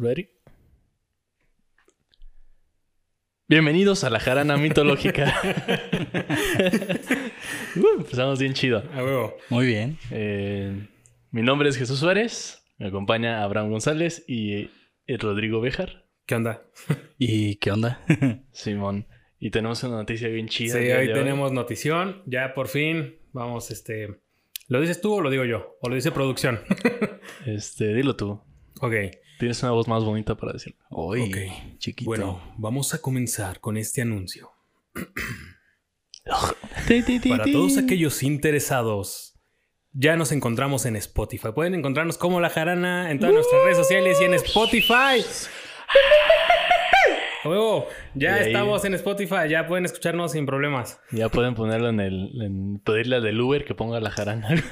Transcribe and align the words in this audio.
Ready? 0.00 0.28
Bienvenidos 3.48 4.04
a 4.04 4.10
la 4.10 4.20
jarana 4.20 4.56
mitológica. 4.56 5.34
Uh, 7.76 7.98
empezamos 8.00 8.40
bien 8.40 8.54
chido. 8.54 8.82
A 8.92 9.04
huevo. 9.04 9.36
Muy 9.50 9.66
bien. 9.66 9.98
Eh, 10.10 10.88
mi 11.30 11.42
nombre 11.42 11.68
es 11.68 11.76
Jesús 11.76 11.98
Suárez. 11.98 12.64
Me 12.78 12.88
acompaña 12.88 13.42
Abraham 13.42 13.70
González 13.70 14.24
y 14.26 14.70
eh, 15.06 15.16
Rodrigo 15.18 15.60
Bejar. 15.60 16.06
¿Qué 16.26 16.34
onda? 16.34 16.62
¿Y 17.18 17.56
qué 17.56 17.70
onda? 17.70 18.00
Simón. 18.52 19.06
Y 19.38 19.50
tenemos 19.50 19.82
una 19.84 19.96
noticia 19.96 20.28
bien 20.28 20.48
chida. 20.48 20.78
Sí, 20.78 20.90
hoy 20.90 21.12
tenemos 21.12 21.52
notición. 21.52 22.22
Ya 22.26 22.54
por 22.54 22.68
fin 22.68 23.18
vamos, 23.32 23.70
este... 23.70 24.20
¿Lo 24.68 24.80
dices 24.80 25.00
tú 25.00 25.14
o 25.14 25.20
lo 25.20 25.30
digo 25.30 25.44
yo? 25.44 25.76
¿O 25.80 25.88
lo 25.88 25.94
dice 25.94 26.10
producción? 26.10 26.60
Este, 27.46 27.94
dilo 27.94 28.16
tú. 28.16 28.42
ok. 28.80 28.94
Tienes 29.38 29.62
una 29.62 29.72
voz 29.72 29.86
más 29.88 30.04
bonita 30.04 30.34
para 30.36 30.52
decirlo. 30.52 30.78
Uy, 30.90 31.22
Ok. 31.22 31.36
chiquito. 31.78 32.08
Bueno, 32.10 32.40
vamos 32.56 32.92
a 32.94 32.98
comenzar 33.00 33.60
con 33.60 33.76
este 33.76 34.02
anuncio. 34.02 34.50
Para 37.28 37.44
todos 37.50 37.78
aquellos 37.78 38.22
interesados, 38.22 39.34
ya 39.92 40.14
nos 40.16 40.30
encontramos 40.32 40.84
en 40.86 40.96
Spotify. 40.96 41.48
Pueden 41.54 41.74
encontrarnos 41.74 42.18
como 42.18 42.40
La 42.40 42.50
Jarana 42.50 43.10
en 43.10 43.18
todas 43.18 43.34
nuestras 43.34 43.62
redes 43.64 43.78
sociales 43.78 44.18
y 44.20 44.24
en 44.24 44.34
Spotify. 44.34 45.24
A 47.44 47.48
huevo, 47.48 47.86
ya 48.14 48.34
ahí- 48.34 48.48
estamos 48.48 48.84
en 48.84 48.94
Spotify, 48.94 49.48
ya 49.48 49.66
pueden 49.68 49.84
escucharnos 49.84 50.32
sin 50.32 50.44
problemas. 50.44 51.00
Ya 51.12 51.28
pueden 51.28 51.54
ponerlo 51.54 51.88
en 51.88 52.00
el. 52.00 52.42
En, 52.42 52.80
pedirle 52.80 53.16
al 53.16 53.22
del 53.22 53.40
Uber 53.40 53.64
que 53.64 53.74
ponga 53.76 54.00
la 54.00 54.10
jarana. 54.10 54.48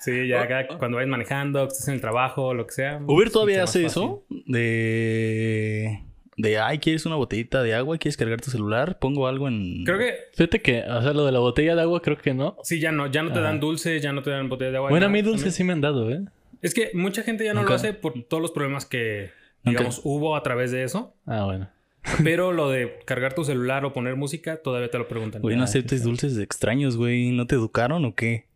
Sí, 0.00 0.28
ya 0.28 0.42
acá 0.42 0.66
cuando 0.78 0.96
vayas 0.96 1.08
manejando, 1.10 1.66
que 1.66 1.72
estés 1.72 1.88
en 1.88 1.94
el 1.94 2.00
trabajo, 2.00 2.54
lo 2.54 2.66
que 2.66 2.72
sea. 2.74 3.00
¿Uber 3.06 3.26
es 3.26 3.32
todavía 3.32 3.62
hace 3.64 3.84
eso? 3.84 4.24
De... 4.46 6.02
De, 6.36 6.56
ay, 6.56 6.78
¿quieres 6.78 7.04
una 7.04 7.16
botellita 7.16 7.64
de 7.64 7.74
agua? 7.74 7.98
¿Quieres 7.98 8.16
cargar 8.16 8.40
tu 8.40 8.52
celular? 8.52 9.00
Pongo 9.00 9.26
algo 9.26 9.48
en... 9.48 9.84
Creo 9.84 9.98
que 9.98 10.14
Fíjate 10.34 10.62
que, 10.62 10.84
o 10.84 11.02
sea, 11.02 11.12
lo 11.12 11.26
de 11.26 11.32
la 11.32 11.40
botella 11.40 11.74
de 11.74 11.82
agua 11.82 12.00
creo 12.00 12.16
que 12.16 12.32
no. 12.32 12.56
sí, 12.62 12.78
ya 12.78 12.92
no, 12.92 13.08
ya 13.08 13.24
no 13.24 13.32
te 13.32 13.40
Ajá. 13.40 13.48
dan 13.48 13.58
dulces, 13.58 14.00
ya 14.00 14.12
no 14.12 14.22
te 14.22 14.30
dan 14.30 14.48
botellas 14.48 14.70
de 14.72 14.76
agua. 14.76 14.90
Bueno, 14.90 15.06
a 15.06 15.08
mí 15.08 15.20
dulces 15.22 15.52
sí 15.54 15.64
me 15.64 15.72
han 15.72 15.80
dado, 15.80 16.08
¿eh? 16.10 16.20
Es 16.62 16.74
que 16.74 16.90
mucha 16.94 17.22
gente 17.22 17.44
ya 17.44 17.54
no 17.54 17.60
Nunca. 17.62 17.70
lo 17.70 17.76
hace 17.76 17.92
por 17.92 18.22
todos 18.22 18.40
los 18.40 18.52
problemas 18.52 18.86
que, 18.86 19.30
Nunca. 19.64 19.78
digamos, 19.80 20.00
hubo 20.04 20.36
a 20.36 20.42
través 20.44 20.70
de 20.70 20.84
eso. 20.84 21.12
Ah, 21.26 21.44
bueno. 21.44 21.68
Pero 22.22 22.52
lo 22.52 22.70
de 22.70 23.00
cargar 23.04 23.34
tu 23.34 23.44
celular 23.44 23.84
o 23.84 23.92
poner 23.92 24.14
música, 24.16 24.58
todavía 24.62 24.90
te 24.90 24.98
lo 24.98 25.08
preguntan. 25.08 25.42
Güey, 25.42 25.56
no 25.56 25.64
aceptes 25.64 26.04
dulces 26.04 26.38
extraños, 26.38 26.96
güey. 26.96 27.32
¿No 27.32 27.46
te 27.46 27.56
educaron 27.56 28.04
o 28.04 28.14
qué? 28.14 28.46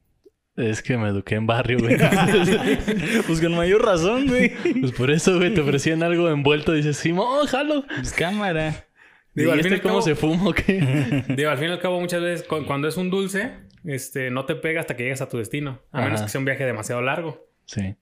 Es 0.57 0.83
que 0.83 0.99
me 0.99 1.09
eduqué 1.09 1.37
en 1.37 1.47
barrio, 1.47 1.79
güey. 1.79 1.97
pues 3.27 3.41
con 3.41 3.55
mayor 3.57 3.85
razón, 3.85 4.27
güey. 4.27 4.53
pues 4.81 4.93
por 4.93 5.11
eso, 5.11 5.37
güey, 5.39 5.55
te 5.55 5.61
ofrecían 5.63 6.03
algo 6.03 6.29
envuelto. 6.29 6.73
Dices, 6.73 6.97
sí, 6.99 7.13
mo, 7.13 7.27
jalo. 7.47 7.85
Pues 7.87 8.13
cámara. 8.13 8.87
Digo, 9.35 9.53
al 9.53 9.61
¿Y 9.61 9.63
fin 9.63 9.73
y 9.73 9.75
este 9.77 9.87
al 9.87 9.91
cómo 9.91 9.95
cabo- 10.01 10.03
se 10.03 10.15
fuma 10.15 10.49
o 10.51 10.53
qué? 10.53 11.25
Digo, 11.37 11.51
al 11.51 11.57
fin 11.59 11.69
y 11.69 11.73
al 11.73 11.81
cabo, 11.81 11.99
muchas 12.01 12.21
veces 12.21 12.47
cu- 12.47 12.67
cuando 12.67 12.87
es 12.87 12.99
un 12.99 13.09
dulce, 13.09 13.53
este, 13.85 14.31
no 14.31 14.45
te 14.45 14.55
pega 14.55 14.81
hasta 14.81 14.95
que 14.95 15.05
llegas 15.05 15.23
a 15.23 15.29
tu 15.31 15.39
destino. 15.39 15.81
A 15.91 16.03
menos 16.03 16.21
que 16.21 16.29
sea 16.29 16.39
un 16.39 16.45
viaje 16.45 16.67
demasiado 16.67 17.01
largo. 17.01 17.47
Sí. 17.65 17.95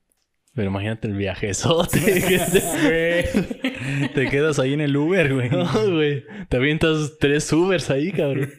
Pero 0.55 0.69
imagínate 0.69 1.06
el 1.09 1.15
viajezote. 1.17 1.98
Güey. 2.83 4.09
Te 4.15 4.29
quedas 4.29 4.59
ahí 4.59 4.73
en 4.75 4.81
el 4.81 4.97
Uber, 4.97 5.33
güey. 5.34 5.48
no, 5.51 5.67
güey. 5.92 6.25
Te 6.48 6.57
avientas 6.57 7.17
tres 7.19 7.53
Ubers 7.53 7.89
ahí, 7.91 8.11
cabrón. 8.12 8.51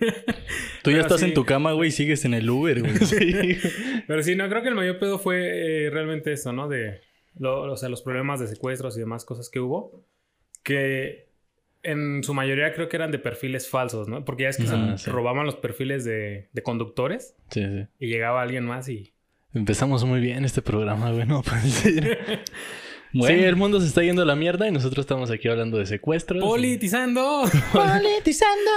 Tú 0.83 0.92
ya 0.92 1.02
estás 1.02 1.20
sí. 1.20 1.28
en 1.28 1.33
tu 1.33 1.45
cama, 1.45 1.73
güey, 1.73 1.89
y 1.89 1.92
sigues 1.92 2.23
en 2.25 2.33
el 2.33 2.50
Uber, 2.50 2.80
güey. 2.81 2.95
Sí. 3.06 3.33
Pero 4.08 4.23
sí, 4.23 4.36
no, 4.36 4.48
creo 4.50 4.61
que 4.64 4.70
el 4.70 4.75
mayor 4.75 5.00
pedo 5.00 5.20
fue 5.20 5.86
eh, 5.86 5.89
realmente 5.89 6.31
eso, 6.33 6.53
¿no? 6.53 6.67
De, 6.67 7.02
lo- 7.38 7.64
o 7.72 7.78
sea, 7.78 7.89
los 7.89 8.02
problemas 8.02 8.39
de 8.39 8.48
secuestros 8.48 8.95
y 8.98 9.02
demás 9.02 9.26
cosas 9.26 9.50
que 9.50 9.59
hubo. 9.59 10.03
Que 10.64 11.30
en 11.83 12.23
su 12.23 12.33
mayoría 12.33 12.73
creo 12.73 12.88
que 12.89 12.95
eran 12.98 13.11
de 13.11 13.20
perfiles 13.20 13.67
falsos, 13.70 14.08
¿no? 14.08 14.23
Porque 14.23 14.44
ya 14.44 14.50
es 14.50 14.58
que 14.58 14.64
Ah, 14.70 14.98
se 14.98 15.05
sí. 15.05 15.11
robaban 15.11 15.45
los 15.45 15.55
perfiles 15.55 16.04
de, 16.05 16.48
de 16.54 16.64
conductores 16.64 17.36
Sí, 17.49 17.64
sí. 17.65 17.88
y 17.99 18.08
llegaba 18.08 18.42
alguien 18.42 18.65
más 18.65 18.88
y... 18.89 19.14
Empezamos 19.54 20.04
muy 20.06 20.20
bien 20.22 20.45
este 20.45 20.62
programa, 20.62 21.12
güey. 21.12 21.26
No 21.26 21.42
puede 21.44 21.62
ser. 21.70 22.39
Bueno. 23.14 23.39
Sí, 23.39 23.44
el 23.44 23.58
mundo 23.58 23.82
se 23.82 23.88
está 23.88 24.02
yendo 24.04 24.22
a 24.22 24.26
la 24.26 24.38
mierda 24.38 24.70
y 24.70 24.72
nosotros 24.72 25.04
estamos 25.04 25.30
aquí 25.32 25.50
hablando 25.50 25.78
de 25.78 25.86
secuestros. 25.86 26.42
¡Politizando! 26.42 27.42
¡Politizando! 27.73 28.72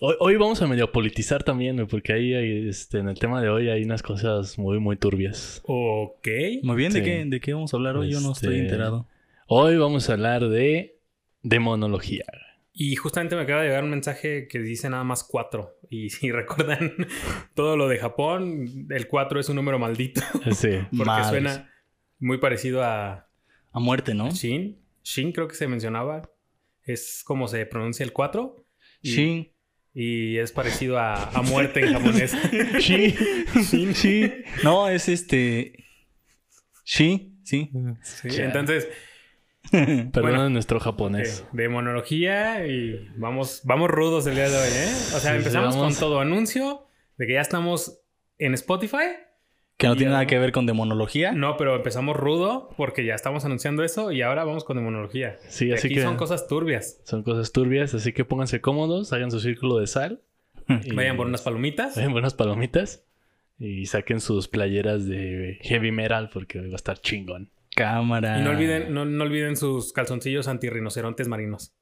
Hoy, 0.00 0.16
hoy 0.18 0.34
vamos 0.34 0.60
a 0.62 0.66
medio 0.66 0.90
politizar 0.90 1.44
también, 1.44 1.76
güey, 1.76 1.86
porque 1.86 2.12
ahí 2.12 2.34
hay, 2.34 2.68
este, 2.68 2.98
en 2.98 3.08
el 3.08 3.16
tema 3.20 3.40
de 3.40 3.50
hoy 3.50 3.68
hay 3.68 3.84
unas 3.84 4.02
cosas 4.02 4.58
muy, 4.58 4.80
muy 4.80 4.96
turbias. 4.96 5.62
ok. 5.64 6.26
Muy 6.64 6.74
bien, 6.74 6.92
¿de, 6.92 6.98
Sí. 6.98 7.04
qué, 7.04 7.24
¿de 7.24 7.38
qué 7.40 7.54
vamos 7.54 7.72
a 7.72 7.76
hablar 7.76 7.96
hoy? 7.98 8.10
Yo 8.10 8.18
no 8.20 8.32
estoy 8.32 8.54
Este- 8.54 8.64
enterado. 8.64 9.06
Hoy 9.46 9.76
vamos 9.76 10.10
a 10.10 10.14
hablar 10.14 10.48
de 10.48 10.96
demonología. 11.44 12.24
Y 12.74 12.96
justamente 12.96 13.36
me 13.36 13.42
acaba 13.42 13.60
de 13.60 13.68
llegar 13.68 13.84
un 13.84 13.90
mensaje 13.90 14.48
que 14.48 14.58
dice 14.58 14.88
nada 14.88 15.04
más 15.04 15.24
cuatro. 15.24 15.78
Y 15.90 16.08
si 16.10 16.30
recuerdan 16.32 16.92
todo 17.54 17.76
lo 17.76 17.88
de 17.88 17.98
Japón, 17.98 18.86
el 18.90 19.08
cuatro 19.08 19.38
es 19.40 19.48
un 19.48 19.56
número 19.56 19.78
maldito. 19.78 20.22
Sí. 20.52 20.78
Porque 20.90 21.04
Madres. 21.04 21.28
suena 21.28 21.70
muy 22.18 22.38
parecido 22.38 22.82
a 22.82 23.28
A 23.72 23.80
muerte, 23.80 24.14
¿no? 24.14 24.30
Shin. 24.30 24.78
Shin 25.04 25.32
creo 25.32 25.48
que 25.48 25.54
se 25.54 25.68
mencionaba. 25.68 26.30
Es 26.84 27.22
como 27.24 27.46
se 27.46 27.64
pronuncia 27.66 28.04
el 28.04 28.12
4. 28.12 28.64
Y, 29.02 29.12
Sí. 29.12 29.48
Y 29.94 30.38
es 30.38 30.52
parecido 30.52 30.98
a, 30.98 31.28
a 31.30 31.42
muerte 31.42 31.80
en 31.84 31.92
japonés. 31.92 32.34
Sí. 32.80 33.14
Sí. 33.94 34.32
No, 34.64 34.88
es 34.88 35.08
este. 35.10 35.84
Sí, 36.84 37.36
sí. 37.44 37.70
Sí. 38.02 38.28
Entonces, 38.40 38.88
Perdón 39.70 40.10
Bueno. 40.22 40.50
nuestro 40.50 40.80
japonés. 40.80 41.46
demonología 41.52 42.66
y 42.66 43.08
vamos, 43.16 43.62
vamos 43.64 43.90
rudos 43.90 44.26
el 44.26 44.34
día 44.34 44.48
de 44.48 44.56
hoy, 44.56 44.68
¿eh? 44.68 44.92
O 45.14 45.18
sea, 45.18 45.32
Sí, 45.32 45.38
empezamos 45.38 45.76
vamos. 45.76 45.94
con 45.94 46.00
todo 46.00 46.20
anuncio 46.20 46.86
de 47.18 47.26
que 47.26 47.34
ya 47.34 47.40
estamos 47.40 48.00
en 48.38 48.54
Spotify. 48.54 49.16
Que 49.78 49.86
no 49.88 49.96
tiene 49.96 50.12
nada 50.12 50.26
que 50.26 50.38
ver 50.38 50.52
con 50.52 50.66
demonología. 50.66 51.32
No, 51.32 51.56
pero 51.56 51.74
empezamos 51.74 52.16
rudo 52.16 52.68
porque 52.76 53.04
ya 53.04 53.14
estamos 53.14 53.44
anunciando 53.44 53.82
eso 53.82 54.12
y 54.12 54.22
ahora 54.22 54.44
vamos 54.44 54.64
con 54.64 54.76
demonología. 54.76 55.38
Sí, 55.48 55.68
Y 55.68 55.72
así 55.72 55.88
aquí 55.88 55.96
que 55.96 56.02
son 56.02 56.16
cosas 56.16 56.46
turbias. 56.46 57.00
son 57.04 57.22
cosas 57.24 57.50
turbias, 57.52 57.92
así 57.94 58.12
que 58.12 58.24
pónganse 58.24 58.60
cómodos, 58.60 59.12
hagan 59.12 59.30
su 59.30 59.40
círculo 59.40 59.78
de 59.78 59.86
sal. 59.88 60.20
y- 60.84 60.92
Vayan 60.94 61.16
por 61.16 61.26
unas 61.26 61.42
palomitas. 61.42 61.96
Vayan 61.96 62.12
por 62.12 62.20
unas 62.20 62.34
palomitas 62.34 63.04
y 63.58 63.86
saquen 63.86 64.20
sus 64.20 64.46
playeras 64.46 65.06
de 65.06 65.58
heavy 65.62 65.90
metal 65.90 66.30
porque 66.32 66.60
hoy 66.60 66.68
va 66.68 66.74
a 66.74 66.76
estar 66.76 66.98
chingón. 67.00 67.50
Cámara. 67.82 68.38
Y 68.38 68.42
no 68.42 68.50
olviden, 68.50 68.92
no, 68.94 69.04
no 69.04 69.24
olviden 69.24 69.56
sus 69.56 69.92
calzoncillos 69.92 70.48
antirrinocerontes 70.48 71.28
marinos. 71.28 71.72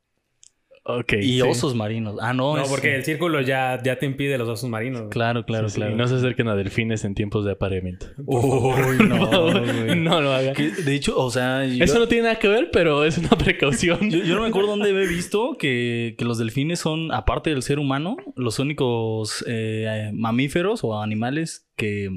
Ok. 0.83 1.13
Y 1.21 1.35
sí. 1.35 1.43
osos 1.43 1.75
marinos. 1.75 2.17
Ah, 2.23 2.33
no. 2.33 2.57
No, 2.57 2.63
es- 2.63 2.69
porque 2.71 2.97
el 2.97 3.05
círculo 3.05 3.43
ya, 3.43 3.79
ya 3.85 3.99
te 3.99 4.07
impide 4.07 4.39
los 4.39 4.49
osos 4.49 4.69
marinos. 4.71 5.03
güey. 5.03 5.11
Claro, 5.11 5.45
claro, 5.45 5.69
Sí, 5.69 5.75
sí, 5.75 5.81
claro. 5.81 5.93
y 5.93 5.97
no 5.97 6.07
se 6.09 6.15
acerquen 6.17 6.49
a 6.49 6.57
delfines 6.57 7.05
en 7.05 7.15
tiempos 7.15 7.45
de 7.45 7.53
apareamiento. 7.53 8.07
Uy, 8.25 9.07
no, 9.07 9.29
güey. 9.53 9.95
no 10.01 10.21
lo 10.23 10.33
hagan. 10.33 10.55
De 10.55 10.95
hecho, 10.95 11.21
o 11.21 11.31
sea, 11.31 11.67
yo, 11.67 11.85
Eso 11.85 11.99
no 11.99 12.09
tiene 12.09 12.25
nada 12.25 12.39
que 12.39 12.49
ver, 12.49 12.71
pero 12.73 13.05
es 13.05 13.19
una 13.19 13.29
precaución. 13.29 14.11
yo, 14.11 14.19
yo 14.25 14.35
no 14.37 14.43
me 14.43 14.49
acuerdo 14.49 14.71
dónde 14.71 14.89
he 14.89 15.07
visto 15.07 15.55
que, 15.59 16.15
que 16.19 16.25
los 16.25 16.39
delfines 16.39 16.81
son, 16.81 17.13
aparte 17.13 17.51
del 17.51 17.63
ser 17.63 17.79
humano, 17.79 18.17
los 18.35 18.59
únicos 18.59 19.45
eh, 19.47 20.11
mamíferos 20.15 20.83
o 20.83 21.01
animales 21.03 21.69
que, 21.77 22.09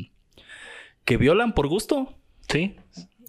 que 1.03 1.17
violan 1.17 1.53
por 1.53 1.67
gusto. 1.67 2.17
Sí. 2.47 2.75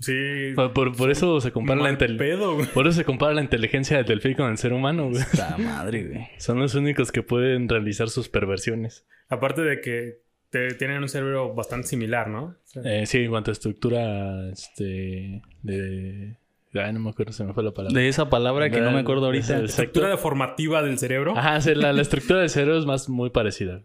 Sí. 0.04 0.52
Por, 0.54 0.72
por- 0.72 0.96
por 0.96 1.10
eso 1.10 1.40
se 1.40 1.50
compara 1.52 1.80
la 1.80 1.96
pedo, 1.96 2.54
güey. 2.56 2.66
Por 2.68 2.86
eso 2.86 2.96
se 2.98 3.04
compara 3.04 3.32
la 3.34 3.40
inteligencia 3.42 3.96
del 3.96 4.06
delfín 4.06 4.34
con 4.34 4.50
el 4.50 4.58
ser 4.58 4.72
humano, 4.72 5.08
güey. 5.10 5.22
La 5.36 5.56
madre, 5.58 6.04
güey. 6.06 6.28
Son 6.38 6.58
los 6.58 6.74
únicos 6.74 7.10
que 7.12 7.22
pueden 7.22 7.68
realizar 7.68 8.08
sus 8.10 8.28
perversiones. 8.28 9.06
Aparte 9.28 9.62
de 9.62 9.80
que 9.80 10.22
te- 10.50 10.74
tienen 10.74 11.02
un 11.02 11.08
cerebro 11.08 11.54
bastante 11.54 11.86
similar, 11.88 12.28
¿no? 12.28 12.44
O 12.44 12.56
sea, 12.64 12.82
Eh, 12.84 13.06
sí, 13.06 13.18
en 13.24 13.30
cuanto 13.30 13.50
a 13.50 13.52
estructura, 13.52 14.50
este, 14.50 15.42
de... 15.62 16.36
Ay, 16.74 16.92
no 16.92 16.98
me 17.00 17.10
acuerdo, 17.10 17.32
se 17.32 17.44
me 17.44 17.52
fue 17.54 17.62
la 17.62 17.70
palabra. 17.70 17.98
De 17.98 18.08
esa 18.08 18.28
palabra 18.28 18.68
que 18.68 18.80
no 18.80 18.90
me 18.90 18.98
acuerdo 19.00 19.26
ahorita. 19.26 19.44
Exacto. 19.60 19.64
estructura 19.66 20.08
deformativa 20.08 20.82
del 20.82 20.98
cerebro. 20.98 21.36
Ajá, 21.36 21.60
sí, 21.60 21.72
la, 21.74 21.92
la 21.92 22.02
estructura 22.02 22.40
del 22.40 22.50
cerebro 22.50 22.78
es 22.78 22.84
más 22.84 23.08
muy 23.08 23.30
parecida. 23.30 23.82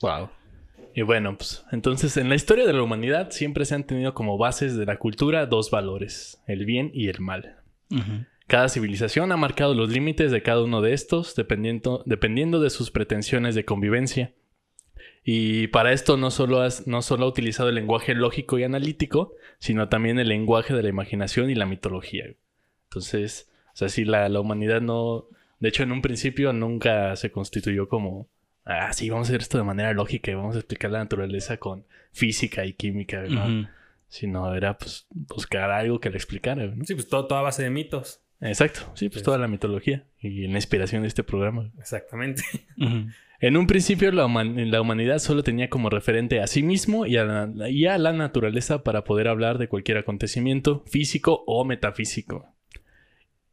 Wow. 0.00 0.30
Y 0.98 1.02
bueno, 1.02 1.36
pues 1.36 1.62
entonces 1.72 2.16
en 2.16 2.30
la 2.30 2.36
historia 2.36 2.66
de 2.66 2.72
la 2.72 2.82
humanidad 2.82 3.30
siempre 3.30 3.66
se 3.66 3.74
han 3.74 3.84
tenido 3.84 4.14
como 4.14 4.38
bases 4.38 4.76
de 4.76 4.86
la 4.86 4.96
cultura 4.96 5.44
dos 5.44 5.70
valores, 5.70 6.42
el 6.46 6.64
bien 6.64 6.90
y 6.94 7.08
el 7.08 7.20
mal. 7.20 7.56
Cada 8.46 8.68
civilización 8.70 9.30
ha 9.30 9.36
marcado 9.36 9.74
los 9.74 9.90
límites 9.90 10.30
de 10.30 10.42
cada 10.42 10.62
uno 10.62 10.80
de 10.80 10.94
estos 10.94 11.34
dependiendo, 11.36 12.02
dependiendo 12.06 12.60
de 12.60 12.70
sus 12.70 12.90
pretensiones 12.90 13.54
de 13.54 13.64
convivencia. 13.66 14.32
Y 15.22 15.66
para 15.66 15.92
esto 15.92 16.16
no 16.16 16.30
solo, 16.30 16.60
has- 16.62 16.86
no 16.86 17.02
solo 17.02 17.26
ha 17.26 17.28
utilizado 17.28 17.68
el 17.68 17.74
lenguaje 17.74 18.14
lógico 18.14 18.58
y 18.58 18.62
analítico, 18.62 19.34
sino 19.58 19.88
también 19.88 20.18
el 20.18 20.28
lenguaje 20.28 20.72
de 20.74 20.82
la 20.82 20.88
imaginación 20.88 21.50
y 21.50 21.54
la 21.56 21.66
mitología. 21.66 22.24
Entonces, 22.88 23.50
o 23.74 23.76
sea, 23.76 23.88
si 23.90 24.04
la, 24.06 24.28
la 24.30 24.40
humanidad 24.40 24.80
no... 24.80 25.26
De 25.58 25.68
hecho, 25.68 25.82
en 25.82 25.92
un 25.92 26.00
principio 26.00 26.52
nunca 26.54 27.14
se 27.16 27.30
constituyó 27.30 27.88
como... 27.88 28.28
Ah, 28.66 28.92
sí, 28.92 29.08
vamos 29.08 29.28
a 29.28 29.30
hacer 29.30 29.40
esto 29.42 29.58
de 29.58 29.64
manera 29.64 29.92
lógica 29.92 30.30
y 30.30 30.34
vamos 30.34 30.56
a 30.56 30.58
explicar 30.58 30.90
la 30.90 30.98
naturaleza 30.98 31.56
con 31.58 31.86
física 32.12 32.64
y 32.66 32.72
química. 32.74 33.22
¿no? 33.22 33.44
Ujú. 33.44 33.68
sino 34.08 34.54
era 34.54 34.76
pues 34.76 35.06
buscar 35.10 35.70
algo 35.70 36.00
que 36.00 36.10
le 36.10 36.16
explicara. 36.16 36.66
¿no? 36.66 36.84
Sí, 36.84 36.94
pues 36.94 37.08
todo, 37.08 37.26
toda 37.26 37.42
base 37.42 37.62
de 37.62 37.70
mitos. 37.70 38.20
Exacto, 38.40 38.80
sí, 38.94 39.08
pues 39.08 39.22
toda 39.22 39.38
la 39.38 39.48
mitología 39.48 40.04
y 40.20 40.46
la 40.48 40.56
inspiración 40.56 41.02
de 41.02 41.08
este 41.08 41.22
programa. 41.24 41.70
Exactamente. 41.78 42.42
En 43.38 43.58
un 43.58 43.66
principio 43.66 44.10
la, 44.12 44.24
human- 44.24 44.70
la 44.70 44.80
humanidad 44.80 45.18
solo 45.18 45.42
tenía 45.42 45.68
como 45.68 45.90
referente 45.90 46.40
a 46.40 46.46
sí 46.46 46.62
mismo 46.62 47.04
y 47.04 47.18
a, 47.18 47.24
la, 47.26 47.68
y 47.68 47.84
a 47.84 47.98
la 47.98 48.14
naturaleza 48.14 48.82
para 48.82 49.04
poder 49.04 49.28
hablar 49.28 49.58
de 49.58 49.68
cualquier 49.68 49.98
acontecimiento 49.98 50.82
físico 50.86 51.44
o 51.46 51.62
metafísico. 51.66 52.48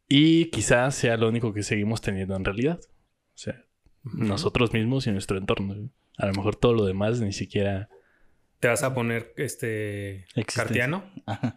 Y 0.08 0.46
quizás 0.46 0.94
sea 0.94 1.18
lo 1.18 1.28
único 1.28 1.52
que 1.52 1.62
seguimos 1.62 2.00
teniendo 2.00 2.34
en 2.34 2.46
realidad. 2.46 2.80
O 2.82 3.36
sea, 3.36 3.63
nosotros 4.12 4.72
mismos 4.72 5.06
y 5.06 5.12
nuestro 5.12 5.38
entorno. 5.38 5.88
A 6.18 6.26
lo 6.26 6.32
mejor 6.34 6.56
todo 6.56 6.74
lo 6.74 6.84
demás 6.84 7.20
ni 7.20 7.32
siquiera 7.32 7.88
¿Te 8.60 8.68
vas 8.68 8.82
a 8.82 8.94
poner 8.94 9.34
este 9.36 10.20
Existencia. 10.36 10.62
cartiano? 10.64 11.04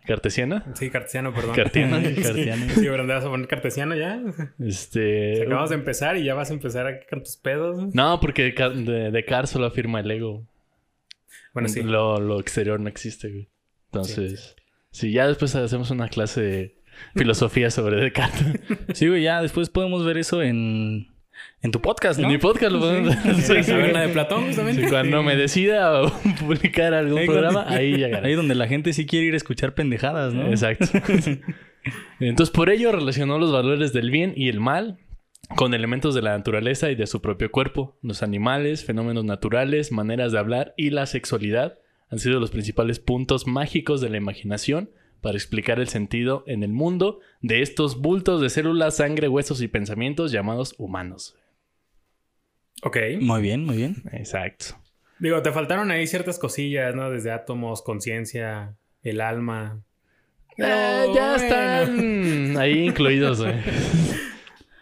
cartesiana. 0.06 0.66
Sí, 0.76 0.90
cartesiano, 0.90 1.34
perdón. 1.34 1.56
Cartiano. 1.56 1.98
Cartiano. 2.22 2.66
Sí, 2.74 2.82
pero 2.82 3.06
¿te 3.08 3.14
vas 3.14 3.24
a 3.24 3.30
poner 3.30 3.48
cartesiano 3.48 3.96
ya? 3.96 4.22
Este. 4.60 5.44
Acabamos 5.44 5.70
de 5.70 5.76
empezar 5.78 6.18
y 6.18 6.26
ya 6.26 6.34
vas 6.34 6.50
a 6.50 6.54
empezar 6.54 6.86
aquí 6.86 7.06
con 7.10 7.24
tus 7.24 7.38
pedos. 7.38 7.96
No, 7.96 8.20
porque 8.20 8.54
Ca- 8.54 8.72
de, 8.72 9.12
Descartes 9.12 9.52
solo 9.52 9.68
afirma 9.68 10.02
el 10.02 10.12
ego. 10.12 10.46
Bueno, 11.54 11.70
sí. 11.70 11.82
Lo, 11.82 12.20
lo 12.20 12.42
exterior 12.42 12.78
no 12.80 12.90
existe, 12.90 13.30
güey. 13.30 13.48
Entonces, 13.86 14.58
si 14.92 15.14
ya 15.14 15.28
después 15.28 15.56
hacemos 15.56 15.92
una 15.92 16.10
clase 16.10 16.42
de 16.42 16.78
filosofía 17.16 17.72
sobre 17.72 18.02
Descartes. 18.02 18.60
Sí, 18.96 19.08
güey, 19.08 19.24
ya 19.24 19.42
después 19.42 19.70
podemos 19.70 20.04
ver 20.06 20.18
eso 20.18 20.42
en, 20.42 21.08
en 21.68 21.72
tu 21.72 21.82
podcast, 21.82 22.20
¿no? 22.20 22.26
En 22.28 22.32
mi 22.34 22.38
podcast 22.40 22.72
lo 22.72 22.80
podemos 22.80 23.14
Sí, 23.24 23.30
hacer. 23.30 23.56
la 23.58 23.66
caverna 23.66 24.02
de 24.02 24.08
Platón, 24.10 24.46
justamente. 24.46 24.84
Sí, 24.84 24.90
cuando 24.90 25.22
me 25.24 25.36
decida 25.36 26.02
publicar 26.40 26.94
algún 26.94 27.20
Ahí 27.20 27.28
programa, 27.28 27.66
ahí 27.68 27.96
llegará. 27.98 28.28
Ahí 28.28 28.34
donde 28.34 28.56
la 28.56 28.68
gente 28.68 28.94
sí 28.94 29.06
quiere 29.06 29.28
ir 29.28 29.34
a 29.34 29.38
escuchar 29.38 29.76
pendejadas, 29.76 30.34
¿no? 30.34 30.48
Exacto. 30.48 30.86
Entonces, 32.20 32.54
por 32.54 32.70
ello 32.70 32.92
relacionó 32.92 33.38
los 33.38 33.52
valores 33.52 33.94
del 33.94 34.12
bien 34.12 34.34
y 34.36 34.50
el 34.50 34.60
mal 34.60 34.98
con 35.56 35.74
elementos 35.74 36.14
de 36.16 36.22
la 36.22 36.36
naturaleza 36.38 36.90
y 36.92 36.96
de 36.96 37.08
su 37.08 37.22
propio 37.22 37.52
cuerpo. 37.52 37.98
Los 38.02 38.24
animales, 38.24 38.84
fenómenos 38.84 39.24
naturales, 39.24 39.92
maneras 39.92 40.32
de 40.32 40.40
hablar 40.40 40.74
y 40.78 40.90
la 40.90 41.06
sexualidad 41.06 41.78
han 42.10 42.20
sido 42.20 42.40
los 42.40 42.52
principales 42.52 43.00
puntos 43.00 43.48
mágicos 43.48 44.02
de 44.02 44.10
la 44.10 44.18
imaginación 44.18 44.90
para 45.22 45.36
explicar 45.38 45.80
el 45.80 45.88
sentido 45.88 46.44
en 46.48 46.64
el 46.64 46.72
mundo 46.72 47.20
de 47.42 47.62
estos 47.62 48.00
bultos 48.00 48.42
de 48.42 48.50
células, 48.50 48.98
sangre, 48.98 49.28
huesos 49.28 49.62
y 49.62 49.68
pensamientos 49.68 50.32
llamados 50.32 50.76
humanos. 50.78 51.36
Ok. 52.84 52.98
Muy 53.20 53.42
bien, 53.42 53.66
muy 53.66 53.78
bien. 53.78 54.04
Exacto. 54.12 54.76
Digo, 55.20 55.42
te 55.42 55.52
faltaron 55.52 55.90
ahí 55.92 56.06
ciertas 56.08 56.38
cosillas, 56.38 56.94
¿no? 56.96 57.10
Desde 57.10 57.32
átomos, 57.32 57.82
conciencia, 57.82 58.76
el 59.02 59.22
alma. 59.22 59.82
Eh, 60.58 61.06
ya 61.14 61.32
bueno. 61.32 61.36
están 61.36 62.58
ahí 62.58 62.86
incluidos, 62.86 63.42
güey. 63.42 63.56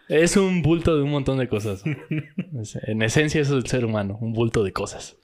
Es 0.08 0.36
un 0.36 0.62
bulto 0.62 0.96
de 0.96 1.02
un 1.02 1.10
montón 1.10 1.38
de 1.38 1.48
cosas. 1.48 1.82
En 2.82 3.02
esencia, 3.02 3.40
eso 3.40 3.58
es 3.58 3.64
el 3.64 3.70
ser 3.70 3.84
humano, 3.84 4.18
un 4.20 4.32
bulto 4.32 4.62
de 4.62 4.72
cosas. 4.72 5.16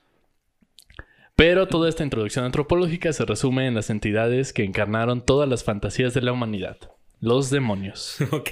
Pero 1.37 1.69
toda 1.69 1.89
esta 1.89 2.05
introducción 2.05 2.45
antropológica 2.45 3.13
se 3.13 3.25
resume 3.25 3.67
en 3.67 3.75
las 3.75 3.91
entidades 3.91 4.53
que 4.53 4.65
encarnaron 4.65 5.25
todas 5.25 5.49
las 5.49 5.65
fantasías 5.65 6.15
de 6.15 6.23
la 6.23 6.33
humanidad. 6.33 6.79
Los 7.23 7.49
demonios. 7.51 8.17
Ok. 8.33 8.51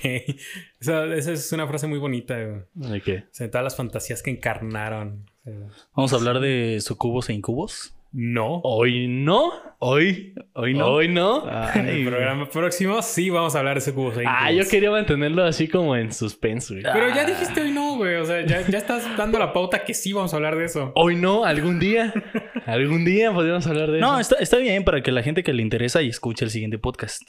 Esa, 0.80 1.04
esa 1.14 1.32
es 1.32 1.52
una 1.52 1.66
frase 1.66 1.86
muy 1.88 1.98
bonita, 1.98 2.36
güey. 2.42 2.60
O 2.80 2.88
¿De 2.92 3.00
qué? 3.02 3.24
sea, 3.32 3.50
todas 3.50 3.64
las 3.64 3.76
fantasías 3.76 4.22
que 4.22 4.30
encarnaron. 4.30 5.26
O 5.40 5.44
sea, 5.44 5.54
Vamos 5.94 6.12
a 6.12 6.16
hablar 6.16 6.40
de 6.40 6.78
sucubos 6.80 7.28
e 7.28 7.34
incubos. 7.34 7.94
no. 8.12 8.60
Hoy 8.62 9.08
no. 9.08 9.52
Hoy, 9.80 10.34
hoy 10.54 10.74
Hoy 10.80 11.08
no. 11.08 11.44
En 11.74 11.88
el 11.88 12.06
programa 12.06 12.48
próximo 12.48 13.02
sí 13.02 13.28
vamos 13.30 13.54
a 13.56 13.58
hablar 13.58 13.74
de 13.76 13.80
sucubos 13.80 14.16
e 14.18 14.24
Ah, 14.26 14.46
yo 14.50 14.58
incubos. 14.58 14.68
quería 14.70 14.90
mantenerlo 14.92 15.44
así 15.44 15.66
como 15.68 15.96
en 15.96 16.12
suspenso. 16.12 16.74
güey. 16.74 16.84
Pero 16.84 17.08
ya 17.14 17.24
dijiste 17.26 17.62
hoy 17.62 17.72
no, 17.72 17.96
güey. 17.96 18.16
O 18.16 18.24
sea, 18.24 18.46
ya, 18.46 18.64
ya 18.68 18.78
estás 18.78 19.04
dando 19.16 19.38
la 19.38 19.52
pauta 19.52 19.82
que 19.84 19.94
sí 19.94 20.12
vamos 20.12 20.32
a 20.32 20.36
hablar 20.36 20.56
de 20.56 20.66
eso. 20.66 20.92
Hoy 20.94 21.16
no, 21.16 21.44
algún 21.44 21.78
día. 21.80 22.14
Algún 22.66 23.04
día 23.04 23.32
podríamos 23.32 23.66
hablar 23.66 23.90
de 23.90 23.98
eso. 23.98 24.06
No, 24.06 24.20
está, 24.20 24.36
está 24.36 24.58
bien 24.58 24.84
para 24.84 25.02
que 25.02 25.10
la 25.10 25.22
gente 25.24 25.42
que 25.42 25.52
le 25.52 25.62
interesa 25.62 26.02
y 26.02 26.08
escuche 26.08 26.44
el 26.44 26.50
siguiente 26.52 26.78
podcast. 26.78 27.22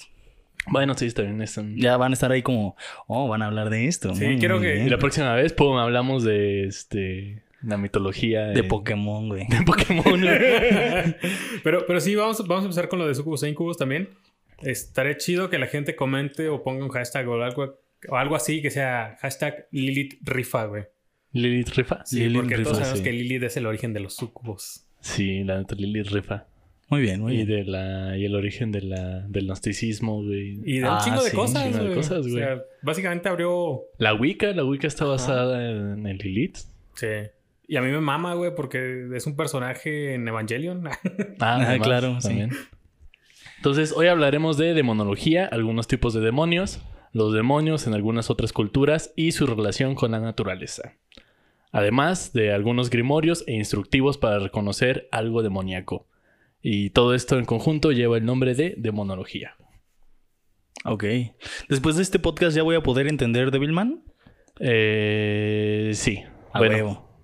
Bueno, 0.67 0.93
sí, 0.95 1.07
está 1.07 1.23
bien. 1.23 1.41
está 1.41 1.61
bien. 1.61 1.77
Ya 1.77 1.97
van 1.97 2.11
a 2.11 2.13
estar 2.13 2.31
ahí 2.31 2.41
como, 2.41 2.75
oh, 3.07 3.27
van 3.27 3.41
a 3.41 3.47
hablar 3.47 3.69
de 3.69 3.87
esto. 3.87 4.13
Sí, 4.15 4.25
Muy 4.25 4.37
quiero 4.39 4.59
que- 4.59 4.73
bien. 4.73 4.87
Y 4.87 4.89
la 4.89 4.97
próxima 4.97 5.33
vez, 5.33 5.53
pum, 5.53 5.77
hablamos 5.77 6.23
de 6.23 6.65
este 6.65 7.43
la 7.63 7.77
mitología 7.77 8.47
De 8.47 8.63
Pokémon, 8.63 9.27
güey. 9.29 9.45
de 9.47 9.61
Pokémon. 9.63 10.19
pero, 11.63 11.85
pero 11.85 11.99
sí, 12.01 12.15
vamos, 12.15 12.45
vamos 12.47 12.63
a 12.63 12.65
empezar 12.65 12.89
con 12.89 12.99
lo 12.99 13.07
de 13.07 13.15
sucubos 13.15 13.43
e 13.43 13.49
incubos 13.49 13.77
también. 13.77 14.09
Estaré 14.63 15.17
chido 15.17 15.49
que 15.49 15.57
la 15.57 15.67
gente 15.67 15.95
comente 15.95 16.49
o 16.49 16.63
ponga 16.63 16.83
un 16.85 16.91
hashtag 16.91 17.27
o 17.27 17.41
algo, 17.43 17.79
o 18.09 18.15
algo 18.15 18.35
así 18.35 18.61
que 18.61 18.69
sea 18.69 19.17
hashtag 19.21 19.67
Lilith 19.71 20.19
Rifa, 20.23 20.65
güey. 20.65 20.83
Lilith 21.33 21.69
Rifa. 21.69 22.05
Sí, 22.05 22.19
Lilith 22.19 22.35
porque 22.41 22.57
Rifa, 22.57 22.63
todos 22.63 22.77
sabemos 22.79 22.99
sí. 22.99 23.03
que 23.03 23.11
Lilith 23.13 23.43
es 23.43 23.57
el 23.57 23.65
origen 23.65 23.93
de 23.93 23.99
los 24.01 24.15
sucubos. 24.15 24.85
Sí, 24.99 25.43
la 25.43 25.57
neta 25.59 25.75
Lilith 25.75 26.07
Rifa. 26.09 26.45
Muy 26.91 27.01
bien, 27.01 27.21
muy 27.21 27.33
Y 27.33 27.45
bien. 27.45 27.47
de 27.47 27.71
la 27.71 28.17
y 28.17 28.25
el 28.25 28.35
origen 28.35 28.71
de 28.71 28.81
la 28.81 29.21
del 29.27 29.45
gnosticismo, 29.47 30.23
güey. 30.23 30.59
Y 30.65 30.77
de 30.79 30.83
un 30.83 30.89
Ah, 30.89 31.01
chingo 31.03 31.23
de 31.23 31.29
sí, 31.31 31.35
cosas, 31.35 31.65
un 31.65 31.71
chingo 31.71 31.77
de 31.79 31.89
güey. 31.89 31.95
cosas, 31.95 32.19
O 32.19 32.29
güey. 32.29 32.33
sea, 32.43 32.61
básicamente 32.83 33.29
abrió... 33.29 33.81
La 33.97 34.13
Wicca, 34.13 34.51
la 34.51 34.63
Wicca 34.65 34.87
está 34.87 35.05
basada 35.05 35.71
en, 35.71 36.05
en 36.05 36.17
Lilith. 36.17 36.57
Sí. 36.95 37.07
Y 37.67 37.77
a 37.77 37.81
mí 37.81 37.89
me 37.89 38.01
mama, 38.01 38.33
güey, 38.35 38.53
porque 38.53 39.07
es 39.15 39.25
un 39.25 39.35
personaje 39.37 40.13
en 40.15 40.27
Evangelion. 40.27 40.83
Ah, 41.39 41.55
Ah, 41.55 41.55
además, 41.69 41.87
claro, 41.87 42.21
sí. 42.21 42.27
también. 42.27 42.51
Entonces, 43.57 43.93
hoy 43.95 44.07
hablaremos 44.07 44.57
de 44.57 44.73
demonología, 44.73 45.45
algunos 45.45 45.87
tipos 45.87 46.13
de 46.13 46.19
demonios, 46.21 46.81
los 47.13 47.33
demonios 47.33 47.87
en 47.87 47.93
algunas 47.93 48.29
otras 48.29 48.51
culturas 48.53 49.13
y 49.15 49.31
su 49.31 49.45
relación 49.47 49.95
con 49.95 50.11
la 50.11 50.19
naturaleza. 50.19 50.93
Además 51.71 52.33
de 52.33 52.51
algunos 52.51 52.89
grimorios 52.89 53.43
e 53.47 53.53
instructivos 53.53 54.17
para 54.17 54.39
reconocer 54.39 55.07
algo 55.11 55.41
demoníaco. 55.41 56.05
Y 56.61 56.91
todo 56.91 57.15
esto 57.15 57.37
en 57.39 57.45
conjunto 57.45 57.91
lleva 57.91 58.17
el 58.17 58.25
nombre 58.25 58.53
de 58.55 58.75
demonología. 58.77 59.55
Ok. 60.85 61.05
Después 61.69 61.95
de 61.95 62.03
este 62.03 62.19
podcast 62.19 62.55
ya 62.55 62.63
voy 62.63 62.75
a 62.75 62.81
poder 62.83 63.07
entender 63.07 63.51
Devilman. 63.51 64.03
Eh, 64.59 65.91
sí. 65.93 66.23
A 66.53 66.59
bueno, 66.59 66.75
huevo. 66.75 67.19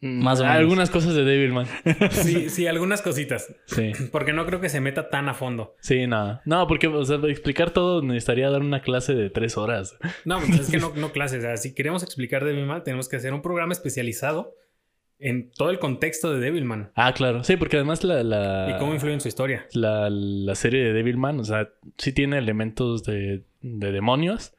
mm, 0.00 0.22
Más 0.22 0.40
o 0.40 0.44
menos. 0.44 0.58
Algunas 0.58 0.90
cosas 0.90 1.14
de 1.14 1.24
Devilman. 1.24 1.66
sí, 2.10 2.48
sí, 2.48 2.66
algunas 2.66 3.02
cositas. 3.02 3.54
Sí. 3.66 3.92
Porque 4.12 4.32
no 4.32 4.46
creo 4.46 4.60
que 4.60 4.68
se 4.68 4.80
meta 4.80 5.08
tan 5.10 5.28
a 5.28 5.34
fondo. 5.34 5.74
Sí, 5.80 6.06
nada. 6.06 6.42
No, 6.44 6.66
porque 6.66 6.86
o 6.88 7.04
sea, 7.04 7.16
explicar 7.28 7.70
todo 7.70 8.02
necesitaría 8.02 8.50
dar 8.50 8.60
una 8.62 8.80
clase 8.80 9.14
de 9.14 9.30
tres 9.30 9.56
horas. 9.56 9.96
No, 10.24 10.38
pues 10.38 10.60
es 10.60 10.70
que 10.70 10.78
no, 10.78 10.92
no 10.96 11.12
clases. 11.12 11.38
O 11.38 11.42
sea, 11.42 11.56
si 11.56 11.74
queremos 11.74 12.02
explicar 12.02 12.44
Devilman, 12.44 12.82
tenemos 12.84 13.08
que 13.08 13.16
hacer 13.16 13.32
un 13.34 13.42
programa 13.42 13.72
especializado 13.72 14.54
en 15.20 15.50
todo 15.52 15.70
el 15.70 15.78
contexto 15.78 16.32
de 16.32 16.40
Devilman 16.40 16.90
Ah, 16.94 17.12
claro. 17.14 17.44
Sí, 17.44 17.56
porque 17.56 17.76
además 17.76 18.02
la, 18.04 18.22
la, 18.22 18.72
y 18.74 18.78
cómo 18.78 18.94
influye 18.94 19.14
en 19.14 19.20
su 19.20 19.28
historia. 19.28 19.66
la, 19.74 20.08
la 20.10 20.54
serie 20.54 20.82
de 20.82 20.92
Devilman, 20.92 21.38
o 21.40 21.44
sea, 21.44 21.68
sí 21.98 22.12
tiene 22.12 22.38
elementos 22.38 23.04
de, 23.04 23.44
de 23.60 23.92
demonios, 23.92 24.54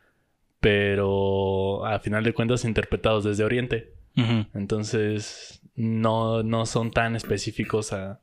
pero 0.60 1.86
a 1.86 2.00
final 2.00 2.24
de 2.24 2.34
cuentas 2.34 2.64
interpretados 2.66 3.24
desde 3.24 3.44
Oriente. 3.44 3.94
Entonces, 4.54 5.62
no, 5.76 6.44
no 6.44 6.66
son 6.66 6.92
tan 6.92 7.16
específicos 7.16 7.94
a, 7.94 8.20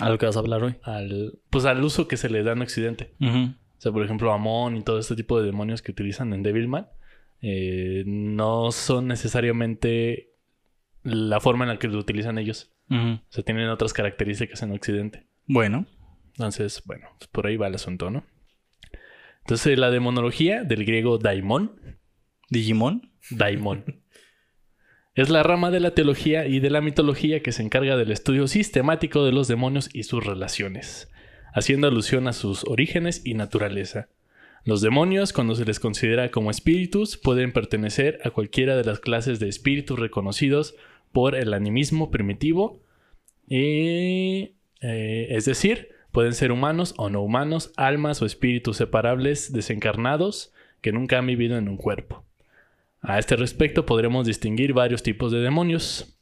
A 0.00 0.10
lo 0.10 0.18
que 0.18 0.26
vas 0.26 0.36
a 0.36 0.40
hablar 0.40 0.62
hoy. 0.62 0.74
al, 0.82 1.38
pues 1.50 1.64
al 1.64 1.82
uso 1.82 2.06
que 2.08 2.16
se 2.16 2.28
les 2.28 2.44
da 2.44 2.52
en 2.52 2.62
Occidente. 2.62 3.12
O 3.20 3.80
sea, 3.80 3.92
por 3.92 4.04
ejemplo, 4.04 4.32
Amon 4.32 4.76
y 4.76 4.82
todo 4.82 4.98
este 4.98 5.14
tipo 5.16 5.40
de 5.40 5.46
demonios 5.46 5.80
que 5.82 5.92
utilizan 5.92 6.32
en 6.34 6.42
Devilman 6.42 6.88
eh, 7.40 8.02
no 8.06 8.72
son 8.72 9.06
necesariamente 9.06 10.30
la 11.08 11.40
forma 11.40 11.64
en 11.64 11.70
la 11.70 11.78
que 11.78 11.88
lo 11.88 11.98
utilizan 11.98 12.38
ellos. 12.38 12.72
O 12.90 13.20
sea, 13.28 13.44
tienen 13.44 13.68
otras 13.68 13.92
características 13.92 14.62
en 14.62 14.72
Occidente. 14.72 15.26
Bueno. 15.46 15.86
Entonces, 16.28 16.82
bueno, 16.86 17.08
pues 17.18 17.28
por 17.28 17.46
ahí 17.46 17.56
va 17.56 17.66
el 17.66 17.74
asunto, 17.74 18.10
¿no? 18.10 18.24
Entonces, 19.40 19.78
la 19.78 19.90
demonología, 19.90 20.62
del 20.62 20.84
griego 20.84 21.18
daimon, 21.18 21.98
Digimon. 22.50 23.12
daimon, 23.30 24.02
es 25.14 25.30
la 25.30 25.42
rama 25.42 25.70
de 25.70 25.80
la 25.80 25.94
teología 25.94 26.46
y 26.46 26.60
de 26.60 26.70
la 26.70 26.80
mitología 26.80 27.42
que 27.42 27.52
se 27.52 27.62
encarga 27.62 27.96
del 27.96 28.12
estudio 28.12 28.46
sistemático 28.46 29.24
de 29.24 29.32
los 29.32 29.48
demonios 29.48 29.90
y 29.92 30.04
sus 30.04 30.24
relaciones, 30.24 31.10
haciendo 31.52 31.88
alusión 31.88 32.28
a 32.28 32.32
sus 32.32 32.64
orígenes 32.64 33.22
y 33.24 33.34
naturaleza. 33.34 34.08
Los 34.64 34.80
demonios, 34.80 35.32
cuando 35.32 35.54
se 35.54 35.64
les 35.64 35.80
considera 35.80 36.30
como 36.30 36.50
espíritus, 36.50 37.16
pueden 37.16 37.52
pertenecer 37.52 38.20
a 38.24 38.30
cualquiera 38.30 38.76
de 38.76 38.84
las 38.84 39.00
clases 39.00 39.40
de 39.40 39.48
espíritus 39.48 39.98
reconocidos 39.98 40.74
por 41.12 41.34
el 41.34 41.54
animismo 41.54 42.10
primitivo, 42.10 42.80
y, 43.48 44.54
eh, 44.80 45.26
es 45.30 45.44
decir, 45.46 45.88
pueden 46.12 46.34
ser 46.34 46.52
humanos 46.52 46.94
o 46.96 47.08
no 47.08 47.22
humanos, 47.22 47.72
almas 47.76 48.20
o 48.22 48.26
espíritus 48.26 48.76
separables 48.76 49.52
desencarnados 49.52 50.52
que 50.80 50.92
nunca 50.92 51.18
han 51.18 51.26
vivido 51.26 51.56
en 51.56 51.68
un 51.68 51.76
cuerpo. 51.76 52.24
A 53.00 53.18
este 53.18 53.36
respecto 53.36 53.86
podremos 53.86 54.26
distinguir 54.26 54.72
varios 54.72 55.02
tipos 55.02 55.32
de 55.32 55.38
demonios. 55.38 56.18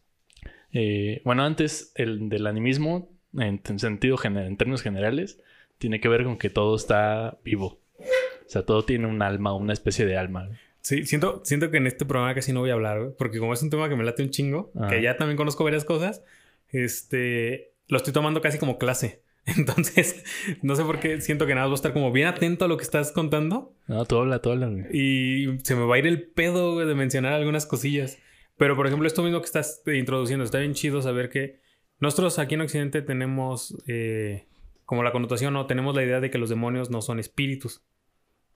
Eh, 0.73 1.23
bueno, 1.25 1.45
antes 1.45 1.93
el 1.95 2.29
del 2.29 2.47
animismo, 2.47 3.11
en, 3.35 3.61
en 3.67 3.79
sentido 3.79 4.17
general, 4.17 4.47
en 4.47 4.57
términos 4.57 4.83
generales, 4.83 5.41
tiene 5.79 6.01
que 6.01 6.09
ver 6.09 6.25
con 6.25 6.39
que 6.39 6.51
todo 6.51 6.77
está 6.77 7.39
vivo. 7.45 7.81
O 7.99 8.49
sea, 8.49 8.63
todo 8.63 8.85
tiene 8.85 9.07
un 9.07 9.23
alma, 9.23 9.55
una 9.55 9.73
especie 9.73 10.07
de 10.07 10.17
alma. 10.17 10.51
Sí, 10.87 11.05
siento, 11.05 11.41
siento 11.45 11.69
que 11.73 11.79
en 11.79 11.89
este 11.89 12.05
programa 12.05 12.33
casi 12.33 12.53
no 12.53 12.61
voy 12.61 12.71
a 12.71 12.75
hablar, 12.75 13.01
güey, 13.01 13.11
porque 13.19 13.41
como 13.41 13.53
es 13.53 13.61
un 13.61 13.71
tema 13.71 13.89
que 13.89 13.97
me 13.97 14.05
late 14.05 14.23
un 14.23 14.31
chingo, 14.31 14.71
Ah. 14.77 14.87
que 14.89 15.03
ya 15.03 15.17
también 15.17 15.37
conozco 15.37 15.65
varias 15.65 15.85
cosas, 15.85 16.23
este, 16.71 17.73
lo 17.89 17.97
estoy 17.97 18.13
tomando 18.13 18.41
casi 18.41 18.59
como 18.59 18.79
clase. 18.79 19.23
Entonces, 19.47 20.25
no 20.63 20.77
sé 20.77 20.85
por 20.85 21.01
qué 21.01 21.21
siento 21.21 21.45
que 21.47 21.55
nada 21.55 21.67
más 21.67 21.71
voy 21.71 21.75
a 21.75 21.81
estar 21.81 21.93
como 21.93 22.13
bien 22.13 22.29
atento 22.29 22.65
a 22.65 22.69
lo 22.69 22.77
que 22.77 22.85
estás 22.85 23.11
contando 23.11 23.75
No, 23.89 24.05
tú 24.05 24.17
habla, 24.19 24.41
tú 24.41 24.51
habla, 24.53 24.69
güey. 24.69 24.85
y 24.93 25.59
se 25.65 25.75
me 25.75 25.85
va 25.85 25.97
a 25.97 25.99
ir 25.99 26.07
el 26.07 26.29
pedo 26.29 26.75
güey, 26.75 26.87
de 26.87 26.95
mencionar 26.95 27.33
algunas 27.33 27.67
cosillas. 27.67 28.19
Pero, 28.57 28.77
por 28.77 28.87
ejemplo, 28.87 29.09
esto 29.09 29.25
mismo 29.25 29.41
que 29.41 29.47
estás 29.47 29.83
introduciendo, 29.93 30.45
está 30.45 30.59
bien 30.59 30.75
chido 30.75 31.03
saber 31.03 31.29
que 31.31 31.59
nosotros 31.99 32.39
aquí 32.39 32.55
en 32.55 32.61
Occidente 32.61 33.03
tenemos 33.03 33.77
eh, 33.89 34.47
como 34.85 35.03
la 35.03 35.11
connotación, 35.13 35.53
¿no? 35.53 35.67
Tenemos 35.67 35.95
la 35.97 36.05
idea 36.05 36.21
de 36.21 36.31
que 36.31 36.39
los 36.39 36.49
demonios 36.49 36.91
no 36.91 37.03
son 37.03 37.19
espíritus, 37.19 37.85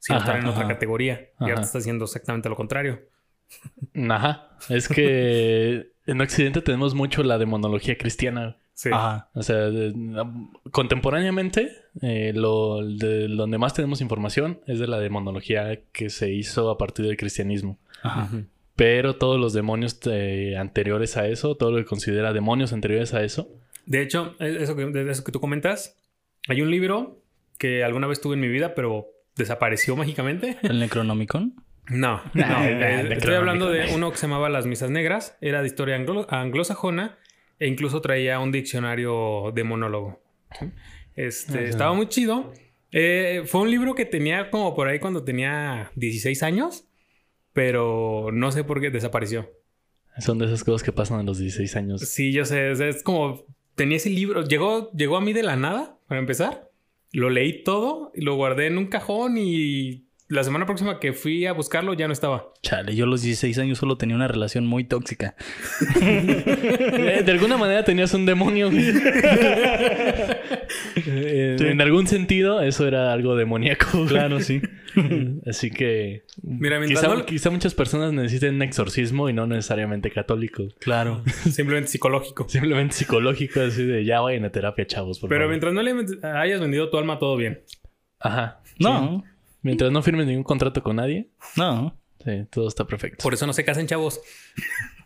sino 0.01 0.19
Ajá, 0.19 0.27
están 0.27 0.43
en 0.43 0.49
otra 0.49 0.65
ajá. 0.65 0.73
categoría. 0.75 1.29
Y 1.39 1.45
ahora 1.51 1.61
está 1.63 1.79
haciendo 1.79 2.05
exactamente 2.07 2.49
lo 2.49 2.57
contrario. 2.57 3.01
Ajá. 4.09 4.57
Es 4.69 4.89
que 4.89 5.93
en 6.07 6.21
Occidente 6.21 6.61
tenemos 6.63 6.95
mucho 6.95 7.23
la 7.23 7.39
demonología 7.39 7.97
cristiana. 7.97 8.57
Sí. 8.75 8.89
Ajá. 8.93 9.29
O 9.35 9.43
sea, 9.43 9.57
de- 9.71 9.93
contemporáneamente, 10.71 11.71
eh, 12.01 12.33
lo, 12.35 12.83
de 12.87 13.29
donde 13.29 13.59
más 13.59 13.75
tenemos 13.75 14.01
información 14.01 14.61
es 14.67 14.79
de 14.79 14.87
la 14.87 14.99
demonología 14.99 15.81
que 15.93 16.09
se 16.11 16.31
hizo 16.33 16.71
a 16.71 16.79
partir 16.79 17.07
del 17.07 17.17
cristianismo. 17.17 17.79
Ajá. 18.03 18.29
Pero 18.77 19.17
todos 19.17 19.39
los 19.39 19.53
demonios 19.53 20.01
eh, 20.07 20.57
anteriores 20.57 21.19
a 21.19 21.27
eso, 21.29 21.55
todo 21.57 21.71
lo 21.73 21.77
que 21.79 21.85
considera 21.85 22.33
demonios 22.33 22.73
anteriores 22.73 23.13
a 23.13 23.23
eso, 23.23 23.49
De 23.85 24.01
hecho, 24.03 24.35
es- 24.39 24.57
eso 24.63 24.75
que, 24.77 24.87
de 24.87 25.11
eso 25.11 25.25
que 25.25 25.33
tú 25.33 25.41
comentas, 25.41 25.97
hay 26.49 26.63
un 26.63 26.71
libro 26.71 27.19
que 27.59 27.85
alguna 27.85 28.07
vez 28.07 28.21
tuve 28.23 28.35
en 28.35 28.41
mi 28.41 28.49
vida, 28.49 28.75
pero 28.75 29.09
desapareció 29.41 29.97
mágicamente. 29.97 30.57
¿El 30.63 30.79
Necronomicon? 30.81 31.55
No, 31.89 32.23
no. 32.35 32.47
Nah, 32.47 32.69
eh, 32.69 33.03
nah, 33.05 33.15
estoy 33.15 33.35
hablando 33.35 33.69
de 33.71 33.93
uno 33.95 34.11
que 34.13 34.17
se 34.17 34.27
llamaba 34.27 34.49
Las 34.49 34.67
Misas 34.67 34.91
Negras. 34.91 35.37
Era 35.41 35.61
de 35.61 35.67
historia 35.67 35.97
anglo- 35.97 36.27
anglosajona 36.31 37.19
e 37.59 37.67
incluso 37.67 38.01
traía 38.01 38.39
un 38.39 38.53
diccionario 38.53 39.51
de 39.55 39.65
monólogo. 39.65 40.23
Este, 41.17 41.59
Ajá. 41.59 41.69
estaba 41.69 41.93
muy 41.95 42.09
chido. 42.09 42.53
Eh, 42.93 43.43
fue 43.47 43.61
un 43.63 43.71
libro 43.71 43.95
que 43.95 44.05
tenía 44.05 44.51
como 44.51 44.75
por 44.75 44.89
ahí 44.89 44.99
cuando 44.99 45.25
tenía 45.25 45.91
16 45.97 46.43
años, 46.43 46.89
pero 47.53 48.31
no 48.33 48.53
sé 48.53 48.65
por 48.65 48.81
qué 48.81 48.91
desapareció. 48.91 49.51
son 50.19 50.39
de 50.39 50.47
esas 50.47 50.65
cosas 50.65 50.83
que 50.83 50.93
pasan 50.93 51.21
a 51.21 51.23
los 51.23 51.39
16 51.39 51.77
años. 51.77 52.01
Sí, 52.03 52.33
yo 52.33 52.45
sé, 52.45 52.71
es, 52.73 52.81
es 52.81 53.03
como 53.03 53.45
tenía 53.75 53.97
ese 53.97 54.11
libro, 54.11 54.45
llegó, 54.45 54.91
llegó 54.93 55.17
a 55.17 55.21
mí 55.21 55.33
de 55.33 55.43
la 55.43 55.57
nada, 55.57 55.99
para 56.07 56.21
empezar. 56.21 56.70
Lo 57.13 57.31
leí 57.31 57.65
todo 57.65 58.13
y 58.15 58.23
lo 58.23 58.37
guardé 58.37 58.67
en 58.67 58.79
un 58.79 58.87
cajón 58.87 59.37
y 59.39 60.10
la 60.31 60.45
semana 60.45 60.65
próxima 60.65 60.99
que 61.01 61.13
fui 61.13 61.45
a 61.47 61.53
buscarlo 61.53 61.93
ya 61.95 62.07
no 62.07 62.13
estaba. 62.13 62.53
Chale, 62.63 62.95
yo 62.97 63.05
a 63.05 63.09
los 63.09 63.23
16 63.23 63.59
años 63.59 63.79
solo 63.79 63.97
tenía 63.97 64.15
una 64.17 64.29
relación 64.29 64.67
muy 64.67 64.85
tóxica. 64.85 65.35
De 66.01 67.25
alguna 67.29 67.57
manera 67.59 67.85
tenías 67.85 68.15
un 68.15 68.25
demonio. 68.27 68.71
Eh, 68.73 70.37
En 71.61 71.81
algún 71.81 72.07
sentido, 72.07 72.63
eso 72.63 72.87
era 72.87 73.13
algo 73.13 73.37
demoníaco. 73.37 74.07
Claro, 74.07 74.41
sí. 74.41 74.61
Así 75.47 75.71
que 75.71 76.25
Mira, 76.43 76.79
mientras 76.79 77.01
quizá, 77.05 77.15
no- 77.15 77.27
quizá 77.27 77.51
muchas 77.51 77.75
personas 77.75 78.13
necesiten 78.13 78.57
un 78.57 78.63
exorcismo 78.63 79.29
y 79.29 79.33
no 79.33 79.47
necesariamente 79.47 80.11
católico. 80.11 80.69
Claro. 80.81 81.23
Simplemente 81.51 81.89
psicológico. 81.91 82.49
Simplemente 82.49 82.95
psicológico, 82.95 83.61
así 83.61 83.85
de 83.85 84.05
ya 84.05 84.21
vayan 84.21 84.45
a 84.45 84.51
terapia, 84.51 84.87
chavos. 84.87 85.19
Por 85.21 85.29
Pero 85.29 85.43
favor. 85.43 85.51
mientras 85.51 85.73
no 85.75 85.83
le 85.83 86.29
hayas 86.29 86.61
vendido 86.61 86.91
tu 86.91 86.99
alma, 86.99 87.19
todo 87.19 87.37
bien. 87.37 87.61
Ajá. 88.19 88.61
No, 88.79 89.25
Mientras 89.63 89.93
no 89.93 90.03
firmes 90.03 90.27
ningún 90.27 90.45
contrato 90.45 90.83
con 90.83 90.97
nadie, 90.97 91.29
no. 91.57 91.97
sí, 92.25 92.47
todo 92.51 92.69
está 92.69 92.87
perfecto. 92.87 93.23
Por 93.23 93.35
eso 93.35 93.47
no 93.47 93.53
se 93.53 93.65
casen, 93.65 93.87
chavos. 93.87 94.21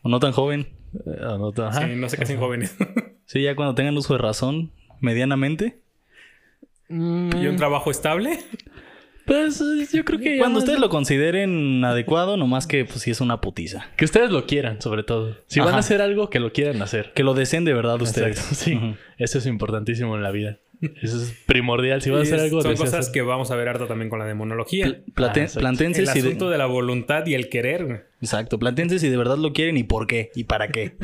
O 0.02 0.08
no 0.08 0.20
tan 0.20 0.32
joven. 0.32 0.68
Eh, 1.06 1.20
no, 1.20 1.52
ajá. 1.64 1.86
Sí, 1.86 1.94
no 1.96 2.08
se 2.08 2.16
casen 2.16 2.38
jóvenes. 2.38 2.76
Sí, 3.26 3.40
ya 3.40 3.56
cuando 3.56 3.74
tengan 3.74 3.96
uso 3.96 4.12
de 4.12 4.18
razón, 4.18 4.70
medianamente. 5.00 5.78
Mm, 6.90 7.34
y 7.38 7.46
un 7.46 7.56
trabajo 7.56 7.90
estable. 7.90 8.38
Pues 9.24 9.62
yo 9.92 10.04
creo 10.04 10.18
que... 10.18 10.36
ya 10.36 10.40
Cuando 10.42 10.58
ustedes 10.58 10.78
lo 10.78 10.90
consideren 10.90 11.82
adecuado, 11.84 12.36
nomás 12.36 12.66
que 12.66 12.84
pues 12.84 13.00
sí 13.00 13.10
es 13.10 13.22
una 13.22 13.40
putiza. 13.40 13.86
Que 13.96 14.04
ustedes 14.04 14.30
lo 14.30 14.46
quieran, 14.46 14.82
sobre 14.82 15.02
todo. 15.02 15.38
Si 15.46 15.60
van 15.60 15.74
a 15.74 15.78
hacer 15.78 16.02
algo, 16.02 16.28
que 16.28 16.40
lo 16.40 16.52
quieran 16.52 16.82
hacer. 16.82 17.12
Que 17.14 17.22
lo 17.22 17.32
deseen 17.32 17.64
de 17.64 17.72
verdad 17.72 18.00
ustedes. 18.00 18.36
Exacto, 18.38 18.54
sí. 18.56 18.78
Eso 19.16 19.38
es 19.38 19.46
importantísimo 19.46 20.14
en 20.16 20.22
la 20.22 20.30
vida. 20.30 20.58
Eso 21.02 21.22
es 21.22 21.34
primordial. 21.46 22.02
Si 22.02 22.10
vas 22.10 22.20
a 22.20 22.22
hacer 22.22 22.40
algo, 22.40 22.62
son 22.62 22.76
cosas 22.76 22.94
hacer- 23.00 23.12
que 23.12 23.22
vamos 23.22 23.50
a 23.50 23.56
ver 23.56 23.68
harto 23.68 23.86
también 23.86 24.10
con 24.10 24.18
la 24.18 24.24
demonología. 24.26 24.84
Pl- 24.86 25.04
plate- 25.14 25.40
Ah, 25.42 25.70
El 25.70 25.76
si 25.76 25.94
de- 26.02 26.10
asunto 26.10 26.50
de 26.50 26.58
la 26.58 26.66
voluntad 26.66 27.26
y 27.26 27.34
el 27.34 27.48
querer. 27.48 27.84
güey. 27.86 27.98
Exacto, 28.20 28.58
plantense 28.58 28.98
si 28.98 29.08
de 29.08 29.16
verdad 29.16 29.36
lo 29.38 29.52
quieren 29.52 29.76
y 29.76 29.84
por 29.84 30.06
qué 30.06 30.30
y 30.34 30.44
para 30.44 30.68
qué. 30.68 30.96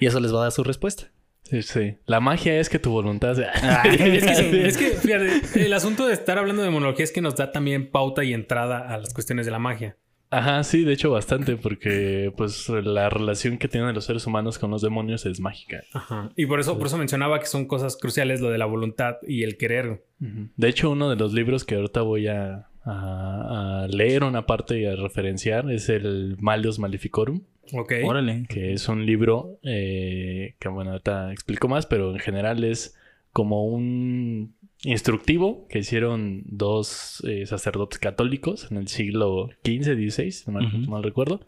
Y 0.00 0.06
eso 0.06 0.20
les 0.20 0.32
va 0.34 0.38
a 0.38 0.42
dar 0.44 0.52
su 0.52 0.64
respuesta. 0.64 1.10
Sí, 1.44 1.62
sí. 1.62 1.96
La 2.06 2.18
magia 2.18 2.58
es 2.58 2.68
que 2.68 2.80
tu 2.80 2.90
voluntad 2.90 3.34
sea... 3.36 3.52
es, 3.84 4.24
que, 4.24 4.34
sí, 4.34 4.60
es 4.64 4.76
que, 4.76 4.86
fíjate, 4.90 5.64
el 5.64 5.72
asunto 5.72 6.06
de 6.06 6.12
estar 6.12 6.38
hablando 6.38 6.62
de 6.62 6.68
demonología 6.68 7.04
es 7.04 7.12
que 7.12 7.20
nos 7.20 7.36
da 7.36 7.52
también 7.52 7.90
pauta 7.90 8.24
y 8.24 8.32
entrada 8.34 8.92
a 8.92 8.98
las 8.98 9.14
cuestiones 9.14 9.46
de 9.46 9.52
la 9.52 9.58
magia. 9.60 9.96
Ajá, 10.30 10.62
sí, 10.64 10.84
de 10.84 10.92
hecho 10.92 11.10
bastante, 11.10 11.56
porque 11.56 12.32
pues 12.36 12.68
la 12.68 13.08
relación 13.08 13.58
que 13.58 13.68
tienen 13.68 13.94
los 13.94 14.04
seres 14.06 14.26
humanos 14.26 14.58
con 14.58 14.70
los 14.72 14.82
demonios 14.82 15.24
es 15.24 15.38
mágica. 15.40 15.82
Ajá. 15.92 16.30
Y 16.36 16.46
por 16.46 16.58
eso, 16.60 16.76
por 16.78 16.88
eso 16.88 16.98
mencionaba 16.98 17.38
que 17.38 17.46
son 17.46 17.66
cosas 17.66 17.96
cruciales 17.96 18.40
lo 18.40 18.50
de 18.50 18.58
la 18.58 18.66
voluntad 18.66 19.16
y 19.26 19.44
el 19.44 19.56
querer. 19.56 20.02
De 20.18 20.68
hecho, 20.68 20.90
uno 20.90 21.08
de 21.10 21.16
los 21.16 21.32
libros 21.32 21.64
que 21.64 21.76
ahorita 21.76 22.00
voy 22.02 22.26
a, 22.26 22.66
a- 22.84 23.82
a 23.84 23.88
leer 23.88 24.24
una 24.24 24.46
parte 24.46 24.80
y 24.80 24.84
a 24.86 24.96
referenciar 24.96 25.70
es 25.70 25.88
el 25.88 26.36
Malius 26.40 26.78
Maleficorum, 26.78 27.42
Ok. 27.72 27.92
Órale. 28.04 28.46
que 28.48 28.72
es 28.72 28.88
un 28.88 29.06
libro 29.06 29.58
eh, 29.62 30.54
que, 30.58 30.68
bueno, 30.68 30.90
ahorita 30.92 31.32
explico 31.32 31.68
más, 31.68 31.86
pero 31.86 32.12
en 32.12 32.18
general 32.18 32.64
es 32.64 32.96
como 33.32 33.64
un 33.66 34.54
instructivo 34.86 35.66
que 35.68 35.80
hicieron 35.80 36.42
dos 36.46 37.22
eh, 37.26 37.44
sacerdotes 37.46 37.98
católicos 37.98 38.68
en 38.70 38.76
el 38.76 38.88
siglo 38.88 39.50
XV, 39.64 39.94
XVI, 40.10 40.30
si 40.30 40.50
mal, 40.50 40.66
Ujú. 40.66 40.90
mal 40.90 41.02
recuerdo, 41.02 41.40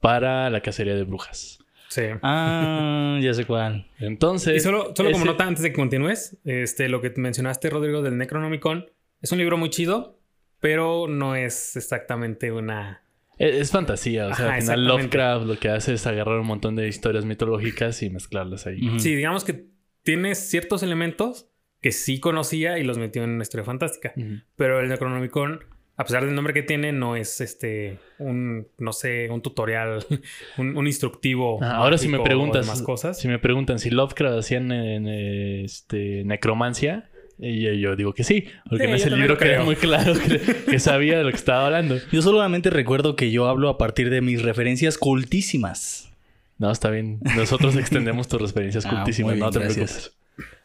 para 0.00 0.50
la 0.50 0.60
cacería 0.60 0.94
de 0.94 1.04
brujas. 1.04 1.58
Sí. 1.88 2.02
Ah, 2.22 3.18
ya 3.22 3.34
sé 3.34 3.44
cuál. 3.44 3.86
Entonces... 3.98 4.56
Y 4.56 4.60
solo, 4.60 4.94
solo 4.96 5.12
como 5.12 5.26
nota 5.26 5.46
antes 5.46 5.62
de 5.62 5.70
que 5.70 5.76
continúes, 5.76 6.38
este, 6.44 6.88
lo 6.88 7.02
que 7.02 7.12
mencionaste, 7.16 7.68
Rodrigo, 7.68 8.00
del 8.02 8.16
Necronomicon, 8.16 8.86
es 9.20 9.30
un 9.30 9.38
libro 9.38 9.58
muy 9.58 9.68
chido, 9.68 10.18
pero 10.58 11.06
no 11.06 11.36
es 11.36 11.76
exactamente 11.76 12.50
una. 12.50 13.02
Es, 13.36 13.54
es 13.54 13.70
fantasía, 13.70 14.28
o 14.28 14.34
sea, 14.34 14.46
Ajá, 14.46 14.54
al 14.54 14.62
final 14.62 14.80
exactamente. 14.80 15.02
Lovecraft 15.18 15.46
lo 15.46 15.58
que 15.58 15.68
hace 15.68 15.94
es 15.94 16.06
agarrar 16.06 16.38
un 16.38 16.46
montón 16.46 16.76
de 16.76 16.88
historias 16.88 17.26
mitológicas 17.26 18.02
y 18.02 18.08
mezclarlas 18.08 18.66
ahí. 18.66 18.98
Sí, 18.98 19.14
digamos 19.14 19.44
que 19.44 19.66
tiene 20.02 20.34
ciertos 20.34 20.82
elementos 20.82 21.51
que 21.82 21.92
sí 21.92 22.18
conocía 22.20 22.78
y 22.78 22.84
los 22.84 22.96
metió 22.96 23.22
en 23.24 23.30
una 23.30 23.42
historia 23.42 23.64
fantástica. 23.64 24.14
Pero 24.56 24.80
el 24.80 24.88
Necronomicon, 24.88 25.60
a 25.96 26.04
pesar 26.04 26.24
del 26.24 26.34
nombre 26.34 26.54
que 26.54 26.62
tiene, 26.62 26.92
no 26.92 27.16
es 27.16 27.40
este 27.42 27.98
un, 28.18 28.66
no 28.78 28.92
sé, 28.94 29.28
un 29.30 29.42
tutorial, 29.42 30.04
un, 30.58 30.76
un 30.76 30.86
instructivo. 30.86 31.58
Ah, 31.62 31.76
ahora 31.76 31.98
si 31.98 32.08
me 32.08 32.20
preguntas, 32.20 32.64
demás 32.66 32.80
cosas. 32.82 33.18
si 33.20 33.28
me 33.28 33.38
preguntan 33.38 33.78
si 33.78 33.90
Lovecraft 33.90 34.38
hacía 34.38 34.58
en, 34.58 34.72
en, 34.72 35.08
eh, 35.08 35.64
este, 35.64 36.22
necromancia, 36.24 37.10
y 37.38 37.80
yo, 37.80 37.96
digo 37.96 38.12
que 38.14 38.22
sí, 38.22 38.44
porque 38.68 38.84
Sí, 38.84 38.88
en 38.90 38.94
ese 38.94 39.04
yo 39.06 39.10
también 39.10 39.28
libro 39.28 39.36
creo. 39.38 39.64
muy 39.64 39.74
claro 39.74 40.14
que, 40.14 40.38
que 40.70 40.78
sabía 40.78 41.18
de 41.18 41.24
lo 41.24 41.30
que 41.30 41.36
estaba 41.36 41.66
hablando. 41.66 41.96
Yo 42.12 42.22
solamente 42.22 42.70
recuerdo 42.70 43.16
que 43.16 43.32
yo 43.32 43.48
hablo 43.48 43.68
a 43.68 43.78
partir 43.78 44.10
de 44.10 44.20
mis 44.20 44.42
referencias 44.42 44.96
cultísimas. 44.98 46.12
No, 46.58 46.70
está 46.70 46.90
bien. 46.90 47.18
Nosotros 47.36 47.74
extendemos 47.76 48.28
tus 48.28 48.40
referencias 48.40 48.86
Ah, 48.86 48.90
cultísimas, 48.90 49.36
no 49.36 49.50
bien, 49.50 49.52
te 49.52 49.58
gracias. 49.58 49.90
preocupes. 49.92 50.21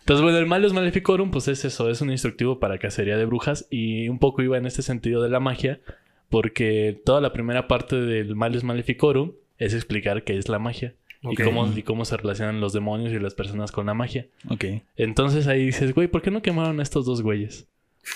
Entonces, 0.08 0.24
bueno, 0.24 0.38
el 0.38 0.46
Malus 0.46 0.72
Maleficorum, 0.72 1.32
pues 1.32 1.50
es 1.50 1.66
eso, 1.66 1.90
es 1.90 2.00
un 2.00 2.10
instructivo 2.12 2.60
para 2.62 2.78
cacería 2.78 3.18
de 3.18 3.26
brujas 3.26 3.68
y 3.70 4.08
un 4.08 4.20
poco 4.20 4.42
iba 4.42 4.58
en 4.58 4.66
este 4.66 4.82
sentido 4.82 5.22
de 5.22 5.28
la 5.30 5.42
magia, 5.42 5.82
porque 6.30 6.98
toda 7.04 7.20
la 7.20 7.34
primera 7.34 7.68
parte 7.68 7.98
del 7.98 8.34
Malus 8.34 8.64
Maleficorum 8.64 9.34
es 9.58 9.74
explicar 9.74 10.24
qué 10.24 10.38
es 10.38 10.48
la 10.48 10.60
magia 10.60 10.96
y, 11.24 11.36
cómo, 11.36 11.74
y 11.76 11.84
cómo 11.84 12.06
se 12.06 12.16
relacionan 12.16 12.62
los 12.62 12.72
demonios 12.72 13.12
y 13.12 13.20
las 13.20 13.34
personas 13.34 13.74
con 13.74 13.88
la 13.88 13.94
magia. 13.94 14.28
Ok. 14.50 14.64
Entonces 14.96 15.46
ahí 15.48 15.66
dices, 15.66 15.94
güey, 15.94 16.08
¿por 16.08 16.22
qué 16.22 16.32
no 16.32 16.42
quemaron 16.42 16.80
a 16.80 16.84
estos 16.84 17.06
dos 17.06 17.22
güeyes? 17.22 17.68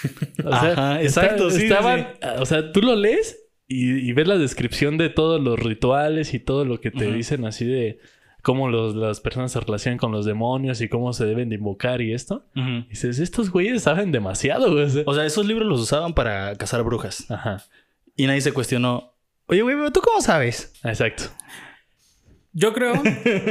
O 0.45 0.50
Ajá, 0.50 1.01
exacto, 1.01 1.50
sí, 1.51 1.57
sí, 1.60 1.63
estaban- 1.65 2.07
O 2.39 2.45
sea, 2.45 2.71
tú 2.71 2.81
lo 2.81 2.95
lees 2.95 3.38
y, 3.67 4.10
y 4.10 4.13
ves 4.13 4.27
la 4.29 4.38
descripción 4.38 4.98
de 4.98 5.10
todos 5.10 5.41
los 5.41 5.60
rituales 5.60 6.33
y 6.33 6.39
todo 6.39 6.63
lo 6.63 6.79
que 6.79 6.89
te 6.91 7.12
dicen 7.12 7.43
así 7.43 7.65
de 7.65 8.00
cómo 8.41 8.69
los- 8.69 8.95
las 8.95 9.19
personas 9.19 9.51
se 9.51 9.60
relacionan 9.60 9.98
con 9.98 10.12
los 10.12 10.25
demonios 10.25 10.81
y 10.81 10.89
cómo 10.89 11.13
se 11.13 11.25
deben 11.25 11.50
de 11.50 11.55
invocar 11.55 12.01
y 12.01 12.13
esto. 12.13 12.45
Y 12.55 12.88
dices, 12.89 13.19
estos 13.19 13.50
güeyes 13.51 13.83
saben 13.83 14.12
demasiado, 14.12 14.71
güey. 14.71 15.03
O 15.05 15.13
sea, 15.13 15.25
esos 15.25 15.45
libros 15.45 15.67
los 15.67 15.79
usaban 15.81 16.13
para 16.13 16.55
cazar 16.55 16.83
brujas. 16.83 17.29
Ajá, 17.31 17.63
Y 18.15 18.27
nadie 18.27 18.41
se 18.41 18.51
cuestionó. 18.53 19.13
Oye, 19.48 19.62
güey, 19.62 19.75
pero 19.75 19.91
¿tú 19.91 20.01
cómo 20.01 20.21
sabes? 20.21 20.74
exacto. 20.83 21.24
Yo 22.53 22.74
creo 22.74 22.93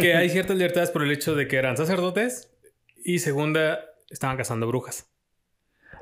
que 0.00 0.14
hay 0.14 0.28
ciertas 0.28 0.56
libertades 0.56 0.90
por 0.90 1.02
el 1.02 1.10
hecho 1.10 1.34
de 1.34 1.48
que 1.48 1.56
eran 1.56 1.76
sacerdotes 1.76 2.50
y 3.02 3.18
segunda, 3.20 3.80
estaban 4.10 4.36
cazando 4.36 4.66
brujas. 4.66 5.06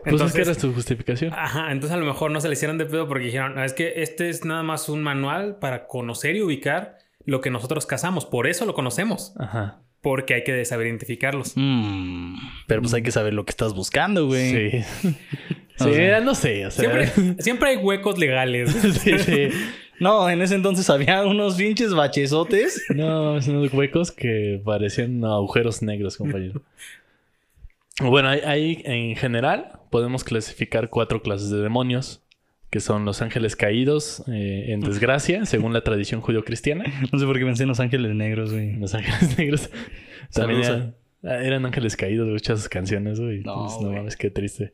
Pues 0.05 0.21
es 0.21 0.33
que 0.33 0.43
era 0.43 0.55
su 0.55 0.73
justificación. 0.73 1.33
Ajá, 1.35 1.71
entonces 1.73 1.95
a 1.97 2.01
lo 2.01 2.07
mejor 2.07 2.31
no 2.31 2.41
se 2.41 2.49
le 2.49 2.55
hicieron 2.55 2.79
de 2.79 2.87
pedo 2.87 3.07
porque 3.09 3.25
dijeron, 3.27 3.55
"No, 3.57 3.63
es 3.65 3.73
que 3.73 3.95
este 4.03 4.29
es 4.31 4.45
nada 4.45 4.63
más 4.63 4.89
un 4.89 5.03
manual 5.03 5.59
para 5.59 5.87
conocer 5.87 6.37
y 6.37 6.43
ubicar 6.43 6.99
lo 7.29 7.41
que 7.41 7.51
nosotros 7.51 7.87
cazamos. 7.87 8.25
Por 8.27 8.47
eso 8.47 8.65
lo 8.67 8.75
conocemos. 8.75 9.35
Ajá. 9.39 9.81
Porque 10.01 10.35
hay 10.35 10.45
que 10.45 10.65
saber 10.65 10.87
identificarlos. 10.87 11.53
Mm, 11.57 12.37
pero 12.67 12.81
pues 12.83 12.95
hay 12.95 13.03
que 13.03 13.11
saber 13.11 13.35
lo 13.35 13.45
que 13.45 13.51
estás 13.51 13.75
buscando, 13.75 14.27
güey. 14.27 14.83
Sí. 14.83 15.15
O 15.81 15.85
Sí, 15.85 15.95
sea, 15.95 16.21
no 16.21 16.35
sé, 16.35 16.67
o 16.67 16.73
sea. 16.73 16.91
Siempre, 17.07 17.35
siempre 17.43 17.69
hay 17.71 17.77
huecos 17.77 18.19
legales. 18.19 18.73
sí, 19.01 19.17
sí. 19.19 19.49
No, 20.01 20.29
en 20.31 20.41
ese 20.43 20.55
entonces 20.55 20.89
había 20.91 21.25
unos 21.27 21.57
pinches 21.57 21.93
bachesotes. 21.93 22.85
No, 22.95 23.33
unos 23.33 23.73
huecos 23.75 24.11
que 24.13 24.61
parecían 24.65 25.25
agujeros 25.25 25.83
negros, 25.83 26.17
compañero. 26.17 26.63
Bueno, 28.01 28.29
hay- 28.29 28.81
en 28.85 29.17
general 29.17 29.73
podemos 29.91 30.23
clasificar 30.23 30.89
cuatro 30.89 31.21
clases 31.23 31.51
de 31.51 31.59
demonios, 31.61 32.23
que 32.71 32.81
son 32.81 33.05
los 33.05 33.23
ángeles 33.23 33.57
caídos 33.57 34.23
eh, 34.29 34.67
en 34.69 34.81
desgracia, 34.81 35.45
según 35.47 35.73
la 35.73 35.83
tradición 35.83 36.21
judio-cristiana. 36.21 36.85
No 37.13 37.19
sé 37.19 37.25
por 37.27 37.39
qué 37.39 37.45
pensé 37.45 37.63
en 37.63 37.69
los 37.71 37.81
ángeles 37.81 38.15
negros, 38.15 38.53
güey. 38.53 38.77
Los 38.77 38.95
ángeles 38.95 39.39
negros 39.39 39.71
también 40.33 40.63
Saludos 40.65 40.95
eran, 41.23 41.45
eran 41.45 41.67
ángeles 41.67 41.97
caídos, 41.97 42.29
muchas 42.29 42.69
canciones, 42.69 43.21
güey. 43.21 43.43
No, 43.43 43.67
Pues, 43.67 43.91
mames, 43.91 44.17
qué 44.17 44.31
triste. 44.31 44.73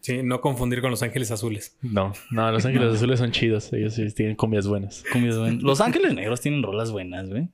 Sí, 0.00 0.22
no 0.22 0.40
confundir 0.42 0.82
con 0.82 0.90
los 0.90 1.02
ángeles 1.02 1.30
azules. 1.30 1.78
No, 1.80 2.12
no, 2.30 2.52
los 2.52 2.66
ángeles 2.66 2.94
azules 2.94 3.18
son 3.20 3.30
chidos, 3.30 3.72
ellos 3.72 3.94
sí 3.94 4.10
tienen 4.12 4.36
cumbias 4.36 4.66
buenas. 4.66 5.02
Cumbias 5.12 5.38
buenas. 5.38 5.62
Los 5.62 5.80
ángeles 5.80 6.12
negros 6.14 6.40
tienen 6.40 6.62
rolas 6.62 6.90
buenas, 6.92 7.30
güey. 7.30 7.48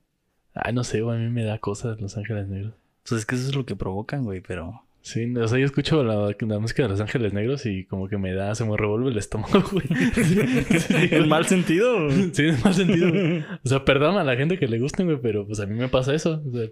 Ay, 0.53 0.73
no 0.73 0.83
sé, 0.83 1.01
güey, 1.01 1.17
a 1.17 1.19
mí 1.21 1.29
me 1.29 1.43
da 1.43 1.59
cosas 1.59 2.01
los 2.01 2.17
ángeles 2.17 2.49
negros. 2.49 2.73
Entonces 3.03 3.19
es 3.19 3.25
que 3.25 3.35
eso 3.35 3.47
es 3.47 3.55
lo 3.55 3.65
que 3.65 3.75
provocan, 3.75 4.25
güey, 4.25 4.41
pero... 4.41 4.83
Sí, 5.03 5.35
o 5.35 5.47
sea, 5.47 5.57
yo 5.57 5.65
escucho 5.65 6.03
la, 6.03 6.35
la 6.39 6.59
música 6.59 6.83
de 6.83 6.89
Los 6.89 7.01
Ángeles 7.01 7.33
Negros 7.33 7.65
y 7.65 7.85
como 7.85 8.07
que 8.07 8.17
me 8.17 8.33
da, 8.33 8.53
se 8.53 8.63
me 8.65 8.77
revuelve 8.77 9.09
el 9.09 9.17
estómago, 9.17 9.63
güey. 9.71 9.85
¿En 11.11 11.27
mal 11.27 11.45
sentido? 11.47 12.09
Sí, 12.31 12.43
en 12.49 12.61
mal 12.63 12.73
sentido. 12.75 13.09
güey. 13.09 13.39
O 13.63 13.67
sea, 13.69 13.83
perdón 13.83 14.17
a 14.17 14.23
la 14.23 14.35
gente 14.35 14.59
que 14.59 14.67
le 14.67 14.79
gusten, 14.79 15.07
güey, 15.07 15.17
pero 15.21 15.45
pues 15.47 15.59
a 15.59 15.65
mí 15.65 15.75
me 15.75 15.87
pasa 15.87 16.13
eso. 16.13 16.43
O 16.47 16.51
sea, 16.51 16.69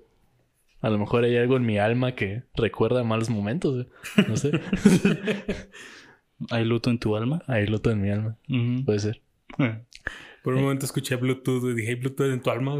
a 0.81 0.89
lo 0.89 0.97
mejor 0.99 1.23
hay 1.23 1.35
algo 1.37 1.57
en 1.57 1.65
mi 1.65 1.79
alma 1.79 2.13
que 2.13 2.43
recuerda 2.55 3.03
malos 3.03 3.29
momentos, 3.29 3.73
güey. 3.73 4.27
No 4.27 4.37
sé. 4.37 4.51
¿Hay 6.51 6.65
luto 6.65 6.89
en 6.89 6.99
tu 6.99 7.15
alma? 7.17 7.41
Hay 7.47 7.65
luto 7.65 7.91
en 7.91 8.01
mi 8.01 8.11
alma. 8.11 8.37
Puede 8.85 8.99
ser. 8.99 9.21
Por 10.43 10.53
un 10.53 10.61
momento 10.61 10.85
escuché 10.85 11.15
Bluetooth 11.15 11.65
y 11.71 11.73
dije, 11.73 11.89
¿hay 11.89 11.95
Bluetooth 11.95 12.31
en 12.31 12.41
tu 12.41 12.49
alma? 12.49 12.77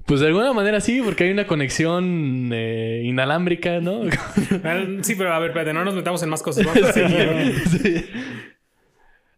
Güey?" 0.00 0.06
Pues 0.06 0.20
de 0.20 0.26
alguna 0.26 0.52
manera 0.52 0.80
sí, 0.80 1.00
porque 1.04 1.24
hay 1.24 1.30
una 1.30 1.46
conexión 1.46 2.50
eh, 2.52 3.02
inalámbrica, 3.04 3.80
¿no? 3.80 4.02
Sí, 5.02 5.14
pero 5.14 5.32
a 5.32 5.38
ver, 5.38 5.50
espérate, 5.50 5.72
no 5.72 5.84
nos 5.84 5.94
metamos 5.94 6.22
en 6.22 6.28
más 6.28 6.42
cosas. 6.42 6.66
Sí. 7.70 8.04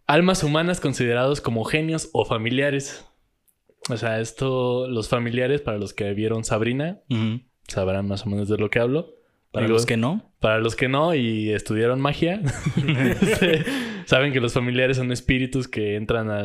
Almas 0.06 0.42
humanas 0.42 0.80
considerados 0.80 1.40
como 1.40 1.64
genios 1.64 2.10
o 2.12 2.24
familiares. 2.24 3.06
O 3.88 3.96
sea, 3.96 4.20
esto, 4.20 4.86
los 4.88 5.08
familiares, 5.08 5.60
para 5.60 5.78
los 5.78 5.92
que 5.94 6.12
vieron 6.12 6.44
Sabrina, 6.44 7.00
sabrán 7.66 8.06
más 8.06 8.26
o 8.26 8.30
menos 8.30 8.48
de 8.48 8.58
lo 8.58 8.70
que 8.70 8.78
hablo. 8.78 9.14
Para 9.52 9.66
Digo, 9.66 9.76
los 9.76 9.84
que 9.86 9.96
no. 9.98 10.32
para 10.40 10.58
los 10.60 10.74
que 10.74 10.88
no 10.88 11.14
y 11.14 11.50
estudiaron 11.50 12.00
magia, 12.00 12.40
este, 13.20 13.64
saben 14.06 14.32
que 14.32 14.40
los 14.40 14.54
familiares 14.54 14.96
son 14.96 15.12
espíritus 15.12 15.68
que 15.68 15.96
entran 15.96 16.30
a, 16.30 16.38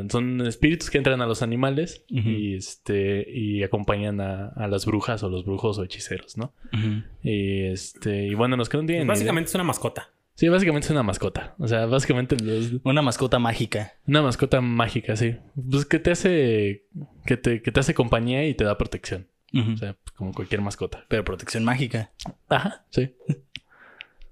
a- 0.00 0.08
son 0.10 0.46
espíritus 0.46 0.90
que 0.90 0.98
entran 0.98 1.20
a 1.22 1.26
los 1.26 1.42
animales 1.42 2.04
y 2.08 2.54
este 2.56 3.26
y 3.28 3.62
acompañan 3.62 4.20
a, 4.20 4.48
a 4.48 4.68
las 4.68 4.84
brujas 4.86 5.22
o 5.22 5.28
los 5.30 5.44
brujos 5.44 5.78
o 5.78 5.84
hechiceros, 5.84 6.36
¿no? 6.36 6.52
Y 7.22 7.62
este 7.64 8.26
y 8.26 8.34
bueno, 8.34 8.56
los 8.56 8.68
que 8.68 8.76
no 8.76 8.84
tienen 8.86 9.06
Básicamente 9.06 9.48
es 9.48 9.54
una 9.54 9.64
mascota. 9.64 10.10
sí, 10.34 10.48
básicamente 10.48 10.86
es 10.86 10.90
una 10.90 11.02
mascota, 11.02 11.54
o 11.58 11.66
sea, 11.66 11.86
básicamente 11.86 12.36
los- 12.42 12.72
Una 12.84 13.02
mascota 13.02 13.38
mágica. 13.38 13.94
una 14.06 14.20
mascota 14.22 14.60
mágica, 14.60 15.16
sí, 15.16 15.36
pues 15.70 15.86
que 15.86 15.98
te 15.98 16.10
hace 16.10 16.84
que 17.24 17.36
te 17.36 17.62
que 17.62 17.72
te 17.72 17.80
hace 17.80 17.94
compañía 17.94 18.46
y 18.46 18.52
te 18.54 18.64
da 18.64 18.76
protección, 18.78 19.28
O 19.52 19.76
sea, 19.76 19.96
como 20.14 20.32
cualquier 20.32 20.60
mascota. 20.60 21.04
Pero 21.08 21.24
protección 21.24 21.64
mágica. 21.64 22.12
Ajá, 22.48 22.84
sí. 22.90 23.14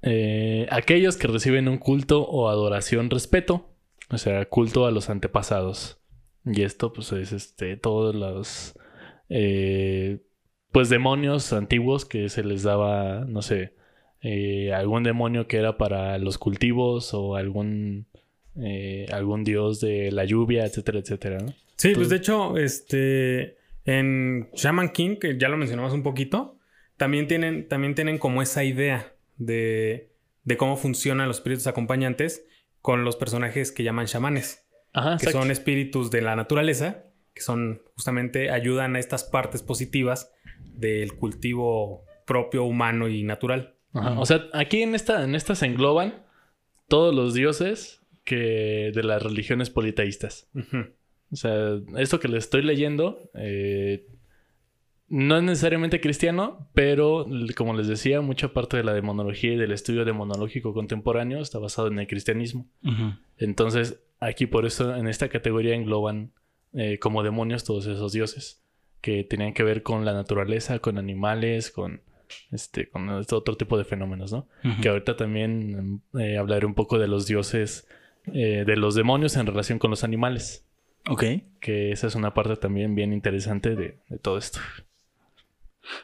Eh, 0.02 0.66
aquellos 0.70 1.16
que 1.16 1.26
reciben 1.26 1.68
un 1.68 1.78
culto 1.78 2.22
o 2.22 2.48
adoración 2.48 3.10
respeto, 3.10 3.68
o 4.10 4.18
sea, 4.18 4.44
culto 4.46 4.86
a 4.86 4.90
los 4.90 5.10
antepasados. 5.10 5.98
Y 6.44 6.62
esto, 6.62 6.92
pues, 6.92 7.12
es 7.12 7.32
este, 7.32 7.76
todos 7.76 8.14
los, 8.14 8.78
eh, 9.28 10.20
pues, 10.72 10.88
demonios 10.88 11.52
antiguos 11.52 12.04
que 12.04 12.28
se 12.28 12.44
les 12.44 12.62
daba, 12.62 13.24
no 13.26 13.42
sé, 13.42 13.74
eh, 14.22 14.72
algún 14.72 15.02
demonio 15.02 15.46
que 15.46 15.58
era 15.58 15.76
para 15.78 16.18
los 16.18 16.38
cultivos 16.38 17.12
o 17.12 17.36
algún, 17.36 18.06
eh, 18.56 19.06
algún 19.12 19.44
dios 19.44 19.80
de 19.80 20.10
la 20.10 20.24
lluvia, 20.24 20.64
etcétera, 20.64 20.98
etcétera, 20.98 21.38
¿no? 21.38 21.52
Sí, 21.76 21.92
pues 21.94 22.08
de 22.08 22.16
hecho, 22.16 22.56
este, 22.56 23.57
en 23.88 24.48
Shaman 24.54 24.90
King, 24.90 25.16
que 25.16 25.38
ya 25.38 25.48
lo 25.48 25.56
mencionamos 25.56 25.92
un 25.92 26.02
poquito, 26.02 26.58
también 26.96 27.26
tienen, 27.26 27.68
también 27.68 27.94
tienen 27.94 28.18
como 28.18 28.42
esa 28.42 28.64
idea 28.64 29.14
de, 29.36 30.10
de 30.44 30.56
cómo 30.56 30.76
funcionan 30.76 31.28
los 31.28 31.38
espíritus 31.38 31.66
acompañantes 31.66 32.46
con 32.82 33.04
los 33.04 33.16
personajes 33.16 33.72
que 33.72 33.84
llaman 33.84 34.06
chamanes, 34.06 34.68
Ajá, 34.92 35.10
que 35.16 35.24
exacto. 35.24 35.40
son 35.40 35.50
espíritus 35.50 36.10
de 36.10 36.20
la 36.22 36.36
naturaleza, 36.36 37.04
que 37.34 37.40
son 37.40 37.82
justamente 37.94 38.50
ayudan 38.50 38.96
a 38.96 38.98
estas 38.98 39.24
partes 39.24 39.62
positivas 39.62 40.32
del 40.74 41.14
cultivo 41.14 42.04
propio 42.26 42.64
humano 42.64 43.08
y 43.08 43.22
natural. 43.22 43.76
Ajá, 43.94 44.20
O 44.20 44.26
sea, 44.26 44.44
aquí 44.52 44.82
en 44.82 44.94
esta, 44.94 45.24
en 45.24 45.34
esta 45.34 45.54
se 45.54 45.66
engloban 45.66 46.26
todos 46.88 47.14
los 47.14 47.32
dioses 47.32 48.02
que 48.24 48.92
de 48.94 49.02
las 49.02 49.22
religiones 49.22 49.70
politeístas. 49.70 50.50
Ujú. 50.54 50.88
O 51.30 51.36
sea, 51.36 51.78
esto 51.96 52.20
que 52.20 52.28
le 52.28 52.38
estoy 52.38 52.62
leyendo 52.62 53.30
eh, 53.34 54.06
no 55.08 55.36
es 55.36 55.42
necesariamente 55.42 56.00
cristiano, 56.00 56.68
pero 56.74 57.26
como 57.56 57.74
les 57.74 57.88
decía, 57.88 58.20
mucha 58.20 58.52
parte 58.52 58.76
de 58.76 58.84
la 58.84 58.92
demonología 58.92 59.52
y 59.52 59.56
del 59.56 59.72
estudio 59.72 60.04
demonológico 60.04 60.74
contemporáneo 60.74 61.40
está 61.40 61.58
basado 61.58 61.88
en 61.88 61.98
el 61.98 62.06
cristianismo. 62.06 62.66
Entonces, 63.38 64.00
aquí 64.20 64.46
por 64.46 64.66
eso 64.66 64.94
en 64.94 65.08
esta 65.08 65.28
categoría 65.28 65.74
engloban 65.74 66.32
eh, 66.74 66.98
como 66.98 67.22
demonios 67.22 67.64
todos 67.64 67.86
esos 67.86 68.12
dioses 68.12 68.62
que 69.00 69.24
tenían 69.24 69.54
que 69.54 69.62
ver 69.62 69.82
con 69.82 70.04
la 70.04 70.12
naturaleza, 70.12 70.78
con 70.80 70.98
animales, 70.98 71.70
con 71.70 72.02
este, 72.50 72.90
con 72.90 73.08
este 73.18 73.34
otro 73.34 73.56
tipo 73.56 73.78
de 73.78 73.84
fenómenos, 73.84 74.32
¿no? 74.32 74.48
Que 74.82 74.90
ahorita 74.90 75.16
también 75.16 76.02
eh, 76.18 76.36
hablaré 76.36 76.66
un 76.66 76.74
poco 76.74 76.98
de 76.98 77.08
los 77.08 77.26
dioses, 77.26 77.88
eh, 78.26 78.64
de 78.66 78.76
los 78.76 78.94
demonios 78.94 79.36
en 79.36 79.46
relación 79.46 79.78
con 79.78 79.90
los 79.90 80.04
animales. 80.04 80.67
Ok. 81.08 81.24
Que 81.60 81.90
esa 81.92 82.06
es 82.06 82.14
una 82.14 82.34
parte 82.34 82.56
también 82.56 82.94
bien 82.94 83.12
interesante 83.12 83.74
de, 83.74 83.98
de 84.08 84.18
todo 84.18 84.38
esto. 84.38 84.60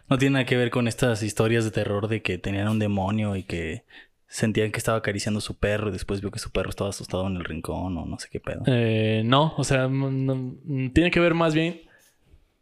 No 0.09 0.17
tiene 0.19 0.35
nada 0.35 0.45
que 0.47 0.57
ver 0.57 0.71
con 0.71 0.89
estas 0.89 1.23
historias 1.23 1.65
de 1.65 1.71
terror 1.71 2.09
de 2.09 2.23
que 2.23 2.39
tenían 2.39 2.69
un 2.69 2.79
demonio 2.79 3.37
y 3.37 3.43
que 3.43 3.85
sentían 4.27 4.73
que 4.73 4.79
estaba 4.79 4.99
acariciando 4.99 5.39
a 5.39 5.43
su 5.43 5.59
perro 5.59 5.91
y 5.91 5.93
después 5.93 6.21
vio 6.21 6.31
que 6.31 6.39
su 6.39 6.51
perro 6.51 6.71
estaba 6.71 6.91
asustado 6.91 7.27
en 7.27 7.37
el 7.37 7.45
rincón 7.45 7.97
o 7.99 8.07
no 8.07 8.19
sé 8.19 8.29
qué 8.33 8.41
pedo. 8.41 8.63
Eh, 8.67 9.23
no, 9.25 9.55
o 9.57 9.63
sea, 9.65 9.87
no- 9.89 10.55
tiene 10.93 11.11
que 11.11 11.21
ver 11.21 11.35
más 11.35 11.55
bien 11.55 11.83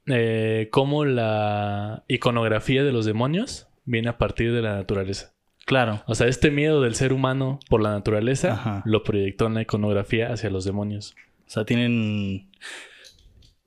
eh, 0.06 0.68
cómo 0.72 1.04
la 1.04 2.02
iconografía 2.08 2.82
de 2.82 2.92
los 2.92 3.06
demonios 3.06 3.68
viene 3.84 4.08
a 4.08 4.18
partir 4.18 4.52
de 4.52 4.60
la 4.62 4.74
naturaleza. 4.74 5.32
Claro. 5.64 6.02
O 6.06 6.16
sea, 6.16 6.26
este 6.26 6.50
miedo 6.50 6.82
del 6.82 6.96
ser 6.96 7.12
humano 7.12 7.60
por 7.70 7.80
la 7.80 7.90
naturaleza 7.92 8.54
Ajá. 8.54 8.82
lo 8.84 9.04
proyectó 9.04 9.46
en 9.46 9.54
la 9.54 9.62
iconografía 9.62 10.32
hacia 10.32 10.50
los 10.50 10.64
demonios. 10.64 11.14
O 11.46 11.50
sea, 11.50 11.64
tienen... 11.64 12.50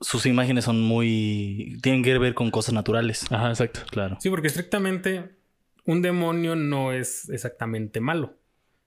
Sus 0.00 0.26
imágenes 0.26 0.64
son 0.64 0.82
muy... 0.82 1.78
Tienen 1.82 2.02
que 2.02 2.18
ver 2.18 2.34
con 2.34 2.50
cosas 2.50 2.74
naturales. 2.74 3.24
Ajá, 3.30 3.48
exacto. 3.48 3.80
Claro. 3.90 4.18
Sí, 4.20 4.28
porque 4.28 4.48
estrictamente 4.48 5.30
un 5.86 6.02
demonio 6.02 6.54
no 6.54 6.92
es 6.92 7.28
exactamente 7.30 8.00
malo. 8.00 8.36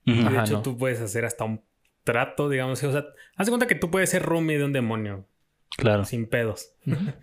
Ujú. 0.05 0.21
de 0.21 0.27
Ajá, 0.27 0.43
hecho, 0.43 0.53
no. 0.53 0.61
tú 0.61 0.77
puedes 0.77 1.01
hacer 1.01 1.25
hasta 1.25 1.45
un 1.45 1.61
trato, 2.03 2.47
digamos. 2.49 2.83
O 2.83 2.91
sea, 2.91 3.05
haz 3.35 3.47
de 3.47 3.51
cuenta 3.51 3.67
que 3.67 3.75
tú 3.75 3.89
puedes 3.89 4.09
ser 4.11 4.21
roomie 4.23 4.57
de 4.57 4.65
un 4.65 4.73
demonio 4.73 5.25
Claro. 5.77 6.05
sin 6.05 6.27
pedos. 6.27 6.73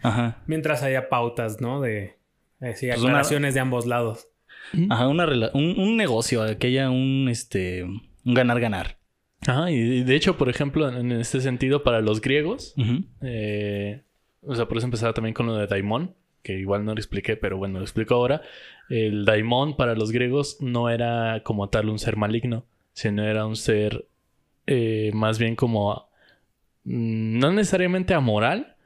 Ajá. 0.02 0.42
Mientras 0.46 0.82
haya 0.82 1.08
pautas, 1.08 1.60
¿no? 1.60 1.80
De 1.80 2.16
eh, 2.60 2.74
sí, 2.74 2.88
Pues 2.88 3.02
una- 3.02 3.22
de 3.22 3.60
ambos 3.60 3.86
lados. 3.86 4.28
Ajá, 4.90 5.06
una 5.08 5.26
rela- 5.26 5.50
un, 5.54 5.78
un 5.78 5.96
negocio, 5.96 6.44
que 6.58 6.66
haya 6.68 6.90
un, 6.90 7.28
este, 7.30 7.84
un 7.84 8.02
ganar-ganar. 8.24 8.95
Ajá, 9.46 9.70
y 9.70 10.02
de 10.02 10.16
hecho, 10.16 10.36
por 10.36 10.48
ejemplo, 10.48 10.88
en 10.88 11.12
este 11.12 11.40
sentido, 11.40 11.82
para 11.82 12.00
los 12.00 12.20
griegos. 12.20 12.74
Eh, 13.22 14.02
o 14.42 14.54
sea, 14.54 14.66
por 14.66 14.78
eso 14.78 14.86
empezaba 14.86 15.12
también 15.12 15.34
con 15.34 15.46
lo 15.46 15.54
de 15.54 15.66
Daimon, 15.66 16.14
que 16.42 16.58
igual 16.58 16.84
no 16.84 16.94
lo 16.94 16.98
expliqué, 16.98 17.36
pero 17.36 17.56
bueno, 17.56 17.78
lo 17.78 17.84
explico 17.84 18.14
ahora. 18.14 18.42
El 18.88 19.24
Daimon 19.24 19.76
para 19.76 19.94
los 19.94 20.12
griegos 20.12 20.58
no 20.60 20.88
era 20.90 21.42
como 21.44 21.68
tal 21.68 21.88
un 21.88 21.98
ser 21.98 22.16
maligno, 22.16 22.64
sino 22.92 23.24
era 23.24 23.46
un 23.46 23.56
ser 23.56 24.06
eh, 24.66 25.10
más 25.14 25.38
bien 25.38 25.54
como, 25.56 26.08
mm, 26.84 27.38
no 27.38 27.52
necesariamente 27.52 28.14
amoral, 28.14 28.76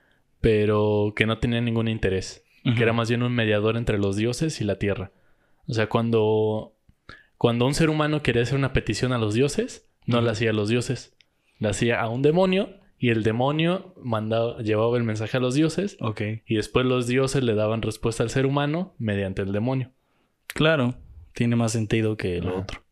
pero 0.41 1.13
que 1.17 1.27
no 1.27 1.39
tenía 1.39 1.61
ningún 1.61 1.89
interés, 1.89 2.45
que 2.77 2.83
era 2.83 2.93
más 2.93 3.09
bien 3.09 3.23
un 3.23 3.35
mediador 3.35 3.77
entre 3.77 3.99
los 3.99 4.17
dioses 4.17 4.61
y 4.61 4.65
la 4.65 4.77
tierra. 4.77 5.13
O 5.67 5.73
sea, 5.75 5.89
cuando, 5.89 6.75
Cuando 7.39 7.67
un 7.67 7.73
ser 7.73 7.89
humano 7.89 8.23
quería 8.23 8.43
hacer 8.43 8.59
una 8.59 8.75
petición 8.75 9.13
a 9.15 9.19
los 9.19 9.33
dioses, 9.33 9.90
no 10.11 10.21
la 10.21 10.33
hacía 10.33 10.51
a 10.51 10.53
los 10.53 10.69
dioses. 10.69 11.17
La 11.59 11.71
hacía 11.71 12.01
a 12.01 12.09
un 12.09 12.23
demonio 12.23 12.71
y 12.99 13.11
el 13.11 13.23
demonio 13.23 13.95
mandaba, 14.03 14.59
llevaba 14.63 14.97
el 14.97 15.05
mensaje 15.05 15.37
a 15.37 15.41
los 15.41 15.55
dioses 15.55 15.97
Ok. 16.01 16.21
y 16.47 16.55
después 16.57 16.85
los 16.87 17.07
dioses 17.07 17.43
le 17.43 17.55
daban 17.55 17.83
respuesta 17.83 18.23
al 18.23 18.31
ser 18.31 18.47
humano 18.47 18.95
mediante 18.99 19.43
el 19.43 19.53
demonio. 19.53 19.91
Claro. 20.49 20.95
Tiene 21.33 21.57
más 21.57 21.73
sentido 21.73 22.17
que 22.17 22.41
lo 22.41 22.51
Ajá. 22.51 22.59
otro. 22.61 22.83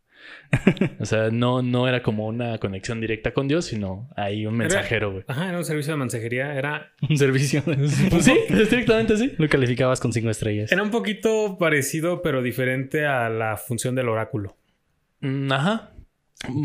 O 1.01 1.05
sea, 1.05 1.31
no, 1.31 1.61
no 1.63 1.89
era 1.89 2.03
como 2.03 2.27
una 2.27 2.57
conexión 2.59 3.01
directa 3.01 3.33
con 3.35 3.49
Dios, 3.49 3.67
sino 3.67 4.09
hay 4.17 4.47
un 4.47 4.57
mensajero, 4.57 5.13
güey. 5.13 5.25
Ajá, 5.27 5.49
era 5.49 5.59
un 5.59 5.65
servicio 5.65 5.93
de 5.93 5.99
mensajería. 5.99 6.55
Era, 6.55 6.93
Un 7.09 7.17
servicio. 7.19 7.63
Pues 7.65 8.25
sí, 8.25 8.33
estrictamente 8.49 9.17
sí. 9.17 9.33
Lo 9.39 9.49
calificabas 9.49 10.01
con 10.01 10.13
cinco 10.13 10.31
estrellas. 10.31 10.71
era 10.73 10.83
un 10.83 10.91
poquito 10.91 11.57
parecido, 11.59 12.23
pero 12.23 12.43
diferente 12.43 13.05
a 13.07 13.29
la 13.29 13.57
función 13.57 13.95
del 13.95 14.09
oráculo. 14.09 14.57
Mm, 15.21 15.53
Ajá. 15.53 15.93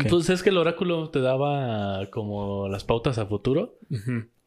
Pues 0.08 0.30
es 0.30 0.42
que 0.42 0.50
el 0.50 0.56
oráculo 0.58 1.10
te 1.10 1.20
daba 1.20 2.06
como 2.10 2.68
las 2.68 2.84
pautas 2.84 3.18
a 3.18 3.26
futuro 3.26 3.78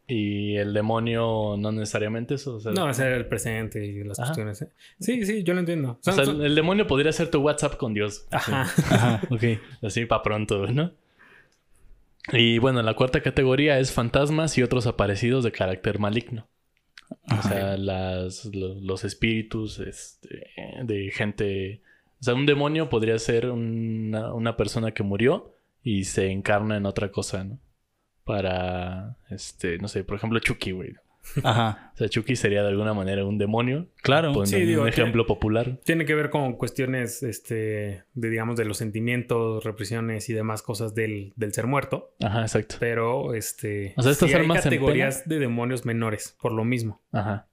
y 0.08 0.56
el 0.56 0.74
demonio 0.74 1.56
no 1.58 1.72
necesariamente 1.74 2.36
eso. 2.36 2.56
O 2.56 2.60
sea, 2.62 2.72
No, 2.72 2.90
ese 2.90 3.06
era 3.06 3.18
el 3.18 3.26
presente 3.26 3.86
y 3.86 4.04
las 4.06 4.20
Ajá. 4.20 4.30
cuestiones. 4.30 4.62
¿eh? 4.62 4.70
Sí, 5.00 5.26
sí, 5.26 5.44
yo 5.44 5.54
lo 5.54 5.60
entiendo. 5.60 6.00
o 6.00 6.00
sea, 6.02 6.24
son- 6.26 6.42
el 6.44 6.56
demonio 6.56 6.88
podría 6.88 7.12
ser 7.12 7.30
tu 7.30 7.40
WhatsApp 7.42 7.76
con 7.76 7.94
Dios. 7.94 8.26
Ajá. 8.32 8.62
Ajá, 8.90 9.22
ok. 9.30 9.44
Así 9.84 10.06
para 10.06 10.24
pronto, 10.24 10.66
¿no? 10.68 10.92
Y 12.34 12.58
bueno, 12.60 12.82
la 12.82 12.94
cuarta 12.94 13.22
categoría 13.22 13.80
es 13.80 13.92
fantasmas 13.92 14.58
y 14.58 14.64
otros 14.64 14.86
aparecidos 14.88 15.44
de 15.44 15.52
carácter 15.52 16.00
maligno. 16.00 16.48
O 17.38 17.42
sea, 17.42 17.78
las, 17.78 18.46
lo- 18.54 18.76
los 18.76 19.04
espíritus 19.04 19.80
este, 19.80 20.48
de 20.84 21.12
gente... 21.14 21.82
O 22.20 22.24
sea, 22.24 22.34
un 22.34 22.46
demonio 22.46 22.90
podría 22.90 23.18
ser 23.20 23.50
una, 23.50 24.34
una 24.34 24.58
persona 24.58 24.92
que 24.92 25.04
murió 25.04 25.54
y 25.84 26.06
se 26.06 26.32
encarna 26.32 26.78
en 26.78 26.86
otra 26.86 27.12
cosa, 27.12 27.44
¿no? 27.44 27.60
Para, 28.24 29.18
este, 29.30 29.78
no 29.78 29.88
sé, 29.88 30.04
por 30.04 30.18
ejemplo, 30.18 30.40
Chucky, 30.40 30.72
güey. 30.72 30.94
Ajá. 31.44 31.92
O 31.94 31.98
sea, 31.98 32.08
Chucky 32.10 32.36
sería 32.36 32.62
de 32.62 32.70
alguna 32.70 32.94
manera 32.94 33.26
un 33.26 33.38
demonio. 33.38 33.88
Claro. 34.02 34.46
Sí, 34.46 34.62
digo, 34.62 34.82
un 34.84 34.88
que- 34.90 34.94
ejemplo 35.02 35.26
popular. 35.26 35.80
Tiene 35.84 36.06
que 36.06 36.16
ver 36.16 36.30
con 36.30 36.54
cuestiones, 36.54 37.22
este, 37.24 38.04
de 38.14 38.30
digamos, 38.30 38.56
de 38.58 38.66
los 38.66 38.78
sentimientos, 38.78 39.64
represiones 39.64 40.30
y 40.30 40.34
demás 40.34 40.62
cosas 40.62 40.96
del, 40.96 41.34
del 41.36 41.54
ser 41.54 41.68
muerto. 41.68 42.14
Ajá, 42.22 42.42
exacto. 42.42 42.78
Pero, 42.80 43.34
este, 43.34 43.94
O 43.98 44.02
sea, 44.02 44.12
estas 44.12 44.30
sí 44.30 44.36
hay 44.36 44.42
almas 44.42 44.58
en 44.60 44.64
categorías 44.64 45.28
de 45.28 45.40
demonios 45.40 45.86
menores, 45.86 46.36
por 46.42 46.52
lo 46.54 46.64
mismo. 46.64 47.02
Ajá. 47.12 47.48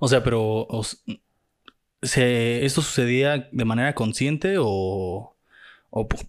O 0.00 0.08
sea, 0.08 0.22
pero 0.24 0.64
os- 0.66 1.04
se, 2.06 2.64
¿esto 2.64 2.82
sucedía 2.82 3.48
de 3.52 3.64
manera 3.64 3.94
consciente 3.94 4.56
o, 4.58 5.36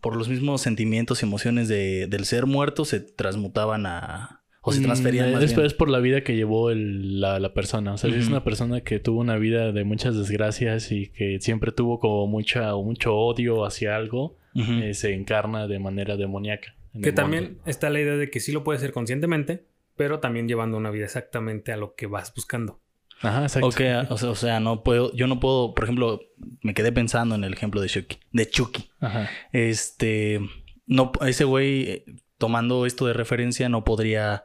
por 0.01 0.15
los 0.15 0.29
mismos 0.29 0.61
sentimientos 0.61 1.21
y 1.21 1.25
emociones 1.25 1.67
de- 1.67 2.07
del 2.07 2.25
ser 2.25 2.45
muerto 2.45 2.85
se 2.85 2.99
transmutaban 2.99 3.85
a... 3.85 4.41
o 4.61 4.71
se 4.71 4.81
transferían 4.81 5.29
Mm, 5.29 5.33
más 5.33 5.43
es, 5.43 5.53
bien? 5.55 5.65
es 5.65 5.73
por 5.73 5.89
la 5.89 5.99
vida 5.99 6.23
que 6.23 6.35
llevó 6.35 6.69
el- 6.71 7.19
la, 7.21 7.39
la 7.39 7.53
persona. 7.53 7.93
O 7.93 7.97
sea, 7.97 8.09
si 8.09 8.15
es 8.17 8.25
Ujú. 8.25 8.33
una 8.33 8.43
persona 8.43 8.81
que 8.81 8.99
tuvo 8.99 9.19
una 9.19 9.37
vida 9.37 9.71
de 9.71 9.83
muchas 9.83 10.15
desgracias 10.15 10.91
y 10.91 11.07
que 11.07 11.39
siempre 11.41 11.71
tuvo 11.71 11.99
como 11.99 12.27
mucha, 12.27 12.73
mucho 12.75 13.15
odio 13.15 13.65
hacia 13.65 13.95
algo, 13.95 14.37
eh, 14.55 14.93
se 14.95 15.13
encarna 15.13 15.67
de 15.67 15.79
manera 15.79 16.17
demoníaca. 16.17 16.75
Que 17.01 17.11
también 17.11 17.43
mundo. 17.43 17.61
está 17.67 17.89
la 17.91 17.99
idea 18.01 18.15
de 18.15 18.29
que 18.31 18.39
sí 18.39 18.51
lo 18.51 18.63
puedes 18.63 18.81
hacer 18.81 18.91
conscientemente, 18.91 19.65
pero 19.95 20.19
también 20.19 20.47
llevando 20.47 20.77
una 20.77 20.89
vida 20.91 21.05
exactamente 21.05 21.71
a 21.71 21.77
lo 21.77 21.93
que 21.93 22.07
vas 22.07 22.33
buscando. 22.33 22.79
Ajá, 23.21 23.43
exacto. 23.43 23.67
Ok, 23.67 23.81
a- 23.81 24.07
o 24.09 24.17
sea, 24.17 24.29
o 24.29 24.35
sea, 24.35 24.59
no 24.59 24.83
puedo, 24.83 25.13
yo 25.15 25.27
no 25.27 25.39
puedo, 25.39 25.73
por 25.73 25.83
ejemplo, 25.85 26.19
me 26.61 26.73
quedé 26.73 26.91
pensando 26.91 27.35
en 27.35 27.43
el 27.43 27.53
ejemplo 27.53 27.81
de 27.81 27.89
Chucky, 27.89 28.17
de 28.31 28.49
Chucky. 28.49 28.89
Ajá. 28.99 29.29
Este, 29.51 30.39
no, 30.85 31.11
ese 31.25 31.43
güey, 31.43 31.81
eh, 31.89 32.05
tomando 32.37 32.85
esto 32.85 33.05
de 33.07 33.13
referencia, 33.13 33.69
no 33.69 33.83
podría 33.83 34.43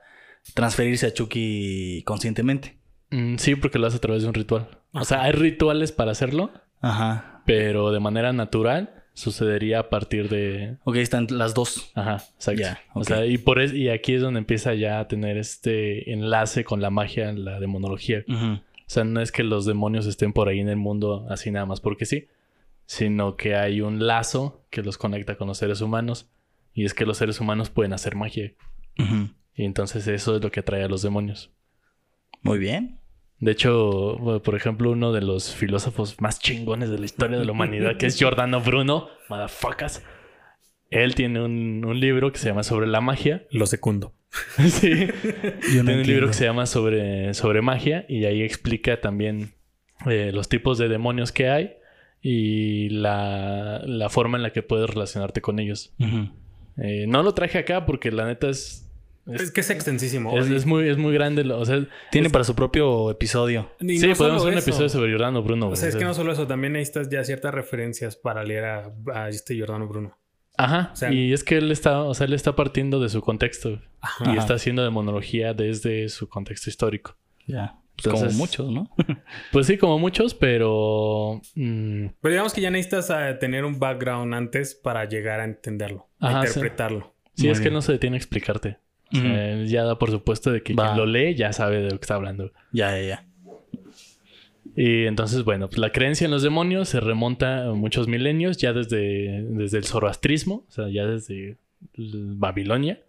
transferirse 0.54 1.06
a 1.06 1.12
Chucky 1.14 2.02
conscientemente. 2.04 2.78
Mm, 3.10 3.36
sí, 3.36 3.54
porque 3.56 3.78
lo 3.78 3.86
hace 3.86 3.98
a 3.98 4.00
través 4.00 4.22
de 4.22 4.28
un 4.28 4.34
ritual. 4.34 4.68
O 4.92 5.04
sea, 5.04 5.22
hay 5.22 5.32
rituales 5.32 5.92
para 5.92 6.12
hacerlo, 6.12 6.50
Ajá. 6.80 7.42
pero 7.46 7.92
de 7.92 8.00
manera 8.00 8.32
natural 8.32 9.01
sucedería 9.14 9.80
a 9.80 9.88
partir 9.90 10.28
de... 10.28 10.76
Ok, 10.84 10.96
están 10.96 11.26
las 11.30 11.54
dos. 11.54 11.90
Ajá, 11.94 12.24
exacto. 12.34 12.62
O 12.94 13.04
sea, 13.04 13.26
y 13.26 13.38
por 13.38 13.60
es- 13.60 13.74
y 13.74 13.88
aquí 13.88 14.14
es 14.14 14.22
donde 14.22 14.38
empieza 14.38 14.74
ya 14.74 15.00
a 15.00 15.08
tener 15.08 15.36
este 15.36 16.12
enlace 16.12 16.64
con 16.64 16.80
la 16.80 16.90
magia, 16.90 17.32
la 17.32 17.60
demonología. 17.60 18.24
O 18.28 18.60
sea, 18.86 19.04
no 19.04 19.20
es 19.20 19.32
que 19.32 19.42
los 19.42 19.64
demonios 19.66 20.06
estén 20.06 20.32
por 20.32 20.48
ahí 20.48 20.60
en 20.60 20.68
el 20.68 20.76
mundo 20.76 21.26
así 21.30 21.50
nada 21.50 21.66
más 21.66 21.80
porque 21.80 22.04
sí, 22.04 22.26
sino 22.86 23.36
que 23.36 23.54
hay 23.54 23.80
un 23.80 24.06
lazo 24.06 24.64
que 24.70 24.82
los 24.82 24.98
conecta 24.98 25.36
con 25.36 25.48
los 25.48 25.58
seres 25.58 25.80
humanos 25.80 26.28
y 26.74 26.84
es 26.84 26.92
que 26.94 27.06
los 27.06 27.16
seres 27.18 27.40
humanos 27.40 27.70
pueden 27.70 27.92
hacer 27.92 28.16
magia 28.16 28.52
y 29.54 29.64
entonces 29.64 30.06
eso 30.08 30.36
es 30.36 30.42
lo 30.42 30.50
que 30.50 30.60
atrae 30.60 30.82
a 30.82 30.88
los 30.88 31.02
demonios. 31.02 31.50
Muy 32.42 32.58
bien. 32.58 32.98
De 33.42 33.50
hecho, 33.50 34.40
por 34.44 34.54
ejemplo, 34.54 34.92
uno 34.92 35.12
de 35.12 35.20
los 35.20 35.52
filósofos 35.52 36.20
más 36.20 36.38
chingones 36.38 36.90
de 36.90 36.98
la 37.00 37.04
historia 37.04 37.38
de 37.40 37.44
la 37.44 37.50
humanidad, 37.50 37.96
que 37.96 38.06
es 38.06 38.16
Giordano 38.16 38.60
Bruno, 38.60 39.08
motherfuckers, 39.28 40.00
él 40.90 41.16
tiene 41.16 41.42
un, 41.42 41.84
un 41.84 41.98
libro 41.98 42.30
que 42.30 42.38
se 42.38 42.48
llama 42.48 42.62
Sobre 42.62 42.86
la 42.86 43.00
magia. 43.00 43.44
Lo 43.50 43.66
secundo. 43.66 44.12
sí. 44.68 45.08
Yo 45.74 45.82
no 45.82 45.90
Tiene 45.90 45.94
un 45.96 46.06
libro 46.06 46.28
que 46.28 46.34
se 46.34 46.44
llama 46.44 46.66
sobre, 46.66 47.34
sobre 47.34 47.62
magia 47.62 48.06
y 48.08 48.26
ahí 48.26 48.42
explica 48.42 49.00
también 49.00 49.54
eh, 50.06 50.30
los 50.32 50.48
tipos 50.48 50.78
de 50.78 50.88
demonios 50.88 51.32
que 51.32 51.48
hay 51.48 51.72
y 52.20 52.90
la, 52.90 53.82
la 53.84 54.08
forma 54.08 54.36
en 54.36 54.44
la 54.44 54.52
que 54.52 54.62
puedes 54.62 54.88
relacionarte 54.88 55.40
con 55.40 55.58
ellos. 55.58 55.92
Eh, 56.76 57.06
no 57.08 57.24
lo 57.24 57.34
traje 57.34 57.58
acá 57.58 57.86
porque 57.86 58.12
la 58.12 58.24
neta 58.24 58.48
es... 58.48 58.81
Es, 59.26 59.40
Es, 59.42 59.50
que 59.52 59.60
es 59.60 59.70
extensísimo. 59.70 60.36
es- 60.38 60.50
es 60.50 60.66
muy, 60.66 60.88
es 60.88 60.98
muy 60.98 61.12
grande. 61.14 61.44
lo- 61.44 61.58
O 61.60 61.64
sea, 61.64 61.86
Tiene 62.10 62.26
es- 62.26 62.32
para 62.32 62.44
su 62.44 62.54
propio 62.56 63.10
episodio. 63.10 63.70
Y 63.80 63.98
sí, 63.98 64.06
no 64.08 64.14
podemos 64.14 64.42
hacer 64.42 64.52
un 64.52 64.58
eso. 64.58 64.68
episodio 64.70 64.88
sobre 64.88 65.08
Giordano 65.10 65.42
Bruno. 65.42 65.68
O 65.68 65.76
sea, 65.76 65.88
es 65.88 65.96
que 65.96 66.04
no 66.04 66.14
solo 66.14 66.32
eso, 66.32 66.46
también 66.46 66.72
necesitas 66.72 67.08
ya 67.08 67.22
ciertas 67.24 67.54
referencias 67.54 68.16
para 68.16 68.42
leer 68.44 68.64
a, 68.64 68.92
a 69.14 69.28
este 69.28 69.54
Giordano 69.54 69.86
Bruno. 69.86 70.18
Ajá. 70.58 70.90
O 70.92 70.96
sea- 70.96 71.12
y 71.12 71.32
es 71.32 71.44
que 71.44 71.56
él 71.58 71.70
está, 71.70 72.02
o 72.02 72.14
sea, 72.14 72.26
él 72.26 72.32
está 72.34 72.54
partiendo 72.56 73.00
de 73.00 73.08
su 73.08 73.20
contexto 73.22 73.80
Ajá. 74.00 74.24
y 74.26 74.28
Ajá. 74.30 74.38
está 74.40 74.54
haciendo 74.54 74.82
demonología 74.84 75.54
desde 75.54 76.08
su 76.08 76.28
contexto 76.28 76.68
histórico. 76.68 77.16
Ya. 77.46 77.78
Entonces- 77.98 78.28
Como 78.28 78.38
muchos, 78.38 78.70
¿no? 78.72 78.90
Pues 79.52 79.66
sí, 79.66 79.78
como 79.78 79.98
muchos, 79.98 80.34
pero 80.34 81.40
mm, 81.54 82.06
Pero 82.20 82.32
digamos 82.32 82.52
que 82.54 82.60
ya 82.60 82.70
necesitas 82.70 83.10
eh, 83.10 83.34
tener 83.38 83.64
un 83.64 83.78
background 83.78 84.34
antes 84.34 84.74
para 84.74 85.04
llegar 85.04 85.40
a 85.40 85.44
entenderlo, 85.44 86.08
a 86.18 86.28
Ajá, 86.28 86.42
sí. 86.42 86.48
interpretarlo. 86.58 87.14
sí, 87.34 87.48
es 87.48 87.60
que 87.60 87.70
no 87.70 87.80
se 87.82 87.92
detiene 87.92 88.16
a 88.16 88.18
explicarte. 88.18 88.78
O 89.12 89.16
sea, 89.16 89.64
ya 89.64 89.84
da 89.84 89.98
por 89.98 90.10
supuesto 90.10 90.50
de 90.52 90.62
que 90.62 90.74
Va. 90.74 90.86
quien 90.86 90.96
lo 90.98 91.06
lee 91.06 91.34
ya 91.34 91.52
sabe 91.52 91.78
de 91.78 91.90
lo 91.90 91.98
que 91.98 92.04
está 92.04 92.14
hablando. 92.14 92.52
Ya, 92.72 92.96
ya, 92.98 93.06
ya. 93.06 93.26
Y 94.74 95.04
entonces, 95.06 95.44
bueno, 95.44 95.68
pues 95.68 95.78
la 95.78 95.92
creencia 95.92 96.24
en 96.24 96.30
los 96.30 96.42
demonios 96.42 96.88
se 96.88 97.00
remonta 97.00 97.66
a 97.66 97.72
muchos 97.74 98.08
milenios, 98.08 98.56
ya 98.56 98.72
desde, 98.72 99.42
desde 99.50 99.78
el 99.78 99.84
zoroastrismo, 99.84 100.64
o 100.66 100.70
sea, 100.72 100.88
ya 100.88 101.04
desde 101.06 101.56
Babilonia. 101.96 103.00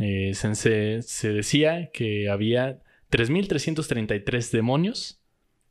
Eh, 0.00 0.32
se, 0.34 0.54
se- 0.54 1.02
se 1.02 1.32
decía 1.32 1.90
que 1.92 2.28
había 2.28 2.78
3.333 3.10 4.50
demonios, 4.50 5.20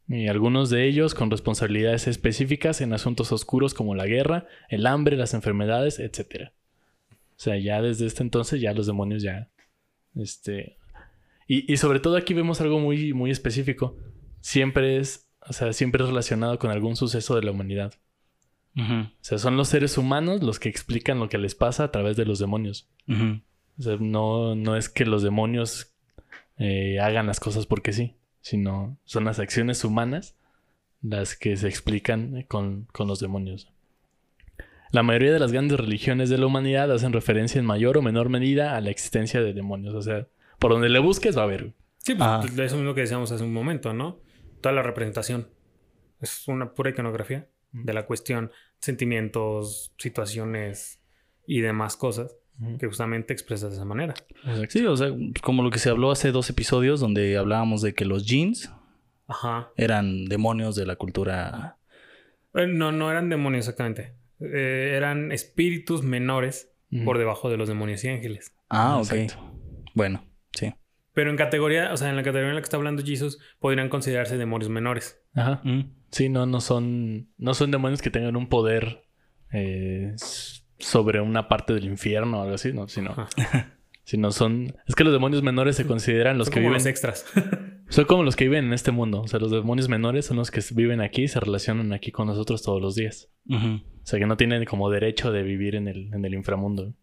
y 0.08 0.28
algunos 0.28 0.70
de 0.70 0.86
ellos 0.86 1.16
con 1.16 1.32
responsabilidades 1.32 2.08
específicas 2.08 2.80
en 2.82 2.94
asuntos 2.94 3.32
oscuros 3.32 3.74
como 3.74 3.96
la 3.96 4.06
guerra, 4.06 4.46
el 4.70 4.86
hambre, 4.86 5.18
las 5.18 5.34
enfermedades, 5.34 6.00
etc. 6.00 6.50
O 7.10 7.38
sea, 7.38 7.58
ya 7.58 7.82
desde 7.82 8.06
este 8.06 8.22
entonces 8.24 8.62
ya 8.62 8.74
los 8.74 8.86
demonios 8.88 9.22
ya... 9.24 9.50
Este, 10.16 10.78
y, 11.48 11.72
y 11.72 11.78
sobre 11.78 12.00
todo 12.00 12.18
aquí 12.18 12.34
vemos 12.34 12.62
algo 12.62 12.80
muy, 12.80 13.14
muy 13.14 13.32
específico. 13.32 13.98
Siempre 14.42 14.98
es, 14.98 15.30
o 15.48 15.54
sea, 15.54 15.74
siempre 15.74 16.04
es 16.04 16.10
relacionado 16.10 16.58
con 16.60 16.72
algún 16.72 16.96
suceso 16.96 17.36
de 17.36 17.44
la 17.44 17.52
humanidad. 17.52 17.94
O 18.78 19.08
sea, 19.22 19.38
son 19.38 19.56
los 19.56 19.70
seres 19.70 19.98
humanos 19.98 20.44
los 20.44 20.60
que 20.60 20.68
explican 20.68 21.20
lo 21.20 21.30
que 21.30 21.38
les 21.38 21.56
pasa 21.56 21.86
a 21.86 21.92
través 21.92 22.18
de 22.18 22.26
los 22.26 22.40
demonios. 22.40 22.90
O 23.08 23.82
sea, 23.82 23.96
no, 24.00 24.56
no 24.56 24.76
es 24.76 24.90
que 24.90 25.06
los 25.06 25.24
demonios 25.24 25.96
eh, 26.58 27.00
hagan 27.00 27.26
las 27.26 27.40
cosas 27.40 27.66
porque 27.66 27.94
sí, 27.94 28.16
sino 28.42 28.98
son 29.06 29.24
las 29.26 29.40
acciones 29.40 29.84
humanas 29.86 30.38
las 31.02 31.36
que 31.38 31.56
se 31.56 31.68
explican 31.70 32.44
con, 32.50 32.88
con 32.92 33.08
los 33.08 33.20
demonios. 33.20 33.72
La 34.96 35.04
mayoría 35.04 35.34
de 35.34 35.40
las 35.40 35.52
grandes 35.52 35.78
religiones 35.78 36.30
de 36.30 36.38
la 36.38 36.46
humanidad 36.46 36.90
hacen 36.90 37.12
referencia 37.12 37.60
en 37.60 37.66
mayor 37.66 37.98
o 37.98 38.02
menor 38.02 38.30
medida 38.30 38.78
a 38.78 38.80
la 38.82 38.92
existencia 38.92 39.42
de 39.42 39.52
demonios. 39.52 39.94
O 39.94 40.02
sea, 40.02 40.26
por 40.58 40.72
donde 40.72 40.88
le 40.88 41.00
busques 41.00 41.36
va 41.38 41.42
a 41.42 41.44
haber. 41.44 41.74
Sí, 41.98 42.16
pues 42.16 42.30
Ah. 42.30 42.40
pues, 42.42 42.58
eso 42.58 42.78
mismo 42.78 42.94
que 42.96 43.02
decíamos 43.02 43.30
hace 43.30 43.44
un 43.44 43.52
momento, 43.52 43.94
¿no? 43.94 44.22
Toda 44.62 44.74
la 44.74 44.84
representación. 44.84 45.50
Es 46.22 46.48
una 46.48 46.74
pura 46.74 46.92
iconografía 46.92 47.46
de 47.74 47.92
la 47.92 48.06
cuestión, 48.06 48.52
sentimientos, 48.80 49.92
situaciones 49.98 51.02
y 51.46 51.60
demás 51.60 51.98
cosas 51.98 52.34
que 52.80 52.88
justamente 52.88 53.34
expresas 53.34 53.72
de 53.72 53.76
esa 53.76 53.84
manera. 53.86 54.14
Sí, 54.70 54.86
o 54.86 54.96
sea, 54.96 55.10
como 55.44 55.62
lo 55.62 55.72
que 55.72 55.80
se 55.80 55.90
habló 55.90 56.10
hace 56.10 56.32
dos 56.32 56.50
episodios 56.50 57.02
donde 57.02 57.36
hablábamos 57.38 57.82
de 57.82 57.94
que 57.94 58.06
los 58.06 58.26
jeans 58.26 58.72
Ajá. 59.28 59.72
eran 59.76 60.24
demonios 60.26 60.78
de 60.78 60.86
la 60.86 60.96
cultura. 60.96 61.76
Eh, 62.54 62.66
No, 62.66 62.94
no 62.94 63.12
eran 63.12 63.28
demonios 63.28 63.66
exactamente. 63.66 64.14
Eh, 64.40 64.94
eran 64.96 65.32
espíritus 65.32 66.04
menores 66.04 66.72
por 67.04 67.18
debajo 67.18 67.50
de 67.50 67.58
los 67.58 67.68
demonios 67.68 68.04
y 68.06 68.08
ángeles. 68.10 68.56
Ah, 68.70 68.98
ok. 68.98 69.12
Exacto. 69.12 69.52
Bueno, 69.94 70.26
sí. 70.54 70.74
Pero 71.14 71.30
en 71.30 71.36
categoría, 71.38 71.92
o 71.92 71.98
sea, 71.98 72.10
en 72.10 72.16
la 72.16 72.24
categoría 72.24 72.50
en 72.50 72.56
la 72.56 72.62
que 72.62 72.66
está 72.66 72.78
hablando 72.78 73.04
Jesus, 73.04 73.40
podrían 73.60 73.90
considerarse 73.90 74.38
demonios 74.38 74.70
menores. 74.70 75.22
Ajá. 75.34 75.62
Mm. 75.64 75.92
Sí, 76.12 76.30
no, 76.30 76.46
no 76.46 76.62
son, 76.62 77.30
no 77.38 77.54
son 77.54 77.72
demonios 77.72 78.02
que 78.02 78.10
tengan 78.10 78.38
un 78.38 78.48
poder 78.48 79.06
eh, 79.52 80.14
sobre 80.78 81.22
una 81.22 81.48
parte 81.48 81.74
del 81.74 81.86
infierno 81.86 82.40
o 82.40 82.42
algo 82.44 82.56
así, 82.56 82.74
no, 82.74 82.88
sino, 82.88 83.12
Ajá. 83.12 83.78
sino 84.04 84.32
son, 84.32 84.76
es 84.88 84.96
que 84.96 85.04
los 85.04 85.14
demonios 85.14 85.44
menores 85.44 85.76
se 85.76 85.86
consideran 85.86 86.38
los 86.38 86.48
Son 86.48 86.54
que 86.54 86.60
como 86.60 86.70
viven, 86.70 86.80
los 86.80 86.86
extras. 86.86 87.26
son 87.90 88.06
como 88.06 88.24
los 88.24 88.36
que 88.36 88.46
viven 88.46 88.66
en 88.66 88.74
este 88.74 88.92
mundo, 88.92 89.22
o 89.22 89.28
sea, 89.28 89.40
los 89.40 89.52
demonios 89.52 89.90
menores 89.90 90.26
son 90.26 90.38
los 90.38 90.52
que 90.52 90.62
viven 90.74 91.02
aquí 91.02 91.24
y 91.24 91.28
se 91.28 91.40
relacionan 91.40 91.94
aquí 91.94 92.12
con 92.12 92.28
nosotros 92.28 92.62
todos 92.62 92.82
los 92.82 92.96
días, 92.96 93.30
Ujú. 93.50 93.82
O 94.06 94.08
sea, 94.08 94.20
que 94.20 94.28
no 94.28 94.38
tienen 94.38 94.66
como 94.66 94.92
derecho 94.92 95.32
de 95.32 95.42
vivir 95.42 95.74
en 95.74 95.88
el, 95.88 96.14
en 96.14 96.24
el 96.24 96.36
inframundo. 96.36 96.94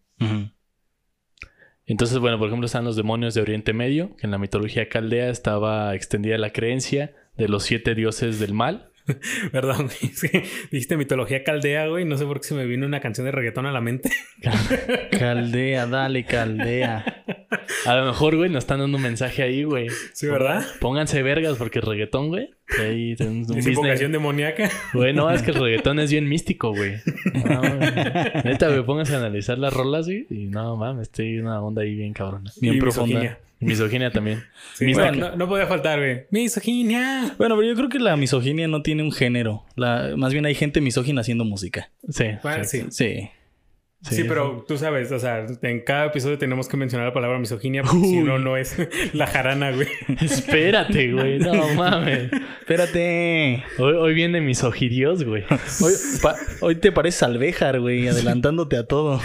Entonces, 1.84 2.20
bueno, 2.20 2.38
por 2.38 2.46
ejemplo, 2.46 2.66
están 2.66 2.84
los 2.84 2.94
demonios 2.94 3.34
de 3.34 3.40
Oriente 3.40 3.72
Medio, 3.72 4.14
que 4.14 4.28
en 4.28 4.30
la 4.30 4.38
mitología 4.38 4.88
caldea 4.88 5.28
estaba 5.28 5.96
extendida 5.96 6.38
la 6.38 6.50
creencia 6.50 7.12
de 7.36 7.48
los 7.48 7.64
siete 7.64 7.96
dioses 7.96 8.38
del 8.38 8.54
mal. 8.54 8.91
Perdón. 9.52 9.88
Es 10.02 10.20
que 10.20 10.44
dijiste 10.70 10.96
mitología 10.96 11.44
caldea, 11.44 11.86
güey. 11.86 12.04
No 12.04 12.16
sé 12.16 12.24
por 12.24 12.40
qué 12.40 12.48
se 12.48 12.54
me 12.54 12.66
vino 12.66 12.86
una 12.86 13.00
canción 13.00 13.24
de 13.24 13.32
reggaetón 13.32 13.66
a 13.66 13.72
la 13.72 13.80
mente. 13.80 14.10
Caldea, 15.18 15.86
dale, 15.86 16.24
caldea. 16.24 17.24
A 17.86 17.96
lo 17.96 18.06
mejor, 18.06 18.36
güey, 18.36 18.50
nos 18.50 18.64
están 18.64 18.78
dando 18.80 18.96
un 18.96 19.02
mensaje 19.02 19.42
ahí, 19.42 19.64
güey. 19.64 19.88
Sí, 20.12 20.26
¿verdad? 20.26 20.64
Pónganse 20.80 21.22
vergas 21.22 21.56
porque 21.58 21.80
el 21.80 21.86
reggaetón, 21.86 22.28
güey. 22.28 22.50
Ahí 22.80 23.14
tenemos 23.16 23.48
un 23.50 24.12
demoníaca. 24.12 24.70
Güey, 24.94 25.12
no, 25.12 25.30
es 25.30 25.42
que 25.42 25.50
el 25.50 25.58
reggaetón 25.58 25.98
es 25.98 26.10
bien 26.10 26.28
místico, 26.28 26.70
güey. 26.70 26.94
No, 27.34 27.60
güey. 27.60 27.90
Neta, 28.44 28.68
güey, 28.68 28.84
pónganse 28.84 29.14
a 29.14 29.18
analizar 29.18 29.58
las 29.58 29.72
rolas, 29.72 30.06
güey. 30.06 30.26
Y 30.30 30.46
no, 30.46 30.76
mames, 30.76 31.02
estoy 31.02 31.36
en 31.36 31.46
una 31.46 31.60
onda 31.60 31.82
ahí 31.82 31.94
bien 31.94 32.12
cabrona. 32.12 32.50
Bien 32.60 32.74
Y 32.76 32.78
profunda. 32.78 33.06
misoginia. 33.06 33.38
Misoginia 33.62 34.10
también. 34.10 34.42
Sí, 34.74 34.92
bueno, 34.94 35.30
no, 35.30 35.36
no 35.36 35.48
podía 35.48 35.66
faltar, 35.66 35.98
güey. 35.98 36.22
Misoginia. 36.30 37.34
Bueno, 37.38 37.56
pero 37.56 37.68
yo 37.68 37.74
creo 37.76 37.88
que 37.88 37.98
la 37.98 38.16
misoginia 38.16 38.66
no 38.68 38.82
tiene 38.82 39.02
un 39.02 39.12
género. 39.12 39.64
La, 39.76 40.14
más 40.16 40.32
bien 40.32 40.46
hay 40.46 40.54
gente 40.54 40.80
misógina 40.80 41.20
haciendo 41.20 41.44
música. 41.44 41.90
Sí. 42.08 42.24
Bueno, 42.42 42.64
sí. 42.64 42.84
Sí. 42.90 43.28
Sí, 44.10 44.24
pero 44.24 44.64
tú 44.66 44.76
sabes, 44.78 45.12
o 45.12 45.18
sea, 45.20 45.46
en 45.62 45.84
cada 45.84 46.06
episodio 46.06 46.36
tenemos 46.36 46.66
que 46.66 46.76
mencionar 46.76 47.06
la 47.06 47.12
palabra 47.14 47.38
misoginia 47.38 47.84
porque 47.84 48.00
si 48.04 48.18
no, 48.18 48.36
no 48.40 48.56
es 48.56 48.76
la 49.12 49.28
jarana, 49.28 49.70
güey. 49.70 49.86
Espérate, 50.20 51.12
güey. 51.12 51.38
No 51.38 51.52
mames. 51.74 52.30
Espérate. 52.60 53.62
Hoy, 53.78 53.92
hoy 53.94 54.14
viene 54.14 54.40
misogidios, 54.40 55.22
güey. 55.22 55.44
Hoy, 55.80 55.92
pa- 56.20 56.34
hoy 56.62 56.74
te 56.76 56.90
pareces 56.90 57.22
alvejar, 57.22 57.78
güey, 57.78 58.08
adelantándote 58.08 58.76
a 58.76 58.86
todo. 58.88 59.20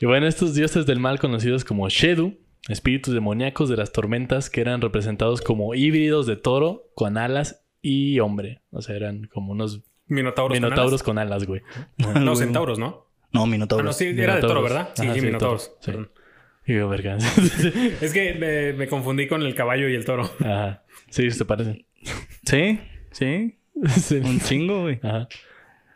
Y 0.00 0.06
bueno, 0.06 0.26
estos 0.28 0.54
dioses 0.54 0.86
del 0.86 1.00
mal 1.00 1.18
conocidos 1.18 1.64
como 1.64 1.88
Shedu, 1.88 2.38
espíritus 2.70 3.12
demoníacos 3.14 3.68
de 3.68 3.76
las 3.76 3.92
tormentas 3.92 4.48
que 4.50 4.60
eran 4.60 4.80
representados 4.80 5.40
como 5.42 5.74
híbridos 5.74 6.26
de 6.26 6.36
toro 6.36 6.90
con 6.94 7.18
alas 7.18 7.64
y 7.82 8.18
hombre. 8.20 8.60
O 8.70 8.82
sea, 8.82 8.96
eran 8.96 9.24
como 9.32 9.52
unos 9.52 9.82
Minotauros. 10.06 10.56
con 10.58 10.62
minotauros 10.62 11.02
con 11.02 11.18
alas, 11.18 11.44
güey. 11.46 11.62
alas. 11.98 12.22
No, 12.22 12.36
centauros, 12.36 12.78
¿no? 12.78 13.06
No, 13.32 13.42
Ah, 13.44 13.46
Minotauro. 13.46 13.84
no, 13.84 13.92
sí, 13.92 14.06
era 14.16 14.36
de 14.36 14.40
toro, 14.40 14.60
Minotauros. 14.60 14.64
¿verdad? 14.64 14.90
Sí, 14.96 15.02
Ajá, 15.04 15.14
sí, 15.14 15.20
sí, 15.20 15.26
minotauros. 15.26 15.72
sí. 15.80 15.92
Y 16.66 16.74
yo, 16.74 16.88
verga. 16.88 17.16
Es 18.00 18.12
que 18.12 18.34
me, 18.34 18.72
me 18.74 18.86
confundí 18.88 19.26
con 19.28 19.42
el 19.42 19.54
caballo 19.54 19.88
y 19.88 19.94
el 19.94 20.04
toro. 20.04 20.30
Ajá. 20.40 20.82
Sí, 21.10 21.30
se 21.30 21.44
parecen. 21.44 21.86
Sí, 22.44 22.80
sí. 23.12 23.56
Sí. 23.88 24.16
Un 24.16 24.40
chingo, 24.40 24.82
güey. 24.82 24.98
Ajá. 25.02 25.26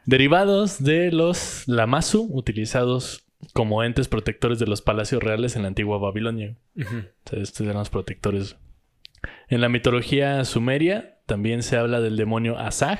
Derivados 0.06 0.82
de 0.82 1.10
los 1.12 1.64
Lamasu, 1.66 2.28
utilizados 2.32 3.23
como 3.52 3.82
entes 3.84 4.08
protectores 4.08 4.58
de 4.58 4.66
los 4.66 4.82
palacios 4.82 5.22
reales 5.22 5.56
en 5.56 5.62
la 5.62 5.68
antigua 5.68 5.98
Babilonia. 5.98 6.56
Estos 7.32 7.60
eran 7.62 7.76
los 7.78 7.90
protectores. 7.90 8.56
En 9.48 9.60
la 9.60 9.68
mitología 9.68 10.44
sumeria 10.44 11.18
también 11.26 11.62
se 11.62 11.76
habla 11.76 12.00
del 12.00 12.16
demonio 12.16 12.58
Asag, 12.58 12.98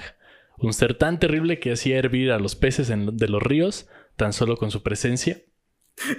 un 0.58 0.72
ser 0.72 0.94
tan 0.94 1.18
terrible 1.18 1.58
que 1.58 1.72
hacía 1.72 1.98
hervir 1.98 2.30
a 2.32 2.38
los 2.38 2.54
peces 2.56 2.90
en- 2.90 3.16
de 3.16 3.28
los 3.28 3.42
ríos 3.42 3.88
tan 4.16 4.32
solo 4.32 4.56
con 4.56 4.70
su 4.70 4.82
presencia. 4.82 5.38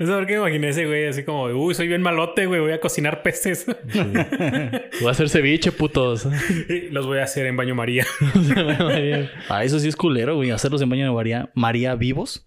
No 0.00 0.06
sé 0.06 0.12
por 0.12 0.26
qué 0.26 0.32
me 0.34 0.38
imaginé 0.40 0.68
ese 0.70 0.86
güey 0.86 1.06
así 1.06 1.22
como, 1.24 1.44
uy, 1.44 1.74
soy 1.74 1.86
bien 1.86 2.02
malote, 2.02 2.46
güey, 2.46 2.60
voy 2.60 2.72
a 2.72 2.80
cocinar 2.80 3.22
peces. 3.22 3.66
Voy 3.94 5.08
a 5.08 5.10
hacer 5.10 5.28
ceviche, 5.28 5.70
putos. 5.72 6.26
Los 6.90 7.06
voy 7.06 7.18
a 7.18 7.24
hacer 7.24 7.46
en 7.46 7.56
baño 7.56 7.74
María. 7.74 8.04
Ah, 9.48 9.64
eso 9.64 9.78
sí 9.78 9.88
es 9.88 9.96
culero, 9.96 10.34
güey. 10.36 10.50
Hacerlos 10.50 10.82
en 10.82 10.88
baño 10.90 11.06
de 11.06 11.12
María, 11.12 11.50
María 11.54 11.94
vivos. 11.94 12.46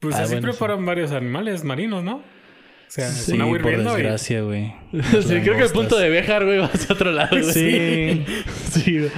Pues 0.00 0.16
Ah, 0.16 0.22
así 0.22 0.32
bueno, 0.34 0.52
sí. 0.52 0.58
preparan 0.58 0.84
varios 0.86 1.12
animales 1.12 1.62
marinos, 1.64 2.02
¿no? 2.02 2.16
O 2.16 2.92
sea, 2.92 3.08
Sí, 3.08 3.38
agua 3.40 3.58
por 3.60 3.76
desgracia, 3.76 4.40
güey. 4.42 4.72
sí, 4.92 5.40
creo 5.44 5.56
que 5.56 5.62
el 5.62 5.70
punto 5.70 5.96
de 5.98 6.10
viajar, 6.10 6.44
güey, 6.44 6.58
va 6.58 6.66
hacia 6.66 6.92
otro 6.94 7.12
lado. 7.12 7.30
güey. 7.38 7.44
Sí. 7.52 8.24
Sí, 8.70 8.98
güey. 8.98 9.10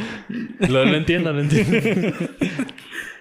Lo, 0.71 0.85
lo 0.85 0.97
entiendo, 0.97 1.33
lo 1.33 1.40
entiendo. 1.40 1.79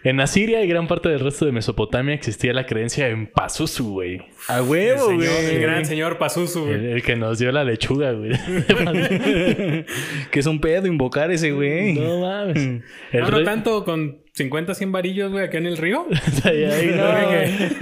En 0.03 0.19
Asiria 0.19 0.63
y 0.63 0.67
gran 0.67 0.87
parte 0.87 1.09
del 1.09 1.19
resto 1.19 1.45
de 1.45 1.51
Mesopotamia 1.51 2.15
existía 2.15 2.53
la 2.53 2.65
creencia 2.65 3.07
en 3.09 3.27
Pazuzu, 3.27 3.91
güey. 3.91 4.19
A 4.47 4.63
huevo, 4.63 5.13
güey. 5.13 5.27
el 5.27 5.61
gran 5.61 5.85
señor 5.85 6.17
Pazuzu, 6.17 6.67
El, 6.69 6.79
güey. 6.79 6.91
el 6.93 7.03
que 7.03 7.15
nos 7.15 7.37
dio 7.37 7.51
la 7.51 7.63
lechuga, 7.63 8.11
güey. 8.13 8.31
que 10.31 10.39
es 10.39 10.45
un 10.47 10.59
pedo 10.59 10.87
invocar 10.87 11.29
ese 11.31 11.51
güey. 11.51 11.93
no 11.93 12.19
mames. 12.21 12.57
El 12.57 12.81
No, 13.21 13.29
no 13.29 13.37
rey- 13.37 13.45
tanto 13.45 13.85
con 13.85 14.17
50, 14.33 14.73
100 14.75 14.91
varillos, 14.93 15.31
güey, 15.31 15.43
acá 15.45 15.57
en 15.57 15.65
el 15.65 15.75
río. 15.77 16.05
Ahí, 16.45 16.63
ahí, 16.63 16.87
Creo 16.87 17.05
no. 17.11 17.29
que, 17.29 17.75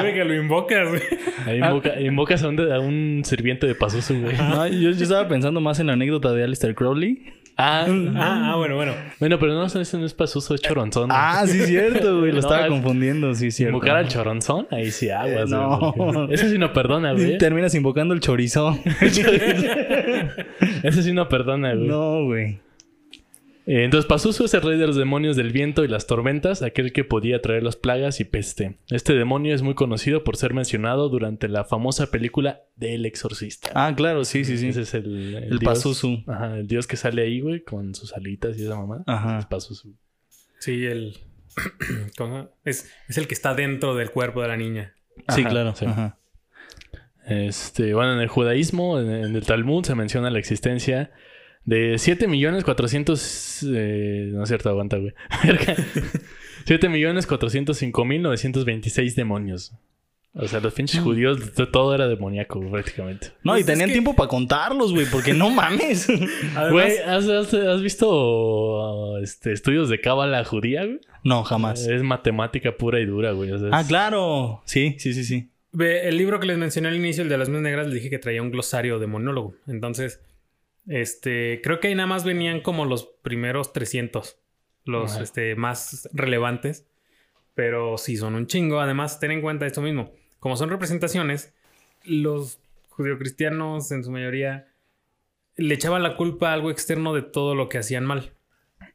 creo 0.00 0.14
que 0.14 0.24
lo 0.24 0.34
invocas, 0.34 0.88
güey. 0.88 1.02
Ahí 1.46 1.58
invoca- 1.58 1.98
invocas 2.00 2.42
a 2.44 2.48
un, 2.48 2.56
de- 2.56 2.74
a 2.74 2.78
un 2.80 3.22
sirviente 3.24 3.66
de 3.66 3.74
Pazuzu, 3.74 4.20
güey. 4.20 4.36
No, 4.36 4.66
yo, 4.66 4.90
yo 4.90 5.02
estaba 5.02 5.26
pensando 5.28 5.60
más 5.62 5.80
en 5.80 5.86
la 5.86 5.94
anécdota 5.94 6.32
de 6.32 6.44
Alistair 6.44 6.74
Crowley. 6.74 7.22
Ah, 7.56 7.86
Ah, 8.16 8.52
ah, 8.52 8.56
bueno, 8.56 8.76
bueno. 8.76 8.92
bueno, 9.18 9.38
pero 9.38 9.52
no, 9.54 9.64
ese 9.66 9.98
no 9.98 10.06
es 10.06 10.14
Pazuzu, 10.14 10.54
es 10.54 10.60
choronzón. 10.62 11.08
Ah, 11.12 11.42
sí, 11.46 11.58
cierto, 11.60 12.18
güey. 12.20 12.28
Lo 12.32 12.34
No, 12.34 12.40
estaba 12.40 12.62
es- 12.64 12.68
confundiendo, 12.68 13.34
sí, 13.34 13.50
cierto. 13.50 13.76
Invocar 13.76 13.96
al 13.96 14.08
choronzón, 14.08 14.66
ahí 14.70 14.90
sí 14.90 15.08
aguas, 15.10 15.48
No. 15.50 15.92
güey, 15.96 16.34
Ese 16.34 16.50
sí 16.50 16.58
no 16.58 16.72
perdona, 16.74 17.12
güey. 17.12 17.38
Terminas 17.38 17.74
invocando 17.74 18.12
el 18.14 18.20
chorizo. 18.20 18.78
Ese 20.82 21.02
sí 21.02 21.12
no 21.12 21.28
perdona, 21.28 21.74
güey. 21.74 21.88
no, 21.88 22.24
güey. 22.24 22.58
Eh, 23.72 23.84
Entonces, 23.84 24.08
Pazuzu 24.08 24.46
es 24.46 24.54
el 24.54 24.62
rey 24.62 24.76
de 24.78 24.86
los 24.88 24.96
demonios 24.96 25.36
del 25.36 25.52
viento 25.52 25.84
y 25.84 25.88
las 25.88 26.08
tormentas, 26.08 26.60
aquel 26.62 26.92
que 26.92 27.04
podía 27.04 27.40
traer 27.40 27.62
las 27.62 27.76
plagas 27.76 28.18
y 28.18 28.24
peste. 28.24 28.78
Este 28.90 29.14
demonio 29.14 29.54
es 29.54 29.62
muy 29.62 29.74
conocido 29.74 30.24
por 30.24 30.36
ser 30.36 30.54
mencionado 30.54 31.08
durante 31.08 31.46
la 31.46 31.64
famosa 31.64 32.10
película 32.10 32.62
del 32.74 33.06
exorcista. 33.06 33.70
Ah, 33.74 33.94
claro, 33.96 34.24
sí, 34.24 34.44
sí, 34.44 34.58
sí. 34.58 34.68
Ese 34.70 34.80
es 34.82 34.94
el, 34.94 35.36
El 35.36 35.58
dios- 35.60 35.62
Pazuzu. 35.74 36.24
Ajá, 36.26 36.58
el 36.58 36.66
dios 36.66 36.88
que 36.88 36.96
sale 36.96 37.22
ahí, 37.22 37.40
güey, 37.40 37.62
con 37.62 37.94
sus 37.94 38.12
alitas 38.12 38.58
y 38.58 38.64
esa 38.64 38.76
mamá. 38.76 39.04
Ajá. 39.06 39.38
Es 39.38 39.46
Pazuzu. 39.46 39.94
Sí, 40.58 40.84
el. 40.86 41.16
Es, 42.64 42.90
es 43.08 43.18
el 43.18 43.26
que 43.28 43.34
está 43.34 43.54
dentro 43.54 43.94
del 43.94 44.10
cuerpo 44.10 44.42
de 44.42 44.48
la 44.48 44.56
niña. 44.56 44.94
Sí, 45.28 45.44
claro. 45.44 45.74
sí. 45.76 45.84
Ajá. 45.86 46.18
Este, 47.26 47.94
bueno, 47.94 48.14
en 48.14 48.20
el 48.20 48.28
judaísmo, 48.28 48.98
en, 48.98 49.10
en 49.10 49.36
el 49.36 49.46
Talmud, 49.46 49.84
se 49.84 49.94
menciona 49.94 50.30
la 50.30 50.38
existencia 50.38 51.12
de 51.64 51.96
7 51.98 52.26
millones 52.28 52.64
400... 52.64 53.62
eh, 53.74 54.30
no 54.32 54.42
es 54.42 54.48
cierto, 54.48 54.68
aguanta, 54.70 54.96
güey. 54.98 55.12
7 56.66 56.88
millones 56.88 57.26
405 57.26 58.04
mil 58.04 58.22
926 58.22 59.16
demonios. 59.16 59.72
O 60.32 60.46
sea, 60.46 60.60
los 60.60 60.72
pinches 60.74 61.00
judíos, 61.00 61.40
todo 61.72 61.92
era 61.92 62.06
demoníaco, 62.06 62.60
prácticamente. 62.70 63.28
No, 63.42 63.50
Pues 63.52 63.58
y 63.58 63.60
es 63.62 63.66
tenían 63.66 63.88
que- 63.88 63.94
tiempo 63.94 64.14
para 64.14 64.28
contarlos, 64.28 64.92
güey, 64.92 65.04
porque 65.10 65.32
no 65.34 65.50
mames. 65.50 66.08
Además, 66.54 66.70
Güey, 66.70 66.98
¿has, 66.98 67.28
has- 67.28 67.52
has 67.52 67.82
visto 67.82 69.18
este, 69.18 69.52
estudios 69.52 69.88
de 69.88 70.00
cábala 70.00 70.44
judía, 70.44 70.84
güey? 70.84 71.00
No, 71.24 71.42
jamás. 71.42 71.84
Es 71.86 72.04
matemática 72.04 72.76
pura 72.76 73.00
y 73.00 73.06
dura, 73.06 73.32
güey. 73.32 73.50
o 73.50 73.58
sea, 73.58 73.70
Ah, 73.72 73.84
claro. 73.86 74.62
Sí, 74.66 74.94
sí, 75.00 75.14
sí, 75.14 75.24
sí. 75.24 75.48
ve, 75.72 76.08
el 76.08 76.16
libro 76.16 76.38
que 76.38 76.46
les 76.46 76.58
mencioné 76.58 76.88
al 76.88 76.96
inicio, 76.96 77.24
el 77.24 77.28
de 77.28 77.36
las 77.36 77.48
Minas 77.48 77.62
negras, 77.62 77.86
les 77.86 77.94
dije 77.96 78.08
que 78.08 78.18
traía 78.20 78.40
un 78.40 78.52
glosario 78.52 79.00
de 79.00 79.08
monólogo. 79.08 79.56
Entonces, 79.66 80.20
este, 80.90 81.60
creo 81.62 81.78
que 81.78 81.86
ahí 81.86 81.94
nada 81.94 82.08
más 82.08 82.24
venían 82.24 82.60
como 82.60 82.84
los 82.84 83.04
primeros 83.04 83.72
300, 83.72 84.40
los 84.84 85.12
Ajá. 85.12 85.22
este, 85.22 85.54
más 85.54 86.08
relevantes. 86.12 86.84
Pero 87.54 87.96
sí 87.96 88.16
son 88.16 88.34
un 88.34 88.48
chingo. 88.48 88.80
Además, 88.80 89.20
ten 89.20 89.30
en 89.30 89.40
cuenta 89.40 89.66
esto 89.66 89.82
mismo. 89.82 90.12
Como 90.40 90.56
son 90.56 90.68
representaciones, 90.68 91.54
los 92.04 92.58
judeocristianos 92.88 93.92
en 93.92 94.02
su 94.02 94.10
mayoría 94.10 94.66
le 95.56 95.74
echaban 95.74 96.02
la 96.02 96.16
culpa 96.16 96.50
a 96.50 96.54
algo 96.54 96.70
externo 96.72 97.14
de 97.14 97.22
todo 97.22 97.54
lo 97.54 97.68
que 97.68 97.78
hacían 97.78 98.04
mal. 98.04 98.32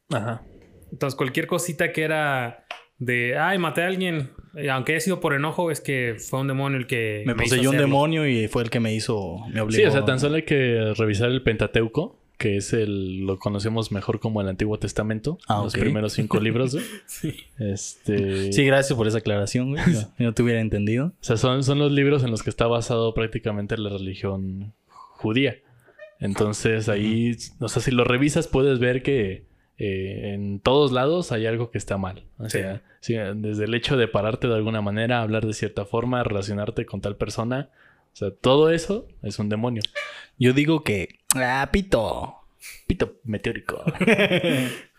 Ajá. 0.09 0.43
Entonces, 0.91 1.15
cualquier 1.15 1.47
cosita 1.47 1.93
que 1.93 2.03
era 2.03 2.64
de, 2.97 3.37
ay, 3.37 3.57
maté 3.57 3.83
a 3.83 3.87
alguien, 3.87 4.29
eh, 4.55 4.69
aunque 4.69 4.93
haya 4.93 5.01
sido 5.01 5.19
por 5.19 5.33
enojo, 5.33 5.71
es 5.71 5.81
que 5.81 6.15
fue 6.17 6.39
un 6.39 6.47
demonio 6.47 6.77
el 6.77 6.87
que 6.87 7.23
Me 7.25 7.33
hizo 7.33 7.55
poseyó 7.55 7.71
un 7.71 7.77
demonio 7.77 8.27
y 8.27 8.47
fue 8.47 8.63
el 8.63 8.69
que 8.69 8.79
me 8.79 8.93
hizo, 8.93 9.39
me 9.51 9.61
obligó. 9.61 9.81
Sí, 9.81 9.85
o 9.85 9.91
sea, 9.91 10.05
tan 10.05 10.19
solo 10.19 10.35
hay 10.35 10.43
que 10.43 10.93
revisar 10.97 11.29
el 11.29 11.41
Pentateuco, 11.41 12.19
que 12.37 12.57
es 12.57 12.73
el, 12.73 13.25
lo 13.25 13.37
conocemos 13.37 13.91
mejor 13.91 14.19
como 14.19 14.41
el 14.41 14.47
Antiguo 14.47 14.77
Testamento. 14.79 15.37
Ah, 15.47 15.61
Los 15.63 15.73
primeros 15.73 16.13
cinco 16.13 16.39
libros, 16.39 16.73
güey. 16.73 16.85
Sí. 17.05 17.35
Este. 17.59 18.51
Sí, 18.51 18.65
gracias 18.65 18.95
por 18.97 19.07
esa 19.07 19.19
aclaración, 19.19 19.71
güey. 19.71 19.83
Yo 19.93 20.07
no 20.19 20.33
te 20.33 20.43
hubiera 20.43 20.59
entendido. 20.61 21.13
O 21.21 21.23
sea, 21.23 21.37
son, 21.37 21.63
son 21.63 21.79
los 21.79 21.91
libros 21.91 22.23
en 22.23 22.31
los 22.31 22.43
que 22.43 22.49
está 22.49 22.67
basado 22.67 23.13
prácticamente 23.13 23.77
la 23.77 23.89
religión 23.89 24.73
judía. 24.87 25.55
Entonces 26.19 26.87
ahí, 26.87 27.35
o 27.59 27.67
sea, 27.67 27.81
si 27.81 27.91
lo 27.91 28.03
revisas 28.03 28.47
puedes 28.47 28.79
ver 28.79 29.03
que 29.03 29.45
eh, 29.77 30.31
en 30.33 30.59
todos 30.59 30.91
lados 30.91 31.31
hay 31.31 31.45
algo 31.45 31.71
que 31.71 31.77
está 31.77 31.97
mal. 31.97 32.23
O 32.37 32.49
sea, 32.49 32.81
sí, 33.01 33.15
desde 33.35 33.65
el 33.65 33.73
hecho 33.73 33.97
de 33.97 34.07
pararte 34.07 34.47
de 34.47 34.55
alguna 34.55 34.81
manera, 34.81 35.21
hablar 35.21 35.45
de 35.45 35.53
cierta 35.53 35.85
forma, 35.85 36.23
relacionarte 36.23 36.85
con 36.85 37.01
tal 37.01 37.15
persona. 37.17 37.69
O 38.13 38.15
sea, 38.17 38.31
todo 38.31 38.71
eso 38.71 39.07
es 39.23 39.39
un 39.39 39.49
demonio. 39.49 39.81
Yo 40.39 40.53
digo 40.53 40.83
que. 40.83 41.19
Ah, 41.35 41.67
pito. 41.71 42.35
Pito 42.87 43.15
meteórico. 43.25 43.83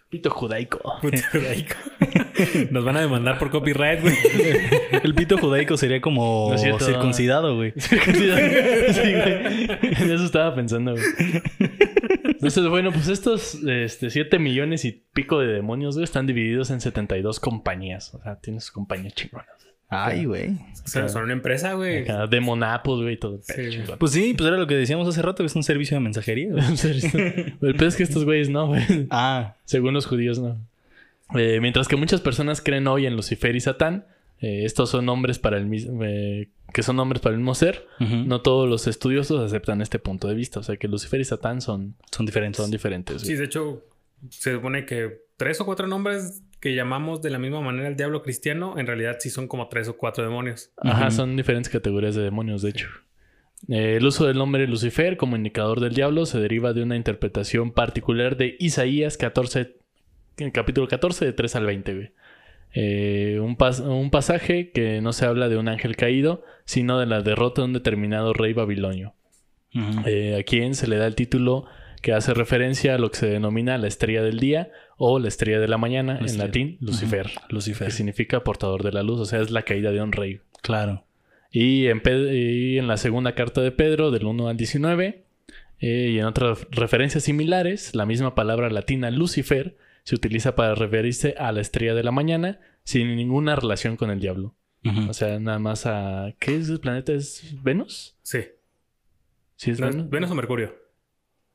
Pito 0.09 0.31
judaico. 0.31 0.79
Puto 1.03 1.19
judaico. 1.33 1.75
Nos 2.71 2.85
van 2.85 2.97
a 2.97 3.01
demandar 3.01 3.41
por 3.41 3.51
copyright, 3.51 4.01
güey. 4.01 4.15
El 5.03 5.15
pito 5.17 5.37
judaico 5.37 5.77
sería 5.77 6.01
como 6.01 6.51
No 6.53 6.59
cierto. 6.59 6.85
circuncidado, 6.85 7.57
güey. 7.57 7.73
Sí, 7.77 7.97
güey. 7.97 9.65
En 9.83 10.11
eso 10.12 10.25
estaba 10.25 10.55
pensando, 10.55 10.93
güey. 10.93 11.05
Entonces, 12.37 12.68
bueno, 12.68 12.92
pues 12.92 13.09
estos 13.09 13.55
este, 13.66 14.11
7 14.11 14.38
millones 14.38 14.85
y 14.85 15.05
pico 15.12 15.40
de 15.40 15.49
demonios, 15.49 15.96
güey, 15.96 16.05
están 16.05 16.27
divididos 16.27 16.70
en 16.70 16.81
72 16.81 17.40
compañías. 17.40 18.14
O 18.14 18.22
sea, 18.22 18.37
tienes 18.37 18.70
compañías 18.70 19.14
chingonas. 19.14 19.49
Ay, 19.88 20.25
güey. 20.25 20.51
O 20.85 20.88
sea, 20.88 21.09
son 21.09 21.25
una 21.25 21.33
empresa, 21.33 21.75
güey. 21.75 22.03
Acá, 22.03 22.27
Demon 22.27 22.62
Apples, 22.64 23.03
güey, 23.03 23.16
todo. 23.18 23.40
Sí. 23.42 23.79
Pues 23.99 24.12
sí, 24.12 24.35
pues 24.37 24.49
era 24.49 24.57
lo 24.57 24.66
que 24.66 24.75
decíamos 24.75 25.07
hace 25.07 25.22
rato, 25.22 25.42
que 25.42 25.46
es 25.46 25.55
un 25.55 25.62
servicio 25.62 25.96
de 25.96 26.01
mensajería. 26.01 26.49
El 27.62 27.75
peor 27.77 27.85
es 27.85 27.96
que 27.96 28.03
estos 28.03 28.25
güeyes 28.25 28.49
no, 28.49 28.66
güey. 28.68 28.83
Ah, 29.11 29.55
Según 29.64 29.94
los 29.94 30.07
judíos, 30.07 30.40
no. 30.40 30.59
Eh, 31.35 31.61
mientras 31.61 31.87
que 31.88 31.96
muchas 31.96 32.20
personas 32.20 32.61
creen 32.61 32.87
hoy 32.88 33.07
en 33.07 33.14
Lucifer 33.14 33.55
y 33.55 33.61
Satán, 33.61 34.07
eh, 34.40 34.62
estos 34.64 34.90
son 34.90 35.07
nombres 35.07 35.38
para 35.38 35.57
el 35.57 35.66
mismo, 35.66 36.03
eh, 36.05 36.49
que 36.77 36.83
son 36.83 36.97
nombres 36.97 37.23
para 37.23 37.33
el 37.33 37.39
mismo 37.39 37.55
ser. 37.55 37.89
No 37.99 38.43
todos 38.43 38.69
los 38.69 38.87
estudiosos 38.87 39.43
aceptan 39.43 39.81
este 39.81 39.99
punto 39.99 40.29
de 40.29 40.35
vista. 40.35 40.61
O 40.61 40.62
sea 40.62 40.77
que 40.77 40.89
Lucifer 40.89 41.19
y 41.19 41.25
Satán 41.25 41.62
son, 41.62 41.97
son 42.12 42.27
diferentes. 42.27 42.59
son 42.59 42.71
diferentes. 42.71 43.23
Sí, 43.23 43.35
de 43.35 43.45
hecho, 43.47 43.83
se 44.29 44.53
supone 44.53 44.85
que 44.85 45.23
tres 45.39 45.59
o 45.62 45.65
cuatro 45.65 45.87
nombres 45.87 46.43
que 46.61 46.75
llamamos 46.75 47.23
de 47.23 47.31
la 47.31 47.39
misma 47.39 47.62
manera 47.62 47.89
el 47.89 47.97
diablo 47.97 48.23
cristiano, 48.23 48.75
en 48.77 48.87
realidad 48.87 49.17
sí 49.21 49.31
son 49.31 49.49
como 49.49 49.69
tres 49.69 49.89
o 49.89 49.97
cuatro 49.97 50.23
demonios. 50.23 50.71
Ajá, 50.77 51.11
son 51.11 51.35
diferentes 51.35 51.73
categorías 51.73 52.15
de 52.15 52.21
demonios, 52.21 52.61
de 52.61 52.69
hecho. 52.69 52.89
Eh, 53.71 53.97
el 53.97 54.05
uso 54.05 54.27
del 54.27 54.37
nombre 54.37 54.67
Lucifer 54.67 55.17
como 55.17 55.35
indicador 55.35 55.81
del 55.81 55.95
diablo 55.95 56.27
se 56.27 56.39
deriva 56.39 56.75
de 56.75 56.83
una 56.83 56.97
interpretación 56.97 57.73
particular 57.73 58.37
de 58.37 58.55
Isaías 58.59 59.17
14, 59.17 59.79
en 60.37 60.47
el 60.47 60.53
capítulo 60.53 60.89
14, 60.89 61.25
de 61.25 61.33
3 61.33 61.57
al 61.57 61.65
20, 61.65 61.95
güey. 61.95 62.12
Eh, 62.75 63.39
un, 63.43 63.57
pas- 63.57 63.81
un 63.81 64.11
pasaje 64.11 64.71
que 64.71 65.01
no 65.01 65.13
se 65.13 65.25
habla 65.25 65.49
de 65.49 65.57
un 65.57 65.69
ángel 65.69 65.97
caído, 65.97 66.45
sino 66.65 66.99
de 66.99 67.07
la 67.07 67.23
derrota 67.23 67.63
de 67.63 67.67
un 67.67 67.73
determinado 67.73 68.33
rey 68.33 68.53
babilonio. 68.53 69.15
Eh, 70.07 70.39
a 70.41 70.43
quien 70.43 70.75
se 70.75 70.87
le 70.87 70.97
da 70.97 71.07
el 71.07 71.15
título 71.15 71.67
que 72.01 72.13
hace 72.15 72.33
referencia 72.33 72.95
a 72.95 72.99
lo 72.99 73.11
que 73.11 73.17
se 73.19 73.27
denomina 73.29 73.77
la 73.77 73.89
estrella 73.89 74.23
del 74.23 74.39
día 74.41 74.71
o 74.97 75.19
la 75.19 75.29
estrella 75.29 75.59
de 75.61 75.69
la 75.69 75.77
mañana, 75.77 76.19
en 76.19 76.39
latín, 76.39 76.79
Lucifer, 76.81 77.31
Lucifer. 77.51 77.89
que 77.89 77.93
significa 77.93 78.43
portador 78.45 78.83
de 78.83 78.93
la 78.93 79.03
luz, 79.03 79.21
o 79.21 79.25
sea, 79.27 79.41
es 79.41 79.51
la 79.51 79.63
caída 79.63 79.91
de 79.93 80.01
un 80.01 80.13
rey. 80.13 80.41
Claro. 80.63 81.05
Y 81.51 81.87
en, 81.89 82.01
Ped- 82.01 82.33
y 82.33 82.79
en 82.79 82.87
la 82.89 82.97
segunda 82.97 83.35
carta 83.35 83.61
de 83.61 83.71
Pedro, 83.73 84.11
del 84.11 84.25
1 84.25 84.49
al 84.49 84.57
19, 84.57 85.25
eh, 85.81 86.11
y 86.15 86.19
en 86.19 86.25
otras 86.25 86.67
referencias 86.71 87.25
similares, 87.25 87.95
la 87.95 88.07
misma 88.07 88.35
palabra 88.35 88.71
latina 88.71 89.11
Lucifer 89.11 89.77
se 90.07 90.14
utiliza 90.14 90.55
para 90.55 90.75
referirse 90.75 91.35
a 91.37 91.51
la 91.53 91.61
estrella 91.61 91.95
de 91.95 92.03
la 92.05 92.12
mañana 92.12 92.61
sin 92.85 93.14
ninguna 93.16 93.57
relación 93.57 93.97
con 93.97 94.11
el 94.11 94.21
diablo. 94.21 94.55
O 95.09 95.12
sea, 95.14 95.40
nada 95.40 95.59
más 95.59 95.85
a... 95.85 96.33
¿Qué 96.38 96.57
es 96.57 96.69
el 96.69 96.79
planeta? 96.79 97.12
¿Es 97.12 97.42
Venus? 97.61 98.16
Sí. 98.23 98.38
¿Sí 99.57 99.73
es 99.73 99.81
¿No 99.81 99.88
Venus? 99.88 100.09
¿Venus 100.11 100.31
o 100.31 100.35
Mercurio? 100.37 100.77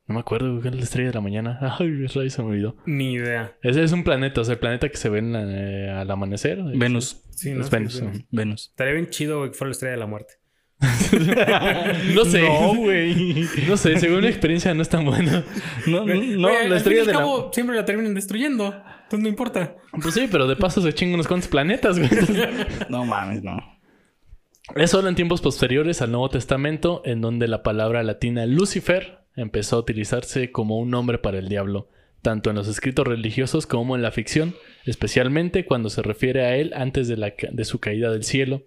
No 0.08 0.16
me 0.16 0.20
acuerdo, 0.20 0.60
¿qué 0.62 0.68
es 0.68 0.76
la 0.76 0.82
estrella 0.82 1.08
de 1.12 1.14
la 1.16 1.22
mañana? 1.22 1.58
Ay, 1.80 2.08
rey, 2.08 2.30
se 2.30 2.42
me 2.44 2.50
olvidó. 2.50 2.76
Ni 2.86 3.14
idea. 3.14 3.56
Ese 3.62 3.84
es 3.84 3.94
un 3.94 4.04
planeta, 4.04 4.42
o 4.42 4.44
sea, 4.44 4.56
el 4.56 4.60
planeta 4.60 4.90
que 4.90 4.98
se 4.98 5.08
ve 5.08 5.20
en 5.20 5.32
la- 5.32 5.44
eh, 5.46 5.90
al 5.90 6.12
amanecer. 6.12 6.62
Venus. 6.76 7.24
Sí, 7.30 7.52
Es 7.52 7.56
¿no? 7.58 7.64
Sí, 7.64 7.70
Venus, 7.72 7.96
es 7.96 8.02
Venus. 8.02 8.16
ajá. 8.18 8.26
Venus. 8.32 8.68
Estaría 8.72 8.94
bien 8.96 9.10
chido 9.10 9.44
que 9.46 9.54
fuera 9.54 9.70
la 9.70 9.72
estrella 9.72 9.94
de 9.94 10.00
la 10.00 10.08
muerte. 10.08 10.34
No 12.16 12.26
sé. 12.26 12.42
No, 12.42 12.76
güey. 12.76 13.46
No 13.68 13.78
sé, 13.78 14.00
según 14.00 14.22
mi 14.22 14.28
experiencia 14.28 14.74
no 14.74 14.82
es 14.82 14.90
tan 14.90 15.06
bueno. 15.06 15.44
No, 15.86 16.06
no, 16.06 16.14
no, 16.16 16.50
Güey, 16.50 16.70
la 16.70 16.78
estrella 16.78 17.02
de 17.02 17.14
la... 17.14 17.20
cabo, 17.20 17.52
siempre 17.54 17.76
la 17.76 17.86
terminan 17.86 18.14
destruyendo. 18.14 18.68
Entonces 19.04 19.20
no 19.20 19.28
importa. 19.30 19.76
Pues 20.02 20.14
sí, 20.14 20.28
pero 20.32 20.48
de 20.48 20.56
paso 20.56 20.82
se 20.82 20.94
chingan 20.94 21.16
unos 21.16 21.28
cuantos 21.28 21.50
planetas, 21.50 21.98
güey. 22.00 22.10
No 22.90 23.06
mames, 23.06 23.44
no. 23.44 23.58
Es 24.76 24.92
solo 24.92 25.10
en 25.10 25.16
tiempos 25.16 25.42
posteriores 25.42 26.02
al 26.02 26.12
Nuevo 26.12 26.30
Testamento 26.30 27.02
en 27.06 27.20
donde 27.22 27.48
la 27.48 27.62
palabra 27.62 28.04
latina 28.04 28.46
Lucifer 28.46 29.20
empezó 29.36 29.76
a 29.78 29.80
utilizarse 29.80 30.52
como 30.52 30.78
un 30.80 30.90
nombre 30.90 31.18
para 31.18 31.40
el 31.40 31.50
diablo, 31.50 31.90
tanto 32.22 32.50
en 32.50 32.56
los 32.56 32.68
escritos 32.68 33.06
religiosos 33.08 33.66
como 33.68 33.96
en 33.96 34.02
la 34.02 34.12
ficción, 34.12 34.56
especialmente 34.86 35.66
cuando 35.66 35.90
se 35.90 36.02
refiere 36.02 36.46
a 36.46 36.56
él 36.56 36.72
antes 36.76 37.08
de, 37.08 37.18
la 37.18 37.32
ca- 37.32 37.50
de 37.52 37.66
su 37.66 37.80
caída 37.80 38.12
del 38.12 38.24
cielo. 38.24 38.64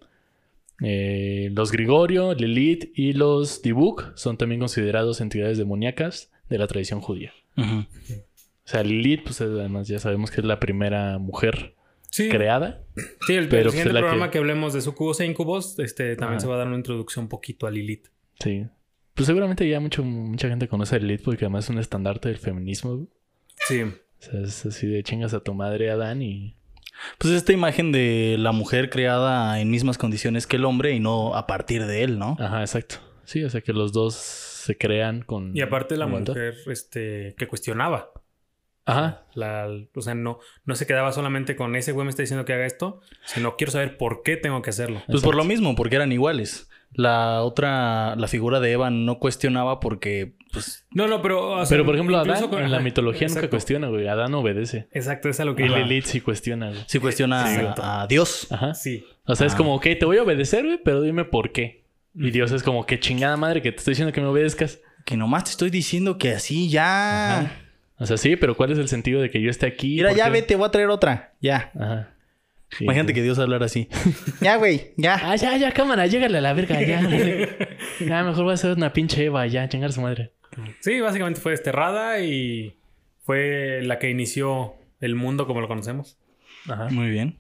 Eh, 0.82 1.50
los 1.52 1.70
Grigorio, 1.72 2.34
Lilith 2.34 2.90
y 2.94 3.12
los 3.12 3.62
Dibuk 3.62 4.12
son 4.16 4.36
también 4.36 4.60
considerados 4.60 5.20
entidades 5.20 5.56
demoníacas 5.58 6.32
de 6.48 6.58
la 6.58 6.66
tradición 6.66 7.00
judía. 7.00 7.32
O 7.56 7.86
sea, 8.66 8.82
Lilith, 8.82 9.22
pues 9.24 9.40
además 9.40 9.88
ya 9.88 9.98
sabemos 9.98 10.30
que 10.30 10.40
es 10.40 10.46
la 10.46 10.58
primera 10.58 11.18
mujer 11.18 11.74
Sí. 12.10 12.28
creada. 12.28 12.84
Sí, 13.26 13.34
el, 13.34 13.48
Pero, 13.48 13.58
el 13.58 13.64
pues, 13.66 13.72
siguiente 13.72 13.98
programa 13.98 14.26
que- 14.26 14.32
que... 14.32 14.38
hablemos 14.38 14.72
de 14.72 14.80
sucubos 14.80 15.18
e 15.20 15.26
incubos, 15.26 15.78
este, 15.80 16.14
también 16.16 16.36
Ajá. 16.36 16.40
se 16.40 16.46
va 16.46 16.54
a 16.54 16.58
dar 16.58 16.68
una 16.68 16.76
introducción 16.76 17.24
un 17.24 17.28
poquito 17.28 17.66
a 17.66 17.70
Lilith. 17.72 18.06
Sí. 18.40 18.64
Pues 19.14 19.26
seguramente 19.26 19.68
ya 19.68 19.80
mucho, 19.80 20.02
mucha 20.04 20.48
gente 20.48 20.68
conoce 20.68 20.96
a 20.96 20.98
Lilith 21.00 21.22
porque 21.24 21.44
además 21.44 21.64
es 21.64 21.70
un 21.70 21.78
estandarte 21.78 22.28
del 22.28 22.38
feminismo. 22.38 23.06
Sí. 23.66 23.82
O 23.82 23.92
sea, 24.18 24.40
es 24.40 24.64
así 24.66 24.86
de 24.86 25.02
chingas 25.02 25.34
a 25.34 25.40
tu 25.40 25.54
madre 25.54 25.90
Adán 25.90 26.22
y... 26.22 26.56
Pues 27.18 27.34
esta 27.34 27.52
imagen 27.52 27.92
de 27.92 28.36
la 28.38 28.52
mujer 28.52 28.90
creada 28.90 29.60
en 29.60 29.70
mismas 29.70 29.98
condiciones 29.98 30.46
que 30.46 30.56
el 30.56 30.64
hombre 30.64 30.92
y 30.92 31.00
no 31.00 31.34
a 31.34 31.46
partir 31.46 31.86
de 31.86 32.02
él, 32.02 32.18
¿no? 32.18 32.36
Ajá, 32.38 32.60
exacto. 32.60 32.96
Sí, 33.24 33.42
o 33.44 33.50
sea 33.50 33.60
que 33.60 33.72
los 33.72 33.92
dos 33.92 34.14
se 34.14 34.76
crean 34.76 35.22
con... 35.22 35.56
Y 35.56 35.60
aparte 35.60 35.96
la 35.96 36.06
mujer 36.06 36.54
este, 36.66 37.34
que 37.36 37.46
cuestionaba. 37.46 38.10
Ajá. 38.86 39.26
La, 39.34 39.68
o 39.94 40.00
sea, 40.02 40.14
no, 40.14 40.40
no 40.64 40.74
se 40.74 40.86
quedaba 40.86 41.12
solamente 41.12 41.56
con 41.56 41.74
ese 41.74 41.92
güey 41.92 42.04
me 42.04 42.10
está 42.10 42.22
diciendo 42.22 42.44
que 42.44 42.52
haga 42.52 42.66
esto, 42.66 43.00
sino 43.24 43.56
quiero 43.56 43.72
saber 43.72 43.96
por 43.96 44.22
qué 44.22 44.36
tengo 44.36 44.60
que 44.62 44.70
hacerlo. 44.70 45.02
Pues 45.06 45.22
por 45.22 45.34
lo 45.34 45.44
mismo, 45.44 45.74
porque 45.74 45.96
eran 45.96 46.12
iguales. 46.12 46.68
La 46.94 47.42
otra, 47.42 48.14
la 48.16 48.28
figura 48.28 48.60
de 48.60 48.70
Eva 48.72 48.88
no 48.90 49.18
cuestionaba 49.18 49.80
porque, 49.80 50.34
pues, 50.52 50.86
No, 50.92 51.08
no, 51.08 51.20
pero... 51.22 51.50
o 51.54 51.66
sea, 51.66 51.74
Pero 51.74 51.84
por 51.84 51.94
ejemplo 51.96 52.16
Adán 52.18 52.48
con- 52.48 52.62
en 52.62 52.70
la 52.70 52.78
mitología 52.80 53.26
nunca 53.28 53.50
cuestiona, 53.50 53.88
güey. 53.88 54.06
Adán 54.06 54.32
obedece. 54.34 54.88
Exacto, 54.92 55.28
es 55.28 55.40
a 55.40 55.44
lo 55.44 55.56
que 55.56 55.66
Y. 55.66 55.68
Lilith 55.68 56.04
sí 56.04 56.20
cuestiona, 56.20 56.68
güey. 56.70 56.80
sí 56.86 57.00
cuestiona 57.00 57.44
a, 57.76 58.02
a 58.02 58.06
Dios. 58.06 58.46
Ajá. 58.52 58.74
Sí. 58.74 59.04
O 59.26 59.34
sea, 59.34 59.46
es 59.46 59.54
Ah. 59.54 59.56
como, 59.56 59.74
ok, 59.74 59.82
te 59.98 60.04
voy 60.04 60.18
a 60.18 60.22
obedecer, 60.22 60.64
güey, 60.64 60.78
pero 60.84 61.02
dime 61.02 61.24
por 61.24 61.50
qué. 61.52 61.84
Y 62.14 62.30
Dios 62.30 62.52
es 62.52 62.62
como, 62.62 62.86
qué 62.86 63.00
chingada 63.00 63.36
madre 63.36 63.60
que 63.60 63.72
te 63.72 63.78
estoy 63.78 63.92
diciendo 63.92 64.12
que 64.12 64.20
me 64.20 64.28
obedezcas. 64.28 64.80
Que 65.04 65.16
nomás 65.16 65.44
te 65.44 65.50
estoy 65.50 65.70
diciendo 65.70 66.16
que 66.16 66.30
así 66.32 66.68
ya. 66.70 67.40
Ajá. 67.40 67.52
O 67.98 68.06
sea, 68.06 68.16
sí, 68.16 68.36
pero 68.36 68.56
¿cuál 68.56 68.70
es 68.72 68.78
el 68.78 68.88
sentido 68.88 69.20
de 69.20 69.30
que 69.30 69.40
yo 69.40 69.50
esté 69.50 69.66
aquí? 69.66 69.96
Mira, 69.96 70.10
¿Por 70.10 70.18
ya 70.18 70.24
qué? 70.26 70.30
vete, 70.30 70.56
voy 70.56 70.66
a 70.66 70.70
traer 70.70 70.88
otra. 70.90 71.32
Ya. 71.40 71.70
Ajá. 71.78 72.10
Imagínate 72.80 73.14
que 73.14 73.22
Dios 73.22 73.38
hablara 73.38 73.66
así. 73.66 73.88
ya, 74.40 74.56
güey, 74.56 74.92
ya. 74.96 75.18
Ah, 75.22 75.36
ya, 75.36 75.56
ya, 75.56 75.72
cámara, 75.72 76.06
llégale 76.06 76.38
a 76.38 76.40
la 76.40 76.52
verga, 76.54 76.80
ya. 76.82 77.00
ya, 78.00 78.22
mejor 78.24 78.44
voy 78.44 78.50
a 78.52 78.54
hacer 78.54 78.72
una 78.76 78.92
pinche 78.92 79.24
Eva, 79.24 79.46
ya, 79.46 79.68
chingar 79.68 79.92
su 79.92 80.00
madre. 80.00 80.32
Sí, 80.80 81.00
básicamente 81.00 81.40
fue 81.40 81.52
desterrada 81.52 82.20
y 82.20 82.74
fue 83.22 83.80
la 83.82 83.98
que 83.98 84.10
inició 84.10 84.74
el 85.00 85.14
mundo 85.14 85.46
como 85.46 85.60
lo 85.60 85.68
conocemos. 85.68 86.18
Ajá. 86.68 86.88
Muy 86.90 87.10
bien. 87.10 87.38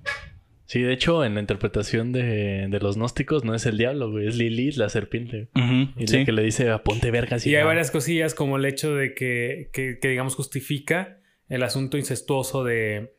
Sí, 0.66 0.80
de 0.80 0.92
hecho, 0.94 1.24
en 1.24 1.34
la 1.34 1.40
interpretación 1.40 2.10
de, 2.12 2.66
de 2.68 2.80
los 2.80 2.96
gnósticos 2.96 3.44
no 3.44 3.54
es 3.54 3.66
el 3.66 3.76
diablo, 3.76 4.10
güey, 4.10 4.26
es 4.28 4.36
Lilith, 4.36 4.76
la 4.76 4.88
serpiente. 4.88 5.48
Ujú, 5.54 5.90
Y 6.00 6.06
sí. 6.06 6.18
la 6.18 6.24
que 6.24 6.32
le 6.32 6.42
dice, 6.42 6.70
"Ah, 6.70 6.82
ponte 6.82 7.10
verga. 7.10 7.36
y 7.44 7.54
hay 7.54 7.64
varias 7.64 7.90
cosillas 7.90 8.34
como 8.34 8.56
el 8.56 8.64
hecho 8.64 8.94
de 8.96 9.14
que, 9.14 9.68
que, 9.72 9.98
que, 10.00 10.08
digamos, 10.08 10.34
justifica 10.34 11.18
el 11.50 11.62
asunto 11.62 11.98
incestuoso 11.98 12.64
de, 12.64 13.12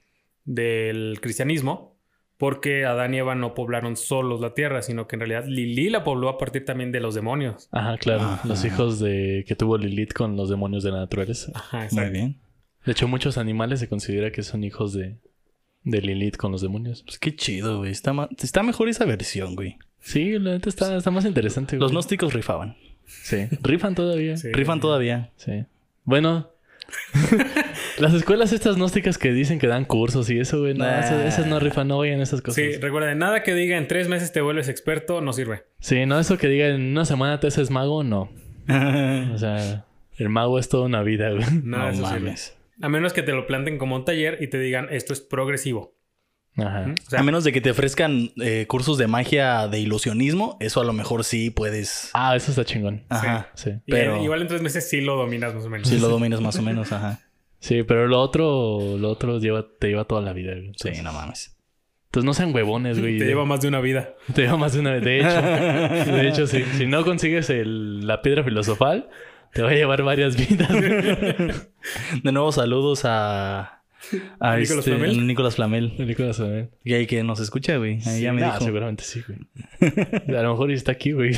del 0.44 1.20
cristianismo, 1.22 1.95
porque 2.38 2.86
Adán 2.86 3.14
y 3.14 3.18
Eva 3.20 3.34
no 3.36 3.54
poblaron 3.54 3.96
solos 3.96 4.42
la 4.42 4.54
tierra, 4.54 4.82
sino 4.82 5.08
que 5.08 5.16
en 5.16 5.22
realidad 5.22 5.46
Lili 5.48 5.90
la 5.90 6.04
pobló 6.04 6.28
a 6.30 6.38
partir 6.38 6.66
también 6.66 6.92
de 6.92 7.00
los 7.00 7.16
demonios. 7.16 7.70
Ajá, 7.72 7.98
claro. 7.98 8.24
Ajá. 8.24 8.48
Los 8.48 8.66
hijos 8.66 9.00
de 9.00 9.46
que 9.48 9.56
tuvo 9.56 9.78
Lilith 9.78 10.14
con 10.14 10.36
los 10.36 10.50
demonios 10.50 10.84
de 10.84 10.92
la 10.92 10.98
naturaleza. 11.00 11.52
Ajá, 11.56 11.78
Muy 11.78 11.86
exacto. 11.86 12.12
bien. 12.12 12.36
De 12.86 12.92
hecho, 12.92 13.08
muchos 13.08 13.38
animales 13.38 13.80
se 13.80 13.88
considera 13.90 14.32
que 14.32 14.44
son 14.44 14.64
hijos 14.64 14.94
de, 14.94 15.16
de 15.84 16.02
Lilith 16.02 16.36
con 16.38 16.52
los 16.52 16.62
demonios. 16.62 17.04
Pues 17.04 17.18
qué 17.20 17.36
chido, 17.36 17.80
güey. 17.80 17.92
Está, 17.92 18.14
ma- 18.14 18.30
está 18.38 18.64
mejor 18.64 18.90
esa 18.90 19.06
versión, 19.06 19.56
güey. 19.56 19.78
Sí, 20.02 20.38
la 20.38 20.52
neta 20.52 20.70
está, 20.70 20.96
está 20.98 21.10
más 21.12 21.26
interesante. 21.26 21.78
Los 21.78 21.86
güey. 21.92 21.94
gnósticos 21.94 22.34
rifaban. 22.34 22.76
Sí. 23.06 23.48
Rifan 23.62 23.96
todavía. 23.96 24.36
Sí. 24.38 24.52
Rifan 24.52 24.80
todavía. 24.82 25.32
Sí. 25.38 25.66
Bueno, 26.04 26.52
Las 27.98 28.14
escuelas 28.14 28.52
estas 28.54 28.76
gnósticas 28.76 29.18
que 29.18 29.32
dicen 29.32 29.60
que 29.60 29.68
dan 29.68 29.86
cursos 29.86 30.30
y 30.30 30.40
eso, 30.40 30.60
güey. 30.60 30.74
No, 30.74 30.86
Nah. 30.86 31.00
esas, 31.00 31.26
esas 31.34 31.48
no 31.48 31.60
rifan, 31.60 31.88
no 31.88 31.98
vayan 32.00 32.20
esas 32.22 32.42
cosas. 32.42 32.56
Sí, 32.56 32.78
recuerda, 32.80 33.14
nada 33.16 33.44
que 33.44 33.54
diga 33.54 33.78
en 33.78 33.88
tres 33.88 34.08
meses 34.08 34.32
te 34.32 34.42
vuelves 34.42 34.68
experto 34.70 35.22
no 35.22 35.32
sirve. 35.34 35.64
Sí, 35.80 36.06
no, 36.06 36.20
eso 36.20 36.38
que 36.38 36.48
diga 36.48 36.68
en 36.68 36.82
una 36.92 37.06
semana 37.06 37.40
te 37.40 37.48
haces 37.48 37.70
mago, 37.72 38.04
no. 38.04 38.30
O 39.34 39.38
sea, 39.38 39.86
el 40.18 40.30
mago 40.30 40.60
es 40.60 40.70
toda 40.70 40.86
una 40.86 41.04
vida, 41.04 41.30
güey. 41.32 41.44
Nada 41.64 41.86
no 41.86 41.90
de 41.92 41.94
eso 41.98 42.06
sirve. 42.08 42.20
mames. 42.22 42.58
A 42.82 42.90
menos 42.90 43.14
que 43.14 43.22
te 43.24 43.32
lo 43.32 43.48
planten 43.48 43.78
como 43.78 43.96
un 43.96 44.04
taller 44.06 44.38
y 44.42 44.48
te 44.48 44.60
digan 44.60 44.88
esto 44.92 45.14
es 45.14 45.22
progresivo. 45.22 45.96
Ajá. 46.58 46.86
O 47.06 47.10
sea, 47.10 47.20
a 47.20 47.24
menos 47.24 47.44
de 47.44 47.52
que 47.52 47.60
te 47.60 47.70
ofrezcan 47.72 48.32
eh, 48.42 48.66
cursos 48.68 48.98
de 48.98 49.08
magia 49.08 49.68
de 49.68 49.80
ilusionismo, 49.80 50.58
eso 50.62 50.80
a 50.80 50.86
lo 50.86 50.94
mejor 50.94 51.24
sí 51.26 51.50
puedes. 51.50 52.10
Ah, 52.14 52.34
eso 52.36 52.52
está 52.52 52.64
chingón. 52.64 53.04
Ajá. 53.10 53.50
Sí. 53.56 53.72
y- 53.86 53.92
pero- 53.92 54.24
igual 54.24 54.42
en 54.42 54.48
tres 54.48 54.62
meses 54.62 54.90
sí 54.90 55.02
lo 55.02 55.18
dominas 55.18 55.54
más 55.54 55.66
o 55.66 55.70
menos. 55.70 55.88
Si 55.90 56.00
lo 56.00 56.08
dominas 56.10 56.40
más 56.42 56.58
o 56.58 56.62
menos, 56.62 56.92
ajá. 56.94 57.20
Sí, 57.66 57.82
pero 57.84 58.08
lo 58.08 58.20
otro, 58.22 58.98
lo 59.00 59.10
otro 59.10 59.40
lleva, 59.40 59.66
te 59.80 59.88
lleva 59.88 60.04
toda 60.06 60.22
la 60.22 60.34
vida, 60.34 60.54
güey. 60.54 60.74
Sí, 60.76 61.02
no 61.04 61.12
mames. 61.12 61.58
entonces 62.06 62.24
no 62.26 62.34
sean 62.36 62.54
huevones, 62.54 63.00
güey. 63.00 63.18
Te 63.18 63.26
lleva 63.26 63.44
más 63.46 63.62
de 63.62 63.70
una 63.70 63.82
vida. 63.82 64.14
Te 64.36 64.44
lleva 64.44 64.56
más 64.58 64.74
de 64.74 64.82
una 64.82 64.92
vez. 64.94 65.04
De 65.04 65.18
hecho, 65.20 65.42
de 66.12 66.28
hecho, 66.30 66.46
sí. 66.48 66.64
Si 66.78 66.86
no 66.86 67.04
consigues 67.04 67.50
el- 67.50 68.06
la 68.06 68.22
piedra 68.22 68.44
filosofal, 68.44 69.10
te 69.52 69.64
va 69.64 69.72
a 69.72 69.74
llevar 69.74 70.04
varias 70.04 70.36
vidas. 70.38 70.70
De 72.24 72.32
nuevo, 72.32 72.52
saludos 72.52 73.02
a. 73.06 73.82
A 74.40 74.58
Nicolás 74.58 74.86
este, 74.86 74.92
Flamel. 74.92 75.26
Nicolás 75.26 75.56
Flamel. 75.56 75.94
Nicolás 76.06 76.38
Flamel. 76.38 76.70
Y 76.84 76.94
ahí 76.94 77.08
que 77.08 77.24
nos 77.24 77.40
escucha, 77.40 77.78
güey. 77.78 77.98
Ahí 78.06 78.22
ya 78.22 78.32
me 78.34 78.42
Nah, 78.42 78.54
dijo. 78.54 78.66
seguramente 78.66 79.04
sí, 79.04 79.24
güey. 79.28 79.40
A 80.38 80.44
lo 80.44 80.52
mejor 80.52 80.70
está 80.72 80.92
aquí, 80.92 81.14
güey. 81.14 81.32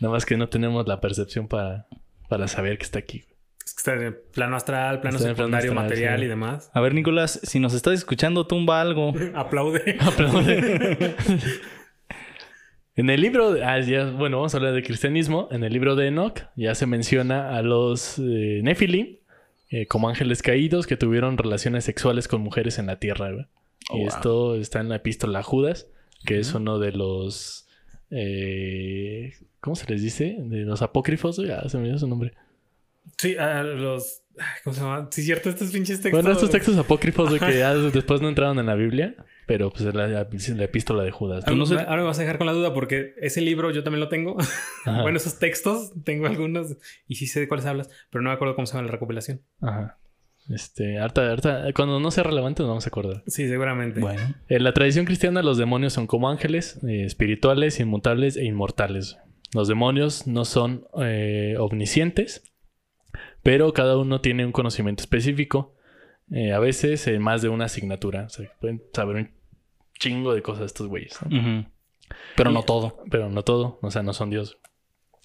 Nada 0.00 0.12
más 0.12 0.24
que 0.24 0.38
no 0.38 0.48
tenemos 0.48 0.86
la 0.88 1.00
percepción 1.02 1.48
para, 1.48 1.86
para 2.30 2.48
saber 2.48 2.78
que 2.78 2.84
está 2.84 2.98
aquí. 3.00 3.18
güey. 3.18 3.31
Está 3.64 3.94
en 3.94 4.02
el 4.02 4.14
plano 4.14 4.56
astral, 4.56 5.00
plano 5.00 5.16
Está 5.16 5.34
plano 5.34 5.36
secundario, 5.36 5.70
astral, 5.70 5.84
material 5.84 6.18
sí. 6.20 6.24
y 6.24 6.28
demás. 6.28 6.70
A 6.72 6.80
ver, 6.80 6.94
Nicolás, 6.94 7.40
si 7.42 7.58
nos 7.58 7.74
estás 7.74 7.94
escuchando, 7.94 8.46
tumba 8.46 8.80
algo. 8.80 9.12
Aplaude. 9.34 9.96
Aplaude. 10.00 11.14
en 12.96 13.10
el 13.10 13.20
libro, 13.20 13.52
de- 13.52 13.64
ah, 13.64 13.80
ya, 13.80 14.10
bueno, 14.10 14.36
vamos 14.38 14.54
a 14.54 14.58
hablar 14.58 14.74
de 14.74 14.82
cristianismo. 14.82 15.48
En 15.50 15.64
el 15.64 15.72
libro 15.72 15.96
de 15.96 16.08
Enoch 16.08 16.40
ya 16.56 16.74
se 16.74 16.86
menciona 16.86 17.56
a 17.56 17.62
los 17.62 18.18
eh, 18.18 18.60
Nephilim 18.62 19.18
eh, 19.70 19.86
como 19.86 20.08
ángeles 20.08 20.42
caídos 20.42 20.86
que 20.86 20.96
tuvieron 20.96 21.38
relaciones 21.38 21.84
sexuales 21.84 22.28
con 22.28 22.40
mujeres 22.42 22.78
en 22.78 22.86
la 22.86 22.98
tierra. 22.98 23.32
güey. 23.32 23.46
Oh, 23.90 23.96
y 23.96 24.00
wow. 24.00 24.08
esto 24.08 24.56
está 24.56 24.80
en 24.80 24.88
la 24.90 24.96
epístola 24.96 25.40
a 25.40 25.42
Judas, 25.42 25.88
que 26.26 26.38
es 26.38 26.52
uno 26.54 26.78
de 26.78 26.92
los... 26.92 27.66
eh, 28.10 29.32
¿Cómo 29.60 29.74
se 29.76 29.90
les 29.90 30.02
dice? 30.02 30.36
De 30.38 30.58
los 30.60 30.82
apócrifos. 30.82 31.38
Ah, 31.50 31.68
se 31.68 31.78
me 31.78 31.88
dio 31.88 31.98
su 31.98 32.06
nombre. 32.06 32.32
Sí, 33.18 33.36
a 33.36 33.62
los. 33.62 34.20
¿Cómo 34.64 34.74
se 34.74 34.80
llama? 34.80 35.08
Sí, 35.10 35.22
cierto, 35.22 35.50
estos 35.50 35.70
pinches 35.70 36.00
textos. 36.00 36.12
Bueno, 36.22 36.32
estos 36.34 36.50
textos 36.50 36.76
apócrifos 36.78 37.28
güey, 37.28 37.38
que 37.40 37.58
ya 37.58 37.74
después 37.74 38.22
no 38.22 38.28
entraron 38.30 38.58
en 38.58 38.64
la 38.66 38.74
Biblia, 38.74 39.14
pero 39.46 39.70
pues 39.70 39.84
es 39.84 39.94
la, 39.94 40.06
la- 40.08 40.26
la 40.30 40.64
epístola 40.64 41.02
de 41.02 41.10
Judas. 41.10 41.44
Ahora, 41.46 41.56
no 41.58 41.66
sé- 41.66 41.74
ahora 41.80 41.96
me 41.98 42.04
vas 42.04 42.18
a 42.18 42.22
dejar 42.22 42.38
con 42.38 42.46
la 42.46 42.54
duda 42.54 42.72
porque 42.72 43.12
ese 43.20 43.42
libro 43.42 43.70
yo 43.72 43.84
también 43.84 44.00
lo 44.00 44.08
tengo. 44.08 44.36
Ajá. 44.86 45.02
bueno, 45.02 45.18
esos 45.18 45.38
textos, 45.38 45.92
tengo 46.04 46.26
algunos 46.26 46.76
y 47.06 47.16
sí 47.16 47.26
sé 47.26 47.40
de 47.40 47.48
cuáles 47.48 47.66
hablas, 47.66 47.90
pero 48.10 48.22
no 48.22 48.30
me 48.30 48.34
acuerdo 48.34 48.54
cómo 48.54 48.66
se 48.66 48.72
llama 48.74 48.86
la 48.86 48.92
recopilación. 48.92 49.42
Ajá. 49.60 49.98
Este, 50.48 50.98
harta, 50.98 51.30
harta, 51.30 51.64
cuando 51.74 52.00
no 52.00 52.10
sea 52.10 52.24
relevante 52.24 52.62
nos 52.62 52.70
vamos 52.70 52.86
a 52.86 52.88
acordar. 52.88 53.22
Sí, 53.26 53.46
seguramente. 53.48 54.00
Bueno. 54.00 54.34
En 54.48 54.64
la 54.64 54.72
tradición 54.72 55.04
cristiana 55.04 55.42
los 55.42 55.58
demonios 55.58 55.92
son 55.92 56.06
como 56.06 56.28
ángeles, 56.30 56.80
eh, 56.88 57.04
espirituales, 57.04 57.78
inmutables 57.80 58.36
e 58.36 58.44
inmortales. 58.44 59.18
Los 59.54 59.68
demonios 59.68 60.26
no 60.26 60.44
son 60.46 60.86
eh, 61.02 61.54
omniscientes, 61.58 62.42
pero 63.42 63.72
cada 63.72 63.96
uno 63.98 64.20
tiene 64.20 64.44
un 64.46 64.52
conocimiento 64.52 65.02
específico. 65.02 65.74
eh, 66.30 66.52
a 66.52 66.58
veces 66.60 67.06
más 67.20 67.42
de 67.42 67.50
una 67.50 67.66
asignatura. 67.66 68.24
O 68.24 68.28
sea, 68.30 68.48
pueden 68.60 68.82
saber 68.94 69.16
un 69.16 69.30
chingo 69.98 70.32
de 70.34 70.40
cosas 70.40 70.66
estos 70.66 70.86
güeyes. 70.88 71.18
Pero 72.36 72.50
Y- 72.50 72.54
no 72.54 72.62
todo. 72.62 73.02
Pero 73.10 73.28
no 73.28 73.42
todo, 73.42 73.78
o 73.82 73.90
sea, 73.90 74.02
no 74.02 74.12
son 74.14 74.30
Dios. 74.30 74.58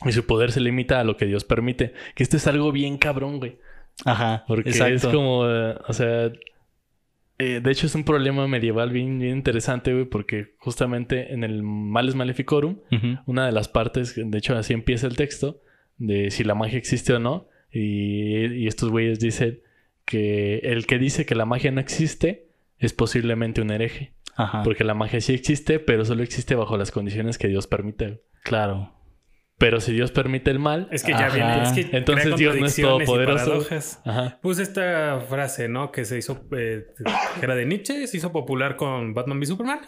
Y 0.06 0.12
su 0.12 0.26
poder 0.26 0.52
se 0.52 0.60
limita 0.60 1.00
a 1.00 1.04
lo 1.06 1.16
que 1.16 1.26
Dios 1.26 1.44
permite. 1.46 1.94
Que 2.14 2.24
esto 2.24 2.36
es 2.38 2.46
algo 2.48 2.72
bien 2.74 2.98
cabrón, 2.98 3.40
güey. 3.40 3.58
Ajá. 4.06 4.44
Porque 4.48 4.70
exacto. 4.70 4.94
es 4.96 5.06
como, 5.08 5.48
eh, 5.50 5.76
o 5.88 5.94
sea, 5.94 6.32
eh, 7.40 7.62
de 7.64 7.72
hecho 7.72 7.86
es 7.88 7.96
un 7.96 8.04
problema 8.04 8.48
medieval 8.48 8.92
bien, 8.92 9.20
bien 9.20 9.38
interesante, 9.38 9.94
güey, 9.94 10.06
porque 10.06 10.56
justamente 10.60 11.34
en 11.34 11.44
el 11.44 11.64
Males 11.64 12.16
Maleficorum, 12.16 12.80
una 13.28 13.46
de 13.46 13.52
las 13.52 13.68
partes, 13.70 14.14
de 14.16 14.38
hecho 14.38 14.56
así 14.58 14.74
empieza 14.74 15.08
el 15.08 15.16
texto, 15.16 15.62
de 15.98 16.32
si 16.32 16.44
la 16.44 16.54
magia 16.56 16.78
existe 16.78 17.14
o 17.14 17.20
no, 17.20 17.48
y, 17.72 18.46
y 18.54 18.68
estos 18.68 18.90
güeyes 18.90 19.20
dicen 19.20 19.62
que 20.06 20.60
el 20.60 20.86
que 20.86 20.98
dice 21.00 21.26
que 21.26 21.36
la 21.36 21.46
magia 21.46 21.72
no 21.72 21.82
existe 21.82 22.48
es 22.80 22.94
posiblemente 22.94 23.62
un 23.62 23.72
hereje, 23.72 24.14
Ajá. 24.36 24.64
porque 24.64 24.84
la 24.84 24.94
magia 24.94 25.20
sí 25.22 25.34
existe, 25.34 25.80
pero 25.80 26.06
solo 26.06 26.24
existe 26.24 26.56
bajo 26.56 26.78
las 26.78 26.92
condiciones 26.92 27.38
que 27.38 27.48
Dios 27.48 27.68
permite. 27.68 28.22
Claro. 28.44 28.94
Pero 29.60 29.80
si 29.82 29.92
Dios 29.92 30.12
permite 30.12 30.52
el 30.52 30.60
mal, 30.60 30.88
Es 30.92 31.04
que 31.04 31.14
ya 31.14 31.26
Ajá. 31.28 31.36
viene. 31.36 31.64
Es 31.64 31.72
que 31.90 31.98
Entonces 31.98 32.36
Dios 32.36 32.56
no 32.58 32.66
es 32.68 32.76
todopoderoso. 32.76 33.46
paradojas. 33.46 34.02
ajá, 34.06 34.38
Puse 34.40 34.62
esta 34.62 35.20
frase, 35.28 35.68
¿no? 35.68 35.92
Que 35.92 36.06
se 36.06 36.16
hizo. 36.20 36.40
eh, 36.56 36.86
que 37.40 37.44
era 37.46 37.56
de 37.56 37.66
Nietzsche, 37.66 38.06
se 38.06 38.18
hizo 38.18 38.32
popular 38.32 38.76
con 38.76 39.16
Batman 39.16 39.40
v 39.40 39.46
Superman. 39.48 39.80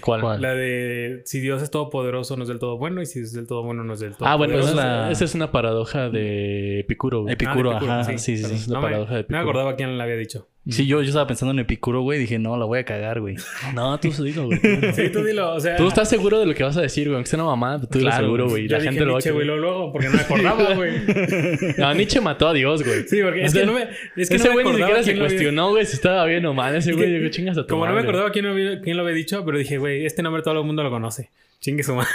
¿cuál? 0.00 0.22
La 0.40 0.54
de 0.54 1.20
si 1.26 1.40
Dios 1.40 1.62
es 1.62 1.70
todopoderoso 1.70 2.36
no 2.38 2.44
es 2.44 2.48
del 2.48 2.58
todo 2.58 2.78
bueno 2.78 3.02
y 3.02 3.06
si 3.06 3.20
es 3.20 3.34
del 3.34 3.46
todo 3.46 3.62
bueno 3.62 3.84
no 3.84 3.92
es 3.92 4.00
del 4.00 4.16
todo 4.16 4.26
Ah, 4.26 4.36
bueno, 4.36 4.54
Esa 4.54 4.60
esa 4.62 4.70
es 4.70 4.78
es, 4.78 4.84
la- 4.84 5.10
esa 5.10 5.24
es 5.26 5.34
una 5.34 5.52
paradoja 5.52 6.08
de 6.08 6.80
Epicuro. 6.80 7.28
Epicuro, 7.28 7.72
Ah, 7.72 7.74
de 7.74 7.76
Epicuro, 7.78 7.92
ajá. 8.00 8.04
Sí, 8.04 8.18
sí, 8.18 8.38
sí. 8.38 8.54
Es 8.54 8.66
una 8.68 8.76
No 8.76 8.80
me- 8.80 8.86
paradoja 8.92 9.14
de 9.16 9.20
No 9.22 9.26
me 9.28 9.36
Epicuro. 9.36 9.40
acordaba 9.50 9.76
quién 9.76 9.98
la 9.98 10.04
había 10.04 10.16
dicho. 10.16 10.48
Sí, 10.68 10.86
yo, 10.86 11.02
yo 11.02 11.08
estaba 11.08 11.26
pensando 11.26 11.50
en 11.52 11.58
Epicuro, 11.58 12.02
güey. 12.02 12.20
Dije, 12.20 12.38
no, 12.38 12.56
la 12.56 12.64
voy 12.64 12.78
a 12.78 12.84
cagar, 12.84 13.20
güey. 13.20 13.34
No, 13.74 13.98
tú 13.98 14.10
dilo, 14.22 14.46
güey. 14.46 14.60
Sí, 14.94 15.08
tú 15.10 15.24
dilo. 15.24 15.54
O 15.54 15.60
sea. 15.60 15.74
Tú 15.76 15.88
estás 15.88 16.08
seguro 16.08 16.38
de 16.38 16.46
lo 16.46 16.54
que 16.54 16.62
vas 16.62 16.76
a 16.76 16.82
decir, 16.82 17.08
güey. 17.08 17.16
Aunque 17.16 17.28
sea 17.30 17.38
una 17.40 17.48
mamá, 17.48 17.80
tú 17.80 17.98
Claro, 17.98 18.24
seguro, 18.24 18.48
güey. 18.48 18.68
La 18.68 18.78
dije 18.78 18.90
gente 18.90 19.04
lo 19.04 19.12
va 19.12 19.18
a 19.18 19.18
Nietzsche, 19.18 19.30
güey, 19.32 19.46
luego, 19.46 19.90
porque 19.90 20.08
no 20.08 20.14
me 20.14 20.20
acordaba, 20.20 20.74
güey. 20.74 20.92
No, 21.78 21.94
Nietzsche 21.94 22.20
mató 22.20 22.48
a 22.48 22.52
Dios, 22.52 22.84
güey. 22.84 23.08
Sí, 23.08 23.20
porque 23.22 23.44
es 23.44 23.52
que 23.52 23.66
no 23.66 23.72
me. 23.72 23.88
Es 24.16 24.28
que 24.28 24.36
Ese 24.36 24.48
no 24.48 24.54
me 24.54 24.62
güey 24.62 24.64
ni 24.76 24.82
acordaba 24.82 25.02
siquiera 25.02 25.02
se 25.02 25.18
cuestionó, 25.18 25.70
güey, 25.70 25.86
si 25.86 25.94
estaba 25.94 26.24
bien 26.26 26.46
o 26.46 26.54
mal. 26.54 26.76
Ese 26.76 26.90
Es 26.90 26.96
güey 26.96 27.08
que, 27.08 27.18
dijo, 27.18 27.30
chingas 27.30 27.58
a 27.58 27.62
tu 27.62 27.68
Como 27.68 27.84
no 27.86 27.90
me 27.90 27.96
madre". 27.96 28.08
acordaba 28.08 28.30
quién 28.30 28.44
lo, 28.44 28.52
había, 28.52 28.80
quién 28.80 28.96
lo 28.96 29.02
había 29.02 29.14
dicho, 29.16 29.44
pero 29.44 29.58
dije, 29.58 29.78
güey, 29.78 30.06
este 30.06 30.22
nombre 30.22 30.42
todo 30.42 30.58
el 30.60 30.64
mundo 30.64 30.84
lo 30.84 30.90
conoce. 30.90 31.30
Chingue 31.62 31.84
su 31.84 31.94
madre. 31.94 32.10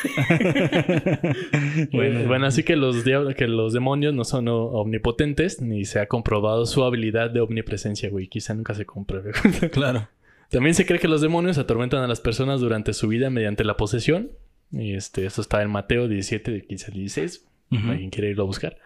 Bueno, 1.93 2.27
bueno, 2.27 2.47
así 2.47 2.63
que 2.63 2.75
los, 2.75 3.05
diablos, 3.05 3.33
que 3.35 3.47
los 3.47 3.71
demonios 3.71 4.13
no 4.13 4.25
son 4.25 4.47
omnipotentes 4.49 5.61
ni 5.61 5.85
se 5.85 6.01
ha 6.01 6.07
comprobado 6.07 6.65
su 6.65 6.83
habilidad 6.83 7.29
de 7.29 7.39
omnipresencia, 7.39 8.09
güey. 8.09 8.27
Quizá 8.27 8.53
nunca 8.53 8.73
se 8.73 8.85
compruebe. 8.85 9.31
Claro. 9.71 10.09
También 10.49 10.75
se 10.75 10.85
cree 10.85 10.99
que 10.99 11.07
los 11.07 11.21
demonios 11.21 11.57
atormentan 11.57 12.03
a 12.03 12.07
las 12.07 12.19
personas 12.19 12.59
durante 12.59 12.93
su 12.93 13.07
vida 13.07 13.29
mediante 13.29 13.63
la 13.63 13.77
posesión. 13.77 14.31
Y 14.71 14.95
este, 14.95 15.25
esto 15.25 15.41
está 15.41 15.61
en 15.61 15.69
Mateo 15.69 16.09
17, 16.09 16.51
de 16.51 16.65
15 16.65 16.85
al 16.87 16.93
16. 16.93 17.47
Ujú. 17.71 17.91
Alguien 17.91 18.09
quiere 18.09 18.29
irlo 18.29 18.43
a 18.43 18.47
buscar. 18.47 18.77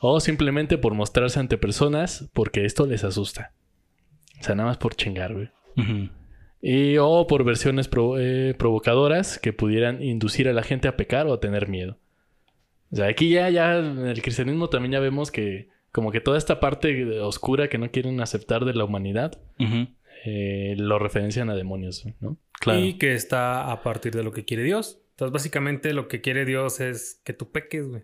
O 0.00 0.20
simplemente 0.20 0.76
por 0.76 0.92
mostrarse 0.92 1.40
ante 1.40 1.56
personas 1.56 2.28
porque 2.34 2.66
esto 2.66 2.86
les 2.86 3.02
asusta. 3.02 3.52
O 4.40 4.42
sea, 4.42 4.54
nada 4.54 4.68
más 4.68 4.76
por 4.76 4.94
chingar, 4.94 5.32
güey. 5.32 5.48
Ujú. 5.76 6.10
Y 6.64 6.96
o 6.98 7.26
por 7.26 7.42
versiones 7.42 7.90
eh, 8.18 8.54
provocadoras 8.56 9.38
que 9.38 9.52
pudieran 9.52 10.00
inducir 10.02 10.48
a 10.48 10.52
la 10.52 10.62
gente 10.62 10.86
a 10.86 10.96
pecar 10.96 11.26
o 11.26 11.32
a 11.34 11.40
tener 11.40 11.68
miedo. 11.68 11.98
O 12.92 12.96
sea, 12.96 13.08
aquí 13.08 13.30
ya, 13.30 13.50
ya 13.50 13.78
en 13.78 14.06
el 14.06 14.22
cristianismo 14.22 14.68
también 14.68 14.92
ya 14.92 15.00
vemos 15.00 15.30
que 15.32 15.70
como 15.90 16.12
que 16.12 16.20
toda 16.20 16.38
esta 16.38 16.60
parte 16.60 17.20
oscura 17.20 17.68
que 17.68 17.78
no 17.78 17.90
quieren 17.90 18.20
aceptar 18.20 18.64
de 18.64 18.74
la 18.74 18.84
humanidad 18.84 19.38
eh, 20.24 20.74
lo 20.78 20.98
referencian 20.98 21.50
a 21.50 21.54
demonios, 21.56 22.06
¿no? 22.20 22.38
Claro. 22.60 22.78
Y 22.80 22.94
que 22.94 23.14
está 23.14 23.72
a 23.72 23.82
partir 23.82 24.12
de 24.14 24.22
lo 24.22 24.32
que 24.32 24.44
quiere 24.44 24.62
Dios. 24.62 25.00
Entonces, 25.10 25.32
básicamente, 25.32 25.92
lo 25.92 26.06
que 26.06 26.20
quiere 26.20 26.44
Dios 26.44 26.78
es 26.80 27.20
que 27.24 27.32
tú 27.32 27.50
peques, 27.50 27.88
güey. 27.88 28.02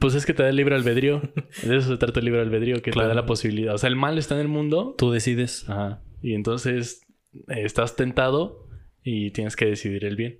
Pues 0.00 0.14
es 0.14 0.26
que 0.26 0.34
te 0.34 0.42
da 0.42 0.48
el 0.48 0.56
libre 0.56 0.74
albedrío. 0.74 1.20
De 1.62 1.76
eso 1.76 1.88
se 1.92 1.96
trata 1.96 2.18
el 2.18 2.26
libre 2.26 2.40
albedrío, 2.40 2.82
que 2.82 2.90
Claro. 2.90 3.08
te 3.08 3.14
da 3.14 3.20
la 3.22 3.26
posibilidad. 3.26 3.74
O 3.74 3.78
sea, 3.78 3.88
el 3.88 3.96
mal 3.96 4.18
está 4.18 4.34
en 4.34 4.40
el 4.40 4.48
mundo. 4.48 4.94
Tú 4.98 5.12
decides. 5.12 5.68
Ajá. 5.68 6.02
Y 6.22 6.34
entonces 6.34 7.02
estás 7.48 7.96
tentado 7.96 8.68
y 9.02 9.30
tienes 9.30 9.56
que 9.56 9.66
decidir 9.66 10.04
el 10.04 10.16
bien. 10.16 10.38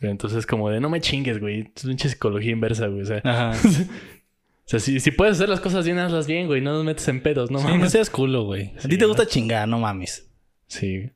Pero 0.00 0.12
entonces 0.12 0.46
como 0.46 0.70
de 0.70 0.80
no 0.80 0.88
me 0.88 1.00
chingues, 1.00 1.40
güey. 1.40 1.72
Es 1.74 1.84
pinche 1.84 2.08
psicología 2.08 2.52
inversa, 2.52 2.86
güey. 2.86 3.02
O 3.02 3.06
sea, 3.06 3.20
Ajá. 3.24 3.50
o 3.68 4.62
sea 4.66 4.78
si, 4.78 5.00
si 5.00 5.10
puedes 5.10 5.36
hacer 5.36 5.48
las 5.48 5.60
cosas 5.60 5.84
bien, 5.84 5.98
hazlas 5.98 6.26
bien, 6.26 6.46
güey. 6.46 6.60
No 6.60 6.72
nos 6.72 6.84
metes 6.84 7.06
en 7.08 7.20
pedos, 7.22 7.50
no 7.50 7.58
Sí, 7.58 7.66
no 7.66 7.74
mames. 7.74 7.92
seas 7.92 8.10
culo, 8.10 8.44
güey. 8.44 8.72
A 8.78 8.82
ti 8.88 8.96
te 8.96 9.02
¿no? 9.02 9.08
gusta 9.08 9.26
chingar, 9.26 9.66
no 9.68 9.78
mames. 9.80 10.30
Sí. 10.68 11.10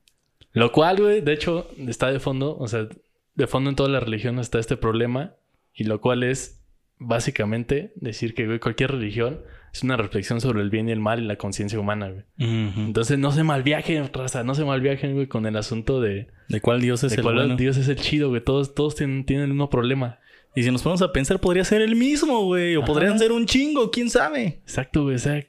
Lo 0.51 0.71
cual, 0.71 0.97
güey, 0.97 1.21
de 1.21 1.33
hecho, 1.33 1.69
está 1.87 2.11
de 2.11 2.19
fondo. 2.19 2.57
O 2.57 2.67
sea, 2.67 2.87
de 3.35 3.47
fondo 3.47 3.69
en 3.69 3.75
todas 3.75 3.91
las 3.91 4.03
religiones 4.03 4.47
está 4.47 4.59
este 4.59 4.75
problema. 4.77 5.35
Y 5.73 5.85
lo 5.85 6.01
cual 6.01 6.23
es 6.23 6.61
básicamente 6.97 7.93
decir 7.95 8.33
que, 8.33 8.45
güey, 8.45 8.59
cualquier 8.59 8.91
religión 8.91 9.41
es 9.73 9.83
una 9.83 9.97
reflexión 9.97 10.41
sobre 10.41 10.61
el 10.61 10.69
bien 10.69 10.89
y 10.89 10.91
el 10.91 10.99
mal 10.99 11.21
y 11.21 11.25
la 11.25 11.35
conciencia 11.37 11.79
humana, 11.79 12.09
güey. 12.09 12.23
Entonces 12.37 13.17
no 13.19 13.31
se 13.31 13.43
malviajen, 13.43 14.11
raza, 14.13 14.43
no 14.43 14.55
se 14.55 14.65
malviajen, 14.65 15.13
güey, 15.13 15.27
con 15.27 15.45
el 15.45 15.55
asunto 15.57 16.01
de, 16.01 16.27
¿De 16.47 16.61
cuál 16.61 16.81
Dios 16.81 17.03
es 17.03 17.11
de 17.11 17.17
el 17.17 17.21
cuál 17.23 17.35
bueno? 17.35 17.55
Dios 17.55 17.77
es 17.77 17.87
el 17.87 17.95
chido, 17.97 18.29
güey. 18.29 18.43
Todos, 18.43 18.73
todos 18.75 18.95
tienen, 18.95 19.25
tienen 19.25 19.43
el 19.45 19.49
mismo 19.51 19.69
problema. 19.69 20.19
Y 20.55 20.63
si 20.63 20.71
nos 20.71 20.81
ponemos 20.81 21.01
a 21.03 21.11
pensar, 21.11 21.39
podría 21.39 21.63
ser 21.63 21.81
el 21.81 21.95
mismo, 21.95 22.43
güey. 22.45 22.75
O 22.75 22.79
Ajá. 22.79 22.87
podrían 22.87 23.19
ser 23.19 23.31
un 23.31 23.45
chingo, 23.45 23.91
quién 23.91 24.09
sabe. 24.09 24.45
Exacto, 24.63 25.03
güey. 25.03 25.15
O 25.15 25.19
sea, 25.19 25.45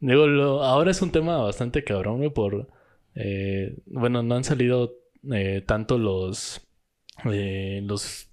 digo, 0.00 0.26
lo- 0.26 0.62
ahora 0.62 0.90
es 0.90 1.00
un 1.02 1.10
tema 1.10 1.38
bastante 1.38 1.82
cabrón, 1.84 2.18
güey, 2.18 2.30
por... 2.30 2.68
eh, 3.14 3.76
bueno, 3.86 4.22
no 4.22 4.34
han 4.34 4.44
salido 4.44 4.94
eh, 5.32 5.62
tanto 5.66 5.96
los... 5.98 6.60
eh, 7.32 7.80
los... 7.84 8.28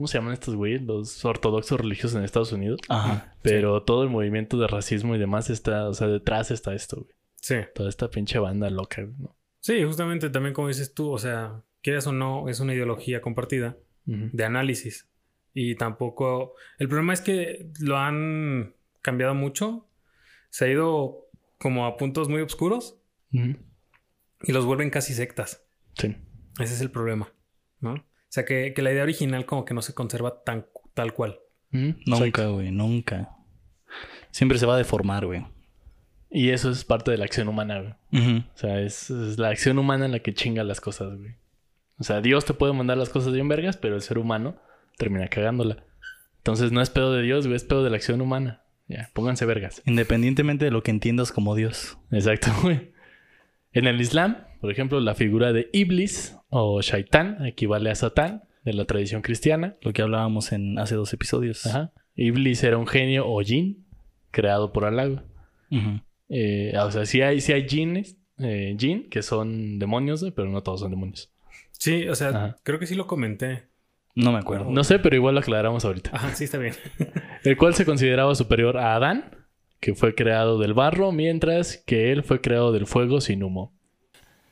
¿Cómo 0.00 0.08
se 0.08 0.16
llaman 0.16 0.32
estos 0.32 0.54
güeyes? 0.54 0.80
Los 0.80 1.22
ortodoxos 1.26 1.78
religiosos 1.78 2.16
en 2.16 2.24
Estados 2.24 2.52
Unidos. 2.52 2.80
Ajá. 2.88 3.36
Pero 3.42 3.82
todo 3.82 4.02
el 4.02 4.08
movimiento 4.08 4.56
de 4.56 4.66
racismo 4.66 5.14
y 5.14 5.18
demás 5.18 5.50
está... 5.50 5.90
O 5.90 5.92
sea, 5.92 6.06
detrás 6.06 6.50
está 6.50 6.74
esto, 6.74 7.02
güey. 7.02 7.14
Sí. 7.36 7.56
Toda 7.74 7.90
esta 7.90 8.08
pinche 8.08 8.38
banda 8.38 8.70
loca, 8.70 9.02
güey, 9.02 9.14
¿no? 9.18 9.36
Sí, 9.58 9.84
justamente 9.84 10.30
también 10.30 10.54
como 10.54 10.68
dices 10.68 10.94
tú, 10.94 11.10
o 11.10 11.18
sea, 11.18 11.60
quieras 11.82 12.06
o 12.06 12.12
no, 12.12 12.48
es 12.48 12.60
una 12.60 12.72
ideología 12.72 13.20
compartida 13.20 13.76
de 14.06 14.42
análisis. 14.42 15.06
Y 15.52 15.74
tampoco... 15.74 16.54
El 16.78 16.88
problema 16.88 17.12
es 17.12 17.20
que 17.20 17.70
lo 17.78 17.98
han 17.98 18.74
cambiado 19.02 19.34
mucho. 19.34 19.86
Se 20.48 20.64
ha 20.64 20.68
ido 20.68 21.28
como 21.58 21.84
a 21.84 21.98
puntos 21.98 22.30
muy 22.30 22.40
oscuros 22.40 22.98
y 23.32 24.50
los 24.50 24.64
vuelven 24.64 24.88
casi 24.88 25.12
sectas. 25.12 25.62
Sí. 25.92 26.16
Ese 26.58 26.72
es 26.72 26.80
el 26.80 26.90
problema, 26.90 27.34
¿no? 27.80 28.02
O 28.30 28.32
sea, 28.32 28.44
que, 28.44 28.72
que 28.74 28.82
la 28.82 28.92
idea 28.92 29.02
original 29.02 29.44
como 29.44 29.64
que 29.64 29.74
no 29.74 29.82
se 29.82 29.92
conserva 29.92 30.44
tan 30.44 30.66
tal 30.94 31.12
cual. 31.14 31.40
Ujú. 31.72 31.96
Nunca, 32.06 32.46
güey, 32.46 32.70
nunca. 32.70 33.30
Siempre 34.30 34.56
se 34.56 34.66
va 34.66 34.74
a 34.74 34.78
deformar, 34.78 35.26
güey. 35.26 35.44
Y 36.30 36.50
eso 36.50 36.70
es 36.70 36.84
parte 36.84 37.10
de 37.10 37.18
la 37.18 37.24
acción 37.24 37.48
humana, 37.48 37.80
güey. 38.12 38.38
O 38.38 38.56
sea, 38.56 38.80
es, 38.80 39.10
es 39.10 39.36
la 39.38 39.48
acción 39.48 39.80
humana 39.80 40.06
la 40.06 40.20
que 40.20 40.32
chinga 40.32 40.62
las 40.62 40.80
cosas, 40.80 41.18
güey. 41.18 41.34
O 41.98 42.04
sea, 42.04 42.20
Dios 42.20 42.44
te 42.44 42.54
puede 42.54 42.72
mandar 42.72 42.96
las 42.96 43.08
cosas 43.08 43.32
bien 43.32 43.48
vergas, 43.48 43.76
pero 43.76 43.96
el 43.96 44.02
ser 44.02 44.16
humano 44.16 44.56
termina 44.96 45.26
cagándola. 45.26 45.84
Entonces 46.38 46.70
no 46.70 46.80
es 46.80 46.88
pedo 46.88 47.12
de 47.12 47.22
Dios, 47.22 47.46
güey, 47.46 47.56
es 47.56 47.64
pedo 47.64 47.82
de 47.82 47.90
la 47.90 47.96
acción 47.96 48.20
humana. 48.20 48.62
Ya, 48.86 49.10
pónganse 49.12 49.44
vergas. 49.44 49.82
Independientemente 49.86 50.64
de 50.64 50.70
lo 50.70 50.84
que 50.84 50.92
entiendas 50.92 51.32
como 51.32 51.56
Dios. 51.56 51.98
Exacto, 52.12 52.50
güey. 52.62 52.92
En 53.72 53.86
el 53.86 54.00
Islam, 54.00 54.38
por 54.60 54.70
ejemplo, 54.70 55.00
la 55.00 55.14
figura 55.14 55.52
de 55.52 55.68
Iblis 55.72 56.36
o 56.48 56.80
Shaitán 56.82 57.46
equivale 57.46 57.90
a 57.90 57.94
Satán 57.94 58.42
de 58.64 58.72
la 58.74 58.84
tradición 58.84 59.22
cristiana. 59.22 59.76
Lo 59.82 59.92
que 59.92 60.02
hablábamos 60.02 60.52
en 60.52 60.78
hace 60.78 60.94
dos 60.94 61.12
episodios. 61.12 61.66
Ajá. 61.66 61.92
Iblis 62.14 62.62
era 62.62 62.76
un 62.76 62.86
genio 62.86 63.26
o 63.26 63.40
jin 63.42 63.86
creado 64.30 64.72
por 64.72 64.84
Alá. 64.84 65.24
Ujú. 65.70 66.00
Eh, 66.28 66.72
o 66.78 66.90
sea, 66.90 67.06
sí 67.06 67.22
hay, 67.22 67.40
sí 67.40 67.52
hay 67.52 67.68
jinnes, 67.68 68.16
eh, 68.38 68.76
jin, 68.78 69.08
que 69.08 69.22
son 69.22 69.78
demonios, 69.78 70.20
güey, 70.20 70.32
pero 70.32 70.48
no 70.48 70.62
todos 70.62 70.80
son 70.80 70.90
demonios. 70.90 71.32
Sí, 71.72 72.06
o 72.08 72.14
sea, 72.14 72.28
Ajá. 72.28 72.56
creo 72.62 72.78
que 72.78 72.86
sí 72.86 72.94
lo 72.94 73.06
comenté. 73.06 73.64
No 74.14 74.32
me 74.32 74.38
acuerdo. 74.38 74.70
No 74.70 74.84
sé, 74.84 74.98
pero 74.98 75.16
igual 75.16 75.34
lo 75.34 75.40
aclaramos 75.40 75.84
ahorita. 75.84 76.10
Ajá, 76.12 76.34
sí 76.34 76.44
está 76.44 76.58
bien. 76.58 76.74
El 77.44 77.56
cual 77.56 77.74
se 77.74 77.84
consideraba 77.86 78.34
superior 78.34 78.76
a 78.76 78.94
Adán, 78.94 79.36
que 79.80 79.94
fue 79.94 80.14
creado 80.14 80.58
del 80.58 80.74
barro, 80.74 81.10
mientras 81.12 81.78
que 81.86 82.12
él 82.12 82.22
fue 82.22 82.40
creado 82.40 82.72
del 82.72 82.86
fuego 82.86 83.20
sin 83.20 83.42
humo. 83.42 83.72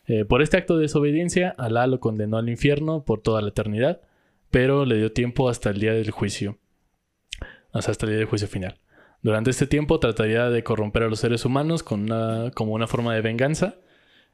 Eh, 0.09 0.25
por 0.25 0.43
este 0.43 0.57
acto 0.57 0.77
de 0.77 0.83
desobediencia, 0.83 1.51
Alá 1.59 1.87
lo 1.87 2.01
condenó 2.01 2.39
al 2.39 2.49
infierno 2.49 3.05
por 3.05 3.21
toda 3.21 3.43
la 3.43 3.49
eternidad, 3.51 4.01
pero 4.51 4.85
le 4.87 4.97
dio 4.97 5.13
tiempo 5.13 5.49
hasta 5.49 5.71
el 5.71 5.79
día 5.79 5.93
del 5.93 6.11
juicio. 6.11 6.59
O 7.73 7.83
sea, 7.83 7.93
hasta 7.93 8.07
el 8.07 8.11
día 8.13 8.19
del 8.19 8.27
juicio 8.29 8.49
final. 8.49 8.79
Durante 9.23 9.51
este 9.51 9.67
tiempo 9.67 10.01
trataría 10.01 10.49
de 10.49 10.63
corromper 10.65 11.03
a 11.03 11.09
los 11.09 11.21
seres 11.21 11.45
humanos 11.45 11.83
con 11.83 12.03
una- 12.05 12.51
como 12.55 12.73
una 12.73 12.87
forma 12.87 13.15
de 13.15 13.21
venganza. 13.21 13.77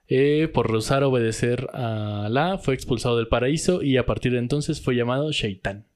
Eh, 0.07 0.49
por 0.53 0.71
rehusar 0.71 1.03
obedecer 1.03 1.69
a 1.73 2.27
Alá, 2.27 2.59
fue 2.59 2.75
expulsado 2.75 3.17
del 3.17 3.27
paraíso 3.29 3.83
y 3.83 3.97
a 3.97 4.05
partir 4.07 4.33
de 4.33 4.39
entonces 4.39 4.81
fue 4.83 4.95
llamado 4.95 5.33
Shaitán. 5.33 5.87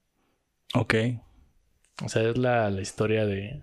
Ok. 0.75 0.95
O 2.05 2.09
sea, 2.09 2.23
es 2.29 2.39
la, 2.39 2.71
la 2.71 2.81
historia 2.81 3.27
de. 3.27 3.63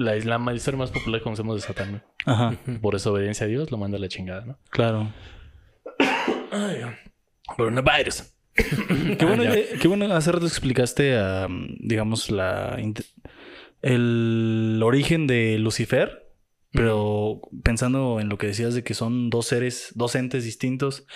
La, 0.00 0.16
la, 0.16 0.38
la 0.38 0.54
historia 0.54 0.78
más 0.78 0.90
popular 0.90 1.20
que 1.20 1.24
conocemos 1.24 1.56
de 1.56 1.60
Satán. 1.62 1.92
¿no? 1.92 2.00
Ajá. 2.32 2.56
Por 2.80 2.94
desobediencia 2.94 3.46
a 3.46 3.48
Dios 3.48 3.70
lo 3.70 3.78
manda 3.78 3.98
a 3.98 4.00
la 4.00 4.08
chingada, 4.08 4.44
¿no? 4.44 4.58
Claro. 4.70 5.12
Coronavirus. 7.46 8.34
Qué 9.18 9.24
bueno, 9.24 9.44
eh, 9.44 9.68
qué 9.80 9.88
bueno, 9.88 10.12
hace 10.12 10.32
rato 10.32 10.44
explicaste, 10.46 11.16
ah, 11.16 11.46
digamos, 11.78 12.30
la 12.30 12.76
el 13.82 14.80
origen 14.84 15.26
de 15.26 15.58
Lucifer, 15.58 16.30
pero 16.72 17.40
pensando 17.62 18.20
en 18.20 18.28
lo 18.28 18.38
que 18.38 18.48
decías 18.48 18.74
de 18.74 18.84
que 18.84 18.94
son 18.94 19.30
dos 19.30 19.46
seres, 19.46 19.92
dos 19.94 20.14
entes 20.14 20.44
distintos, 20.44 21.06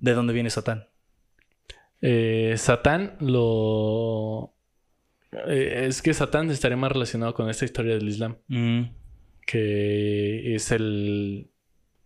¿de 0.00 0.12
dónde 0.12 0.32
viene 0.32 0.50
Satán? 0.50 0.88
Eh, 2.02 2.54
Satán 2.56 3.16
lo. 3.20 4.54
Eh, 5.32 5.84
es 5.86 6.02
que 6.02 6.12
Satán 6.14 6.50
estaría 6.50 6.76
más 6.76 6.92
relacionado 6.92 7.34
con 7.34 7.48
esta 7.48 7.64
historia 7.64 7.94
del 7.94 8.08
Islam. 8.08 8.36
Mm, 8.48 8.82
Que 9.46 10.54
es 10.54 10.70
el. 10.72 11.50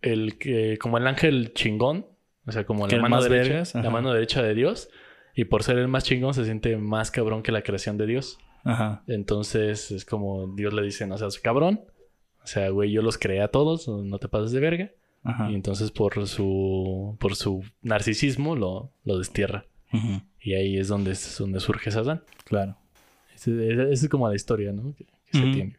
El 0.01 0.37
que. 0.37 0.77
Como 0.79 0.97
el 0.97 1.07
ángel 1.07 1.53
chingón. 1.53 2.05
O 2.45 2.51
sea, 2.51 2.65
como 2.65 2.87
la 2.87 2.99
mano 3.01 3.21
derecha. 3.23 3.49
vergas, 3.49 3.75
la 3.75 3.89
mano 3.89 4.13
derecha 4.13 4.43
de 4.43 4.53
Dios. 4.53 4.89
Y 5.35 5.45
por 5.45 5.63
ser 5.63 5.77
el 5.79 5.87
más 5.87 6.03
chingón 6.03 6.33
se 6.33 6.45
siente 6.45 6.77
más 6.77 7.09
cabrón 7.11 7.41
que 7.41 7.51
la 7.51 7.63
creación 7.63 7.97
de 7.97 8.05
Dios. 8.05 8.37
Ajá. 8.63 9.03
Entonces 9.07 9.91
es 9.91 10.05
como 10.05 10.53
Dios 10.55 10.73
le 10.73 10.83
dice, 10.83 11.07
no 11.07 11.17
seas 11.17 11.39
cabrón. 11.39 11.81
O 12.43 12.47
sea, 12.47 12.69
güey, 12.69 12.91
yo 12.91 13.01
los 13.01 13.17
creé 13.17 13.41
a 13.41 13.47
todos, 13.47 13.87
no 13.87 14.19
te 14.19 14.27
pases 14.27 14.51
de 14.51 14.59
verga. 14.59 14.91
Ajá. 15.23 15.49
Y 15.49 15.55
entonces 15.55 15.89
por 15.91 16.27
su, 16.27 17.17
por 17.19 17.35
su 17.35 17.63
narcisismo 17.81 18.55
lo, 18.55 18.91
lo 19.03 19.17
destierra. 19.17 19.65
Ujú, 19.91 20.21
Y 20.39 20.53
ahí 20.53 20.77
es 20.77 20.87
donde, 20.87 21.11
es 21.11 21.37
donde 21.39 21.59
surge 21.59 21.89
Satán. 21.89 22.23
Claro. 22.43 22.77
Esa 23.35 23.51
es, 23.91 24.09
como 24.09 24.27
la 24.27 24.35
historia, 24.35 24.71
¿no? 24.71 24.95
Que, 24.95 25.05
que 25.05 25.37
se 25.37 25.51
tiene. 25.51 25.77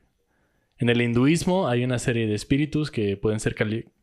En 0.78 0.90
el 0.90 1.00
hinduismo 1.00 1.68
hay 1.68 1.84
una 1.84 1.98
serie 1.98 2.26
de 2.26 2.34
espíritus 2.34 2.90
que 2.90 3.16
pueden 3.16 3.40
ser 3.40 3.56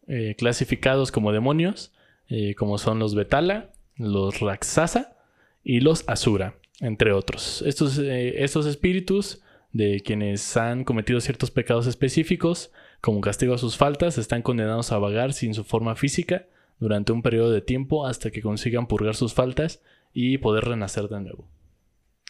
eh, 0.07 0.35
clasificados 0.37 1.11
como 1.11 1.31
demonios, 1.31 1.93
eh, 2.29 2.55
como 2.55 2.77
son 2.77 2.99
los 2.99 3.13
Betala, 3.13 3.71
los 3.97 4.39
Raksasa 4.39 5.15
y 5.63 5.81
los 5.81 6.03
Asura, 6.07 6.55
entre 6.79 7.13
otros. 7.13 7.63
Estos, 7.65 7.99
eh, 7.99 8.43
estos 8.43 8.65
espíritus 8.65 9.41
de 9.71 10.01
quienes 10.01 10.57
han 10.57 10.83
cometido 10.83 11.21
ciertos 11.21 11.51
pecados 11.51 11.85
específicos, 11.85 12.71
como 13.01 13.21
castigo 13.21 13.53
a 13.53 13.59
sus 13.59 13.77
faltas, 13.77 14.17
están 14.17 14.41
condenados 14.41 14.91
a 14.91 14.97
vagar 14.97 15.33
sin 15.33 15.53
su 15.53 15.63
forma 15.63 15.95
física 15.95 16.47
durante 16.79 17.11
un 17.11 17.21
periodo 17.21 17.51
de 17.51 17.61
tiempo 17.61 18.07
hasta 18.07 18.31
que 18.31 18.41
consigan 18.41 18.87
purgar 18.87 19.15
sus 19.15 19.33
faltas 19.33 19.81
y 20.11 20.39
poder 20.39 20.65
renacer 20.65 21.07
de 21.07 21.21
nuevo. 21.21 21.47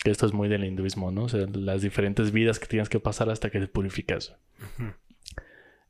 Que 0.04 0.12
esto 0.12 0.26
es 0.26 0.34
muy 0.34 0.50
del 0.50 0.66
hinduismo, 0.66 1.12
¿no? 1.12 1.24
O 1.24 1.30
sea, 1.30 1.46
las 1.54 1.82
diferentes 1.82 2.32
vidas 2.32 2.60
que 2.60 2.68
tienes 2.68 2.90
que 2.90 3.00
pasar 3.00 3.30
hasta 3.30 3.50
que 3.50 3.60
te 3.60 3.68
purificas. 3.68 4.36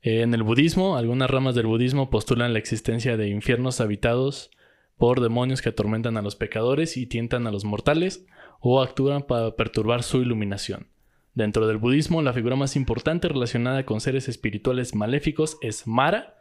Eh, 0.02 0.20
en 0.20 0.34
el 0.34 0.42
budismo, 0.42 0.96
algunas 0.98 1.30
ramas 1.30 1.54
del 1.54 1.66
budismo 1.66 2.10
postulan 2.10 2.52
la 2.52 2.58
existencia 2.58 3.16
de 3.16 3.28
infiernos 3.28 3.80
habitados 3.80 4.50
por 4.98 5.20
demonios 5.20 5.62
que 5.62 5.70
atormentan 5.70 6.16
a 6.16 6.22
los 6.22 6.36
pecadores 6.36 6.96
y 6.96 7.06
tientan 7.06 7.46
a 7.46 7.50
los 7.50 7.64
mortales 7.64 8.26
o 8.60 8.82
actúan 8.82 9.22
para 9.22 9.56
perturbar 9.56 10.02
su 10.02 10.20
iluminación. 10.20 10.88
Dentro 11.34 11.66
del 11.66 11.78
budismo, 11.78 12.22
la 12.22 12.32
figura 12.32 12.54
más 12.54 12.76
importante 12.76 13.28
relacionada 13.28 13.84
con 13.84 14.00
seres 14.00 14.28
espirituales 14.28 14.94
maléficos 14.94 15.58
es 15.62 15.86
Mara, 15.86 16.36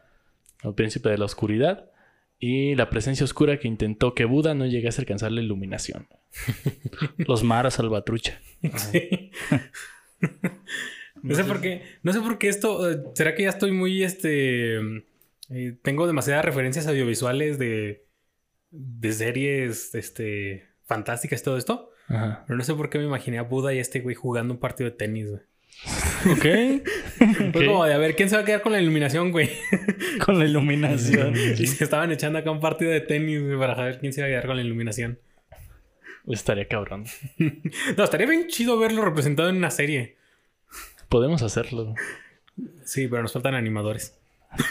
el 0.62 0.76
príncipe 0.76 1.10
de 1.10 1.18
la 1.18 1.26
oscuridad, 1.26 1.90
y 2.40 2.76
la 2.76 2.90
presencia 2.90 3.24
oscura 3.24 3.58
que 3.58 3.68
intentó 3.68 4.14
que 4.14 4.26
Buda 4.26 4.54
no 4.54 4.66
llegase 4.66 5.00
a 5.00 5.04
alcanzar 5.04 5.32
la 5.32 5.42
iluminación. 5.42 6.08
Los 7.18 7.44
maras 7.44 7.76
salvatrucha. 7.76 8.40
Sí. 8.78 9.32
no 11.22 11.36
sé 11.36 11.44
por 11.44 11.62
qué. 11.62 11.84
No 12.02 12.14
sé 12.14 12.22
por 12.22 12.38
qué 12.38 12.50
esto. 12.50 12.90
eh, 12.92 13.02
¿Será 13.14 13.36
que 13.36 13.44
ya 13.44 13.50
estoy 13.50 13.72
muy 13.72 14.04
este. 14.04 14.78
eh, 15.50 15.76
tengo 15.82 16.08
demasiadas 16.08 16.46
referencias 16.46 16.88
audiovisuales 16.88 17.60
de. 17.60 18.06
de 18.72 19.14
series 19.14 19.94
este. 19.96 20.68
fantásticas 20.86 21.42
y 21.42 21.44
todo 21.44 21.58
esto. 21.58 21.92
Ajá. 22.08 22.44
Pero 22.48 22.58
no 22.58 22.64
sé 22.64 22.74
por 22.74 22.90
qué 22.90 22.98
me 23.00 23.06
imaginé 23.06 23.38
a 23.40 23.44
Buda 23.44 23.74
y 23.74 23.78
a 23.78 23.82
este 23.82 24.02
güey 24.02 24.16
jugando 24.16 24.54
un 24.54 24.60
partido 24.60 24.90
de 24.90 24.96
tenis, 24.96 25.30
güey. 25.30 25.42
Ok. 26.32 26.84
Fue 27.52 27.66
como 27.66 27.84
de 27.86 27.94
a 27.94 27.98
ver 27.98 28.16
quién 28.16 28.30
se 28.30 28.36
va 28.36 28.44
a 28.44 28.46
quedar 28.46 28.62
con 28.62 28.72
la 28.72 28.80
iluminación, 28.82 29.32
güey. 29.32 29.50
Con 30.26 30.38
la 30.40 30.46
iluminación. 30.46 31.36
y 31.36 31.66
se 31.68 31.84
estaban 31.84 32.12
echando 32.12 32.38
acá 32.40 32.52
un 32.52 32.60
partido 32.60 32.92
de 32.92 33.02
tenis, 33.02 33.42
güey, 33.44 33.58
para 33.58 33.76
saber 33.76 34.00
quién 34.00 34.14
se 34.14 34.22
iba 34.22 34.28
a 34.28 34.30
quedar 34.30 34.46
con 34.46 34.56
la 34.56 34.62
iluminación. 34.62 35.18
Estaría 36.28 36.68
cabrón. 36.68 37.06
No, 37.98 38.04
estaría 38.04 38.28
bien 38.28 38.48
chido 38.48 38.78
verlo 38.80 39.04
representado 39.04 39.50
en 39.50 39.58
una 39.58 39.72
serie. 39.72 40.16
Podemos 41.10 41.42
hacerlo. 41.44 41.94
Sí, 42.86 43.08
pero 43.08 43.22
nos 43.24 43.34
faltan 43.34 43.56
animadores. 43.56 44.18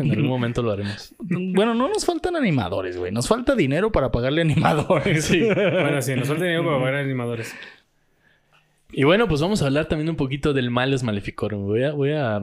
En 0.00 0.10
algún 0.10 0.26
momento 0.26 0.60
lo 0.60 0.72
haremos. 0.72 1.14
Bueno, 1.20 1.72
no 1.72 1.88
nos 1.88 2.04
faltan 2.04 2.34
animadores, 2.34 2.96
güey. 2.96 3.12
Nos 3.12 3.28
falta 3.28 3.54
dinero 3.54 3.92
para 3.92 4.10
pagarle 4.10 4.40
animadores. 4.42 5.24
Sí. 5.26 5.40
Bueno, 5.54 6.02
sí, 6.02 6.16
nos 6.16 6.26
falta 6.26 6.42
dinero 6.44 6.64
para 6.64 6.78
pagar 6.78 6.94
animadores. 6.96 7.54
Y 8.90 9.04
bueno, 9.04 9.28
pues 9.28 9.40
vamos 9.40 9.62
a 9.62 9.66
hablar 9.66 9.86
también 9.86 10.08
un 10.08 10.16
poquito 10.16 10.52
del 10.52 10.70
Malus 10.70 11.02
Maleficorum. 11.04 11.64
Voy 11.66 11.84
a, 11.84 11.92
voy 11.92 12.10
a, 12.12 12.36
a 12.36 12.42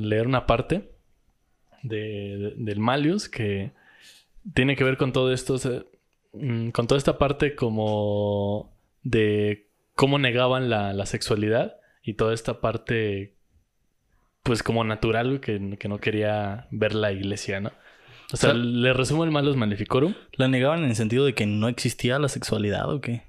leer 0.00 0.26
una 0.28 0.46
parte 0.46 0.90
de, 1.82 1.96
de- 1.96 2.54
del 2.58 2.78
Malleus 2.78 3.28
que 3.28 3.72
tiene 4.54 4.76
que 4.76 4.84
ver 4.84 4.96
con 4.96 5.12
todo 5.12 5.32
esto. 5.32 5.54
O 5.54 5.58
sea, 5.58 5.82
con 6.32 6.86
toda 6.86 6.98
esta 6.98 7.18
parte 7.18 7.54
como 7.54 8.74
de 9.02 9.68
cómo 9.94 10.18
negaban 10.18 10.70
la, 10.70 10.92
la 10.92 11.06
sexualidad 11.06 11.76
y 12.02 12.14
toda 12.14 12.32
esta 12.34 12.60
parte, 12.60 13.34
pues 14.42 14.62
como 14.62 14.82
natural, 14.84 15.40
que, 15.40 15.76
que 15.78 15.88
no 15.88 15.98
quería 15.98 16.66
ver 16.70 16.94
la 16.94 17.12
iglesia, 17.12 17.60
¿no? 17.60 17.70
O 18.32 18.36
sea, 18.36 18.50
O 18.50 18.52
sea- 18.54 18.62
le 18.62 18.92
resumo 18.94 19.24
el 19.24 19.30
Malus 19.30 19.56
Maleficorum. 19.56 20.14
¿La 20.32 20.48
negaban 20.48 20.82
en 20.84 20.90
el 20.90 20.96
sentido 20.96 21.24
de 21.26 21.34
que 21.34 21.44
no 21.46 21.68
existía 21.68 22.18
la 22.18 22.28
sexualidad 22.28 22.90
o 22.90 23.00
qué? 23.00 23.22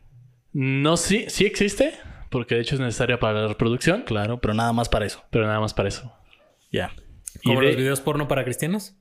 No, 0.53 0.95
sí, 0.97 1.25
sí 1.27 1.45
existe, 1.45 1.93
porque 2.29 2.55
de 2.55 2.61
hecho 2.61 2.75
es 2.75 2.81
necesaria 2.81 3.19
para 3.19 3.41
la 3.41 3.47
reproducción, 3.47 4.03
Claro, 4.03 4.39
pero 4.39 4.53
nada 4.53 4.71
más 4.71 4.87
para 4.87 5.05
eso. 5.05 5.23
pero 5.29 5.45
nada 5.45 5.59
más 5.59 5.73
para 5.73 5.89
eso. 5.89 6.13
Ya. 6.71 6.91
Y 7.41 7.49
Como 7.49 7.59
de- 7.59 7.67
los 7.67 7.75
videos 7.75 7.99
porno 8.01 8.27
para 8.27 8.43
cristianos. 8.45 8.95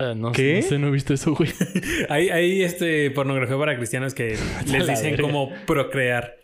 Ah, 0.00 0.14
no, 0.16 0.32
¿Qué? 0.32 0.60
no 0.62 0.68
sé, 0.68 0.78
no 0.78 0.88
he 0.88 0.90
visto 0.90 1.12
eso, 1.14 1.34
güey. 1.34 1.50
Hay, 2.08 2.30
hay 2.30 2.62
este 2.62 3.10
pornografía 3.10 3.56
para 3.58 3.76
cristianos 3.76 4.14
que 4.14 4.36
les 4.66 4.86
dicen 4.86 5.16
cómo 5.20 5.50
procrear. 5.66 6.36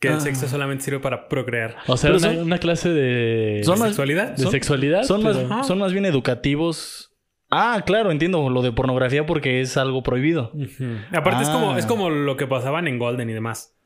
Que 0.00 0.08
el 0.08 0.14
Ah. 0.14 0.20
sexo 0.20 0.48
solamente 0.48 0.82
sirve 0.84 0.98
para 1.00 1.28
procrear. 1.28 1.76
O 1.86 1.96
sea, 1.98 2.10
una, 2.10 2.18
son- 2.20 2.38
una 2.38 2.56
clase 2.58 2.88
de, 2.88 3.60
Son 3.64 3.78
más- 3.78 3.88
¿Sexualidad? 3.88 4.30
de 4.34 4.42
son- 4.42 4.50
sexualidad. 4.52 5.02
Son 5.04 5.22
más, 5.22 5.66
son 5.66 5.78
más 5.78 5.92
bien 5.92 6.06
educativos. 6.06 7.12
Ah, 7.50 7.82
claro, 7.84 8.10
entiendo 8.10 8.48
lo 8.48 8.62
de 8.62 8.72
pornografía 8.72 9.26
porque 9.26 9.60
es 9.60 9.76
algo 9.76 10.02
prohibido. 10.02 10.52
Aparte 11.12 11.42
es, 11.42 11.50
como, 11.50 11.72
Ah. 11.72 11.78
es 11.78 11.84
como 11.84 12.08
lo 12.08 12.36
que 12.38 12.46
pasaban 12.46 12.88
en 12.88 12.98
Golden 12.98 13.28
y 13.28 13.32
demás. 13.34 13.76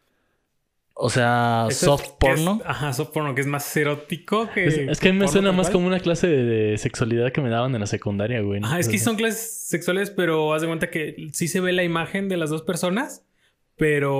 O 0.96 1.10
sea, 1.10 1.66
Eso 1.68 1.70
es- 1.70 1.78
soft 2.02 2.10
porno. 2.20 2.58
es- 2.62 2.66
ajá, 2.70 2.92
soft 2.92 3.10
porno, 3.12 3.34
que 3.34 3.40
es 3.40 3.46
más 3.48 3.76
erótico 3.76 4.48
que... 4.54 4.66
Es, 4.66 4.78
es 4.78 5.00
que 5.00 5.08
a 5.08 5.12
mí 5.12 5.18
me 5.18 5.26
suena 5.28 5.50
más 5.50 5.66
cual. 5.66 5.72
como 5.72 5.86
una 5.88 5.98
clase 5.98 6.28
de, 6.28 6.44
de 6.44 6.78
sexualidad 6.78 7.32
que 7.32 7.40
me 7.40 7.50
daban 7.50 7.74
en 7.74 7.80
la 7.80 7.86
secundaria, 7.88 8.40
güey. 8.42 8.60
Ajá, 8.62 8.78
es 8.78 8.88
que 8.88 8.98
son 8.98 9.16
clases 9.16 9.66
sexuales, 9.66 10.10
pero 10.10 10.54
haz 10.54 10.62
de 10.62 10.68
cuenta 10.68 10.90
que 10.90 11.16
sí 11.32 11.48
se 11.48 11.60
ve 11.60 11.72
la 11.72 11.82
imagen 11.82 12.28
de 12.28 12.36
las 12.36 12.48
dos 12.50 12.62
personas, 12.62 13.24
pero... 13.76 14.14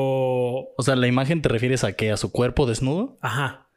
O 0.76 0.82
sea, 0.82 0.96
¿la 0.96 1.06
imagen 1.06 1.42
te 1.42 1.48
refieres 1.48 1.84
a 1.84 1.92
qué? 1.92 2.10
¿A 2.10 2.16
su 2.16 2.32
cuerpo 2.32 2.66
desnudo? 2.66 3.18
Ajá. 3.20 3.68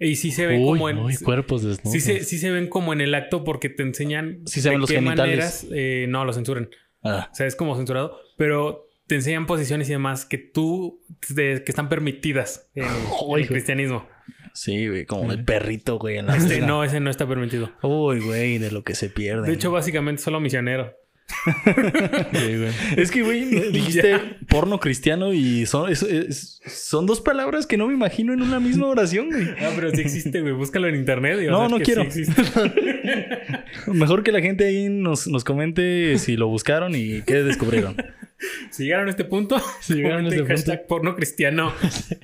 Y 0.00 0.16
sí 0.16 0.32
se 0.32 0.46
ven 0.46 0.62
Uy, 0.62 0.66
como 0.72 0.88
en... 0.88 0.98
uy, 0.98 1.16
cuerpos 1.18 1.62
desnudos. 1.62 1.92
Sí 1.92 2.00
se, 2.00 2.24
sí 2.24 2.38
se 2.38 2.50
ven 2.50 2.68
como 2.68 2.92
en 2.92 3.00
el 3.00 3.14
acto 3.14 3.44
porque 3.44 3.68
te 3.68 3.84
enseñan 3.84 4.40
Sí 4.46 4.60
se 4.60 4.70
ven 4.70 4.80
los 4.80 4.90
genitales. 4.90 5.68
eh, 5.72 6.06
no, 6.08 6.24
lo 6.24 6.32
censuran. 6.32 6.70
Ah, 7.04 7.28
O 7.30 7.34
sea, 7.34 7.46
es 7.46 7.54
como 7.54 7.76
censurado, 7.76 8.18
pero 8.36 8.88
te 9.06 9.16
enseñan 9.16 9.46
posiciones 9.46 9.88
y 9.88 9.92
demás 9.92 10.24
que 10.24 10.38
tú, 10.38 11.02
de- 11.28 11.62
que 11.64 11.72
están 11.72 11.88
permitidas 11.88 12.70
en, 12.74 12.84
el 13.36 13.46
cristianismo. 13.48 14.08
sí, 14.54 14.88
güey, 14.88 15.04
como 15.06 15.32
el 15.32 15.44
perrito, 15.44 15.98
güey, 15.98 16.18
en 16.18 16.26
la 16.26 16.36
Este, 16.36 16.60
no, 16.60 16.84
ese 16.84 17.00
no 17.00 17.10
está 17.10 17.26
permitido. 17.26 17.72
Uy, 17.82 18.20
güey, 18.20 18.58
de 18.58 18.70
lo 18.70 18.84
que 18.84 18.94
se 18.94 19.08
pierde. 19.10 19.46
De 19.48 19.54
hecho, 19.54 19.70
básicamente 19.70 20.22
solo 20.22 20.40
misionero. 20.40 20.94
Sí, 22.32 22.56
güey. 22.58 22.70
es 22.96 23.10
que, 23.10 23.22
güey, 23.22 23.44
dijiste 23.72 24.18
porno 24.48 24.78
cristiano 24.80 25.32
y 25.32 25.66
son, 25.66 25.90
es- 25.90 26.02
es- 26.02 26.60
son 26.66 27.06
dos 27.06 27.20
palabras 27.20 27.66
que 27.66 27.76
no 27.76 27.86
me 27.88 27.94
imagino 27.94 28.32
en 28.32 28.42
una 28.42 28.60
misma 28.60 28.86
oración, 28.86 29.28
güey. 29.30 29.48
Ah, 29.60 29.70
pero 29.74 29.90
sí 29.90 30.00
existe, 30.00 30.40
güey. 30.42 30.52
Búscalo 30.52 30.88
en 30.88 30.96
internet. 30.96 31.38
Y 31.42 31.46
No, 31.46 31.68
no 31.68 31.78
que 31.78 31.84
quiero. 31.84 32.10
sí. 32.10 32.24
Mejor 33.86 34.22
que 34.22 34.32
la 34.32 34.40
gente 34.40 34.64
ahí 34.66 34.88
nos, 34.88 35.26
nos 35.26 35.44
comente 35.44 36.18
si 36.18 36.36
lo 36.36 36.48
buscaron 36.48 36.94
y 36.94 37.22
qué 37.22 37.42
descubrieron. 37.42 37.96
Si 38.70 38.84
llegaron 38.84 39.06
a 39.06 39.10
este 39.10 39.24
punto, 39.24 39.56
Si 39.80 39.94
llegaron 39.94 40.26
a 40.26 40.28
comenten 40.28 40.52
este 40.52 40.72
hashtag 40.72 40.86
porno 40.86 41.14
cristiano. 41.14 41.72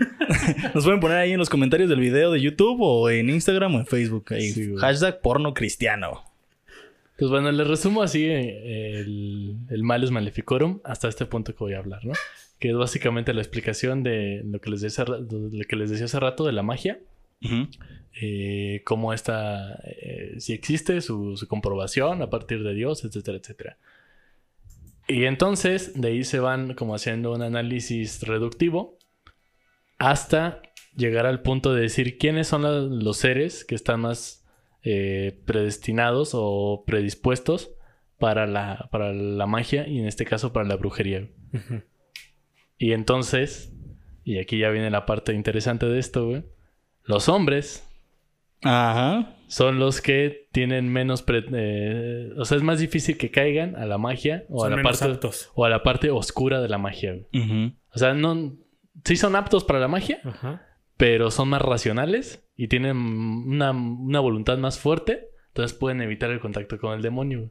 Nos 0.74 0.84
pueden 0.84 1.00
poner 1.00 1.18
ahí 1.18 1.32
en 1.32 1.38
los 1.38 1.48
comentarios 1.50 1.88
del 1.88 2.00
video 2.00 2.30
de 2.30 2.40
YouTube 2.40 2.78
o 2.80 3.10
en 3.10 3.30
Instagram 3.30 3.74
o 3.74 3.78
en 3.80 3.86
Facebook. 3.86 4.26
Ahí, 4.30 4.50
Sí, 4.50 4.74
hashtag 4.76 5.20
porno 5.20 5.54
cristiano. 5.54 6.24
Pues 7.18 7.30
bueno, 7.30 7.50
les 7.50 7.66
resumo 7.66 8.02
así 8.02 8.24
eh, 8.26 9.00
el, 9.00 9.56
el 9.70 9.82
Malus 9.82 10.10
Maleficorum 10.10 10.80
hasta 10.84 11.08
este 11.08 11.26
punto 11.26 11.52
que 11.52 11.58
voy 11.58 11.72
a 11.74 11.78
hablar, 11.78 12.04
¿no? 12.04 12.12
Que 12.60 12.70
es 12.70 12.76
básicamente 12.76 13.34
la 13.34 13.40
explicación 13.40 14.02
de 14.02 14.42
lo 14.44 14.60
que 14.60 14.70
les 14.70 14.80
decía, 14.82 15.04
hace 15.04 15.12
lo 15.28 15.64
que 15.68 15.76
les 15.76 15.90
decía 15.90 16.04
hace 16.06 16.20
rato 16.20 16.44
de 16.46 16.52
la 16.52 16.62
magia. 16.62 16.98
eh, 18.20 18.82
cómo 18.84 19.12
está, 19.12 19.80
eh, 19.84 20.34
si 20.38 20.52
existe 20.52 21.00
su, 21.00 21.36
su 21.36 21.46
comprobación 21.46 22.22
a 22.22 22.30
partir 22.30 22.62
de 22.62 22.74
Dios, 22.74 23.04
etcétera, 23.04 23.38
etcétera. 23.38 23.76
Y 25.08 25.24
entonces 25.24 26.00
de 26.00 26.08
ahí 26.08 26.24
se 26.24 26.38
van 26.38 26.74
como 26.74 26.94
haciendo 26.94 27.32
un 27.32 27.42
análisis 27.42 28.22
reductivo 28.22 28.98
hasta 29.98 30.62
llegar 30.94 31.26
al 31.26 31.42
punto 31.42 31.74
de 31.74 31.82
decir 31.82 32.18
quiénes 32.18 32.48
son 32.48 33.02
los 33.02 33.16
seres 33.16 33.64
que 33.64 33.74
están 33.74 34.00
más 34.00 34.46
eh, 34.82 35.40
predestinados 35.46 36.32
o 36.34 36.84
predispuestos 36.86 37.70
para 38.18 38.46
la, 38.46 38.88
para 38.92 39.12
la 39.12 39.46
magia 39.46 39.88
y 39.88 39.98
en 39.98 40.06
este 40.06 40.24
caso 40.24 40.52
para 40.52 40.68
la 40.68 40.76
brujería. 40.76 41.28
Y 42.76 42.92
entonces, 42.92 43.72
y 44.24 44.38
aquí 44.38 44.58
ya 44.58 44.70
viene 44.70 44.90
la 44.90 45.06
parte 45.06 45.32
interesante 45.32 45.86
de 45.86 45.98
esto, 45.98 46.26
güey. 46.26 46.44
Los 47.04 47.28
hombres 47.28 47.88
Ajá. 48.62 49.34
Son 49.48 49.78
los 49.80 50.00
que 50.00 50.48
tienen 50.52 50.88
menos... 50.92 51.22
pre- 51.22 51.44
eh, 51.52 52.30
o 52.36 52.44
sea, 52.44 52.56
es 52.56 52.62
más 52.62 52.78
difícil 52.78 53.16
que 53.16 53.30
caigan 53.30 53.74
a 53.76 53.86
la 53.86 53.98
magia 53.98 54.44
o, 54.48 54.64
a 54.64 54.70
la, 54.70 54.80
parte, 54.82 55.04
aptos. 55.04 55.50
o 55.54 55.64
a 55.64 55.68
la 55.68 55.82
parte 55.82 56.10
oscura 56.10 56.60
de 56.60 56.68
la 56.68 56.78
magia. 56.78 57.16
O 57.92 57.98
sea, 57.98 58.14
no... 58.14 58.54
Sí 59.04 59.16
son 59.16 59.36
aptos 59.36 59.64
para 59.64 59.78
la 59.80 59.88
magia, 59.88 60.20
Ajá. 60.24 60.62
pero 60.96 61.30
son 61.30 61.48
más 61.48 61.62
racionales 61.62 62.44
y 62.56 62.68
tienen 62.68 62.96
una, 62.96 63.70
una 63.70 64.20
voluntad 64.20 64.58
más 64.58 64.78
fuerte. 64.78 65.28
Entonces 65.48 65.76
pueden 65.76 66.02
evitar 66.02 66.30
el 66.30 66.40
contacto 66.40 66.78
con 66.78 66.94
el 66.94 67.02
demonio. 67.02 67.50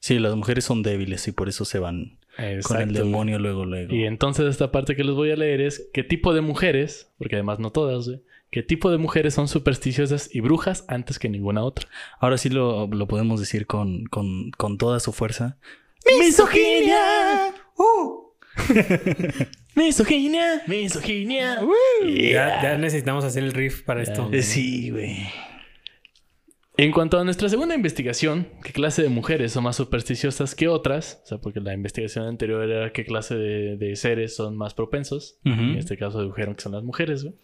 Sí, 0.00 0.18
las 0.18 0.34
mujeres 0.34 0.64
son 0.64 0.82
débiles 0.82 1.28
y 1.28 1.32
por 1.32 1.48
eso 1.48 1.64
se 1.64 1.78
van 1.78 2.18
con 2.64 2.80
el 2.80 2.92
demonio 2.92 3.38
luego, 3.38 3.64
luego. 3.64 3.94
Y 3.94 4.04
entonces 4.04 4.46
esta 4.46 4.72
parte 4.72 4.96
que 4.96 5.04
les 5.04 5.14
voy 5.14 5.30
a 5.30 5.36
leer 5.36 5.60
es 5.60 5.88
qué 5.92 6.02
tipo 6.02 6.34
de 6.34 6.40
mujeres, 6.40 7.12
porque 7.18 7.36
además 7.36 7.58
no 7.58 7.70
todas, 7.70 8.06
güey, 8.08 8.22
qué 8.56 8.62
tipo 8.62 8.90
de 8.90 8.96
mujeres 8.96 9.34
son 9.34 9.48
supersticiosas 9.48 10.34
y 10.34 10.40
brujas 10.40 10.86
antes 10.88 11.18
que 11.18 11.28
ninguna 11.28 11.62
otra. 11.62 11.88
Ahora 12.18 12.38
sí 12.38 12.48
lo, 12.48 12.86
lo 12.86 13.06
podemos 13.06 13.38
decir 13.38 13.66
con, 13.66 14.06
con, 14.06 14.50
con 14.52 14.78
toda 14.78 14.98
su 14.98 15.12
fuerza. 15.12 15.58
¡Misoginia! 16.18 17.52
¡Misoginia! 19.74 20.62
¡Misoginia! 20.66 21.60
Ya, 22.02 22.62
ya 22.62 22.78
necesitamos 22.78 23.26
hacer 23.26 23.44
el 23.44 23.52
riff 23.52 23.82
para 23.82 24.00
esto. 24.00 24.30
Eh, 24.32 24.40
sí, 24.40 24.88
güey. 24.88 25.18
En 26.78 26.92
cuanto 26.92 27.20
a 27.20 27.24
nuestra 27.24 27.50
segunda 27.50 27.74
investigación, 27.74 28.48
¿qué 28.64 28.72
clase 28.72 29.02
de 29.02 29.10
mujeres 29.10 29.52
son 29.52 29.64
más 29.64 29.76
supersticiosas 29.76 30.54
que 30.54 30.68
otras? 30.68 31.20
O 31.24 31.26
sea, 31.26 31.38
porque 31.38 31.60
la 31.60 31.74
investigación 31.74 32.24
anterior 32.26 32.62
era 32.62 32.90
qué 32.90 33.04
clase 33.04 33.34
de, 33.34 33.76
de 33.76 33.96
seres 33.96 34.34
son 34.34 34.56
más 34.56 34.72
propensos. 34.72 35.40
En 35.44 35.76
este 35.76 35.98
caso 35.98 36.20
dedujeron 36.20 36.54
que 36.54 36.62
son 36.62 36.72
las 36.72 36.84
mujeres, 36.84 37.22
güey. 37.22 37.34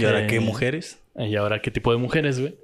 ¿Y 0.00 0.04
ahora 0.04 0.24
Eh, 0.24 0.26
qué 0.26 0.40
mujeres? 0.40 1.00
Y 1.18 1.34
ahora, 1.36 1.60
¿qué 1.62 1.70
tipo 1.70 1.92
de 1.92 1.98
mujeres, 1.98 2.40
güey? 2.40 2.56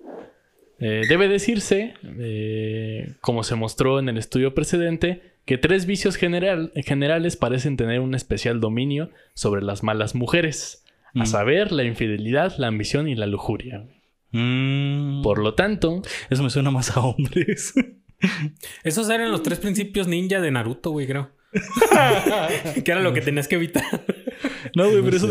Eh, 0.78 1.02
debe 1.08 1.28
decirse, 1.28 1.94
eh, 2.18 3.14
como 3.20 3.44
se 3.44 3.54
mostró 3.54 3.98
en 3.98 4.08
el 4.08 4.18
estudio 4.18 4.52
precedente, 4.54 5.22
que 5.44 5.58
tres 5.58 5.86
vicios 5.86 6.16
general- 6.16 6.72
generales 6.84 7.36
parecen 7.36 7.76
tener 7.76 8.00
un 8.00 8.14
especial 8.14 8.60
dominio 8.60 9.10
sobre 9.34 9.62
las 9.62 9.82
malas 9.82 10.14
mujeres. 10.14 10.84
A 11.14 11.22
Mm. 11.24 11.26
saber, 11.26 11.72
la 11.72 11.84
infidelidad, 11.84 12.54
la 12.58 12.68
ambición 12.68 13.08
y 13.08 13.14
la 13.14 13.26
lujuria. 13.26 13.84
Mm, 14.30 15.22
Por 15.22 15.38
lo 15.38 15.54
tanto, 15.54 16.02
Eso 16.30 16.42
me 16.42 16.50
suena 16.50 16.70
más 16.70 16.96
a 16.96 17.00
hombres. 17.00 17.74
Esos 18.84 19.08
eran 19.10 19.30
los 19.30 19.42
tres 19.42 19.58
principios 19.58 20.08
ninja 20.08 20.40
de 20.40 20.50
Naruto, 20.50 20.90
güey, 20.90 21.06
creo. 21.06 21.30
que 22.84 22.90
era 22.90 23.00
lo 23.00 23.12
que 23.12 23.20
tenías 23.20 23.48
que 23.48 23.56
evitar. 23.56 23.84
no, 24.74 24.90
güey, 24.90 25.02
pero 25.02 25.16
eso 25.16 25.30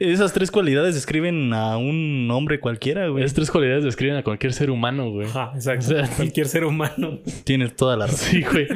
esas 0.00 0.32
tres 0.32 0.50
cualidades 0.50 0.94
describen 0.94 1.52
a 1.52 1.76
un 1.76 2.28
hombre 2.30 2.60
cualquiera, 2.60 3.08
güey. 3.08 3.24
esas 3.24 3.34
tres 3.34 3.50
cualidades 3.50 3.84
describen 3.84 4.16
a 4.16 4.22
cualquier 4.22 4.52
ser 4.52 4.70
humano, 4.70 5.10
güey. 5.10 5.26
Ajá, 5.26 5.52
exacto. 5.54 5.86
O 5.86 5.88
sea, 5.88 6.08
Cualquier 6.16 6.48
ser 6.48 6.64
humano. 6.64 7.18
Tienes 7.44 7.76
toda 7.76 7.96
la 7.96 8.06
razón. 8.06 8.28
Sí, 8.30 8.42
güey. 8.42 8.66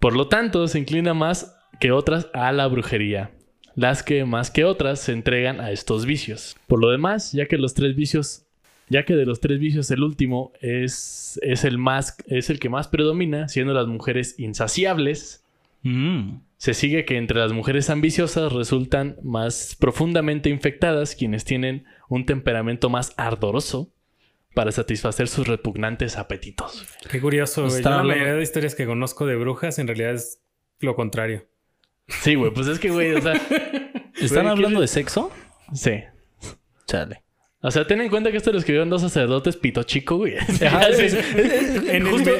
Por 0.00 0.16
lo 0.16 0.28
tanto, 0.28 0.66
se 0.68 0.78
inclina 0.78 1.14
más 1.14 1.56
que 1.80 1.92
otras 1.92 2.28
a 2.32 2.52
la 2.52 2.66
brujería. 2.66 3.30
Las 3.74 4.02
que 4.02 4.24
más 4.24 4.50
que 4.50 4.64
otras 4.64 4.98
se 5.00 5.12
entregan 5.12 5.60
a 5.60 5.70
estos 5.70 6.04
vicios. 6.04 6.56
Por 6.66 6.80
lo 6.80 6.90
demás, 6.90 7.32
ya 7.32 7.46
que 7.46 7.58
los 7.58 7.74
tres 7.74 7.94
vicios, 7.94 8.47
ya 8.90 9.04
que 9.04 9.14
de 9.14 9.26
los 9.26 9.40
tres 9.40 9.58
vicios 9.58 9.90
el 9.90 10.02
último 10.02 10.52
es, 10.60 11.38
es 11.42 11.64
el 11.64 11.78
más, 11.78 12.16
es 12.26 12.50
el 12.50 12.58
que 12.58 12.68
más 12.68 12.88
predomina, 12.88 13.48
siendo 13.48 13.72
las 13.74 13.86
mujeres 13.86 14.34
insaciables, 14.38 15.44
Mm. 15.82 16.40
se 16.56 16.74
sigue 16.74 17.04
que 17.04 17.16
entre 17.16 17.38
las 17.38 17.52
mujeres 17.52 17.88
ambiciosas 17.88 18.52
resultan 18.52 19.16
más 19.22 19.76
profundamente 19.78 20.50
infectadas 20.50 21.14
quienes 21.14 21.44
tienen 21.44 21.84
un 22.08 22.26
temperamento 22.26 22.90
más 22.90 23.14
ardoroso 23.16 23.88
para 24.54 24.72
satisfacer 24.72 25.28
sus 25.28 25.46
repugnantes 25.46 26.16
apetitos. 26.16 26.84
Qué 27.08 27.20
curioso, 27.20 27.66
güey. 27.68 27.80
Yo 27.80 27.90
la 27.90 28.02
mayoría 28.02 28.34
de 28.34 28.42
historias 28.42 28.74
que 28.74 28.86
conozco 28.86 29.24
de 29.24 29.36
brujas 29.36 29.78
en 29.78 29.86
realidad 29.86 30.14
es 30.14 30.40
lo 30.80 30.96
contrario. 30.96 31.46
Sí, 32.08 32.34
güey, 32.34 32.52
pues 32.52 32.66
es 32.66 32.80
que, 32.80 32.90
güey, 32.90 33.12
o 33.14 33.20
sea, 33.20 33.34
¿Están 34.20 34.42
Güey, 34.44 34.48
hablando 34.48 34.78
¿qué- 34.78 34.82
de 34.82 34.88
sexo? 34.88 35.30
sí. 35.72 35.92
Chale. 36.86 37.22
O 37.60 37.72
sea, 37.72 37.86
ten 37.88 38.00
en 38.00 38.08
cuenta 38.08 38.30
que 38.30 38.36
esto 38.36 38.52
lo 38.52 38.58
escribieron 38.58 38.88
dos 38.88 39.02
sacerdotes 39.02 39.56
pito 39.56 39.82
chico, 39.82 40.16
güey. 40.18 40.36
Ajá, 40.36 40.92
Sí, 40.92 41.16
En 41.88 42.06
justo, 42.06 42.30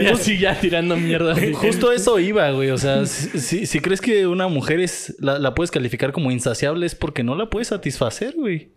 ya 0.00 0.14
sí, 0.16 0.38
ya 0.38 0.60
tirando 0.60 0.96
mierda. 0.96 1.34
justo 1.54 1.90
eso 1.90 2.18
iba, 2.20 2.48
güey. 2.52 2.70
O 2.70 2.78
sea, 2.78 3.04
si, 3.06 3.40
si- 3.40 3.66
si 3.66 3.80
crees 3.80 4.00
que 4.00 4.28
una 4.28 4.46
mujer 4.46 4.78
es 4.78 5.16
la, 5.18 5.38
la 5.40 5.54
puedes 5.54 5.72
calificar 5.72 6.12
como 6.12 6.30
insaciable 6.30 6.86
es 6.86 6.94
porque 6.94 7.24
no 7.24 7.34
la 7.34 7.50
puedes 7.50 7.68
satisfacer, 7.68 8.34
güey. 8.36 8.72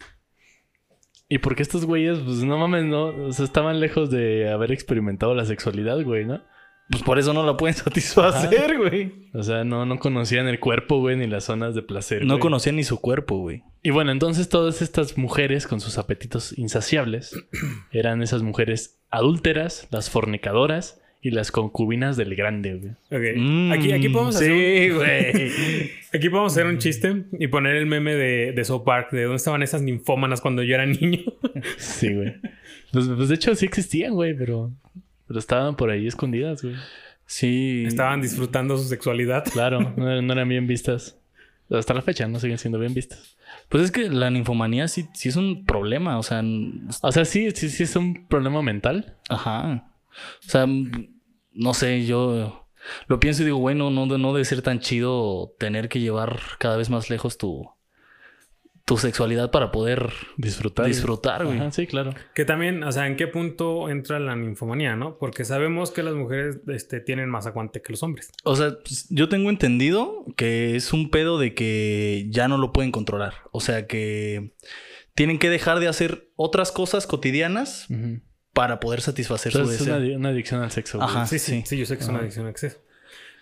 Y 1.30 1.38
porque 1.38 1.62
estos 1.64 1.86
güeyes, 1.86 2.18
pues 2.20 2.38
no 2.44 2.58
mames, 2.58 2.84
no. 2.86 3.06
O 3.28 3.32
sea, 3.32 3.46
estaban 3.46 3.80
lejos 3.80 4.10
de 4.10 4.50
haber 4.50 4.72
experimentado 4.72 5.36
la 5.36 5.46
sexualidad, 5.46 6.02
güey, 6.04 6.26
¿no? 6.26 6.44
Pues 6.92 7.04
por 7.04 7.18
eso 7.20 7.34
no 7.34 7.44
la 7.46 7.56
pueden 7.58 7.76
satisfacer, 7.78 8.78
güey. 8.78 9.12
O 9.34 9.44
sea, 9.44 9.64
no, 9.64 9.86
no 9.86 9.98
conocían 10.00 10.48
el 10.48 10.60
cuerpo, 10.60 11.00
güey, 11.00 11.16
ni 11.18 11.26
las 11.28 11.46
zonas 11.46 11.74
de 11.74 11.82
placer. 11.82 12.24
No 12.26 12.34
güey. 12.36 12.40
conocían 12.42 12.76
ni 12.76 12.84
su 12.84 13.00
cuerpo, 13.00 13.38
güey. 13.38 13.64
Y 13.82 13.90
bueno, 13.92 14.12
entonces 14.12 14.50
todas 14.50 14.82
estas 14.82 15.18
mujeres 15.18 15.68
con 15.68 15.80
sus 15.80 15.98
apetitos 15.98 16.58
insaciables 16.58 17.36
eran 17.92 18.22
esas 18.22 18.44
mujeres 18.44 19.00
adúlteras, 19.10 19.88
las 19.92 20.10
fornicadoras 20.10 21.00
y 21.24 21.32
las 21.32 21.52
concubinas 21.52 22.18
del 22.18 22.36
grande, 22.36 22.74
güey. 22.76 22.92
Ok. 23.12 23.38
Mm, 23.38 23.72
aquí, 23.72 23.92
aquí 23.92 24.10
podemos 24.10 24.36
hacer 24.36 24.52
un- 24.52 24.58
Sí, 24.58 24.90
güey. 24.90 25.92
Aquí 26.14 26.28
podemos 26.30 26.52
hacer 26.52 26.66
un 26.66 26.78
chiste 26.78 27.24
y 27.40 27.48
poner 27.48 27.78
el 27.78 27.86
meme 27.86 28.16
de, 28.16 28.52
de 28.52 28.66
South 28.66 28.84
Park, 28.84 29.12
de 29.12 29.24
dónde 29.24 29.38
estaban 29.38 29.64
esas 29.64 29.82
ninfómanas 29.82 30.42
cuando 30.42 30.62
yo 30.62 30.76
era 30.76 30.86
niño. 30.86 31.20
Sí, 31.78 32.14
güey. 32.14 32.34
Pues, 32.92 33.08
pues, 33.08 33.30
de 33.30 33.36
hecho 33.36 33.56
sí 33.56 33.66
existían, 33.66 34.14
güey, 34.14 34.34
pero, 34.38 34.72
pero 35.32 35.40
estaban 35.40 35.76
por 35.76 35.90
ahí 35.90 36.08
escondidas, 36.08 36.62
güey. 36.62 36.76
Sí. 37.26 37.86
Estaban 37.88 38.22
disfrutando 38.22 38.78
su 38.78 38.84
sexualidad. 38.84 39.46
Claro, 39.46 39.80
no, 39.98 40.22
no 40.22 40.34
eran 40.34 40.50
bien 40.50 40.68
vistas. 40.68 41.18
Hasta 41.70 41.94
la 41.94 42.02
fecha 42.02 42.28
no 42.28 42.38
siguen 42.40 42.58
siendo 42.58 42.78
bien 42.80 42.94
vistas. 42.94 43.38
Pues 43.70 43.84
es 43.84 43.92
que 43.92 44.10
la 44.10 44.30
ninfomanía 44.30 44.90
sí, 44.90 45.08
sí 45.14 45.30
es 45.30 45.38
un 45.38 45.66
problema. 45.66 46.20
O 46.20 46.24
sea, 46.24 46.44
O 47.02 47.12
sea, 47.14 47.24
sí, 47.24 47.50
sí, 47.52 47.70
sí 47.70 47.84
es 47.84 47.96
un 47.96 48.28
problema 48.28 48.62
mental. 48.62 49.16
ajá. 49.30 49.88
O 50.46 50.50
sea, 50.50 50.68
no 51.54 51.74
sé, 51.74 52.06
yo 52.06 52.68
lo 53.08 53.20
pienso 53.22 53.44
y 53.44 53.46
digo, 53.46 53.60
bueno, 53.60 53.90
no, 53.90 54.06
no 54.06 54.34
debe 54.34 54.44
ser 54.44 54.62
tan 54.62 54.82
chido 54.82 55.56
tener 55.58 55.88
que 55.88 56.02
llevar 56.02 56.38
cada 56.60 56.76
vez 56.76 56.90
más 56.90 57.10
lejos 57.10 57.38
tu, 57.38 57.70
tu 58.92 58.98
sexualidad 58.98 59.52
para 59.52 59.72
poder 59.72 60.10
Disfrutar. 60.36 60.86
disfrutar, 60.86 61.46
güey. 61.46 61.60
Ajá, 61.60 61.72
sí, 61.72 61.88
claro. 61.88 62.14
Que 62.36 62.44
también, 62.44 62.84
o 62.84 62.92
sea, 62.92 63.08
¿en 63.08 63.16
qué 63.16 63.26
punto 63.28 63.88
entra 63.90 64.20
la 64.20 64.36
ninfomanía, 64.36 64.98
no? 64.98 65.18
Porque 65.18 65.46
sabemos 65.46 65.92
que 65.92 66.04
las 66.04 66.14
mujeres 66.14 66.60
este, 66.68 67.00
tienen 67.00 67.30
más 67.30 67.48
aguante 67.48 67.82
que 67.82 67.94
los 67.94 68.04
hombres. 68.04 68.32
O 68.44 68.56
sea, 68.58 68.72
pues, 68.84 69.08
yo 69.10 69.30
tengo 69.30 69.50
entendido 69.50 70.26
que 70.36 70.76
es 70.76 70.92
un 70.92 71.10
pedo 71.10 71.40
de 71.40 71.54
que 71.56 72.28
ya 72.32 72.50
no 72.50 72.58
lo 72.58 72.74
pueden 72.74 72.92
controlar. 72.92 73.36
O 73.52 73.62
sea, 73.62 73.88
que 73.88 74.56
tienen 75.16 75.40
que 75.40 75.50
dejar 75.50 75.80
de 75.80 75.88
hacer 75.88 76.30
otras 76.36 76.74
cosas 76.74 77.08
cotidianas 77.08 77.88
para 78.54 78.82
poder 78.82 79.00
satisfacer 79.00 79.54
su 79.54 79.60
Entonces 79.60 79.80
es 79.82 79.88
deseo. 79.88 79.98
una, 80.02 80.06
adi- 80.06 80.16
una 80.18 80.30
adicción 80.30 80.62
al 80.62 80.72
sexo. 80.72 80.98
güey. 80.98 81.10
Ajá. 81.10 81.26
sí, 81.28 81.40
sí, 81.40 81.52
sí. 81.62 81.64
sí, 81.66 81.78
yo 81.78 81.86
sé 81.86 81.96
que 81.96 82.04
es 82.04 82.10
una 82.10 82.20
adicción 82.20 82.46
al 82.46 82.52
exceso. 82.52 82.80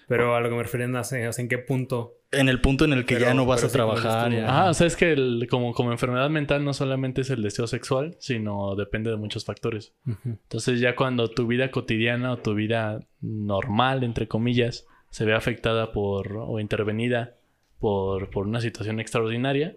Pero 0.09 0.35
a 0.35 0.41
lo 0.41 0.49
que 0.49 0.55
me 0.55 0.63
refiero 0.63 1.03
sea, 1.03 1.29
¿en 1.37 1.47
qué 1.47 1.57
punto? 1.59 2.15
En 2.31 2.49
el 2.49 2.59
punto 2.61 2.83
en 2.85 2.93
el 2.93 3.05
que 3.05 3.15
Pero- 3.15 3.27
ya 3.27 3.33
no 3.33 3.45
vas 3.45 3.63
a 3.63 3.69
trabajar. 3.69 4.33
Ajá, 4.35 4.69
o 4.69 4.73
sea, 4.73 4.87
es 4.87 4.95
que 4.95 5.13
el- 5.13 5.47
como, 5.49 5.73
como 5.73 5.91
enfermedad 5.91 6.29
mental 6.29 6.65
no 6.65 6.73
solamente 6.73 7.21
es 7.21 7.29
el 7.29 7.41
deseo 7.43 7.67
sexual, 7.67 8.15
sino 8.19 8.75
depende 8.75 9.09
de 9.11 9.17
muchos 9.17 9.45
factores. 9.45 9.93
Entonces 10.25 10.79
ya 10.79 10.95
cuando 10.95 11.29
tu 11.29 11.47
vida 11.47 11.71
cotidiana 11.71 12.33
o 12.33 12.37
tu 12.37 12.53
vida 12.55 12.99
normal, 13.21 14.03
entre 14.03 14.27
comillas, 14.27 14.85
se 15.11 15.25
ve 15.25 15.33
afectada 15.33 15.91
por 15.91 16.35
o 16.37 16.59
intervenida 16.59 17.35
por, 17.79 18.29
por 18.29 18.45
una 18.47 18.61
situación 18.61 18.99
extraordinaria, 18.99 19.73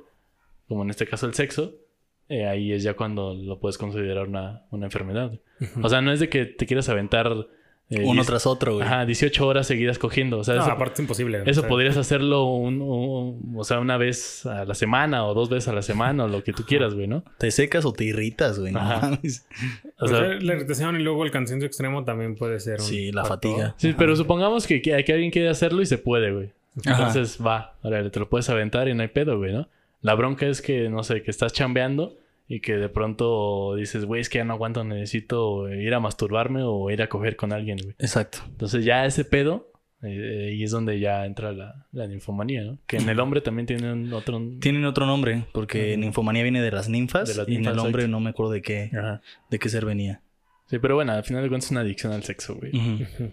como 0.68 0.82
en 0.82 0.90
este 0.90 1.06
caso 1.06 1.26
el 1.26 1.34
sexo, 1.34 1.74
eh, 2.28 2.46
ahí 2.46 2.72
es 2.72 2.82
ya 2.82 2.94
cuando 2.94 3.34
lo 3.34 3.60
puedes 3.60 3.76
considerar 3.78 4.28
una, 4.28 4.62
una 4.70 4.86
enfermedad. 4.86 5.38
O 5.82 5.88
sea, 5.88 6.00
no 6.00 6.10
es 6.12 6.20
de 6.20 6.28
que 6.28 6.46
te 6.46 6.66
quieras 6.66 6.88
aventar... 6.88 7.46
eh, 7.95 8.03
Uno 8.05 8.24
tras 8.24 8.47
otro, 8.47 8.74
güey. 8.76 8.86
Ajá, 8.86 9.05
18 9.07 9.47
horas 9.47 9.66
seguidas 9.66 9.99
cogiendo. 9.99 10.38
O 10.38 10.45
sea, 10.45 10.55
No, 10.57 10.62
eso, 10.62 10.70
aparte 10.70 10.95
es 10.95 11.01
imposible. 11.01 11.43
eso 11.47 11.61
o 11.61 11.62
sea, 11.62 11.68
podrías 11.68 11.97
hacerlo 11.97 12.45
un, 12.45 12.80
un- 12.82 13.55
o 13.57 13.64
sea, 13.64 13.78
una 13.80 13.97
vez 13.97 14.47
a 14.47 14.64
la 14.64 14.74
semana 14.74 15.24
o 15.26 15.34
dos 15.34 15.49
veces 15.51 15.68
a 15.68 15.72
la 15.72 15.82
semana 15.82 16.24
o 16.24 16.28
lo 16.28 16.43
que 16.45 16.53
tú 16.53 16.64
quieras, 16.64 16.95
güey, 16.95 17.07
¿no? 17.07 17.22
Te 17.38 17.51
secas 17.51 17.84
o 17.84 17.93
te 17.93 18.05
irritas, 18.05 18.59
güey. 18.59 18.74
Ajá. 18.74 19.11
O 19.12 19.18
pues, 19.20 19.45
sea, 20.11 20.20
la 20.20 20.55
irritación 20.55 20.99
y 21.01 21.03
luego 21.03 21.24
el 21.24 21.30
cansancio 21.30 21.66
extremo 21.66 22.05
también 22.05 22.34
puede 22.36 22.59
ser 22.61 22.80
un 22.80 22.86
Sí, 22.86 23.12
la 23.12 23.24
factor. 23.24 23.53
fatiga. 23.53 23.74
sí, 23.76 23.95
pero 23.97 24.16
supongamos 24.16 24.66
que, 24.66 24.82
que, 24.82 25.05
que 25.05 25.12
alguien 25.12 25.30
quiere 25.30 25.49
hacerlo 25.49 25.82
y 25.82 25.86
se 25.86 25.99
puede, 25.99 26.32
güey. 26.32 26.51
Ajá. 26.86 27.07
Entonces 27.09 27.38
va, 27.45 27.74
órale, 27.82 28.11
te 28.11 28.18
lo 28.18 28.28
puedes 28.28 28.49
aventar 28.49 28.88
y 28.88 28.95
no 28.95 29.03
hay 29.03 29.09
pedo, 29.09 29.36
güey, 29.38 29.53
¿no? 29.53 29.68
La 30.01 30.14
bronca 30.14 30.47
es 30.47 30.62
que, 30.62 30.88
no 30.88 31.03
sé, 31.05 31.22
que 31.22 31.30
estás 31.30 31.53
chambeando 31.53 32.16
y 32.49 32.61
que 32.61 32.76
de 32.76 32.88
pronto 32.88 33.74
dices, 33.76 34.05
güey, 34.05 34.20
es 34.20 34.28
que 34.28 34.38
ya 34.38 34.45
no 34.45 34.53
aguanto, 34.55 34.84
necesito 34.84 35.72
ir 35.72 35.95
a 35.95 36.01
masturbarme 36.01 36.62
o 36.64 36.90
ir 36.90 37.01
a 37.03 37.09
coger 37.09 37.36
con 37.36 37.53
alguien, 37.53 37.78
güey. 37.82 37.95
Exacto. 37.99 38.38
Entonces 38.49 38.84
ya 38.84 39.07
ese 39.07 39.24
pedo, 39.24 39.70
eh, 40.03 40.49
ahí 40.51 40.62
es 40.62 40.70
donde 40.70 40.99
ya 41.01 41.24
entra 41.24 41.53
la, 41.53 41.86
la 41.93 42.07
ninfomanía, 42.07 42.62
¿no? 42.64 42.78
Que 42.86 42.97
en 42.99 43.09
el 43.09 43.20
hombre 43.20 43.40
también 43.40 43.66
tiene 43.66 43.93
un 43.93 44.12
otro... 44.12 44.40
Tienen 44.61 44.84
otro 44.84 45.07
nombre, 45.07 45.45
porque 45.53 45.97
ninfomanía 45.97 46.43
viene 46.43 46.61
de 46.61 46.70
las 46.72 46.88
ninfas. 46.88 47.28
De 47.28 47.34
las 47.36 47.49
y 47.49 47.55
en 47.57 47.64
el 47.66 47.78
hombre 47.78 48.03
exacto. 48.03 48.09
no 48.09 48.20
me 48.20 48.30
acuerdo 48.30 48.53
de 48.53 48.62
qué, 48.62 48.90
Ajá. 48.93 49.22
de 49.51 49.59
qué 49.59 49.68
ser 49.68 49.84
venía. 49.86 50.20
Sí, 50.66 50.78
pero 50.78 50.95
bueno, 50.95 51.12
al 51.12 51.24
final 51.24 51.43
de 51.43 51.49
cuentas 51.49 51.66
es 51.66 51.70
una 51.72 51.80
adicción 51.82 52.12
al 52.12 52.22
sexo, 52.24 52.57
güey. 52.57 52.72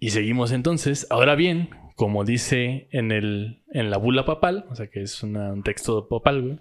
Y 0.00 0.10
seguimos 0.10 0.52
entonces. 0.52 1.06
Ahora 1.10 1.34
bien, 1.34 1.70
como 1.96 2.24
dice 2.24 2.88
en, 2.90 3.10
el, 3.10 3.62
en 3.72 3.90
la 3.90 3.96
bula 3.96 4.24
papal, 4.26 4.66
o 4.70 4.74
sea 4.74 4.88
que 4.88 5.00
es 5.02 5.22
una- 5.22 5.52
un 5.52 5.62
texto 5.62 6.08
papal, 6.08 6.42
güey, 6.42 6.58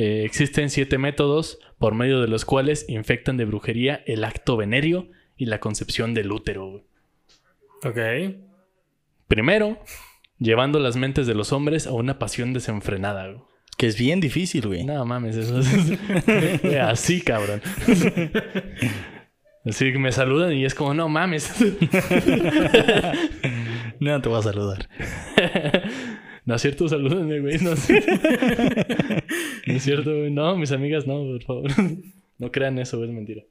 eh, 0.00 0.24
existen 0.24 0.70
siete 0.70 0.96
métodos 0.96 1.58
por 1.78 1.94
medio 1.94 2.20
de 2.20 2.28
los 2.28 2.44
cuales 2.44 2.84
infectan 2.88 3.36
de 3.36 3.44
brujería 3.44 4.02
el 4.06 4.22
acto 4.22 4.56
venéreo 4.56 5.08
y 5.36 5.46
la 5.46 5.58
concepción 5.58 6.14
del 6.14 6.30
útero. 6.30 6.84
Ok. 7.82 7.98
Primero, 9.26 9.78
llevando 10.38 10.78
las 10.78 10.96
mentes 10.96 11.26
de 11.26 11.34
los 11.34 11.52
hombres 11.52 11.86
a 11.88 11.92
una 11.92 12.18
pasión 12.18 12.52
desenfrenada. 12.52 13.26
güey. 13.26 13.40
Que 13.76 13.86
es 13.88 13.98
bien 13.98 14.20
difícil, 14.20 14.66
güey. 14.68 14.84
No 14.84 15.04
mames, 15.04 15.36
eso 15.36 15.58
es 15.60 15.68
así, 16.80 17.20
cabrón. 17.20 17.60
Así 19.64 19.92
que 19.92 19.98
me 19.98 20.12
saludan 20.12 20.52
y 20.52 20.64
es 20.64 20.74
como, 20.74 20.94
no 20.94 21.08
mames. 21.08 21.52
No 24.00 24.20
te 24.22 24.28
voy 24.28 24.38
a 24.38 24.42
saludar. 24.42 24.88
No 26.48 26.54
es 26.54 26.62
cierto, 26.62 26.88
salúdenme, 26.88 27.40
güey. 27.40 27.58
No, 27.58 27.72
es 27.72 27.80
cierto. 27.80 28.10
no 29.66 29.74
es 29.74 29.82
cierto, 29.82 30.16
güey. 30.16 30.30
No, 30.30 30.56
mis 30.56 30.72
amigas, 30.72 31.06
no, 31.06 31.22
por 31.24 31.42
favor. 31.44 31.70
No 32.38 32.50
crean 32.50 32.78
eso, 32.78 32.96
güey, 32.96 33.10
es 33.10 33.14
mentira. 33.14 33.42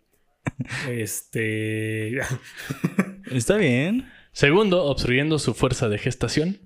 Este. 0.90 2.18
Está 3.32 3.58
bien. 3.58 4.08
Segundo, 4.32 4.84
obstruyendo 4.86 5.38
su 5.38 5.54
fuerza 5.54 5.90
de 5.90 6.00
gestación. 6.00 6.58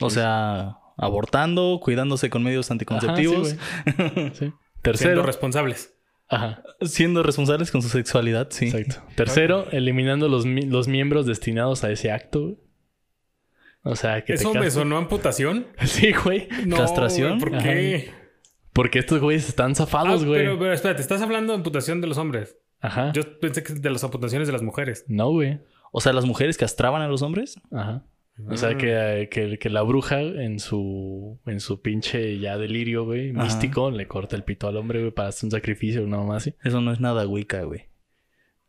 O 0.00 0.10
sea, 0.10 0.76
abortando, 0.98 1.80
cuidándose 1.82 2.28
con 2.28 2.42
medios 2.42 2.70
anticonceptivos, 2.70 3.56
Ajá, 3.56 3.92
sí, 3.96 4.12
güey. 4.14 4.30
Sí. 4.30 4.34
Siendo 4.40 4.58
Tercero. 4.82 5.22
responsables. 5.22 5.94
Ajá, 6.30 6.62
siendo 6.82 7.22
responsables 7.22 7.70
con 7.70 7.80
su 7.80 7.88
sexualidad, 7.88 8.48
sí. 8.50 8.66
exacto. 8.66 9.02
Tercero, 9.14 9.70
eliminando 9.70 10.28
los, 10.28 10.44
mi- 10.44 10.66
los 10.66 10.86
miembros 10.86 11.24
destinados 11.24 11.84
a 11.84 11.90
ese 11.90 12.10
acto. 12.12 12.58
O 13.90 13.96
sea, 13.96 14.20
que 14.24 14.34
te 14.34 14.40
¿Eso 14.40 14.54
me 14.54 14.70
sonó 14.70 14.96
a 14.96 14.98
amputación? 15.00 15.66
Sí, 15.84 16.12
güey. 16.12 16.48
No, 16.66 16.76
¿Castración? 16.76 17.38
güey, 17.38 17.40
¿Por 17.40 17.54
Ajá. 17.56 17.64
qué? 17.64 18.10
Porque 18.72 18.98
estos 19.00 19.20
güeyes 19.20 19.48
están 19.48 19.72
Ah, 19.72 19.74
zafados, 19.74 20.24
güey. 20.24 20.40
pero, 20.42 20.58
pero 20.58 20.72
espérate, 20.72 21.00
estás 21.02 21.20
hablando 21.22 21.52
de 21.52 21.56
amputación 21.56 22.00
de 22.00 22.06
los 22.06 22.18
hombres. 22.18 22.56
Ajá. 22.80 23.12
Yo 23.12 23.22
pensé 23.40 23.62
que 23.62 23.72
de 23.74 23.90
las 23.90 24.04
amputaciones 24.04 24.46
de 24.46 24.52
las 24.52 24.62
mujeres. 24.62 25.04
No, 25.08 25.30
güey. 25.30 25.58
O 25.90 26.00
sea, 26.00 26.12
las 26.12 26.26
mujeres 26.26 26.56
castraban 26.58 27.02
a 27.02 27.08
los 27.08 27.22
hombres. 27.22 27.60
Ajá. 27.72 28.04
O 28.48 28.56
sea, 28.56 28.68
Ah. 28.70 28.76
que, 28.76 29.28
que, 29.32 29.58
que 29.58 29.68
la 29.70 29.82
bruja 29.82 30.20
en 30.20 30.60
su, 30.60 31.40
en 31.46 31.58
su 31.58 31.82
pinche 31.82 32.38
ya 32.38 32.56
delirio, 32.56 33.04
güey, 33.04 33.30
Ajá. 33.30 33.42
místico, 33.42 33.90
le 33.90 34.06
corta 34.06 34.36
el 34.36 34.44
pito 34.44 34.68
al 34.68 34.76
hombre, 34.76 35.00
güey, 35.00 35.10
para 35.10 35.30
hacer 35.30 35.46
un 35.46 35.50
sacrificio, 35.50 36.04
una 36.04 36.18
mamá 36.18 36.36
así. 36.36 36.54
Eso 36.62 36.80
no 36.80 36.92
es 36.92 37.00
nada 37.00 37.26
Wicca, 37.26 37.62
güey. 37.62 37.87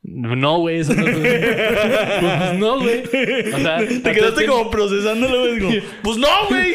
No, 0.02 0.60
güey, 0.60 0.80
eso 0.80 0.94
no 0.96 1.04
Pues 1.06 2.58
no, 2.58 2.80
güey. 2.80 3.04
O 3.54 3.58
sea, 3.58 3.80
Te 3.80 4.12
quedaste 4.14 4.46
como 4.46 4.72
procesándolo, 4.72 5.40
güey. 5.42 5.60
como, 5.60 5.74
Pues 6.04 6.18
no, 6.18 6.28
güey. 6.50 6.74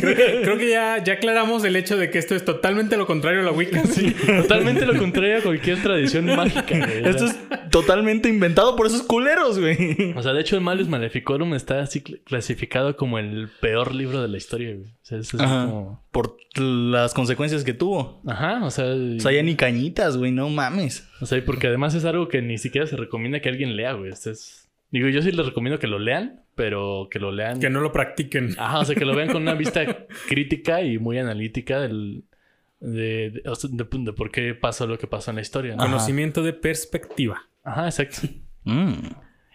Creo 0.00 0.16
que, 0.16 0.40
creo 0.42 0.58
que 0.58 0.68
ya, 0.68 1.02
ya 1.02 1.14
aclaramos 1.14 1.64
el 1.64 1.76
hecho 1.76 1.96
de 1.96 2.10
que 2.10 2.18
esto 2.18 2.34
es 2.34 2.44
totalmente 2.44 2.96
lo 2.96 3.06
contrario 3.06 3.40
a 3.40 3.44
la 3.44 3.52
Wicca. 3.52 3.82
Sí, 3.86 4.14
totalmente 4.26 4.84
lo 4.86 4.98
contrario 4.98 5.38
a 5.38 5.40
cualquier 5.40 5.82
tradición 5.82 6.26
mágica, 6.26 6.78
güey. 6.78 7.08
Esto 7.08 7.26
es 7.26 7.36
totalmente 7.70 8.28
inventado 8.28 8.76
por 8.76 8.86
esos 8.86 9.02
culeros, 9.02 9.58
güey. 9.58 10.12
o 10.14 10.22
sea, 10.22 10.32
de 10.34 10.40
hecho, 10.42 10.54
el 10.56 10.62
Malus 10.62 10.88
Maleficorum 10.88 11.54
está 11.54 11.80
así 11.80 12.00
cl- 12.00 12.20
clasificado 12.24 12.96
como 12.96 13.18
el 13.18 13.48
peor 13.60 13.94
libro 13.94 14.20
de 14.22 14.28
la 14.28 14.36
historia, 14.36 14.74
güey. 14.74 14.90
O 15.02 15.04
sea, 15.04 15.18
es 15.18 15.34
así 15.34 15.42
Ajá. 15.42 15.66
como... 15.66 16.04
Por 16.12 16.36
las 16.56 17.12
consecuencias 17.12 17.64
que 17.64 17.74
tuvo. 17.74 18.22
Ajá, 18.24 18.64
o 18.64 18.70
sea... 18.70 18.86
O 18.86 19.20
sea, 19.20 19.32
ya 19.32 19.42
ni 19.42 19.56
cañitas, 19.56 20.16
güey, 20.16 20.30
no 20.30 20.48
mames. 20.48 21.08
O 21.20 21.26
sea, 21.26 21.38
y 21.38 21.40
porque 21.40 21.66
además 21.66 21.94
es 21.94 22.04
algo 22.04 22.28
que 22.28 22.40
ni 22.40 22.56
siquiera 22.56 22.86
se 22.86 22.96
recomienda 22.96 23.40
que 23.40 23.48
alguien 23.48 23.76
lea, 23.76 23.94
güey. 23.94 24.12
Este 24.12 24.30
es... 24.30 24.70
Digo, 24.92 25.08
yo 25.08 25.20
sí 25.22 25.32
les 25.32 25.44
recomiendo 25.44 25.80
que 25.80 25.88
lo 25.88 25.98
lean, 25.98 26.42
pero 26.54 27.08
que 27.10 27.18
lo 27.18 27.32
lean... 27.32 27.58
Que 27.58 27.68
no 27.68 27.80
lo 27.80 27.92
practiquen. 27.92 28.54
Ajá, 28.58 28.78
o 28.78 28.84
sea, 28.84 28.94
que 28.94 29.04
lo 29.04 29.16
vean 29.16 29.32
con 29.32 29.42
una 29.42 29.54
vista 29.54 30.06
crítica 30.28 30.82
y 30.82 30.98
muy 30.98 31.18
analítica 31.18 31.80
del... 31.80 32.22
de, 32.78 33.42
de, 33.42 34.12
por 34.12 34.30
qué 34.30 34.54
pasó 34.54 34.86
lo 34.86 34.98
que 34.98 35.08
pasó 35.08 35.32
en 35.32 35.36
la 35.36 35.42
historia. 35.42 35.74
¿no? 35.74 35.82
Conocimiento 35.82 36.44
de 36.44 36.52
perspectiva. 36.52 37.48
Ajá, 37.64 37.86
exacto. 37.86 38.28
Mm. 38.64 38.92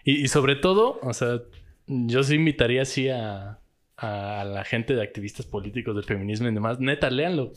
Y, 0.04 0.24
y 0.24 0.28
sobre 0.28 0.56
todo, 0.56 0.98
o 1.02 1.14
sea, 1.14 1.40
yo 1.86 2.22
sí 2.22 2.34
invitaría 2.34 2.82
así 2.82 3.08
a, 3.08 3.60
a 4.00 4.44
la 4.44 4.64
gente 4.64 4.94
de 4.94 5.02
activistas 5.02 5.44
políticos 5.44 5.94
del 5.96 6.04
feminismo 6.04 6.48
y 6.48 6.54
demás. 6.54 6.78
Neta, 6.78 7.10
léanlo. 7.10 7.52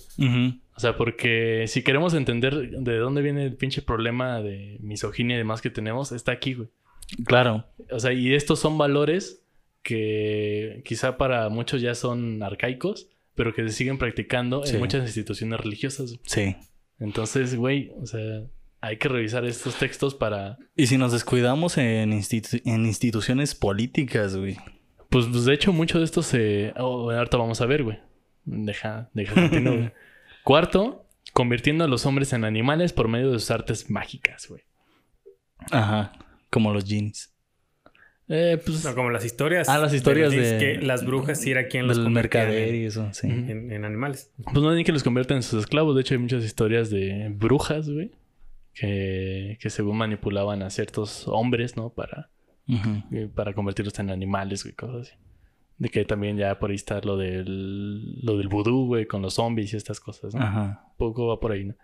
O 0.75 0.79
sea, 0.79 0.97
porque 0.97 1.65
si 1.67 1.83
queremos 1.83 2.13
entender 2.15 2.71
de 2.71 2.97
dónde 2.97 3.21
viene 3.21 3.45
el 3.45 3.55
pinche 3.55 3.81
problema 3.83 4.41
de 4.41 4.77
misoginia 4.81 5.35
y 5.35 5.37
demás 5.37 5.61
que 5.61 5.69
tenemos, 5.69 6.11
está 6.11 6.31
aquí, 6.31 6.55
güey. 6.55 6.69
Claro. 7.25 7.65
O 7.91 7.99
sea, 7.99 8.11
y 8.13 8.33
estos 8.33 8.59
son 8.59 8.77
valores 8.77 9.43
que 9.83 10.81
quizá 10.85 11.17
para 11.17 11.49
muchos 11.49 11.81
ya 11.81 11.93
son 11.95 12.41
arcaicos, 12.43 13.07
pero 13.35 13.53
que 13.53 13.63
se 13.67 13.73
siguen 13.73 13.97
practicando 13.97 14.65
Sí. 14.65 14.73
en 14.75 14.79
muchas 14.79 15.03
instituciones 15.05 15.59
religiosas. 15.59 16.19
Sí. 16.25 16.55
Entonces, 16.99 17.55
güey, 17.55 17.91
o 17.99 18.05
sea, 18.05 18.43
hay 18.79 18.97
que 18.97 19.09
revisar 19.09 19.45
estos 19.45 19.75
textos 19.77 20.15
para... 20.15 20.57
Y 20.75 20.87
si 20.87 20.97
nos 20.97 21.11
descuidamos 21.11 21.77
en, 21.77 22.11
institu- 22.13 22.61
en 22.65 22.85
instituciones 22.85 23.53
políticas, 23.55 24.35
güey. 24.35 24.57
Pues, 25.11 25.27
pues, 25.31 25.45
de 25.45 25.53
hecho, 25.53 25.71
mucho 25.73 25.99
de 25.99 26.05
esto 26.05 26.23
se... 26.23 26.73
Oh, 26.77 27.11
ahorita 27.11 27.37
vamos 27.37 27.61
a 27.61 27.65
ver, 27.67 27.83
güey. 27.83 27.99
Deja, 28.45 29.09
deja. 29.13 29.35
Cuarto, 30.43 31.05
convirtiendo 31.33 31.83
a 31.83 31.87
los 31.87 32.05
hombres 32.07 32.33
en 32.33 32.45
animales 32.45 32.93
por 32.93 33.07
medio 33.07 33.29
de 33.31 33.37
sus 33.39 33.51
artes 33.51 33.89
mágicas, 33.91 34.47
güey. 34.47 34.63
Ajá. 35.69 36.13
Como 36.49 36.73
los 36.73 36.85
jeans. 36.85 37.33
Eh, 38.29 38.57
pues... 38.65 38.85
No, 38.85 38.95
como 38.95 39.09
las 39.09 39.25
historias. 39.25 39.67
Ah, 39.67 39.77
las 39.77 39.93
historias 39.93 40.33
los 40.33 40.43
de- 40.49 40.57
que 40.57 40.85
las 40.85 41.05
brujas 41.05 41.41
sí 41.41 41.51
era 41.51 41.67
quien 41.67 41.85
los 41.87 41.99
convertía 41.99 42.43
mercader 42.45 42.69
en, 42.69 42.75
y 42.75 42.85
eso, 42.85 43.09
sí. 43.13 43.27
En- 43.27 43.71
en 43.71 43.83
animales. 43.85 44.31
Pues 44.45 44.63
no 44.63 44.73
ni 44.73 44.85
que 44.85 44.93
los 44.93 45.03
conviertan 45.03 45.37
en 45.37 45.43
sus 45.43 45.59
esclavos. 45.59 45.93
De 45.95 46.01
hecho, 46.01 46.13
hay 46.13 46.19
muchas 46.19 46.43
historias 46.45 46.89
de 46.89 47.27
brujas, 47.35 47.89
güey. 47.89 48.11
Que, 48.73 49.57
que 49.61 49.69
según 49.69 49.97
manipulaban 49.97 50.63
a 50.63 50.69
ciertos 50.69 51.27
hombres, 51.27 51.75
¿no? 51.75 51.89
Para, 51.89 52.29
Eh, 53.11 53.29
para 53.33 53.53
convertirlos 53.53 53.97
en 53.99 54.09
animales, 54.11 54.63
güey, 54.63 54.73
cosas 54.75 55.07
así. 55.07 55.13
De 55.77 55.89
que 55.89 56.05
también 56.05 56.37
ya 56.37 56.59
por 56.59 56.69
ahí 56.69 56.75
está 56.75 57.01
lo 57.01 57.17
del, 57.17 58.19
lo 58.21 58.37
del 58.37 58.47
vudú, 58.47 58.85
güey, 58.87 59.05
con 59.07 59.21
los 59.21 59.33
zombies 59.35 59.73
y 59.73 59.77
estas 59.77 59.99
cosas, 59.99 60.35
¿no? 60.35 60.41
Ajá. 60.41 60.83
Un 60.91 60.97
poco 60.97 61.27
va 61.27 61.39
por 61.39 61.51
ahí, 61.51 61.65
¿no? 61.65 61.75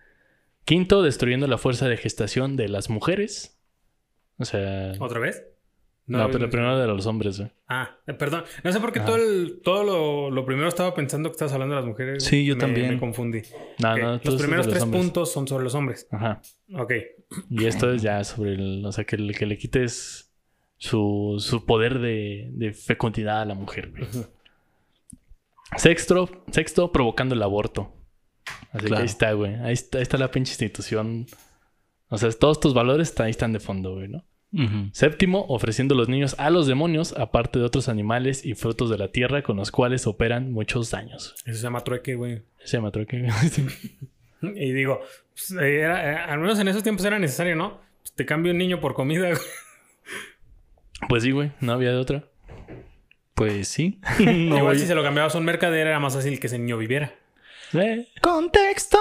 Quinto, 0.65 1.01
destruyendo 1.01 1.47
la 1.47 1.57
fuerza 1.57 1.87
de 1.87 1.97
gestación 1.97 2.55
de 2.57 2.69
las 2.69 2.89
mujeres. 2.89 3.59
O 4.37 4.45
sea... 4.45 4.93
¿Otra 4.99 5.19
vez? 5.19 5.43
No, 6.05 6.19
pero 6.19 6.25
habíamos- 6.35 6.51
primero 6.51 6.77
de 6.79 6.87
los 6.87 7.05
hombres, 7.05 7.37
güey. 7.39 7.51
Ah, 7.67 7.97
eh, 8.05 8.13
perdón. 8.13 8.43
No 8.63 8.71
sé 8.71 8.79
por 8.79 8.93
qué 8.93 8.99
Ah. 8.99 9.05
todo, 9.05 9.15
el, 9.17 9.59
todo 9.63 9.83
lo, 9.83 10.29
lo 10.31 10.45
primero 10.45 10.67
estaba 10.69 10.93
pensando 10.93 11.29
que 11.29 11.33
estabas 11.33 11.53
hablando 11.53 11.75
de 11.75 11.81
las 11.81 11.87
mujeres. 11.89 12.23
Sí, 12.23 12.45
yo 12.45 12.55
Me- 12.55 12.61
también. 12.61 12.89
Me 12.91 12.99
confundí. 12.99 13.41
No, 13.79 13.97
no, 13.97 14.11
Los 14.23 14.35
primeros 14.35 14.65
los 14.67 14.73
tres 14.73 14.83
hombres. 14.83 15.03
puntos 15.03 15.31
son 15.33 15.47
sobre 15.47 15.63
los 15.63 15.73
hombres. 15.75 16.07
Ajá. 16.11 16.41
Ok. 16.75 16.93
Y 17.49 17.65
esto 17.65 17.91
es 17.91 18.01
ya 18.03 18.23
sobre 18.23 18.53
el... 18.53 18.85
O 18.85 18.91
sea, 18.91 19.03
que, 19.05 19.17
le- 19.17 19.33
que 19.33 19.45
le 19.45 19.57
quites 19.57 20.26
su, 20.77 21.35
su 21.39 21.65
poder 21.65 21.99
de, 21.99 22.49
de 22.53 22.73
fecundidad 22.73 23.41
a 23.41 23.45
la 23.45 23.53
mujer, 23.55 23.91
güey. 23.91 24.07
Sexto, 25.75 26.29
sexto, 26.51 26.91
provocando 26.91 27.35
el 27.35 27.43
aborto. 27.43 27.93
Así 28.71 28.87
que 28.87 28.95
ahí 28.95 29.05
está, 29.05 29.33
güey. 29.33 29.55
Ahí 29.55 29.73
está, 29.73 29.97
ahí 29.97 30.01
está 30.01 30.17
la 30.17 30.31
pinche 30.31 30.51
institución. 30.53 31.25
O 32.09 32.17
sea, 32.17 32.29
todos 32.31 32.59
tus 32.59 32.73
valores 32.73 33.09
está- 33.09 33.25
ahí 33.25 33.31
están 33.31 33.51
de 33.53 33.59
fondo, 33.59 33.95
güey, 33.95 34.07
¿no? 34.07 34.23
Séptimo, 34.93 35.45
ofreciendo 35.49 35.93
los 35.93 36.07
niños 36.07 36.35
a 36.39 36.49
los 36.49 36.67
demonios, 36.67 37.13
aparte 37.17 37.59
de 37.59 37.65
otros 37.65 37.89
animales 37.89 38.45
y 38.45 38.53
frutos 38.55 38.89
de 38.89 38.97
la 38.97 39.11
tierra 39.11 39.43
con 39.43 39.57
los 39.57 39.71
cuales 39.71 40.07
operan 40.07 40.51
muchos 40.53 40.89
daños. 40.89 41.35
Eso 41.45 41.57
se 41.57 41.63
llama 41.63 41.81
trueque, 41.83 42.15
güey. 42.15 42.43
Se 42.63 42.77
llama 42.77 42.91
trueque. 42.91 43.27
Y 44.41 44.71
digo, 44.71 44.99
pues, 45.33 45.49
eh, 45.59 45.79
era- 45.79 46.11
eh, 46.13 46.15
al 46.31 46.39
menos 46.39 46.59
en 46.59 46.67
esos 46.67 46.83
tiempos 46.83 47.03
era 47.05 47.17
necesario, 47.17 47.55
¿no? 47.55 47.81
Pues, 48.03 48.13
te 48.13 48.23
cambio 48.25 48.51
un 48.51 48.59
niño 48.59 48.79
por 48.79 48.93
comida. 48.93 49.29
güey. 49.29 49.41
Pues 51.09 51.23
sí, 51.23 51.31
güey. 51.31 51.51
No 51.61 51.73
había 51.73 51.89
de 51.91 51.97
otra. 51.97 52.23
Pues 53.33 53.67
sí. 53.67 53.99
Igual 54.19 54.61
voy- 54.63 54.79
si 54.79 54.87
se 54.87 54.95
lo 54.95 55.03
cambiabas 55.03 55.35
a 55.35 55.37
un 55.37 55.45
mercader 55.45 55.87
era 55.87 55.99
más 55.99 56.15
fácil 56.15 56.39
que 56.39 56.47
ese 56.47 56.57
niño 56.59 56.77
viviera. 56.77 57.13
Eh, 57.73 58.07
¡Contexto! 58.21 58.97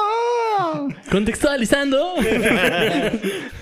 Contextualizando. 1.10 2.14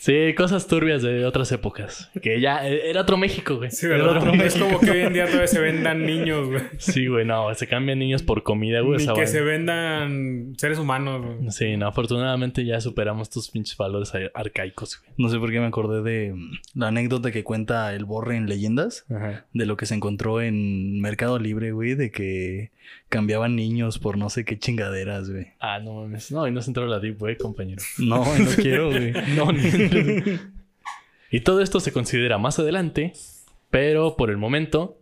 sí, 0.00 0.34
cosas 0.34 0.66
turbias 0.66 1.02
de 1.02 1.24
otras 1.26 1.52
épocas. 1.52 2.10
Que 2.22 2.40
ya 2.40 2.66
eh, 2.68 2.88
era 2.90 3.02
otro 3.02 3.16
México, 3.16 3.56
güey. 3.58 3.70
Sí, 3.70 3.86
Era 3.86 3.98
¿verdad? 3.98 4.16
otro 4.16 4.34
No 4.34 4.42
es 4.42 4.54
México. 4.56 4.66
como 4.66 4.80
que 4.80 4.90
hoy 4.90 5.00
en 5.00 5.12
día 5.12 5.26
todavía 5.26 5.46
se 5.46 5.60
vendan 5.60 6.04
niños, 6.06 6.48
güey. 6.48 6.62
Sí, 6.78 7.06
güey, 7.06 7.24
no, 7.24 7.54
se 7.54 7.66
cambian 7.66 7.98
niños 7.98 8.22
por 8.22 8.42
comida, 8.42 8.80
güey. 8.80 8.96
Ni 8.96 9.02
esa 9.04 9.12
que 9.12 9.20
vaina. 9.20 9.30
se 9.32 9.40
vendan 9.42 10.54
seres 10.56 10.78
humanos, 10.78 11.24
güey. 11.24 11.50
Sí, 11.50 11.76
no, 11.76 11.86
afortunadamente 11.86 12.64
ya 12.64 12.80
superamos 12.80 13.30
tus 13.30 13.50
pinches 13.50 13.76
valores 13.76 14.14
ar- 14.14 14.32
arcaicos, 14.34 15.00
güey. 15.00 15.12
No 15.18 15.28
sé 15.28 15.38
por 15.38 15.50
qué 15.52 15.60
me 15.60 15.66
acordé 15.66 16.02
de 16.02 16.32
mm, 16.34 16.50
la 16.74 16.88
anécdota 16.88 17.30
que 17.30 17.44
cuenta 17.44 17.94
el 17.94 18.04
Borre 18.04 18.36
en 18.36 18.46
Leyendas. 18.46 19.04
Ajá. 19.10 19.46
De 19.52 19.66
lo 19.66 19.76
que 19.76 19.86
se 19.86 19.94
encontró 19.94 20.40
en 20.40 21.00
Mercado 21.00 21.38
Libre, 21.38 21.72
güey. 21.72 21.94
De 21.94 22.10
que 22.10 22.70
cambiaban 23.08 23.56
niños 23.56 23.98
por 23.98 24.16
no 24.18 24.28
sé 24.30 24.44
qué 24.44 24.58
chingaderas, 24.58 25.30
güey. 25.30 25.48
Ah, 25.60 25.78
no 25.80 25.94
mames. 25.94 26.30
No, 26.32 26.46
y 26.46 26.50
no 26.52 26.62
se 26.62 26.70
entró 26.70 26.86
la 26.86 27.00
deep 27.00 27.20
web, 27.22 27.36
compañero. 27.38 27.82
No, 27.98 28.24
no 28.38 28.50
quiero, 28.56 28.90
güey. 28.90 29.12
No, 29.36 29.52
ni- 29.52 29.60
Y 31.32 31.40
todo 31.40 31.60
esto 31.60 31.78
se 31.80 31.92
considera 31.92 32.38
más 32.38 32.58
adelante, 32.58 33.12
pero 33.70 34.16
por 34.16 34.30
el 34.30 34.36
momento 34.36 34.98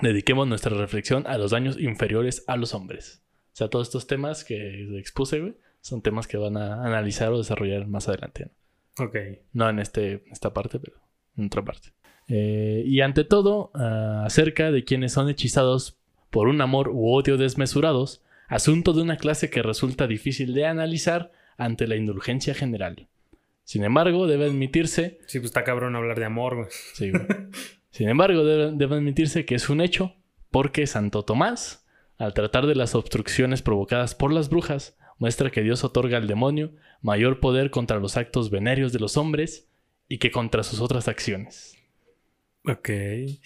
dediquemos 0.00 0.46
nuestra 0.46 0.76
reflexión 0.76 1.26
a 1.26 1.38
los 1.38 1.50
daños 1.50 1.78
inferiores 1.80 2.44
a 2.46 2.56
los 2.56 2.72
hombres. 2.74 3.22
O 3.52 3.56
sea, 3.56 3.68
todos 3.68 3.88
estos 3.88 4.06
temas 4.06 4.44
que 4.44 4.96
expuse, 4.98 5.40
güey, 5.40 5.56
son 5.80 6.02
temas 6.02 6.26
que 6.28 6.36
van 6.36 6.56
a 6.56 6.84
analizar 6.84 7.32
o 7.32 7.38
desarrollar 7.38 7.86
más 7.88 8.08
adelante. 8.08 8.50
¿no? 8.98 9.04
Ok. 9.06 9.16
No 9.54 9.68
en 9.68 9.78
este, 9.80 10.22
esta 10.30 10.52
parte, 10.54 10.78
pero 10.78 10.98
en 11.36 11.46
otra 11.46 11.64
parte. 11.64 11.88
Eh, 12.28 12.82
y 12.86 13.00
ante 13.00 13.24
todo, 13.24 13.70
ah, 13.74 14.22
acerca 14.24 14.70
de 14.70 14.84
quienes 14.84 15.12
son 15.12 15.28
hechizados 15.28 15.98
por 16.30 16.48
un 16.48 16.60
amor 16.60 16.88
u 16.88 17.12
odio 17.12 17.36
desmesurados, 17.36 18.22
asunto 18.48 18.92
de 18.92 19.02
una 19.02 19.16
clase 19.16 19.50
que 19.50 19.62
resulta 19.62 20.06
difícil 20.06 20.54
de 20.54 20.66
analizar 20.66 21.32
ante 21.56 21.86
la 21.86 21.96
indulgencia 21.96 22.54
general. 22.54 23.08
Sin 23.64 23.82
embargo, 23.84 24.26
debe 24.26 24.46
admitirse, 24.46 25.18
Sí, 25.26 25.38
pues 25.40 25.46
está 25.46 25.64
cabrón 25.64 25.96
hablar 25.96 26.18
de 26.18 26.26
amor, 26.26 26.54
güey. 26.56 26.68
sí, 26.94 27.10
güey. 27.10 27.24
sin 27.90 28.08
embargo, 28.08 28.44
debe, 28.44 28.72
debe 28.72 28.96
admitirse 28.96 29.44
que 29.44 29.56
es 29.56 29.68
un 29.68 29.80
hecho, 29.80 30.14
porque 30.50 30.86
Santo 30.86 31.24
Tomás, 31.24 31.84
al 32.18 32.32
tratar 32.34 32.66
de 32.66 32.74
las 32.76 32.94
obstrucciones 32.94 33.62
provocadas 33.62 34.14
por 34.14 34.32
las 34.32 34.48
brujas, 34.48 34.96
muestra 35.18 35.50
que 35.50 35.62
Dios 35.62 35.82
otorga 35.82 36.18
al 36.18 36.28
demonio 36.28 36.72
mayor 37.02 37.40
poder 37.40 37.70
contra 37.70 37.98
los 37.98 38.16
actos 38.16 38.50
venéreos 38.50 38.92
de 38.92 39.00
los 39.00 39.16
hombres 39.16 39.68
y 40.08 40.18
que 40.18 40.30
contra 40.30 40.62
sus 40.62 40.80
otras 40.80 41.08
acciones. 41.08 41.76
Ok. 42.64 42.88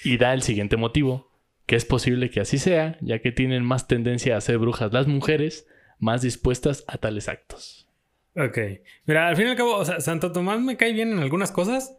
Y 0.05 0.17
da 0.19 0.35
el 0.35 0.43
siguiente 0.43 0.77
motivo, 0.77 1.30
que 1.71 1.77
es 1.77 1.85
posible 1.85 2.31
que 2.31 2.41
así 2.41 2.59
sea, 2.59 2.99
ya 3.01 3.21
que 3.21 3.31
tienen 3.31 3.65
más 3.65 3.87
tendencia 3.87 4.37
a 4.37 4.41
ser 4.41 4.59
brujas 4.59 4.93
las 4.93 5.07
mujeres, 5.07 5.69
más 6.01 6.21
dispuestas 6.21 6.83
a 6.89 6.99
tales 6.99 7.29
actos. 7.29 7.87
Ok. 8.35 8.59
Mira, 9.07 9.29
al 9.29 9.37
fin 9.37 9.47
y 9.47 9.51
al 9.51 9.57
cabo, 9.57 9.77
o 9.77 9.85
sea, 9.85 10.01
Santo 10.01 10.33
Tomás 10.33 10.61
me 10.61 10.77
cae 10.77 10.93
bien 10.93 11.13
en 11.13 11.21
algunas 11.21 11.53
cosas, 11.53 11.97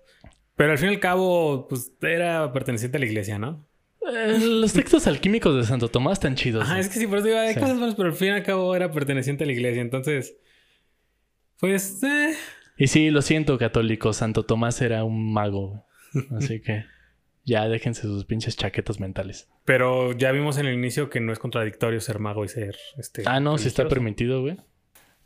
pero 0.57 0.73
al 0.73 0.77
fin 0.77 0.89
y 0.89 0.95
al 0.95 0.99
cabo, 0.99 1.69
pues 1.69 1.93
era 2.01 2.51
perteneciente 2.51 2.97
a 2.97 2.99
la 2.99 3.05
iglesia, 3.05 3.39
¿no? 3.39 3.65
Eh, 4.01 4.39
los 4.41 4.73
textos 4.73 5.07
alquímicos 5.07 5.55
de 5.55 5.63
Santo 5.63 5.87
Tomás 5.87 6.13
están 6.17 6.35
chidos. 6.35 6.63
Ajá, 6.63 6.77
es 6.77 6.89
que 6.89 6.99
sí, 6.99 7.07
por 7.07 7.19
eso 7.19 7.27
digo, 7.27 7.39
hay 7.39 7.53
Sí. 7.53 7.59
cosas 7.61 7.77
buenas, 7.77 7.95
pero 7.95 8.09
al 8.09 8.15
fin 8.15 8.27
y 8.27 8.31
al 8.31 8.43
cabo 8.43 8.75
era 8.75 8.91
perteneciente 8.91 9.45
a 9.45 9.47
la 9.47 9.53
iglesia. 9.53 9.81
Entonces, 9.81 10.35
pues, 11.61 12.03
eh, 12.03 12.33
Y 12.77 12.87
sí, 12.87 13.09
lo 13.09 13.21
siento, 13.21 13.57
católicos, 13.57 14.17
Santo 14.17 14.43
Tomás 14.43 14.81
era 14.81 15.05
un 15.05 15.31
mago. 15.31 15.85
Así 16.37 16.59
que 16.59 16.83
ya 17.43 17.67
déjense 17.67 18.03
sus 18.03 18.25
pinches 18.25 18.55
chaquetas 18.57 18.99
mentales. 18.99 19.49
pero 19.65 20.11
ya 20.13 20.31
vimos 20.31 20.57
en 20.57 20.65
el 20.67 20.73
inicio 20.73 21.09
que 21.09 21.19
no 21.19 21.31
es 21.33 21.39
contradictorio 21.39 21.99
ser 22.01 22.19
mago 22.19 22.43
y 22.45 22.47
ser 22.47 22.75
este. 22.97 23.23
Ah, 23.25 23.39
no, 23.39 23.57
sí 23.57 23.67
está 23.67 23.87
permitido, 23.87 24.41
güey. 24.41 24.57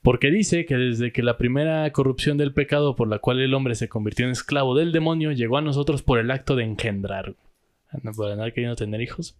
Porque 0.01 0.29
dice 0.29 0.65
que 0.65 0.75
desde 0.75 1.11
que 1.11 1.23
la 1.23 1.37
primera 1.37 1.91
corrupción 1.91 2.37
del 2.37 2.53
pecado 2.53 2.95
por 2.95 3.07
la 3.07 3.17
cual 3.17 3.39
el 3.41 3.53
hombre 3.55 3.73
se 3.73 3.89
convirtió 3.89 4.25
en 4.25 4.31
esclavo 4.33 4.75
del 4.75 4.91
demonio 4.91 5.31
llegó 5.31 5.57
a 5.57 5.61
nosotros 5.61 6.03
por 6.03 6.19
el 6.19 6.29
acto 6.29 6.55
de 6.55 6.63
engendrar. 6.63 7.33
güey. 7.33 8.03
No, 8.03 8.11
Por 8.11 8.31
andar 8.31 8.53
queriendo 8.53 8.75
tener 8.75 9.01
hijos. 9.01 9.39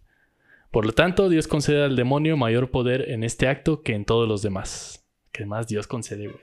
Por 0.72 0.86
lo 0.88 0.94
tanto, 0.94 1.30
Dios 1.30 1.48
concede 1.48 1.84
al 1.84 1.96
demonio 1.96 2.36
mayor 2.36 2.72
poder 2.72 3.12
en 3.12 3.24
este 3.24 3.48
acto 3.48 3.84
que 3.84 3.94
en 3.94 4.06
todos 4.06 4.28
los 4.28 4.42
demás. 4.42 5.06
Que 5.32 5.46
más 5.46 5.68
Dios 5.68 5.86
concede, 5.88 6.28
güey. 6.28 6.40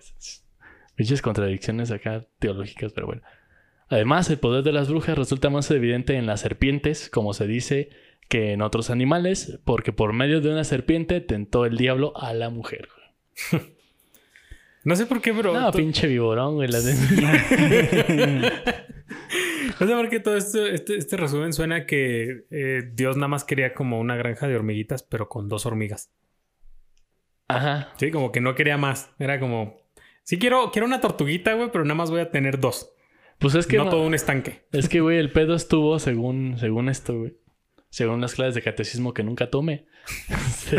Pinches 0.95 1.21
contradicciones 1.21 1.91
acá 1.91 2.25
teológicas, 2.39 2.93
pero 2.93 3.07
bueno. 3.09 3.23
Además, 3.93 4.31
el 4.31 4.39
poder 4.39 4.65
de 4.65 4.73
las 4.73 4.89
brujas 4.89 5.19
resulta 5.19 5.51
más 5.51 5.71
evidente 5.71 6.15
en 6.17 6.25
las 6.27 6.41
serpientes, 6.41 7.11
como 7.11 7.35
se 7.35 7.47
dice, 7.47 7.91
que 8.29 8.53
en 8.53 8.63
otros 8.63 8.89
animales, 8.89 9.59
porque 9.65 9.93
por 9.93 10.15
medio 10.15 10.41
de 10.41 10.49
una 10.51 10.65
serpiente 10.65 11.21
tentó 11.21 11.67
el 11.67 11.77
diablo 11.77 12.13
a 12.17 12.33
la 12.35 12.49
mujer. 12.51 12.89
No 14.85 14.97
sé 14.97 15.07
por 15.07 15.21
qué, 15.21 15.33
pero. 15.33 15.53
No, 15.55 15.71
pinche 15.71 16.09
viborón, 16.09 16.57
güey. 16.57 16.69
la 16.69 16.81
de- 16.81 16.93
No 19.81 19.87
sé 19.87 19.95
por 19.95 20.09
qué 20.09 20.19
todo 20.19 20.37
esto, 20.37 20.67
este, 20.67 20.97
este 20.97 21.17
resumen 21.17 21.53
suena 21.53 21.87
que 21.87 22.47
eh, 22.51 22.91
Dios 22.93 23.17
nada 23.17 23.29
más 23.29 23.45
quería 23.45 23.75
como 23.75 24.01
una 24.01 24.17
granja 24.17 24.49
de 24.49 24.57
hormiguitas, 24.57 25.05
pero 25.05 25.29
con 25.29 25.49
dos 25.49 25.67
hormigas. 25.67 26.11
Ajá. 27.47 27.93
Sí, 27.97 28.11
como 28.11 28.33
que 28.33 28.41
no 28.41 28.57
quería 28.57 28.77
más. 28.77 29.13
Era 29.21 29.39
como, 29.39 29.77
sí 30.25 30.39
quiero, 30.41 30.73
quiero 30.73 30.87
una 30.87 31.01
tortuguita, 31.01 31.55
güey, 31.55 31.71
pero 31.71 31.85
nada 31.85 31.95
más 31.95 32.11
voy 32.11 32.21
a 32.21 32.33
tener 32.33 32.59
dos. 32.59 32.93
Pues 33.43 33.55
es 33.57 33.67
que 33.67 33.77
no 33.77 33.85
no- 33.85 33.91
todo 33.91 34.07
un 34.07 34.15
estanque. 34.15 34.63
Es 34.73 34.89
que, 34.89 35.01
güey, 35.01 35.19
el 35.19 35.31
pedo 35.33 35.55
estuvo 35.55 35.99
según, 35.99 36.57
según 36.59 36.89
esto, 36.89 37.19
güey. 37.19 37.35
Según 37.91 38.21
las 38.23 38.35
clases 38.35 38.55
de 38.55 38.63
catecismo 38.63 39.13
que 39.13 39.23
nunca 39.25 39.51
tome. 39.51 39.85
Sí. 40.49 40.77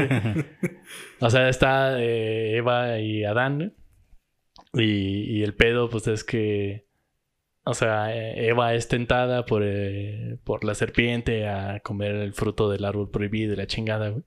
O 1.19 1.29
sea, 1.29 1.49
está 1.49 2.01
eh, 2.01 2.57
Eva 2.57 2.99
y 2.99 3.23
Adán. 3.23 3.73
güey. 4.73 4.85
Y, 4.85 5.37
y 5.39 5.43
el 5.43 5.53
pedo, 5.53 5.89
pues 5.89 6.07
es 6.07 6.23
que. 6.23 6.85
O 7.65 7.73
sea, 7.73 8.13
eh, 8.15 8.47
Eva 8.49 8.73
es 8.73 8.87
tentada 8.87 9.45
por, 9.45 9.61
eh, 9.65 10.37
por 10.43 10.63
la 10.65 10.75
serpiente 10.75 11.47
a 11.47 11.79
comer 11.81 12.15
el 12.15 12.33
fruto 12.33 12.69
del 12.69 12.83
árbol 12.85 13.09
prohibido 13.11 13.53
y 13.53 13.55
la 13.55 13.67
chingada, 13.67 14.09
güey. 14.09 14.23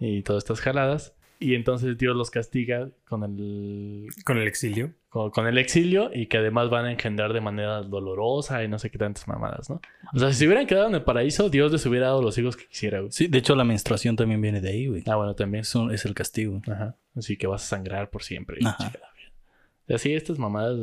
Y 0.00 0.22
todas 0.22 0.44
estas 0.44 0.60
jaladas. 0.60 1.15
Y 1.38 1.54
entonces 1.54 1.98
Dios 1.98 2.16
los 2.16 2.30
castiga 2.30 2.88
con 3.06 3.22
el, 3.22 4.06
Con 4.24 4.38
el 4.38 4.48
exilio. 4.48 4.92
con, 5.10 5.30
con 5.30 5.46
el 5.46 5.58
exilio 5.58 6.10
y 6.14 6.26
que 6.28 6.38
además 6.38 6.70
van 6.70 6.86
a 6.86 6.92
engendrar 6.92 7.32
de 7.34 7.40
manera 7.42 7.82
dolorosa 7.82 8.64
y 8.64 8.68
no 8.68 8.78
sé 8.78 8.90
qué 8.90 8.96
tantas 8.96 9.28
mamadas, 9.28 9.68
¿no? 9.68 9.80
O 10.14 10.18
sea, 10.18 10.32
si 10.32 10.38
se 10.38 10.46
hubieran 10.46 10.66
quedado 10.66 10.88
en 10.88 10.94
el 10.94 11.02
paraíso, 11.02 11.50
Dios 11.50 11.72
les 11.72 11.84
hubiera 11.84 12.06
dado 12.06 12.22
los 12.22 12.38
hijos 12.38 12.56
que 12.56 12.66
quisiera, 12.66 13.00
güey. 13.00 13.12
Sí, 13.12 13.26
de 13.26 13.36
hecho 13.38 13.54
la 13.54 13.64
menstruación 13.64 14.16
también 14.16 14.40
viene 14.40 14.60
de 14.62 14.70
ahí, 14.70 14.86
güey. 14.86 15.02
Ah, 15.06 15.16
bueno, 15.16 15.34
también. 15.34 15.60
Es, 15.62 15.74
un- 15.74 15.92
es 15.92 16.04
el 16.06 16.14
castigo. 16.14 16.62
Ajá. 16.66 16.96
Así 17.14 17.36
que 17.36 17.46
vas 17.46 17.62
a 17.64 17.66
sangrar 17.76 18.08
por 18.08 18.22
siempre. 18.22 18.58
Ajá. 18.64 18.92
Y 19.88 19.92
así, 19.94 20.14
estas 20.14 20.38
mamadas, 20.38 20.78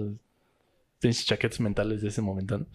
pinches 1.00 1.26
chaquetas 1.26 1.60
mentales 1.60 2.02
de 2.04 2.10
ese 2.10 2.22
momento, 2.22 2.60
¿no? 2.60 2.68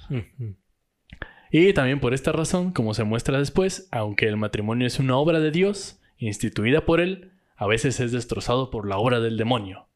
Y 1.51 1.73
también 1.73 1.99
por 2.01 2.13
esta 2.13 2.33
razón, 2.33 2.73
como 2.73 2.93
se 2.93 3.05
muestra 3.05 3.39
después, 3.39 3.89
aunque 3.91 4.27
el 4.27 4.37
matrimonio 4.37 4.87
es 4.87 4.99
una 4.99 5.17
obra 5.17 5.41
de 5.41 5.51
Dios, 5.51 5.99
instituida 6.19 6.85
por 6.85 7.01
él, 7.01 7.31
a 7.59 7.67
veces 7.67 8.01
es 8.01 8.13
destrozado 8.13 8.71
por 8.71 8.89
la 8.89 8.97
obra 8.99 9.21
del 9.21 9.37
demonio 9.37 9.89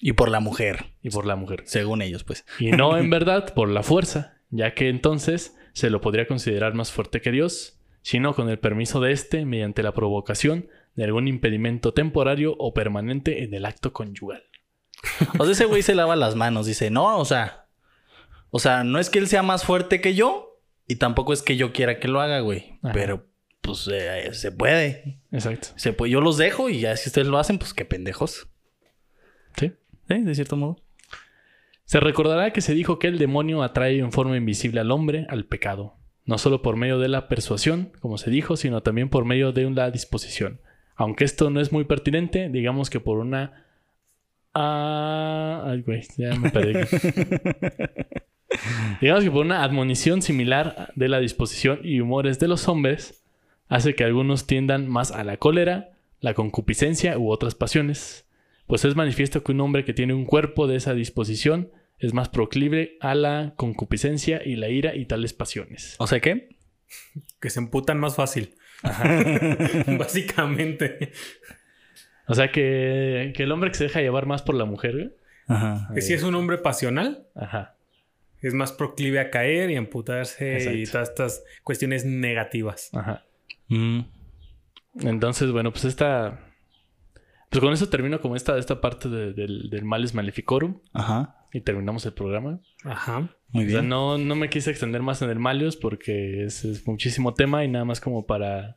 Y 0.00 0.14
por 0.14 0.30
la 0.30 0.40
mujer, 0.40 0.86
y 1.02 1.10
por 1.10 1.26
la 1.26 1.36
mujer. 1.36 1.62
según 1.66 2.02
ellos, 2.02 2.24
pues. 2.24 2.46
Y 2.58 2.72
no 2.72 2.96
en 2.96 3.10
verdad 3.18 3.54
por 3.54 3.68
la 3.68 3.82
fuerza, 3.82 4.38
ya 4.48 4.74
que 4.74 4.88
entonces 4.88 5.56
se 5.72 5.90
lo 5.90 6.00
podría 6.00 6.26
considerar 6.26 6.74
más 6.74 6.90
fuerte 6.90 7.20
que 7.20 7.30
Dios, 7.30 7.78
sino 8.02 8.34
con 8.34 8.48
el 8.48 8.58
permiso 8.58 9.00
de 9.00 9.12
éste 9.12 9.44
mediante 9.44 9.82
la 9.82 9.92
provocación 9.92 10.68
de 10.96 11.04
algún 11.04 11.28
impedimento 11.28 11.92
temporario 11.92 12.56
o 12.58 12.72
permanente 12.74 13.44
en 13.44 13.54
el 13.54 13.66
acto 13.66 13.92
conyugal. 13.92 14.42
O 15.38 15.44
sea, 15.44 15.52
ese 15.52 15.64
güey 15.66 15.82
se 15.82 15.94
lava 15.94 16.16
las 16.16 16.34
manos. 16.34 16.66
Dice, 16.66 16.90
no, 16.90 17.18
o 17.18 17.24
sea. 17.24 17.66
O 18.50 18.58
sea, 18.58 18.84
no 18.84 18.98
es 18.98 19.10
que 19.10 19.18
él 19.18 19.28
sea 19.28 19.42
más 19.42 19.64
fuerte 19.64 20.00
que 20.00 20.14
yo. 20.14 20.58
Y 20.88 20.96
tampoco 20.96 21.32
es 21.32 21.42
que 21.42 21.56
yo 21.56 21.72
quiera 21.72 22.00
que 22.00 22.08
lo 22.08 22.20
haga, 22.20 22.40
güey. 22.40 22.78
Ajá. 22.82 22.92
Pero, 22.92 23.29
pues, 23.70 23.88
eh, 23.92 24.32
se 24.32 24.52
puede. 24.52 25.18
Exacto. 25.32 25.68
Se 25.76 25.92
puede. 25.92 26.12
Yo 26.12 26.20
los 26.20 26.36
dejo 26.36 26.68
y 26.68 26.80
ya 26.80 26.96
si 26.96 27.08
ustedes 27.08 27.28
lo 27.28 27.38
hacen, 27.38 27.58
pues 27.58 27.74
qué 27.74 27.84
pendejos. 27.84 28.48
Sí. 29.56 29.72
Sí, 30.08 30.22
de 30.22 30.34
cierto 30.34 30.56
modo. 30.56 30.76
Se 31.84 31.98
recordará 31.98 32.52
que 32.52 32.60
se 32.60 32.74
dijo 32.74 33.00
que 33.00 33.08
el 33.08 33.18
demonio 33.18 33.64
atrae 33.64 33.98
en 33.98 34.12
forma 34.12 34.36
invisible 34.36 34.80
al 34.80 34.92
hombre 34.92 35.26
al 35.28 35.46
pecado, 35.46 35.96
no 36.24 36.38
solo 36.38 36.62
por 36.62 36.76
medio 36.76 37.00
de 37.00 37.08
la 37.08 37.26
persuasión, 37.26 37.92
como 38.00 38.16
se 38.16 38.30
dijo, 38.30 38.56
sino 38.56 38.82
también 38.82 39.08
por 39.08 39.24
medio 39.24 39.50
de 39.50 39.68
la 39.70 39.90
disposición. 39.90 40.60
Aunque 40.94 41.24
esto 41.24 41.50
no 41.50 41.60
es 41.60 41.72
muy 41.72 41.84
pertinente, 41.84 42.48
digamos 42.48 42.90
que 42.90 43.00
por 43.00 43.18
una... 43.18 43.66
Ah, 44.54 45.64
ay, 45.66 45.82
güey, 45.82 46.02
ya 46.16 46.34
me 46.36 46.50
perdí. 46.50 46.74
digamos 49.00 49.24
que 49.24 49.30
por 49.30 49.44
una 49.44 49.64
admonición 49.64 50.22
similar 50.22 50.92
de 50.94 51.08
la 51.08 51.18
disposición 51.18 51.80
y 51.82 52.00
humores 52.00 52.38
de 52.38 52.48
los 52.48 52.68
hombres, 52.68 53.19
hace 53.70 53.94
que 53.94 54.04
algunos 54.04 54.46
tiendan 54.46 54.88
más 54.88 55.12
a 55.12 55.24
la 55.24 55.38
cólera, 55.38 55.92
la 56.20 56.34
concupiscencia 56.34 57.16
u 57.18 57.30
otras 57.30 57.54
pasiones, 57.54 58.26
pues 58.66 58.84
es 58.84 58.96
manifiesto 58.96 59.42
que 59.42 59.52
un 59.52 59.60
hombre 59.62 59.84
que 59.84 59.94
tiene 59.94 60.12
un 60.12 60.26
cuerpo 60.26 60.66
de 60.66 60.76
esa 60.76 60.92
disposición 60.92 61.70
es 61.98 62.12
más 62.12 62.28
proclive 62.28 62.98
a 63.00 63.14
la 63.14 63.54
concupiscencia 63.56 64.42
y 64.44 64.56
la 64.56 64.68
ira 64.68 64.94
y 64.94 65.06
tales 65.06 65.32
pasiones. 65.32 65.94
O 65.98 66.06
sea, 66.06 66.20
¿qué? 66.20 66.56
Que 67.40 67.48
se 67.48 67.60
emputan 67.60 67.98
más 68.00 68.16
fácil. 68.16 68.54
Básicamente. 69.98 71.12
O 72.26 72.34
sea 72.34 72.50
que, 72.50 73.32
que 73.36 73.42
el 73.42 73.52
hombre 73.52 73.70
que 73.70 73.76
se 73.78 73.84
deja 73.84 74.00
llevar 74.00 74.26
más 74.26 74.42
por 74.42 74.54
la 74.54 74.64
mujer, 74.64 74.92
güey. 74.92 75.10
Ajá. 75.46 75.90
Que 75.94 76.00
si 76.00 76.12
es 76.12 76.22
un 76.22 76.34
hombre 76.34 76.58
pasional, 76.58 77.26
Ajá. 77.34 77.76
es 78.40 78.54
más 78.54 78.72
proclive 78.72 79.20
a 79.20 79.30
caer 79.30 79.70
y 79.70 79.74
a 79.74 79.78
emputarse 79.78 80.52
y 80.74 80.82
Exacto. 80.82 80.92
todas 80.92 81.08
estas 81.08 81.44
cuestiones 81.64 82.04
negativas. 82.04 82.90
Ajá. 82.94 83.24
Mm. 83.70 84.00
Entonces, 85.00 85.50
bueno, 85.52 85.70
pues 85.72 85.84
esta. 85.86 86.46
Pues 87.48 87.60
con 87.60 87.72
eso 87.72 87.88
termino 87.88 88.20
como 88.20 88.36
esta, 88.36 88.56
esta 88.58 88.80
parte 88.80 89.08
de- 89.08 89.32
del, 89.32 89.70
del 89.70 89.84
Males 89.84 90.14
Maleficorum 90.14 90.80
Ajá. 90.92 91.36
y 91.52 91.60
terminamos 91.62 92.06
el 92.06 92.12
programa. 92.12 92.60
Ajá. 92.84 93.28
Muy 93.48 93.64
O 93.66 93.68
sea, 93.70 93.78
bien. 93.80 93.88
no, 93.88 94.18
no 94.18 94.36
me 94.36 94.48
quise 94.50 94.70
extender 94.70 95.02
más 95.02 95.20
en 95.22 95.30
el 95.30 95.40
Malios 95.40 95.76
porque 95.76 96.44
es, 96.44 96.64
es 96.64 96.86
muchísimo 96.86 97.34
tema 97.34 97.64
y 97.64 97.68
nada 97.68 97.84
más 97.84 98.00
como 98.00 98.24
para 98.24 98.76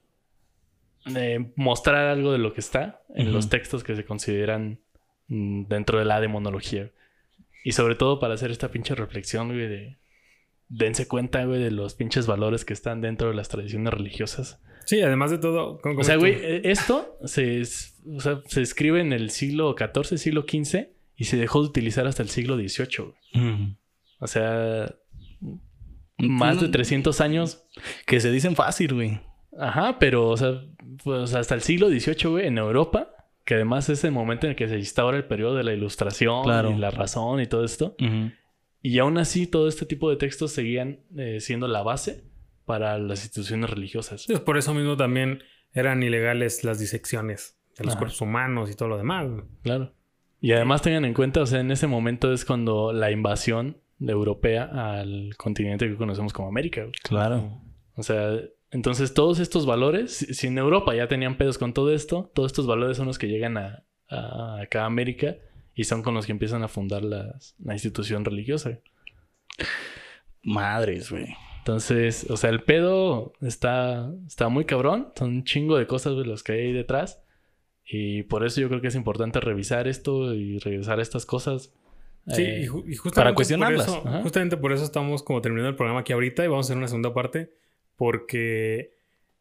eh, 1.16 1.52
mostrar 1.56 2.08
algo 2.08 2.32
de 2.32 2.40
lo 2.40 2.54
que 2.54 2.62
está 2.62 3.02
en 3.14 3.32
los 3.32 3.50
textos 3.50 3.84
que 3.84 3.96
se 3.96 4.06
consideran 4.06 4.80
mm, 5.28 5.66
dentro 5.68 6.00
de 6.00 6.06
la 6.06 6.20
demonología. 6.20 6.90
Y 7.64 7.74
sobre 7.74 7.94
todo 7.94 8.20
para 8.20 8.34
hacer 8.34 8.50
esta 8.50 8.70
pinche 8.72 8.96
reflexión, 8.96 9.50
güey, 9.50 9.68
de... 9.68 9.98
Dense 10.70 11.08
cuenta, 11.08 11.46
güey, 11.46 11.62
de 11.62 11.70
los 11.70 11.94
pinches 11.94 12.26
valores 12.26 12.66
que 12.66 12.74
están 12.74 13.02
dentro 13.02 13.28
de 13.28 13.36
las 13.36 13.50
tradiciones 13.50 13.94
religiosas. 13.94 14.60
Sí, 14.86 15.02
además 15.02 15.32
de 15.32 15.38
todo. 15.38 15.80
¿cómo- 15.82 16.00
O 16.00 16.04
sea, 16.04 16.18
güey, 16.18 16.34
eh, 16.34 16.62
esto 16.66 17.18
se, 17.26 17.62
es- 17.62 18.02
o 18.16 18.20
sea, 18.20 18.42
se 18.48 18.62
escribe 18.62 19.00
en 19.02 19.14
el 19.14 19.30
siglo 19.30 19.76
XIV, 19.78 20.18
siglo 20.18 20.46
XV 20.48 20.90
y 21.16 21.24
se 21.26 21.38
dejó 21.38 21.62
de 21.62 21.70
utilizar 21.70 22.08
hasta 22.08 22.24
el 22.24 22.30
siglo 22.30 22.56
XVIII. 22.58 22.98
güey. 23.34 23.44
Mm. 23.46 23.78
O 24.20 24.28
sea, 24.28 24.94
más 26.18 26.62
de 26.62 26.70
300 26.70 27.22
años. 27.22 27.66
Que 28.06 28.20
se 28.20 28.32
dicen 28.32 28.56
fácil, 28.56 28.94
güey. 28.94 29.20
Ajá, 29.60 29.98
pero, 30.00 30.30
o 30.30 30.38
sea, 30.38 30.62
pues 31.04 31.34
hasta 31.36 31.56
el 31.56 31.62
siglo 31.62 31.90
XVIII, 31.90 32.30
güey, 32.30 32.48
en 32.48 32.58
Europa, 32.58 33.10
que 33.46 33.56
además 33.56 33.90
es 33.90 34.04
el 34.04 34.12
momento 34.12 34.46
en 34.48 34.52
el 34.52 34.56
que 34.56 34.68
se 34.68 34.78
instaura 34.78 35.18
el 35.18 35.26
periodo 35.26 35.56
de 35.56 35.64
la 35.64 35.74
ilustración 35.74 36.44
Claro. 36.44 36.72
y 36.72 36.78
la 36.78 36.92
razón 36.92 37.40
y 37.42 37.48
todo 37.48 37.64
esto. 37.64 37.96
Y 38.82 39.00
aún 39.00 39.18
así, 39.18 39.48
todo 39.48 39.68
este 39.68 39.86
tipo 39.86 40.10
de 40.10 40.16
textos 40.18 40.52
seguían 40.52 41.00
eh, 41.18 41.40
siendo 41.40 41.68
la 41.68 41.84
base 41.84 42.24
para 42.66 42.98
las 42.98 43.24
instituciones 43.24 43.70
religiosas. 43.70 44.26
Pues 44.28 44.40
por 44.40 44.58
eso 44.58 44.74
mismo 44.74 44.96
también 44.98 45.44
eran 45.74 46.04
ilegales 46.04 46.64
las 46.64 46.80
disecciones 46.80 47.58
de 47.78 47.84
los 47.86 47.94
Ajá. 47.94 48.00
cuerpos 48.00 48.22
humanos 48.22 48.70
y 48.72 48.76
todo 48.76 48.90
lo 48.90 48.98
demás. 48.98 49.28
Claro. 49.64 49.94
Y 50.40 50.52
además 50.52 50.82
tengan 50.82 51.06
en 51.06 51.14
cuenta, 51.14 51.42
o 51.42 51.46
sea, 51.46 51.60
en 51.62 51.72
ese 51.72 51.88
momento 51.88 52.32
es 52.34 52.46
cuando 52.46 52.92
la 52.94 53.12
invasión 53.12 53.78
de 54.00 54.12
europea 54.12 54.64
al 55.00 55.36
continente 55.38 55.88
que 55.88 55.96
conocemos 55.96 56.34
como 56.34 56.48
América. 56.50 56.82
güey. 56.82 56.94
Claro. 57.04 57.62
O 57.96 58.04
sea, 58.04 58.38
entonces 58.72 59.14
todos 59.14 59.40
estos 59.40 59.66
valores, 59.66 60.18
si 60.18 60.34
si 60.34 60.48
en 60.48 60.58
Europa 60.58 60.94
ya 60.96 61.08
tenían 61.08 61.38
pedos 61.38 61.58
con 61.58 61.74
todo 61.74 61.94
esto, 61.94 62.32
todos 62.36 62.52
estos 62.52 62.68
valores 62.68 62.98
son 62.98 63.06
los 63.08 63.18
que 63.18 63.28
llegan 63.28 63.58
a, 63.58 63.84
a 64.10 64.60
acá 64.62 64.84
a 64.84 64.86
América 64.86 65.36
y 65.76 65.86
son 65.86 66.04
con 66.04 66.14
los 66.14 66.26
que 66.26 66.32
empiezan 66.34 66.64
a 66.64 66.68
fundar 66.68 67.04
las- 67.04 67.56
la 67.64 67.74
institución 67.74 68.26
religiosa. 68.26 68.80
Madres, 70.44 71.10
güey. 71.12 71.28
Entonces, 71.64 72.30
o 72.30 72.36
sea, 72.36 72.50
el 72.50 72.62
pedo 72.62 73.32
está, 73.42 74.12
está 74.28 74.50
muy 74.50 74.66
cabrón. 74.66 75.14
Son 75.16 75.30
un 75.30 75.44
chingo 75.46 75.78
de 75.78 75.88
cosas 75.88 76.14
güey, 76.14 76.26
las 76.28 76.44
que 76.44 76.52
hay 76.52 76.74
detrás. 76.74 77.24
Y 77.86 78.24
por 78.24 78.46
eso 78.46 78.60
yo 78.60 78.68
creo 78.68 78.82
que 78.82 78.88
es 78.90 78.96
importante 78.96 79.40
revisar 79.40 79.88
esto 79.88 80.34
y 80.36 80.60
revisar 80.60 81.00
estas 81.00 81.26
cosas. 81.26 81.74
Sí, 82.28 82.42
Eh, 82.42 82.62
y, 82.64 82.68
ju- 82.68 82.84
y 82.86 82.96
justamente 82.98 83.16
para 83.16 83.34
cuestionarlas. 83.34 83.86
Por 83.88 84.12
eso, 84.12 84.22
justamente 84.24 84.58
por 84.58 84.74
eso 84.74 84.84
estamos 84.84 85.24
como 85.24 85.40
terminando 85.42 85.70
el 85.70 85.76
programa 85.78 86.02
aquí 86.02 86.12
ahorita 86.12 86.44
y 86.44 86.48
vamos 86.48 86.66
a 86.66 86.68
hacer 86.68 86.78
una 86.78 86.88
segunda 86.90 87.14
parte 87.14 87.54
porque 87.96 88.98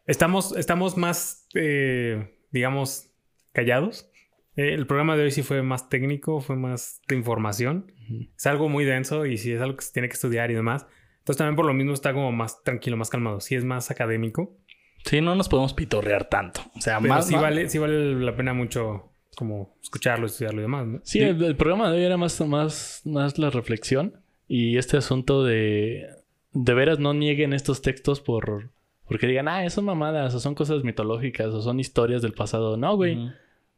estamos, 0.06 0.56
estamos 0.56 0.96
más, 0.96 1.48
eh, 1.54 2.36
digamos, 2.52 3.10
callados. 3.52 4.08
Eh, 4.56 4.74
el 4.74 4.86
programa 4.86 5.16
de 5.16 5.24
hoy 5.24 5.30
sí 5.32 5.42
fue 5.42 5.62
más 5.62 5.88
técnico, 5.88 6.40
fue 6.40 6.54
más 6.56 7.00
de 7.08 7.16
información. 7.16 7.92
Ujú. 8.04 8.26
Es 8.36 8.46
algo 8.46 8.68
muy 8.68 8.84
denso 8.84 9.26
y 9.26 9.38
sí 9.38 9.50
es 9.52 9.60
algo 9.60 9.76
que 9.76 9.84
se 9.84 9.92
tiene 9.92 10.08
que 10.08 10.14
estudiar 10.14 10.50
y 10.50 10.54
demás. 10.54 10.86
Entonces 11.22 11.38
también 11.38 11.56
por 11.56 11.66
lo 11.66 11.72
mismo 11.72 11.92
está 11.92 12.12
como 12.12 12.32
más 12.32 12.62
tranquilo, 12.64 12.96
más 12.96 13.08
calmado. 13.10 13.40
Sí 13.40 13.54
es 13.54 13.64
más 13.64 13.90
académico. 13.90 14.56
Sí, 15.04 15.20
no 15.20 15.34
nos 15.34 15.48
podemos 15.48 15.72
pitorrear 15.72 16.28
tanto. 16.28 16.60
O 16.76 16.80
sea, 16.80 16.98
Pero 17.00 17.14
más. 17.14 17.26
sí, 17.26 17.32
más- 17.34 17.42
vale, 17.42 17.68
sí 17.68 17.78
vale 17.78 18.14
la 18.14 18.36
pena 18.36 18.54
mucho 18.54 19.08
como 19.36 19.74
escucharlo, 19.82 20.26
estudiarlo 20.26 20.60
y 20.60 20.62
demás. 20.62 20.86
¿no? 20.86 21.00
Sí, 21.04 21.20
El, 21.20 21.42
el 21.42 21.56
programa 21.56 21.90
de 21.90 21.98
hoy 21.98 22.04
era 22.04 22.16
más, 22.16 22.40
más, 22.42 23.02
más 23.04 23.38
la 23.38 23.50
reflexión 23.50 24.20
y 24.48 24.76
este 24.78 24.96
asunto 24.96 25.44
de 25.44 26.06
de 26.54 26.74
veras 26.74 26.98
no 26.98 27.14
nieguen 27.14 27.54
estos 27.54 27.80
textos 27.80 28.20
por 28.20 28.70
porque 29.08 29.26
digan, 29.26 29.48
ah, 29.48 29.68
son 29.70 29.84
mamadas 29.86 30.34
o 30.34 30.40
son 30.40 30.54
cosas 30.54 30.84
mitológicas 30.84 31.48
o 31.48 31.62
son 31.62 31.80
historias 31.80 32.20
del 32.22 32.32
pasado. 32.32 32.76
No, 32.76 32.94
güey. 32.96 33.30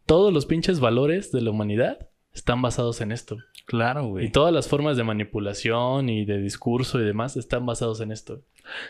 Todos 0.07 0.33
los 0.33 0.45
pinches 0.47 0.81
valores 0.81 1.31
de 1.33 1.41
la 1.41 1.51
humanidad 1.51 2.09
están 2.35 2.61
basados 2.63 3.01
en 3.01 3.13
esto. 3.13 3.37
Claro, 3.67 4.05
Y 4.05 4.11
güey. 4.11 4.33
todas 4.33 4.53
las 4.53 4.69
formas 4.69 4.97
de 4.97 5.05
manipulación 5.05 6.09
y 6.09 6.25
de 6.25 6.39
discurso 6.39 7.01
y 7.01 7.05
demás 7.05 7.37
están 7.37 7.65
basados 7.65 8.01
en 8.01 8.13
esto. 8.13 8.43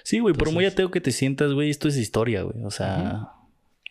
Sí, 0.03 0.19
güey, 0.19 0.35
por 0.35 0.51
muy 0.53 0.65
ateo 0.67 0.91
que 0.91 1.01
te 1.01 1.13
sientas, 1.13 1.53
güey, 1.53 1.71
esto 1.71 1.89
es 1.89 1.97
historia, 1.97 2.43
güey. 2.43 2.65
O 2.65 2.71
sea, 2.71 3.29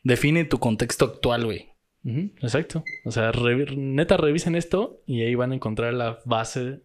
define 0.04 0.44
tu 0.46 0.60
contexto 0.60 1.06
actual, 1.06 1.46
güey. 1.46 1.70
Exacto. 2.06 2.84
O 3.06 3.12
sea, 3.12 3.32
neta, 3.78 4.18
revisen 4.18 4.56
esto 4.56 5.02
y 5.06 5.22
ahí 5.22 5.36
van 5.36 5.54
a 5.54 5.56
encontrar 5.56 5.94
la 5.94 6.20
base 6.26 6.82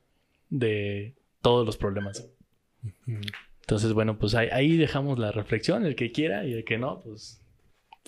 de 0.48 1.16
todos 1.42 1.66
los 1.66 1.76
problemas. 1.76 2.28
Entonces, 3.60 3.92
bueno, 3.92 4.18
pues 4.18 4.34
ahí, 4.34 4.48
ahí 4.52 4.76
dejamos 4.76 5.18
la 5.18 5.32
reflexión. 5.32 5.84
El 5.84 5.96
que 5.96 6.12
quiera 6.12 6.46
y 6.46 6.52
el 6.52 6.64
que 6.64 6.78
no, 6.78 7.00
pues, 7.00 7.42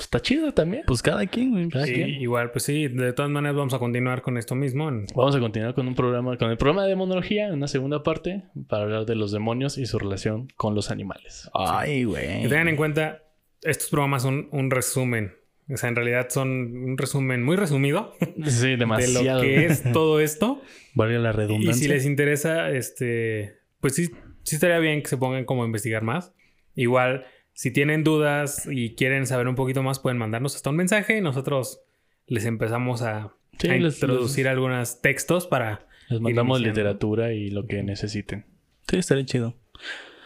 pues 0.01 0.07
está 0.07 0.20
chido 0.22 0.53
también. 0.55 0.82
Pues 0.86 1.03
cada 1.03 1.26
quien, 1.26 1.51
güey. 1.51 1.68
Cada 1.68 1.84
Sí, 1.84 1.92
quien. 1.92 2.09
igual, 2.22 2.51
pues 2.53 2.64
sí, 2.64 2.88
de 2.88 3.12
todas 3.12 3.30
maneras 3.30 3.55
vamos 3.55 3.74
a 3.74 3.78
continuar 3.78 4.22
con 4.22 4.38
esto 4.38 4.55
mismo. 4.55 4.88
en- 4.88 5.05
Vamos 5.14 5.36
a 5.36 5.40
continuar 5.40 5.74
con 5.74 5.86
un 5.86 5.94
programa, 5.94 6.38
con 6.38 6.51
el 6.51 6.57
programa 6.57 6.84
de 6.84 6.88
demonología, 6.88 7.48
en 7.48 7.53
una 7.55 7.68
segunda 7.68 8.03
parte, 8.03 8.44
para 8.66 8.84
hablar 8.84 9.05
de 9.05 9.14
los 9.14 9.30
demonios 9.30 9.76
y 9.76 9.84
su 9.84 9.98
relación 9.98 10.48
con 10.57 10.74
los 10.74 10.90
animales. 10.90 11.51
Ay, 11.53 12.05
güey. 12.05 12.40
Que 12.42 12.48
tengan 12.48 12.68
en 12.68 12.76
cuenta, 12.76 13.24
estos 13.62 13.90
programas 13.90 14.22
son 14.22 14.48
un 14.53 14.70
resumen. 14.70 15.34
O 15.72 15.76
sea, 15.76 15.90
en 15.90 15.96
realidad 15.96 16.28
son 16.30 16.48
un 16.48 16.96
resumen 16.96 17.44
muy 17.44 17.57
resumido 17.57 18.14
Sí, 18.46 18.68
de 18.70 18.76
demasiado. 18.78 19.38
lo 19.38 19.42
que 19.42 19.66
es 19.66 19.82
todo 19.92 20.18
esto. 20.20 20.62
Valga 20.94 21.18
la 21.18 21.28
Y 21.30 21.32
redundancia. 21.34 21.74
si 21.74 21.88
les 21.88 22.07
interesa, 22.07 22.70
este, 22.70 23.59
pues 23.80 23.94
sí, 23.96 24.11
sí 24.44 24.57
estaría 24.57 24.78
bien 24.78 25.03
que 25.03 25.09
se 25.09 25.18
pongan 25.18 25.44
como 25.44 25.62
a 25.62 25.66
investigar 25.66 26.03
más. 26.03 26.32
Igual, 26.74 27.26
si 27.61 27.70
tienen 27.70 28.04
dudas 28.04 28.66
y 28.70 28.94
quieren 28.94 29.26
saber 29.26 29.46
un 29.46 29.54
poquito 29.54 29.82
más, 29.82 29.98
pueden 29.98 30.16
mandarnos 30.16 30.56
hasta 30.56 30.70
un 30.70 30.76
mensaje 30.76 31.18
y 31.18 31.20
nosotros 31.20 31.82
les 32.26 32.46
empezamos 32.46 33.02
a, 33.02 33.34
Sí, 33.58 33.68
a 33.68 33.74
les- 33.74 33.96
introducir 34.00 34.48
algunos 34.48 35.02
textos 35.02 35.46
para... 35.46 35.86
Les 36.08 36.22
mandamos 36.22 36.58
literatura 36.62 37.34
y 37.34 37.50
lo 37.50 37.66
que 37.66 37.82
necesiten. 37.82 38.46
Sí, 38.88 38.96
estaría 38.96 39.26
chido. 39.26 39.56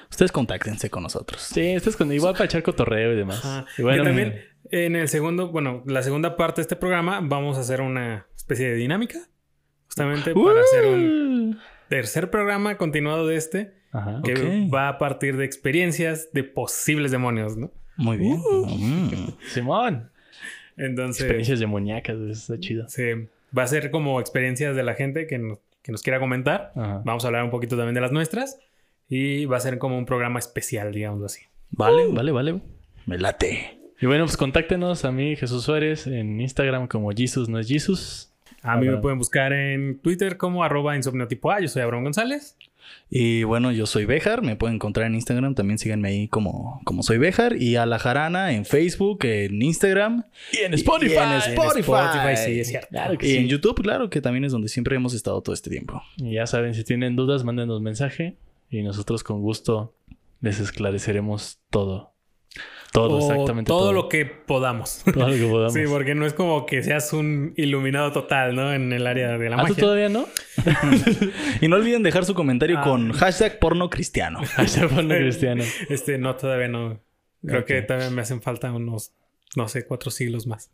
Ustedes 0.09 0.31
contáctense 0.31 0.91
con 0.91 1.03
nosotros. 1.03 1.43
Sí, 1.43 1.61
esto 1.61 1.91
es 1.91 1.97
con, 1.97 2.13
igual 2.13 2.35
para 2.35 2.45
echar 2.45 2.63
cotorreo 2.63 3.13
y 3.13 3.17
demás. 3.17 3.45
Ajá. 3.45 3.67
Y 3.79 3.83
bueno, 3.83 4.05
también 4.05 4.41
en 4.71 4.95
el 4.95 5.09
segundo, 5.09 5.49
bueno, 5.49 5.83
la 5.87 6.05
segunda 6.05 6.37
parte 6.37 6.61
de 6.61 6.63
este 6.63 6.77
programa 6.77 7.19
vamos 7.21 7.59
a 7.59 7.63
hacer 7.63 7.81
una 7.81 8.29
especie 8.37 8.71
de 8.71 8.77
dinámica. 8.77 9.19
Justamente 9.87 10.33
para 10.35 10.61
hacer 10.61 10.87
un 10.87 11.59
tercer 11.89 12.31
programa 12.31 12.77
continuado 12.79 13.27
de 13.27 13.35
este. 13.35 13.75
Ajá. 13.95 14.21
Que 14.23 14.33
Ok. 14.35 14.75
va 14.75 14.89
a 14.89 14.99
partir 14.99 15.37
de 15.39 15.45
experiencias 15.47 16.29
de 16.33 16.45
posibles 16.45 17.11
demonios, 17.13 17.57
¿no? 17.57 17.71
Muy 17.97 18.19
bien. 18.19 18.39
Uh. 18.45 18.67
Mm. 18.67 19.37
Simón. 19.49 20.11
Entonces, 20.77 21.23
Experiencias 21.23 21.61
demoníacas, 21.61 22.17
eso 22.17 22.33
está 22.55 22.59
chido. 22.59 22.87
sí, 22.89 23.05
va 23.57 23.63
a 23.63 23.67
ser 23.69 23.91
como 23.91 24.21
experiencias 24.21 24.75
de 24.77 24.83
la 24.83 24.95
gente 24.95 25.27
que 25.27 25.39
nos, 25.39 25.59
que 25.83 25.93
nos 25.93 26.03
quiera 26.03 26.19
comentar. 26.19 26.73
Ajá. 26.75 27.03
Vamos 27.05 27.25
a 27.25 27.29
hablar 27.29 27.45
un 27.45 27.51
poquito 27.51 27.77
también 27.77 27.95
de 27.95 28.01
las 28.03 28.13
nuestras. 28.13 28.59
Y 29.09 29.45
va 29.45 29.59
a 29.59 29.61
ser 29.61 29.79
como 29.79 29.97
un 29.99 30.07
programa 30.07 30.39
especial, 30.39 30.91
digamos 30.93 31.23
así. 31.25 31.43
Vale, 31.71 32.09
vale, 32.09 32.33
vale. 32.33 32.61
Me 33.07 33.19
late. 33.19 33.79
Y 34.01 34.07
bueno, 34.07 34.25
pues 34.25 34.37
contáctenos 34.37 35.05
a 35.05 35.13
mí, 35.13 35.37
Jesús 35.37 35.63
Suárez, 35.65 36.07
en 36.07 36.41
Instagram 36.41 36.89
como 36.89 37.11
Jesus 37.13 37.49
no 37.49 37.59
es 37.61 37.69
Jesus. 37.69 38.33
A 38.63 38.77
mí 38.79 38.87
Ajá. 38.89 38.97
me 38.97 39.03
pueden 39.03 39.19
buscar 39.19 39.53
en 39.53 39.99
Twitter 40.01 40.37
como 40.39 40.65
arroba 40.65 40.97
insomniotipo 40.97 41.53
A. 41.53 41.61
Yo 41.61 41.69
soy 41.69 41.83
Abraham 41.83 42.05
González. 42.05 42.57
Y 43.11 43.45
bueno, 43.45 43.71
yo 43.73 43.87
soy 43.87 44.07
Bejar, 44.07 44.43
me 44.43 44.57
pueden 44.57 44.77
encontrar 44.77 45.07
en 45.07 45.15
Instagram, 45.15 45.55
también 45.55 45.79
síganme 45.79 46.09
ahí 46.09 46.29
como, 46.29 46.81
como 46.85 47.03
soy 47.03 47.19
Bejar. 47.19 47.57
Y 47.61 47.77
a 47.77 47.87
la 47.87 47.99
jarana 47.99 48.53
en 48.53 48.65
Facebook, 48.65 49.25
en 49.25 49.61
Instagram. 49.63 50.25
Y 50.53 50.65
en 50.65 50.73
Y 50.73 50.77
Spotify. 50.77 51.17
en 51.17 51.33
Spotify. 51.53 51.91
Spotify, 51.91 52.37
sí, 52.37 52.61
es 52.61 52.69
cierto. 52.69 52.89
Claro 52.91 53.19
que 53.19 53.29
Y 53.29 53.37
en. 53.37 53.49
YouTube, 53.49 53.83
claro, 53.83 54.11
que 54.11 54.21
también 54.21 54.45
es 54.45 54.53
donde 54.53 54.69
siempre 54.69 54.97
hemos 54.97 55.15
estado 55.15 55.41
todo 55.43 55.55
este 55.55 55.71
tiempo. 55.71 56.03
Y 56.17 56.35
ya 56.35 56.47
saben, 56.47 56.75
si 56.75 56.85
tienen 56.85 57.17
dudas, 57.17 57.45
mándenos 57.45 57.81
mensaje 57.83 58.37
y 58.71 58.83
nosotros 58.83 59.23
con 59.23 59.43
gusto 59.43 59.95
les 60.41 60.61
esclareceremos 60.61 61.61
todo. 61.71 62.14
Todo, 62.95 63.17
O 63.17 63.31
exactamente 63.33 63.67
todo, 63.69 63.81
todo. 63.81 63.93
lo 63.93 64.09
que 64.09 64.25
podamos. 64.25 65.03
Todo 65.13 65.29
lo 65.29 65.35
que 65.35 65.47
podamos. 65.49 65.73
Sí, 65.75 65.81
porque 65.89 66.15
no 66.15 66.27
es 66.27 66.33
como 66.33 66.65
que 66.65 66.81
seas 66.85 67.13
un 67.13 67.53
iluminado 67.57 68.13
total, 68.13 68.55
¿no? 68.55 68.73
En 68.73 68.93
el 68.93 69.05
área 69.09 69.37
de 69.37 69.51
la 69.51 69.57
¿Ah, 69.57 69.63
tú 69.63 69.69
magia. 69.71 69.83
todavía 69.83 70.09
no? 70.09 70.27
Y 71.61 71.67
no 71.67 71.75
olviden 71.75 72.05
dejar 72.05 72.25
su 72.25 72.35
comentario 72.35 72.79
Ah. 72.79 72.83
con 72.85 73.11
hashtag 73.13 73.59
porno 73.59 73.91
cristiano. 73.91 74.41
Hashtag 74.55 74.89
porno 74.91 75.13
cristiano. 75.15 75.65
Este, 75.89 76.19
no, 76.19 76.37
todavía 76.37 76.69
no. 76.69 77.01
Creo 77.45 77.65
que 77.65 77.83
todavía 77.83 78.11
me 78.11 78.23
hacen 78.23 78.41
falta 78.41 78.71
unos, 78.73 79.13
no 79.57 79.67
sé, 79.67 79.85
cuatro 79.87 80.13
siglos 80.13 80.47
más. 80.47 80.71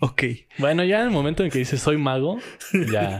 ok. 0.00 0.22
Bueno, 0.58 0.84
ya 0.84 1.00
en 1.00 1.06
el 1.06 1.10
momento 1.10 1.42
en 1.42 1.50
que 1.50 1.58
dices 1.58 1.80
soy 1.82 1.96
mago, 1.98 2.38
ya, 2.92 3.18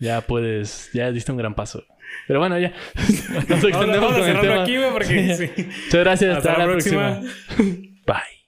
ya 0.00 0.20
puedes, 0.22 0.90
ya 0.92 1.12
diste 1.12 1.30
un 1.30 1.38
gran 1.38 1.54
paso. 1.54 1.84
Pero 2.26 2.38
bueno, 2.40 2.58
ya. 2.58 2.72
Nos 2.94 3.64
extendemos 3.64 4.00
vamos 4.00 4.12
a 4.12 4.18
con 4.20 4.20
el 4.20 4.24
cerrarlo 4.24 4.40
tema. 4.50 4.62
aquí, 4.62 4.76
güey, 4.76 4.90
porque 4.92 5.36
Sí. 5.36 5.50
Muchas 5.84 6.00
gracias. 6.00 6.36
Hasta 6.36 6.50
Hasta, 6.50 6.52
la 6.52 6.66
la 6.66 6.72
próxima. 6.72 7.20
próxima. 7.20 7.72
Bye. 8.06 8.41